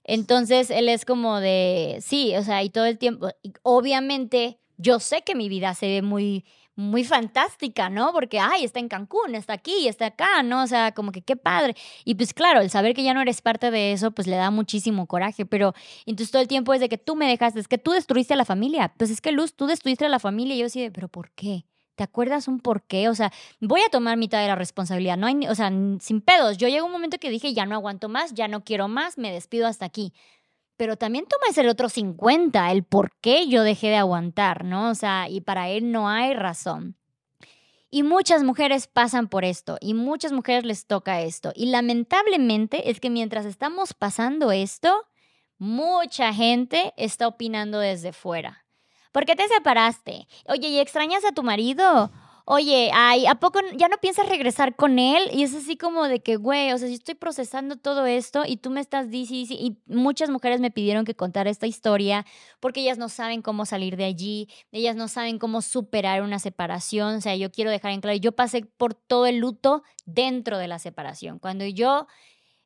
Entonces, 0.04 0.70
él 0.70 0.90
es 0.90 1.06
como 1.06 1.40
de, 1.40 2.00
sí, 2.02 2.36
o 2.36 2.44
sea, 2.44 2.64
y 2.64 2.70
todo 2.70 2.86
el 2.86 2.98
tiempo, 2.98 3.30
obviamente, 3.64 4.60
yo 4.78 5.00
sé 5.00 5.22
que 5.22 5.36
mi 5.36 5.48
vida 5.48 5.74
se 5.74 5.88
ve 5.88 6.02
muy 6.02 6.44
muy 6.76 7.04
fantástica, 7.04 7.90
¿no? 7.90 8.12
Porque, 8.14 8.40
ay, 8.40 8.64
está 8.64 8.80
en 8.80 8.88
Cancún, 8.88 9.36
está 9.36 9.54
aquí, 9.54 9.88
está 9.88 10.08
acá, 10.08 10.44
¿no? 10.44 10.64
O 10.64 10.68
sea, 10.68 10.94
como 10.94 11.12
que 11.12 11.22
qué 11.22 11.36
padre. 11.36 11.76
Y 12.06 12.16
pues 12.16 12.34
claro, 12.34 12.62
el 12.62 12.70
saber 12.70 12.96
que 12.96 13.04
ya 13.04 13.14
no 13.14 13.22
eres 13.22 13.42
parte 13.42 13.72
de 13.72 13.92
eso, 13.92 14.12
pues 14.12 14.28
le 14.28 14.36
da 14.36 14.52
muchísimo 14.52 15.06
coraje, 15.08 15.46
pero 15.46 15.74
entonces 16.06 16.32
todo 16.32 16.42
el 16.42 16.48
tiempo 16.48 16.74
es 16.74 16.80
de 16.80 16.90
que 16.90 16.98
tú 16.98 17.16
me 17.16 17.28
dejaste, 17.28 17.60
es 17.60 17.68
que 17.68 17.78
tú 17.78 17.92
destruiste 17.92 18.34
a 18.34 18.38
la 18.38 18.46
familia. 18.46 18.94
Pues 18.98 19.10
es 19.10 19.22
que 19.22 19.32
Luz, 19.32 19.54
tú 19.56 19.68
destruiste 19.68 20.06
a 20.06 20.10
la 20.10 20.20
familia 20.20 20.56
y 20.56 20.60
yo 20.60 20.66
decía, 20.66 20.90
pero 20.92 21.08
¿por 21.08 21.32
qué? 21.32 21.66
¿Te 21.96 22.04
acuerdas 22.04 22.48
un 22.48 22.60
por 22.60 22.84
qué? 22.84 23.10
O 23.10 23.16
sea, 23.16 23.32
voy 23.60 23.82
a 23.82 23.90
tomar 23.90 24.18
mitad 24.18 24.42
de 24.42 24.48
la 24.48 24.56
responsabilidad. 24.56 25.18
No 25.18 25.28
hay, 25.28 25.36
o 25.48 25.56
sea, 25.56 25.72
sin 26.00 26.22
pedos. 26.22 26.58
Yo 26.58 26.68
llego 26.68 26.86
un 26.86 26.92
momento 26.92 27.20
que 27.20 27.30
dije, 27.30 27.54
ya 27.54 27.66
no 27.66 27.76
aguanto 27.76 28.10
más, 28.10 28.34
ya 28.34 28.48
no 28.48 28.64
quiero 28.64 28.88
más, 28.88 29.18
me 29.18 29.32
despido 29.32 29.68
hasta 29.68 29.86
aquí 29.86 30.14
pero 30.82 30.98
también 30.98 31.28
tomas 31.28 31.56
el 31.60 31.70
otro 31.70 31.90
50, 31.90 32.72
el 32.72 32.84
por 32.84 33.16
qué 33.22 33.48
yo 33.48 33.62
dejé 33.62 33.90
de 33.90 33.98
aguantar, 33.98 34.66
¿no? 34.66 34.90
O 34.90 34.96
sea, 34.96 35.30
y 35.30 35.40
para 35.40 35.70
él 35.70 35.92
no 35.92 36.10
hay 36.10 36.34
razón. 36.34 36.98
Y 37.92 38.02
muchas 38.02 38.42
mujeres 38.42 38.88
pasan 38.88 39.28
por 39.28 39.46
esto 39.46 39.78
y 39.80 39.94
muchas 39.94 40.32
mujeres 40.32 40.66
les 40.66 40.88
toca 40.88 41.22
esto. 41.22 41.52
Y 41.54 41.68
lamentablemente 41.68 42.90
es 42.90 43.00
que 43.00 43.12
mientras 43.12 43.46
estamos 43.46 43.94
pasando 43.94 44.52
esto, 44.52 45.06
mucha 45.60 46.34
gente 46.34 46.96
está 46.98 47.28
opinando 47.28 47.78
desde 47.78 48.12
fuera. 48.12 48.66
¿Por 49.12 49.26
qué 49.26 49.36
te 49.36 49.48
separaste? 49.50 50.28
Oye, 50.48 50.70
¿y 50.70 50.80
extrañas 50.80 51.24
a 51.26 51.32
tu 51.32 51.44
marido? 51.44 52.12
Oye, 52.54 52.92
ay, 52.94 53.26
¿a 53.28 53.36
poco 53.36 53.62
ya 53.78 53.88
no 53.88 53.96
piensas 53.98 54.28
regresar 54.28 54.76
con 54.76 55.00
él? 55.00 55.30
Y 55.32 55.44
es 55.44 55.56
así 55.56 55.78
como 55.78 56.10
de 56.10 56.22
que, 56.22 56.36
güey, 56.36 56.74
o 56.74 56.78
sea, 56.78 56.90
si 56.90 56.96
estoy 56.96 57.16
procesando 57.16 57.78
todo 57.78 58.06
esto 58.06 58.44
y 58.46 58.58
tú 58.58 58.70
me 58.72 58.82
estás 58.82 59.10
diciendo, 59.10 59.56
y 59.58 59.78
muchas 59.86 60.30
mujeres 60.30 60.60
me 60.60 60.70
pidieron 60.70 61.06
que 61.06 61.16
contara 61.16 61.50
esta 61.50 61.66
historia 61.66 62.26
porque 62.60 62.82
ellas 62.82 62.98
no 62.98 63.08
saben 63.08 63.42
cómo 63.42 63.66
salir 63.66 63.96
de 63.96 64.04
allí, 64.04 64.50
ellas 64.74 64.98
no 64.98 65.08
saben 65.08 65.40
cómo 65.40 65.62
superar 65.62 66.24
una 66.24 66.40
separación, 66.40 67.16
o 67.16 67.22
sea, 67.22 67.38
yo 67.38 67.54
quiero 67.54 67.72
dejar 67.72 67.92
en 67.94 68.02
claro, 68.02 68.18
yo 68.18 68.34
pasé 68.34 68.66
por 68.66 68.96
todo 68.96 69.28
el 69.28 69.38
luto 69.38 69.84
dentro 70.06 70.58
de 70.58 70.68
la 70.68 70.78
separación. 70.78 71.40
Cuando 71.40 71.66
yo 71.66 72.06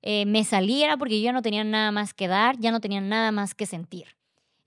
eh, 0.01 0.25
me 0.25 0.43
saliera 0.45 0.97
porque 0.97 1.19
yo 1.19 1.25
ya 1.25 1.31
no 1.31 1.43
tenía 1.43 1.63
nada 1.63 1.91
más 1.91 2.15
que 2.15 2.27
dar, 2.27 2.57
ya 2.57 2.71
no 2.71 2.79
tenía 2.81 3.01
nada 3.01 3.31
más 3.31 3.53
que 3.53 3.67
sentir. 3.67 4.07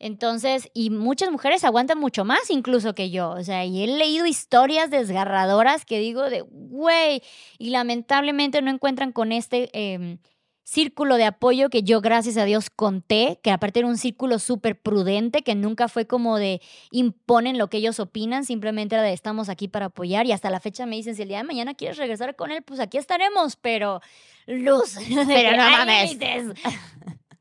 Entonces, 0.01 0.71
y 0.75 0.91
muchas 0.91 1.31
mujeres 1.31 1.65
aguantan 1.65 1.99
mucho 1.99 2.25
más 2.25 2.51
incluso 2.51 2.95
que 2.95 3.11
yo. 3.11 3.31
O 3.31 3.43
sea, 3.43 3.65
y 3.65 3.83
he 3.83 3.87
leído 3.87 4.27
historias 4.27 4.91
desgarradoras 4.91 5.85
que 5.85 5.99
digo 5.99 6.31
de, 6.31 6.43
güey, 6.43 7.23
y 7.59 7.71
lamentablemente 7.71 8.63
no 8.63 8.71
encuentran 8.71 9.11
con 9.11 9.33
este 9.33 9.71
em, 9.73 10.19
círculo 10.63 11.17
de 11.17 11.25
apoyo 11.25 11.69
que 11.69 11.83
yo, 11.83 12.01
gracias 12.01 12.37
a 12.37 12.45
Dios, 12.45 12.71
conté, 12.71 13.41
que 13.43 13.51
aparte 13.51 13.81
era 13.81 13.89
un 13.89 13.99
círculo 13.99 14.39
súper 14.39 14.81
prudente, 14.81 15.43
que 15.43 15.57
nunca 15.57 15.89
fue 15.89 16.07
como 16.07 16.37
de 16.37 16.61
imponen 16.93 17.59
lo 17.59 17.69
que 17.69 17.79
ellos 17.79 17.99
opinan, 17.99 18.45
simplemente 18.45 18.95
era 18.95 19.03
de 19.03 19.13
estamos 19.13 19.49
aquí 19.49 19.67
para 19.67 19.87
apoyar. 19.87 20.27
Y 20.27 20.33
hasta 20.33 20.49
la 20.49 20.61
fecha 20.61 20.87
me 20.87 20.95
dicen, 20.95 21.17
si 21.17 21.23
el 21.23 21.29
día 21.29 21.39
de 21.39 21.45
mañana 21.45 21.75
quieres 21.75 21.97
regresar 21.97 22.37
con 22.37 22.53
él, 22.53 22.63
pues 22.63 22.79
aquí 22.79 22.99
estaremos, 22.99 23.57
pero 23.57 24.01
luz, 24.47 24.97
pero 25.27 25.57
no 25.57 25.71
mames. 25.71 26.17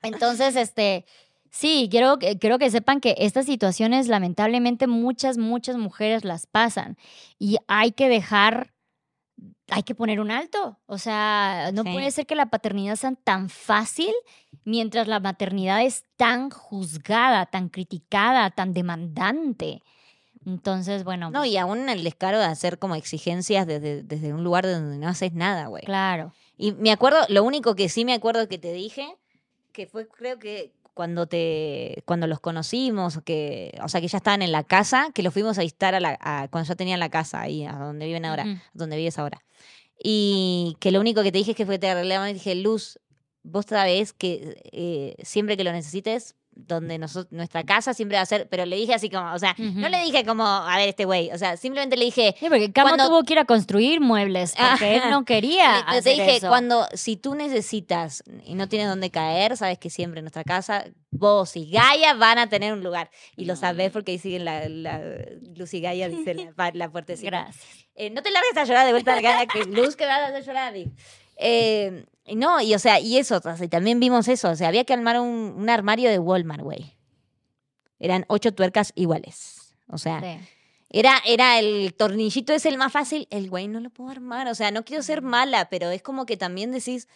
Entonces, 0.01 0.55
este 0.55 1.05
Sí, 1.57 1.87
quiero, 1.89 2.19
quiero 2.39 2.59
que 2.59 2.69
sepan 2.69 3.01
que 3.01 3.15
estas 3.17 3.47
situaciones 3.47 4.07
lamentablemente 4.07 4.85
muchas, 4.85 5.39
muchas 5.39 5.75
mujeres 5.75 6.23
las 6.23 6.45
pasan 6.45 6.97
y 7.39 7.57
hay 7.67 7.93
que 7.93 8.09
dejar, 8.09 8.75
hay 9.67 9.81
que 9.81 9.95
poner 9.95 10.19
un 10.19 10.29
alto. 10.29 10.77
O 10.85 10.99
sea, 10.99 11.71
no 11.73 11.83
puede 11.83 12.11
ser 12.11 12.27
que 12.27 12.35
la 12.35 12.51
paternidad 12.51 12.95
sea 12.95 13.15
tan 13.23 13.49
fácil 13.49 14.13
mientras 14.65 15.07
la 15.07 15.19
maternidad 15.19 15.81
es 15.81 16.03
tan 16.15 16.51
juzgada, 16.51 17.47
tan 17.47 17.69
criticada, 17.69 18.51
tan 18.51 18.71
demandante. 18.71 19.81
Entonces, 20.45 21.03
bueno. 21.03 21.31
No, 21.31 21.43
y 21.43 21.53
pues 21.53 21.61
aún 21.63 21.89
el 21.89 22.03
descaro 22.03 22.37
de 22.37 22.45
hacer 22.45 22.77
como 22.77 22.93
exigencias 22.93 23.65
desde, 23.65 24.03
desde 24.03 24.31
un 24.31 24.43
lugar 24.43 24.67
donde 24.67 24.99
no 24.99 25.07
haces 25.07 25.33
nada, 25.33 25.65
güey. 25.65 25.85
Claro. 25.85 26.35
Y 26.55 26.73
me 26.73 26.91
acuerdo, 26.91 27.17
lo 27.29 27.43
único 27.43 27.73
que 27.73 27.89
sí 27.89 28.05
me 28.05 28.13
acuerdo 28.13 28.47
que 28.47 28.59
te 28.59 28.73
dije, 28.73 29.17
que 29.77 29.85
fue 29.85 30.07
creo 30.07 30.39
que 30.39 30.73
cuando 30.97 31.27
te 31.27 32.01
cuando 32.05 32.25
los 32.25 32.39
conocimos, 32.39 33.19
que, 33.23 33.77
o 33.83 33.87
sea, 33.87 34.01
que 34.01 34.07
ya 34.07 34.17
estaban 34.17 34.41
en 34.41 34.51
la 34.51 34.63
casa, 34.63 35.11
que 35.13 35.21
los 35.21 35.31
fuimos 35.31 35.59
a 35.59 35.61
visitar 35.61 35.93
a 35.93 35.99
la, 35.99 36.47
cuando 36.49 36.67
ya 36.67 36.73
tenían 36.73 36.99
la 36.99 37.09
casa 37.09 37.39
ahí, 37.39 37.65
a 37.65 37.73
donde 37.73 38.07
viven 38.07 38.25
ahora, 38.25 38.63
donde 38.73 38.97
vives 38.97 39.19
ahora. 39.19 39.45
Y 40.03 40.75
que 40.79 40.89
lo 40.89 40.99
único 40.99 41.21
que 41.21 41.31
te 41.31 41.37
dije 41.37 41.51
es 41.51 41.57
que 41.57 41.67
fue 41.67 41.77
te 41.77 41.87
arreglaba 41.87 42.27
y 42.31 42.33
dije, 42.33 42.55
Luz, 42.55 42.99
vos 43.43 43.67
sabés 43.69 44.11
que 44.11 44.59
eh, 44.71 45.15
siempre 45.23 45.55
que 45.55 45.63
lo 45.63 45.71
necesites, 45.71 46.35
donde 46.57 46.97
nosotros, 46.97 47.31
nuestra 47.31 47.63
casa 47.63 47.93
siempre 47.93 48.17
va 48.17 48.23
a 48.23 48.25
ser, 48.25 48.47
pero 48.49 48.65
le 48.65 48.75
dije 48.75 48.93
así 48.93 49.09
como, 49.09 49.33
o 49.33 49.39
sea, 49.39 49.55
no 49.57 49.89
le 49.89 50.03
dije 50.03 50.25
como, 50.25 50.45
a 50.45 50.75
ver, 50.77 50.89
este 50.89 51.05
güey, 51.05 51.31
o 51.31 51.37
sea, 51.37 51.57
simplemente 51.57 51.97
le 51.97 52.05
dije... 52.05 52.35
Sí, 52.39 52.47
porque 52.49 52.71
Camo 52.71 52.97
tuvo 52.97 53.23
que 53.23 53.33
ir 53.33 53.39
a 53.39 53.45
construir 53.45 54.01
muebles, 54.01 54.53
porque 54.57 54.97
él 54.97 55.03
no 55.09 55.25
quería 55.25 55.85
Te 56.03 56.09
dije, 56.09 56.39
cuando, 56.41 56.87
si 56.93 57.17
tú 57.17 57.35
necesitas 57.35 58.23
y 58.43 58.55
no 58.55 58.67
tienes 58.67 58.87
dónde 58.89 59.11
caer, 59.11 59.57
sabes 59.57 59.77
que 59.77 59.89
siempre 59.89 60.19
en 60.19 60.25
nuestra 60.25 60.43
casa, 60.43 60.85
vos 61.11 61.55
y 61.55 61.69
Gaia 61.69 62.13
van 62.13 62.37
a 62.37 62.49
tener 62.49 62.73
un 62.73 62.83
lugar. 62.83 63.09
Y 63.35 63.45
lo 63.45 63.55
sabes 63.55 63.91
porque 63.91 64.13
ahí 64.13 64.19
siguen 64.19 64.45
la, 64.45 64.67
la 64.69 65.01
Luz 65.55 65.73
y 65.73 65.81
Gaia, 65.81 66.09
dice 66.09 66.33
la, 66.33 66.71
la 66.73 66.91
puertecita. 66.91 67.29
Gracias. 67.29 67.85
Eh, 67.95 68.09
no 68.09 68.21
te 68.21 68.31
largues 68.31 68.55
a 68.55 68.63
llorar 68.63 68.85
de 68.85 68.91
vuelta, 68.91 69.19
Gaia, 69.19 69.45
que 69.47 69.65
Luz 69.65 69.95
que 69.95 70.05
va 70.05 70.15
a 70.15 70.27
hacer 70.27 70.43
llorar. 70.43 70.73
Eh, 71.37 72.05
no, 72.35 72.61
y 72.61 72.73
o 72.75 72.79
sea, 72.79 72.99
y 72.99 73.17
eso, 73.17 73.41
también 73.41 73.99
vimos 73.99 74.27
eso, 74.27 74.49
o 74.49 74.55
sea, 74.55 74.67
había 74.67 74.83
que 74.83 74.93
armar 74.93 75.19
un, 75.19 75.55
un 75.57 75.69
armario 75.69 76.09
de 76.09 76.19
Walmart, 76.19 76.61
güey. 76.61 76.93
Eran 77.99 78.25
ocho 78.27 78.53
tuercas 78.53 78.91
iguales. 78.95 79.75
O 79.89 79.97
sea, 79.97 80.21
era, 80.89 81.21
era 81.25 81.59
el 81.59 81.93
tornillito 81.95 82.53
es 82.53 82.65
el 82.65 82.77
más 82.77 82.91
fácil, 82.91 83.27
el 83.31 83.49
güey 83.49 83.67
no 83.67 83.79
lo 83.79 83.89
puedo 83.89 84.09
armar, 84.09 84.47
o 84.47 84.55
sea, 84.55 84.71
no 84.71 84.83
quiero 84.83 85.03
ser 85.03 85.21
mala, 85.21 85.69
pero 85.69 85.89
es 85.89 86.01
como 86.01 86.25
que 86.25 86.37
también 86.37 86.71
decís, 86.71 87.07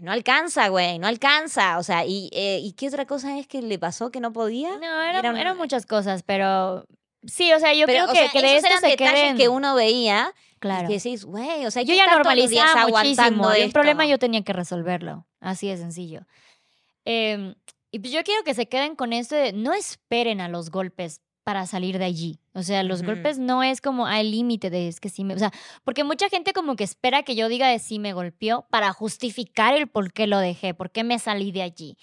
no 0.00 0.12
alcanza, 0.12 0.68
güey, 0.68 0.98
no 0.98 1.06
alcanza. 1.06 1.78
O 1.78 1.82
sea, 1.82 2.04
¿y, 2.04 2.30
eh, 2.32 2.60
¿y 2.62 2.72
qué 2.72 2.88
otra 2.88 3.06
cosa 3.06 3.38
es 3.38 3.46
que 3.46 3.62
le 3.62 3.78
pasó 3.78 4.10
que 4.10 4.20
no 4.20 4.32
podía? 4.32 4.78
No, 4.78 5.02
eran, 5.02 5.56
muchas 5.56 5.86
cosas, 5.86 6.22
pero 6.22 6.86
sí, 7.26 7.52
o 7.52 7.58
sea, 7.58 7.74
yo 7.74 7.86
creo 7.86 8.06
que, 8.08 8.28
que 8.32 8.42
de 8.42 8.56
esos 8.56 8.70
eran 8.70 8.82
detalles 8.82 9.34
que 9.36 9.48
uno 9.48 9.74
veía 9.74 10.34
Claro. 10.58 10.90
Y 10.90 10.94
decís, 10.94 11.24
güey, 11.24 11.66
o 11.66 11.70
sea, 11.70 11.82
yo 11.82 11.94
ya 11.94 12.12
normalizaba 12.12 12.88
muchísimo. 12.88 13.54
Y 13.54 13.64
un 13.64 13.72
problema 13.72 14.06
yo 14.06 14.18
tenía 14.18 14.42
que 14.42 14.52
resolverlo. 14.52 15.26
Así 15.40 15.68
de 15.68 15.76
sencillo. 15.76 16.26
Em, 17.04 17.54
y 17.90 18.00
pues 18.00 18.12
yo 18.12 18.22
quiero 18.24 18.42
que 18.42 18.54
se 18.54 18.68
queden 18.68 18.96
con 18.96 19.12
esto 19.12 19.34
de 19.36 19.52
no 19.52 19.72
esperen 19.72 20.40
a 20.40 20.48
los 20.48 20.70
golpes 20.70 21.20
para 21.44 21.66
salir 21.66 21.98
de 21.98 22.04
allí. 22.04 22.40
O 22.52 22.62
sea, 22.62 22.82
los 22.82 23.02
golpes 23.02 23.38
no 23.38 23.62
es 23.62 23.80
como 23.80 24.06
al 24.06 24.30
límite 24.30 24.68
de 24.68 24.88
es 24.88 25.00
que 25.00 25.08
sí 25.08 25.24
me. 25.24 25.34
O 25.34 25.38
sea, 25.38 25.52
porque 25.84 26.04
mucha 26.04 26.28
gente 26.28 26.52
como 26.52 26.76
que 26.76 26.84
espera 26.84 27.22
que 27.22 27.36
yo 27.36 27.48
diga 27.48 27.68
de 27.68 27.78
sí 27.78 27.98
me 27.98 28.12
golpeó 28.12 28.66
para 28.68 28.92
justificar 28.92 29.74
el 29.74 29.86
por 29.86 30.12
qué 30.12 30.26
lo 30.26 30.38
dejé, 30.38 30.74
por 30.74 30.90
qué 30.90 31.04
me 31.04 31.18
salí 31.18 31.52
de 31.52 31.62
allí. 31.62 31.96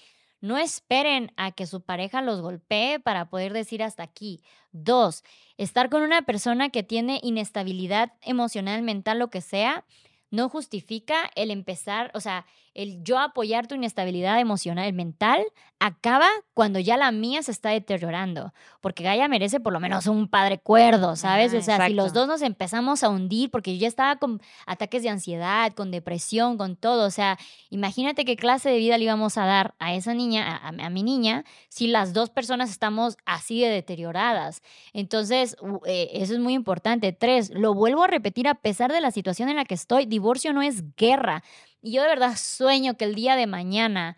No 0.46 0.58
esperen 0.58 1.32
a 1.36 1.50
que 1.50 1.66
su 1.66 1.80
pareja 1.80 2.22
los 2.22 2.40
golpee 2.40 3.00
para 3.00 3.28
poder 3.30 3.52
decir 3.52 3.82
hasta 3.82 4.04
aquí. 4.04 4.44
Dos, 4.70 5.24
estar 5.56 5.90
con 5.90 6.02
una 6.02 6.22
persona 6.22 6.70
que 6.70 6.84
tiene 6.84 7.18
inestabilidad 7.20 8.12
emocional, 8.22 8.82
mental, 8.82 9.18
lo 9.18 9.28
que 9.28 9.40
sea, 9.40 9.84
no 10.30 10.48
justifica 10.48 11.28
el 11.34 11.50
empezar, 11.50 12.12
o 12.14 12.20
sea, 12.20 12.46
el 12.76 13.02
yo 13.02 13.18
apoyar 13.18 13.66
tu 13.66 13.74
inestabilidad 13.74 14.38
emocional, 14.38 14.92
mental, 14.92 15.42
acaba 15.78 16.26
cuando 16.52 16.78
ya 16.78 16.98
la 16.98 17.10
mía 17.10 17.42
se 17.42 17.50
está 17.50 17.70
deteriorando. 17.70 18.52
Porque 18.82 19.02
Gaia 19.02 19.28
merece 19.28 19.60
por 19.60 19.72
lo 19.72 19.80
menos 19.80 20.06
un 20.06 20.28
padre 20.28 20.58
cuerdo, 20.58 21.16
¿sabes? 21.16 21.54
o 21.54 21.62
sea, 21.62 21.86
si 21.86 21.94
los 21.94 22.12
dos 22.12 22.28
nos 22.28 22.42
empezamos 22.42 23.02
a 23.02 23.08
hundir, 23.08 23.50
porque 23.50 23.74
yo 23.74 23.80
ya 23.80 23.88
estaba 23.88 24.16
con 24.16 24.42
ataques 24.66 25.02
de 25.02 25.08
ansiedad, 25.08 25.72
con 25.72 25.90
depresión, 25.90 26.58
con 26.58 26.76
todo. 26.76 27.06
O 27.06 27.10
sea, 27.10 27.38
imagínate 27.70 28.26
qué 28.26 28.36
clase 28.36 28.68
de 28.68 28.76
vida 28.76 28.98
le 28.98 29.04
íbamos 29.04 29.38
a 29.38 29.46
dar 29.46 29.74
a 29.78 29.94
esa 29.94 30.12
niña, 30.12 30.60
a, 30.62 30.90
mi 30.90 31.02
niña, 31.02 31.44
si 31.70 31.86
las 31.86 32.12
dos 32.12 32.28
personas 32.28 32.70
estamos 32.70 33.16
así 33.24 33.62
de 33.62 33.70
deterioradas. 33.70 34.60
Entonces, 34.92 35.56
eh, 35.86 36.10
eso 36.12 36.34
es 36.34 36.40
muy 36.40 36.52
importante. 36.52 37.12
Tres, 37.12 37.50
lo 37.54 37.72
vuelvo 37.72 38.04
a 38.04 38.06
repetir 38.06 38.48
a 38.48 38.54
pesar 38.54 38.92
de 38.92 39.00
la 39.00 39.10
situación 39.10 39.48
en 39.48 39.56
la 39.56 39.64
que 39.64 39.74
estoy, 39.74 40.04
divorcio 40.04 40.52
no 40.52 40.60
es 40.60 40.84
guerra. 40.96 41.42
Y 41.86 41.92
yo 41.92 42.02
de 42.02 42.08
verdad 42.08 42.36
sueño 42.36 42.96
que 42.96 43.04
el 43.04 43.14
día 43.14 43.36
de 43.36 43.46
mañana 43.46 44.16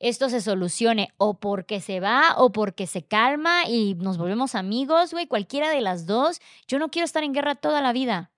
esto 0.00 0.28
se 0.28 0.40
solucione 0.40 1.10
o 1.16 1.38
porque 1.38 1.80
se 1.80 2.00
va 2.00 2.34
o 2.38 2.50
porque 2.50 2.88
se 2.88 3.06
calma 3.06 3.68
y 3.68 3.94
nos 3.94 4.18
volvemos 4.18 4.56
amigos, 4.56 5.12
güey, 5.12 5.28
cualquiera 5.28 5.70
de 5.70 5.80
las 5.80 6.06
dos. 6.06 6.40
Yo 6.66 6.80
no 6.80 6.90
quiero 6.90 7.04
estar 7.04 7.22
en 7.22 7.32
guerra 7.32 7.54
toda 7.54 7.80
la 7.82 7.92
vida. 7.92 8.32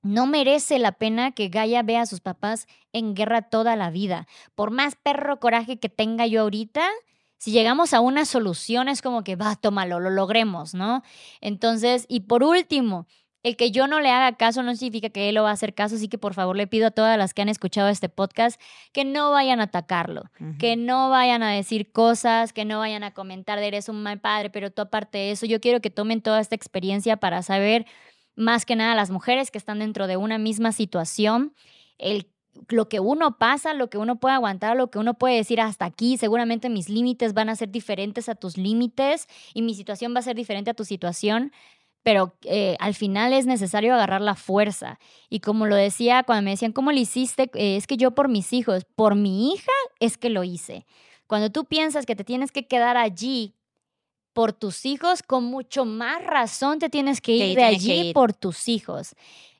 No 0.00 0.26
merece 0.26 0.78
la 0.78 0.92
pena 0.92 1.32
que 1.32 1.48
Gaia 1.48 1.82
vea 1.82 2.00
a 2.00 2.06
sus 2.06 2.22
papás 2.22 2.66
en 2.94 3.14
guerra 3.14 3.42
toda 3.42 3.76
la 3.76 3.90
vida. 3.90 4.26
Por 4.54 4.70
más 4.70 4.96
perro 4.96 5.38
coraje 5.38 5.78
que 5.78 5.90
tenga 5.90 6.26
yo 6.26 6.40
ahorita, 6.40 6.88
si 7.36 7.50
llegamos 7.50 7.92
a 7.92 8.00
una 8.00 8.24
solución 8.24 8.88
es 8.88 9.02
como 9.02 9.22
que 9.22 9.36
va, 9.36 9.54
tómalo, 9.54 10.00
lo 10.00 10.08
logremos, 10.08 10.72
¿no? 10.72 11.02
Entonces, 11.42 12.06
y 12.08 12.20
por 12.20 12.42
último, 12.42 13.06
el 13.44 13.56
que 13.56 13.70
yo 13.70 13.86
no 13.86 14.00
le 14.00 14.10
haga 14.10 14.36
caso 14.36 14.62
no 14.62 14.74
significa 14.74 15.10
que 15.10 15.28
él 15.28 15.36
lo 15.36 15.42
va 15.44 15.50
a 15.50 15.52
hacer 15.52 15.74
caso, 15.74 15.94
así 15.96 16.08
que 16.08 16.18
por 16.18 16.32
favor 16.34 16.56
le 16.56 16.66
pido 16.66 16.88
a 16.88 16.90
todas 16.90 17.16
las 17.16 17.34
que 17.34 17.42
han 17.42 17.50
escuchado 17.50 17.88
este 17.90 18.08
podcast 18.08 18.60
que 18.92 19.04
no 19.04 19.30
vayan 19.30 19.60
a 19.60 19.64
atacarlo, 19.64 20.24
que 20.58 20.76
no 20.76 21.10
vayan 21.10 21.42
a 21.42 21.52
decir 21.52 21.92
cosas, 21.92 22.54
que 22.54 22.64
no 22.64 22.78
vayan 22.78 23.04
a 23.04 23.12
comentar 23.12 23.60
de 23.60 23.68
eres 23.68 23.88
un 23.90 24.02
mal 24.02 24.18
padre, 24.18 24.48
pero 24.48 24.70
tú 24.70 24.82
aparte 24.82 25.18
de 25.18 25.30
eso, 25.30 25.44
yo 25.44 25.60
quiero 25.60 25.80
que 25.80 25.90
tomen 25.90 26.22
toda 26.22 26.40
esta 26.40 26.54
experiencia 26.54 27.18
para 27.18 27.42
saber 27.42 27.84
más 28.34 28.64
que 28.64 28.76
nada 28.76 28.94
las 28.94 29.10
mujeres 29.10 29.50
que 29.50 29.58
están 29.58 29.78
dentro 29.78 30.06
de 30.06 30.16
una 30.16 30.38
misma 30.38 30.72
situación, 30.72 31.54
el 31.98 32.26
lo 32.68 32.88
que 32.88 33.00
uno 33.00 33.36
pasa, 33.36 33.74
lo 33.74 33.90
que 33.90 33.98
uno 33.98 34.20
puede 34.20 34.36
aguantar, 34.36 34.76
lo 34.76 34.88
que 34.88 34.98
uno 34.98 35.14
puede 35.14 35.36
decir 35.36 35.60
hasta 35.60 35.84
aquí, 35.84 36.16
seguramente 36.16 36.70
mis 36.70 36.88
límites 36.88 37.34
van 37.34 37.48
a 37.48 37.56
ser 37.56 37.70
diferentes 37.70 38.28
a 38.28 38.36
tus 38.36 38.56
límites 38.56 39.26
y 39.54 39.62
mi 39.62 39.74
situación 39.74 40.14
va 40.14 40.20
a 40.20 40.22
ser 40.22 40.36
diferente 40.36 40.70
a 40.70 40.74
tu 40.74 40.84
situación 40.84 41.52
pero 42.04 42.36
eh, 42.42 42.76
al 42.80 42.94
final 42.94 43.32
es 43.32 43.46
necesario 43.46 43.94
agarrar 43.94 44.20
la 44.20 44.34
fuerza. 44.34 45.00
Y 45.30 45.40
como 45.40 45.66
lo 45.66 45.74
decía 45.74 46.22
cuando 46.22 46.42
me 46.44 46.50
decían, 46.50 46.72
¿cómo 46.72 46.92
lo 46.92 46.98
hiciste? 47.00 47.50
Eh, 47.54 47.76
es 47.76 47.86
que 47.86 47.96
yo 47.96 48.12
por 48.12 48.28
mis 48.28 48.52
hijos, 48.52 48.84
por 48.94 49.16
mi 49.16 49.52
hija 49.52 49.72
es 50.00 50.18
que 50.18 50.28
lo 50.28 50.44
hice. 50.44 50.86
Cuando 51.26 51.50
tú 51.50 51.64
piensas 51.64 52.04
que 52.04 52.14
te 52.14 52.22
tienes 52.22 52.52
que 52.52 52.66
quedar 52.66 52.98
allí 52.98 53.54
por 54.34 54.52
tus 54.52 54.84
hijos, 54.84 55.22
con 55.22 55.44
mucho 55.44 55.86
más 55.86 56.22
razón 56.22 56.78
te 56.78 56.90
tienes 56.90 57.22
que 57.22 57.32
ir 57.32 57.56
de 57.56 57.64
allí 57.64 58.12
por 58.12 58.34
tus 58.34 58.68
hijos. 58.68 59.14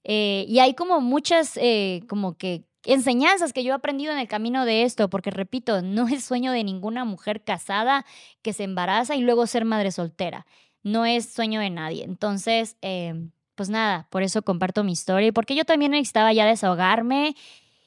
Eh, 0.05 0.45
y 0.47 0.59
hay 0.59 0.75
como 0.75 1.01
muchas, 1.01 1.59
como 2.07 2.37
que 2.37 2.65
enseñanzas 2.85 3.55
que 3.55 3.65
yo 3.65 3.73
he 3.73 3.77
aprendido 3.77 4.13
en 4.13 4.19
el 4.19 4.29
camino 4.29 4.67
de 4.67 4.83
esto, 4.83 5.09
porque 5.09 5.31
repito, 5.31 5.81
no 5.81 6.09
es 6.09 6.25
sueño 6.25 6.53
de 6.53 6.63
ninguna 6.63 7.07
mujer 7.07 7.43
casada 7.43 8.05
que 8.43 8.53
se 8.53 8.65
embaraza 8.65 9.17
y 9.17 9.23
luego 9.23 9.47
ser 9.47 9.65
madre 9.65 9.91
soltera 9.93 10.45
no 10.85 11.05
es 11.07 11.33
sueño 11.33 11.61
de 11.61 11.71
nadie. 11.71 12.05
Entonces, 12.05 12.77
em, 12.83 13.33
pues 13.57 13.71
nada, 13.71 14.07
por 14.11 14.23
eso 14.23 14.43
comparto 14.43 14.85
mi 14.85 14.93
historia 14.93 15.33
porque 15.33 15.57
yo 15.57 15.65
también 15.65 15.93
necesitaba 15.93 16.33
ya 16.33 16.47
desahogarme 16.47 17.35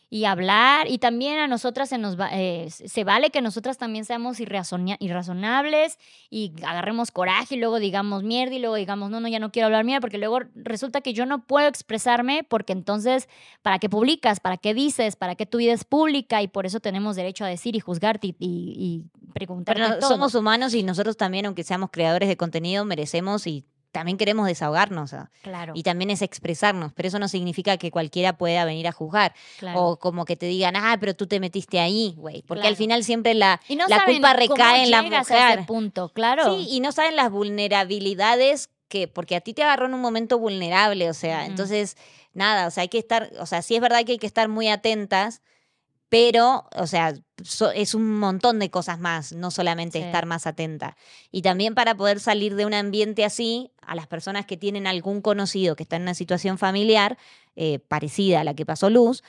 y 0.09 0.23
hablar 0.23 0.89
y 0.89 0.99
también 0.99 1.39
a 1.39 1.47
nosotras 1.47 1.89
se 1.89 1.97
nos 1.97 2.17
va, 2.17 2.29
eh, 2.31 2.69
se 2.69 3.03
vale 3.03 3.29
que 3.29 3.41
nosotras 3.41 3.77
también 3.77 4.05
seamos 4.05 4.39
irrazonables 4.39 5.99
y 6.29 6.53
agarremos 6.63 7.11
coraje 7.11 7.55
y 7.55 7.59
luego 7.59 7.79
digamos 7.79 8.23
mierda 8.23 8.55
y 8.55 8.59
luego 8.59 8.75
digamos 8.75 9.09
no, 9.09 9.19
no, 9.19 9.27
ya 9.27 9.39
no 9.39 9.51
quiero 9.51 9.65
hablar 9.65 9.83
mierda 9.83 9.99
porque 9.99 10.17
luego 10.17 10.39
resulta 10.55 11.01
que 11.01 11.13
yo 11.13 11.25
no 11.25 11.45
puedo 11.45 11.67
expresarme 11.67 12.45
porque 12.47 12.71
entonces, 12.71 13.27
¿para 13.61 13.79
qué 13.79 13.89
publicas? 13.89 14.39
¿Para 14.39 14.57
qué 14.57 14.73
dices? 14.73 15.17
¿Para 15.17 15.35
qué 15.35 15.45
tu 15.45 15.57
vida 15.57 15.73
es 15.73 15.83
pública? 15.83 16.41
Y 16.41 16.47
por 16.47 16.65
eso 16.65 16.79
tenemos 16.79 17.17
derecho 17.17 17.43
a 17.43 17.49
decir 17.49 17.75
y 17.75 17.79
juzgarte 17.79 18.27
y, 18.27 18.35
y, 18.39 19.03
preguntar. 19.33 19.75
Pero 19.75 20.01
somos 20.01 20.33
humanos 20.35 20.73
y 20.73 20.83
nosotros 20.83 21.17
también, 21.17 21.45
aunque 21.45 21.63
seamos 21.63 21.89
creadores 21.91 22.29
de 22.29 22.37
contenido, 22.37 22.85
merecemos 22.85 23.45
y 23.45 23.65
también 23.97 24.19
queremos 24.19 24.45
desahogarnos. 24.45 25.15
Claro. 25.41 25.73
Y 25.75 25.81
también 25.81 26.11
es 26.11 26.21
expresarnos, 26.21 26.93
pero 26.93 27.07
eso 27.07 27.17
no 27.17 27.27
significa 27.27 27.77
que 27.77 27.89
cualquiera 27.89 28.37
pueda 28.37 28.63
venir 28.63 28.87
a 28.87 28.91
juzgar. 28.91 29.33
O 29.73 29.97
como 29.97 30.23
que 30.23 30.35
te 30.35 30.45
digan, 30.45 30.75
ah, 30.75 30.97
pero 30.99 31.15
tú 31.15 31.25
te 31.25 31.39
metiste 31.39 31.79
ahí, 31.79 32.13
güey. 32.15 32.43
Porque 32.43 32.67
al 32.67 32.75
final 32.75 33.03
siempre 33.03 33.33
la, 33.33 33.59
la 33.87 34.05
culpa 34.05 34.33
recae 34.33 34.83
en 34.83 34.91
la 34.91 35.01
mujer. 35.01 35.65
punto, 35.65 36.09
claro. 36.09 36.43
Sí, 36.55 36.67
y 36.69 36.79
no 36.79 36.91
saben 36.91 37.15
las 37.15 37.31
vulnerabilidades 37.31 38.69
que, 38.87 39.07
porque 39.07 39.35
a 39.35 39.41
ti 39.41 39.55
te 39.55 39.63
agarró 39.63 39.87
en 39.87 39.95
un 39.95 40.01
momento 40.01 40.37
vulnerable, 40.37 41.09
o 41.09 41.15
sea, 41.15 41.47
entonces, 41.47 41.97
nada, 42.35 42.67
o 42.67 42.71
sea, 42.71 42.83
hay 42.83 42.89
que 42.89 42.99
estar, 42.99 43.31
o 43.39 43.47
sea, 43.47 43.63
sí 43.63 43.73
es 43.73 43.81
verdad 43.81 44.05
que 44.05 44.11
hay 44.11 44.19
que 44.19 44.27
estar 44.27 44.47
muy 44.47 44.67
atentas 44.67 45.41
pero, 46.09 46.67
o 46.75 46.87
sea, 46.87 47.13
es 47.75 47.93
un 47.93 48.17
montón 48.17 48.59
de 48.59 48.69
cosas 48.69 48.99
más, 48.99 49.33
no 49.33 49.51
solamente 49.51 49.99
estar 49.99 50.25
más 50.25 50.47
atenta. 50.47 50.95
Y 51.31 51.41
también 51.41 51.75
para 51.75 51.95
poder 51.95 52.19
salir 52.19 52.55
de 52.55 52.65
un 52.65 52.73
ambiente 52.73 53.25
así, 53.25 53.71
a 53.81 53.95
las 53.95 54.07
personas 54.07 54.45
que 54.45 54.57
tienen 54.57 54.87
algún 54.87 55.21
conocido 55.21 55.75
que 55.75 55.83
está 55.83 55.95
en 55.95 56.03
una 56.03 56.13
situación 56.13 56.57
familiar 56.57 57.17
eh, 57.55 57.79
parecida 57.79 58.41
a 58.41 58.43
la 58.43 58.53
que 58.53 58.65
pasó 58.65 58.89
Luz, 58.89 59.23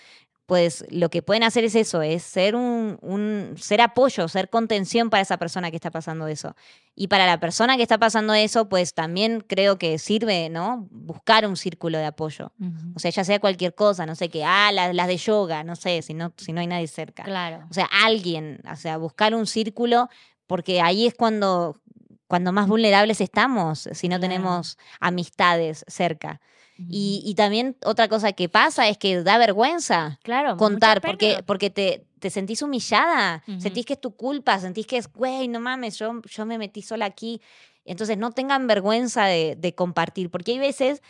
pues 0.49 0.87
lo 0.89 1.11
que 1.11 1.21
pueden 1.21 1.43
hacer 1.43 1.65
es 1.65 1.75
eso, 1.75 2.01
es 2.01 2.23
ser 2.23 2.57
un, 2.57 3.55
ser 3.61 3.83
apoyo, 3.83 4.29
ser 4.29 4.49
contención 4.49 5.11
para 5.11 5.21
esa 5.21 5.37
persona 5.37 5.71
que 5.71 5.77
está 5.77 5.91
pasando 5.91 6.27
eso. 6.27 6.57
Y 6.95 7.09
para 7.09 7.27
la 7.27 7.39
persona 7.39 7.77
que 7.77 7.83
está 7.83 7.99
pasando 7.99 8.33
eso, 8.33 8.67
pues 8.67 8.95
también 8.95 9.45
creo 9.47 9.79
que 9.79 9.99
sirve, 9.99 10.49
¿no? 10.49 10.89
Buscar 10.91 11.47
un 11.47 11.55
círculo 11.59 11.99
de 11.99 12.07
apoyo. 12.07 12.51
O 12.95 12.99
sea, 12.99 13.11
ya 13.11 13.25
sea 13.25 13.41
cualquier 13.41 13.75
cosa, 13.75 14.07
no 14.07 14.15
sé 14.15 14.31
qué, 14.31 14.43
ah, 14.43 14.73
las, 14.73 14.95
las 14.95 15.07
de 15.09 15.19
yoga, 15.19 15.65
no 15.65 15.77
sé, 15.77 16.01
si 16.01 16.15
no, 16.15 16.33
si 16.39 16.55
no 16.55 16.63
hay 16.63 16.67
nadie 16.67 16.89
cerca. 16.89 17.25
Claro. 17.25 17.67
O 17.69 17.75
sea, 17.75 17.85
alguien, 18.03 18.63
o 18.73 18.77
sea, 18.77 18.97
buscar 18.97 19.35
un 19.35 19.47
círculo, 19.47 20.09
porque 20.47 20.81
ahí 20.81 21.07
es 21.07 21.13
cuando, 21.13 21.79
cuando 22.27 22.55
más 22.55 22.69
vulnerables 22.69 23.21
estamos, 23.21 23.87
si 23.93 24.09
no 24.09 24.19
tenemos 24.19 24.79
amistades 24.99 25.85
cerca. 25.89 26.41
Y, 26.79 27.35
también 27.37 27.77
otra 27.85 28.09
cosa 28.09 28.33
que 28.33 28.49
pasa 28.49 28.89
es 28.89 28.99
que 28.99 29.23
da 29.25 29.37
vergüenza 29.37 30.21
claro, 30.23 30.57
contar 30.57 31.01
porque, 31.01 31.43
porque 31.45 31.71
te, 31.71 32.05
te 32.21 32.31
sentís 32.31 32.63
humillada, 32.63 33.43
sentís 33.59 33.85
que 33.85 33.95
es 33.95 34.01
tu 34.01 34.15
culpa, 34.15 34.59
sentís 34.61 34.87
que 34.87 34.97
es, 34.97 35.13
güey, 35.13 35.49
no 35.49 35.59
mames, 35.59 35.99
yo, 35.99 36.23
yo 36.23 36.47
me 36.47 36.57
metí 36.57 36.83
sola 36.83 37.07
aquí. 37.07 37.41
Entonces 37.85 38.17
no 38.19 38.31
tengan 38.31 38.67
vergüenza 38.67 39.25
de, 39.25 39.57
de 39.57 39.75
compartir, 39.75 40.31
porque 40.31 40.53
hay 40.53 40.59
veces 40.59 41.03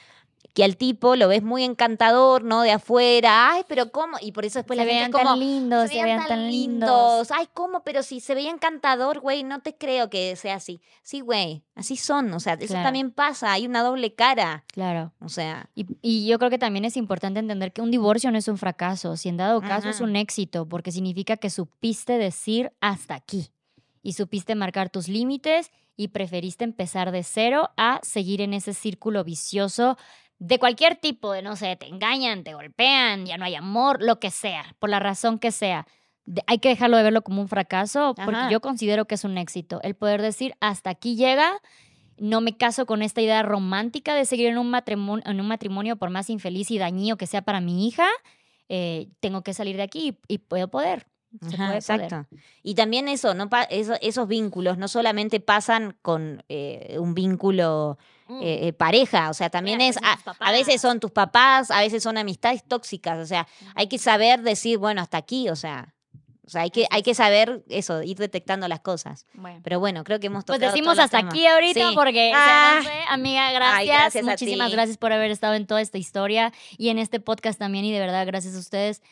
que 0.55 0.65
al 0.65 0.77
tipo 0.77 1.17
lo 1.17 1.29
ves 1.29 1.43
muy 1.43 1.65
encantador, 1.65 2.43
¿no? 2.43 2.63
De 2.63 2.73
afuera, 2.73 3.53
ay, 3.53 3.63
pero 3.69 3.93
¿cómo? 3.93 4.17
Y 4.21 4.33
por 4.33 4.45
eso 4.45 4.59
después 4.59 4.79
se 4.79 4.85
la 4.85 4.91
vean 4.91 5.11
tan 5.11 5.39
lindos, 5.39 5.89
se, 5.89 6.03
vean, 6.03 6.27
tan 6.27 6.51
lindos. 6.51 7.31
Ay, 7.31 7.49
¿cómo? 7.55 7.83
Pero 7.85 8.03
si 8.03 8.21
se 8.21 8.35
veía 8.35 8.51
encantador, 8.51 9.21
güey, 9.21 9.45
no 9.45 9.61
te 9.61 9.77
creo 9.77 10.11
que 10.11 10.35
sea 10.37 10.57
así. 10.57 10.81
Sí, 11.03 11.21
güey, 11.21 11.63
así 11.75 11.97
son, 11.97 12.33
o 12.33 12.41
sea, 12.41 12.55
eso 12.55 12.75
también 12.75 13.11
pasa, 13.11 13.53
hay 13.53 13.67
una 13.67 13.83
doble 13.83 14.15
cara. 14.15 14.65
Claro. 14.69 15.13
O 15.21 15.29
sea. 15.29 15.71
Y, 15.75 16.27
yo 16.27 16.39
creo 16.39 16.51
que 16.51 16.59
también 16.59 16.85
es 16.85 16.97
importante 16.97 17.41
entender 17.41 17.73
que 17.73 17.81
un 17.81 17.91
divorcio 17.91 18.31
no 18.31 18.39
es 18.39 18.49
un 18.49 18.59
fracaso, 18.59 19.17
si 19.17 19.29
en 19.29 19.37
dado 19.37 19.61
caso 19.61 19.89
es 19.89 20.01
un 20.01 20.17
éxito, 20.17 20.67
porque 20.67 20.93
significa 20.93 21.37
que 21.37 21.51
supiste 21.51 22.19
decir 22.19 22.73
hasta 22.81 23.15
aquí 23.15 23.51
y 24.03 24.15
supiste 24.15 24.55
marcar 24.55 24.91
tus 24.91 25.09
límites 25.09 25.71
y 25.97 26.09
preferiste 26.09 26.65
empezar 26.65 27.11
de 27.11 27.23
cero 27.25 27.71
a 27.77 28.01
seguir 28.03 28.41
en 28.41 28.55
ese 28.55 28.73
círculo 28.73 29.25
vicioso 29.25 29.99
de 30.39 30.59
cualquier 30.59 30.97
tipo, 30.97 31.33
de 31.33 31.43
no 31.43 31.57
sé, 31.57 31.77
te 31.77 31.87
engañan, 31.87 32.45
te 32.45 32.55
golpean, 32.55 33.27
ya 33.27 33.37
no 33.37 33.45
hay 33.45 33.55
amor, 33.55 34.03
lo 34.03 34.21
que 34.21 34.31
sea, 34.31 34.65
por 34.79 34.89
la 34.91 35.01
razón 35.01 35.39
que 35.39 35.51
sea. 35.51 35.87
hay 36.47 36.59
que 36.59 36.69
dejarlo 36.69 36.97
de 36.97 37.03
verlo 37.03 37.23
como 37.23 37.41
un 37.41 37.49
fracaso, 37.49 38.15
porque 38.15 38.51
yo 38.51 38.61
considero 38.61 39.07
que 39.07 39.17
es 39.17 39.25
un 39.25 39.39
éxito. 39.39 39.81
El 39.83 39.95
poder 39.95 40.23
decir, 40.23 40.55
hasta 40.61 40.91
aquí 40.91 41.17
llega, 41.17 41.61
no 42.19 42.41
me 42.41 42.57
caso 42.57 42.87
con 42.87 43.03
esta 43.03 43.21
idea 43.21 43.43
romántica 43.43 44.15
de 44.15 44.25
seguir 44.25 44.49
en 44.49 44.59
un 44.59 44.71
matrimonio, 44.71 45.25
en 45.27 45.41
un 45.41 45.49
matrimonio 45.49 45.97
por 45.97 46.11
más 46.11 46.31
infeliz 46.31 46.71
y 46.71 46.79
dañino 46.79 47.17
que 47.17 47.27
sea 47.27 47.43
para 47.43 47.61
mi 47.61 47.87
hija, 47.87 48.07
eh, 48.69 49.09
tengo 49.21 49.43
que 49.43 49.55
salir 49.55 49.77
de 49.77 49.83
aquí 49.83 50.19
y, 50.29 50.39
puedo 50.39 50.69
poder. 50.69 51.07
exacto. 51.75 52.27
Y 52.63 52.75
también 52.75 53.09
eso, 53.09 53.35
no 53.35 53.49
esos 53.71 54.29
vínculos 54.29 54.79
no 54.79 54.87
solamente 54.87 55.41
pasan 55.41 55.97
con 56.03 56.45
eh, 56.49 56.97
un 57.01 57.15
vínculo. 57.15 57.99
Eh, 58.29 58.69
eh, 58.69 58.73
pareja, 58.75 59.31
o 59.31 59.35
sea, 59.35 59.49
también 59.49 59.81
es, 59.81 59.99
a, 60.03 60.53
veces 60.53 60.83
son 60.83 61.01
tus 61.01 61.11
papás, 61.11 61.71
a 61.71 61.81
veces 61.81 62.03
son 62.03 62.19
amistades 62.19 62.63
tóxicas, 62.63 63.19
o 63.19 63.27
sea, 63.27 63.49
hay 63.75 63.89
que 63.89 63.97
saber 63.97 64.43
decir, 64.43 64.77
bueno, 64.77 65.01
hasta 65.01 65.17
aquí, 65.17 65.49
o 65.49 65.57
sea, 65.57 65.95
O 66.45 66.51
sea, 66.51 66.63
hay 66.63 66.71
que, 66.71 66.87
hay 66.91 67.03
que 67.03 67.15
saber 67.15 67.63
eso, 67.69 68.03
ir 68.03 68.17
detectando 68.17 68.69
las 68.69 68.81
cosas. 68.81 69.27
Pero 69.63 69.81
bueno, 69.81 70.03
creo 70.03 70.19
que 70.19 70.29
hemos 70.29 70.45
pues 70.45 70.59
tocado 70.59 70.73
Pues 70.73 70.73
decimos 70.73 70.99
hasta 70.99 71.19
aquí 71.19 71.47
ahorita 71.47 71.93
porque, 71.95 72.33
ah. 72.35 72.81
amiga, 73.11 73.53
gracias. 73.53 74.25
Muchísimas 74.25 74.73
gracias 74.73 74.97
por 74.97 75.13
haber 75.13 75.31
estado 75.31 75.55
en 75.55 75.67
toda 75.67 75.83
esta 75.83 75.99
historia 75.99 76.53
y 76.79 76.89
en 76.89 76.99
este 76.99 77.21
podcast 77.21 77.59
también. 77.59 77.85
Y 77.85 77.93
de 77.93 78.01
verdad, 78.01 78.27
gracias 78.27 78.57
a 78.57 78.59
ustedes. 78.61 79.03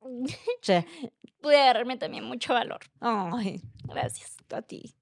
Pude 1.40 1.60
agarrarme 1.60 1.96
también 1.96 2.22
mucho 2.24 2.54
valor. 2.54 2.80
Ay, 3.00 3.60
gracias 3.84 4.36
a 4.50 4.62
ti. 4.62 4.94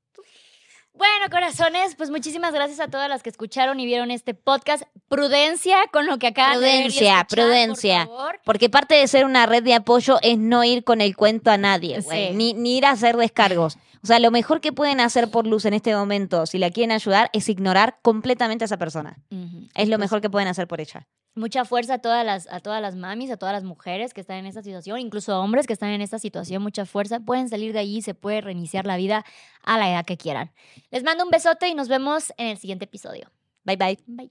Bueno, 0.97 1.29
corazones, 1.31 1.95
pues 1.95 2.09
muchísimas 2.09 2.55
gracias 2.55 2.81
a 2.81 2.89
todas 2.89 3.09
las 3.09 3.23
que 3.23 3.29
escucharon 3.29 3.79
y 3.81 3.85
vieron 3.85 4.11
este 4.11 4.33
podcast. 4.33 4.85
Prudencia 5.09 5.77
con 5.93 6.07
lo 6.07 6.19
que 6.19 6.29
acaban 6.29 6.55
de 6.55 6.67
ver 6.67 6.85
Prudencia, 6.85 7.27
prudencia. 7.29 8.09
Porque 8.45 8.71
parte 8.71 8.95
de 8.95 9.07
ser 9.07 9.27
una 9.27 9.45
red 9.45 9.63
de 9.63 9.75
apoyo 9.75 10.19
es 10.23 10.39
no 10.39 10.65
ir 10.65 10.85
con 10.85 11.03
el 11.03 11.15
cuento 11.15 11.51
a 11.51 11.59
nadie, 11.59 12.03
ni, 12.33 12.55
ni, 12.55 12.79
ir 12.79 12.87
a 12.87 12.91
hacer 12.91 13.17
descargos. 13.17 13.77
O 14.07 14.09
sea, 14.09 14.21
lo 14.21 14.31
mejor 14.31 14.61
que 14.61 14.71
pueden 14.71 15.01
hacer 15.01 15.33
por 15.33 15.49
Luz 15.49 15.65
en 15.65 15.75
este 15.75 15.93
momento, 15.93 16.47
si 16.47 16.59
la 16.59 16.71
quieren 16.71 16.93
ayudar, 16.93 17.29
es 17.33 17.49
ignorar 17.49 17.99
completamente 18.03 18.63
a 18.63 18.67
esa 18.67 18.77
persona. 18.77 19.19
Es 19.75 19.89
lo 19.89 19.99
mejor 19.99 20.21
que 20.21 20.31
pueden 20.31 20.47
hacer 20.47 20.69
por 20.69 20.81
ella 20.81 21.09
mucha 21.35 21.65
fuerza 21.65 21.95
a 21.95 21.99
todas 21.99 22.25
las 22.25 22.49
a 22.51 22.61
todas 22.61 22.81
las 22.81 22.95
mamis, 22.95 23.33
a 23.33 23.37
todas 23.37 23.53
las 23.53 23.65
mujeres 23.65 24.15
que 24.15 24.21
están 24.21 24.39
en 24.39 24.47
esta 24.47 24.63
situación, 24.63 25.01
incluso 25.01 25.33
a 25.33 25.41
hombres 25.41 25.67
que 25.67 25.73
están 25.73 25.91
en 25.91 26.01
esta 26.01 26.21
situación, 26.21 26.63
mucha 26.63 26.87
fuerza, 26.87 27.19
pueden 27.19 27.49
salir 27.49 27.73
de 27.73 27.81
allí, 27.81 28.01
se 28.01 28.15
puede 28.15 28.41
reiniciar 28.41 28.87
la 28.87 28.97
vida 28.97 29.25
a 29.65 29.77
la 29.77 29.91
edad 29.91 30.07
que 30.07 30.17
quieran. 30.17 30.53
Les 30.93 31.03
mando 31.03 31.25
un 31.25 31.31
besote 31.31 31.69
y 31.69 31.75
nos 31.75 31.89
vemos 31.89 32.33
en 32.39 32.47
el 32.47 32.59
siguiente 32.59 32.87
episodio. 32.87 33.33
Bye 33.65 33.77
bye. 33.77 33.99
Bye. 34.07 34.31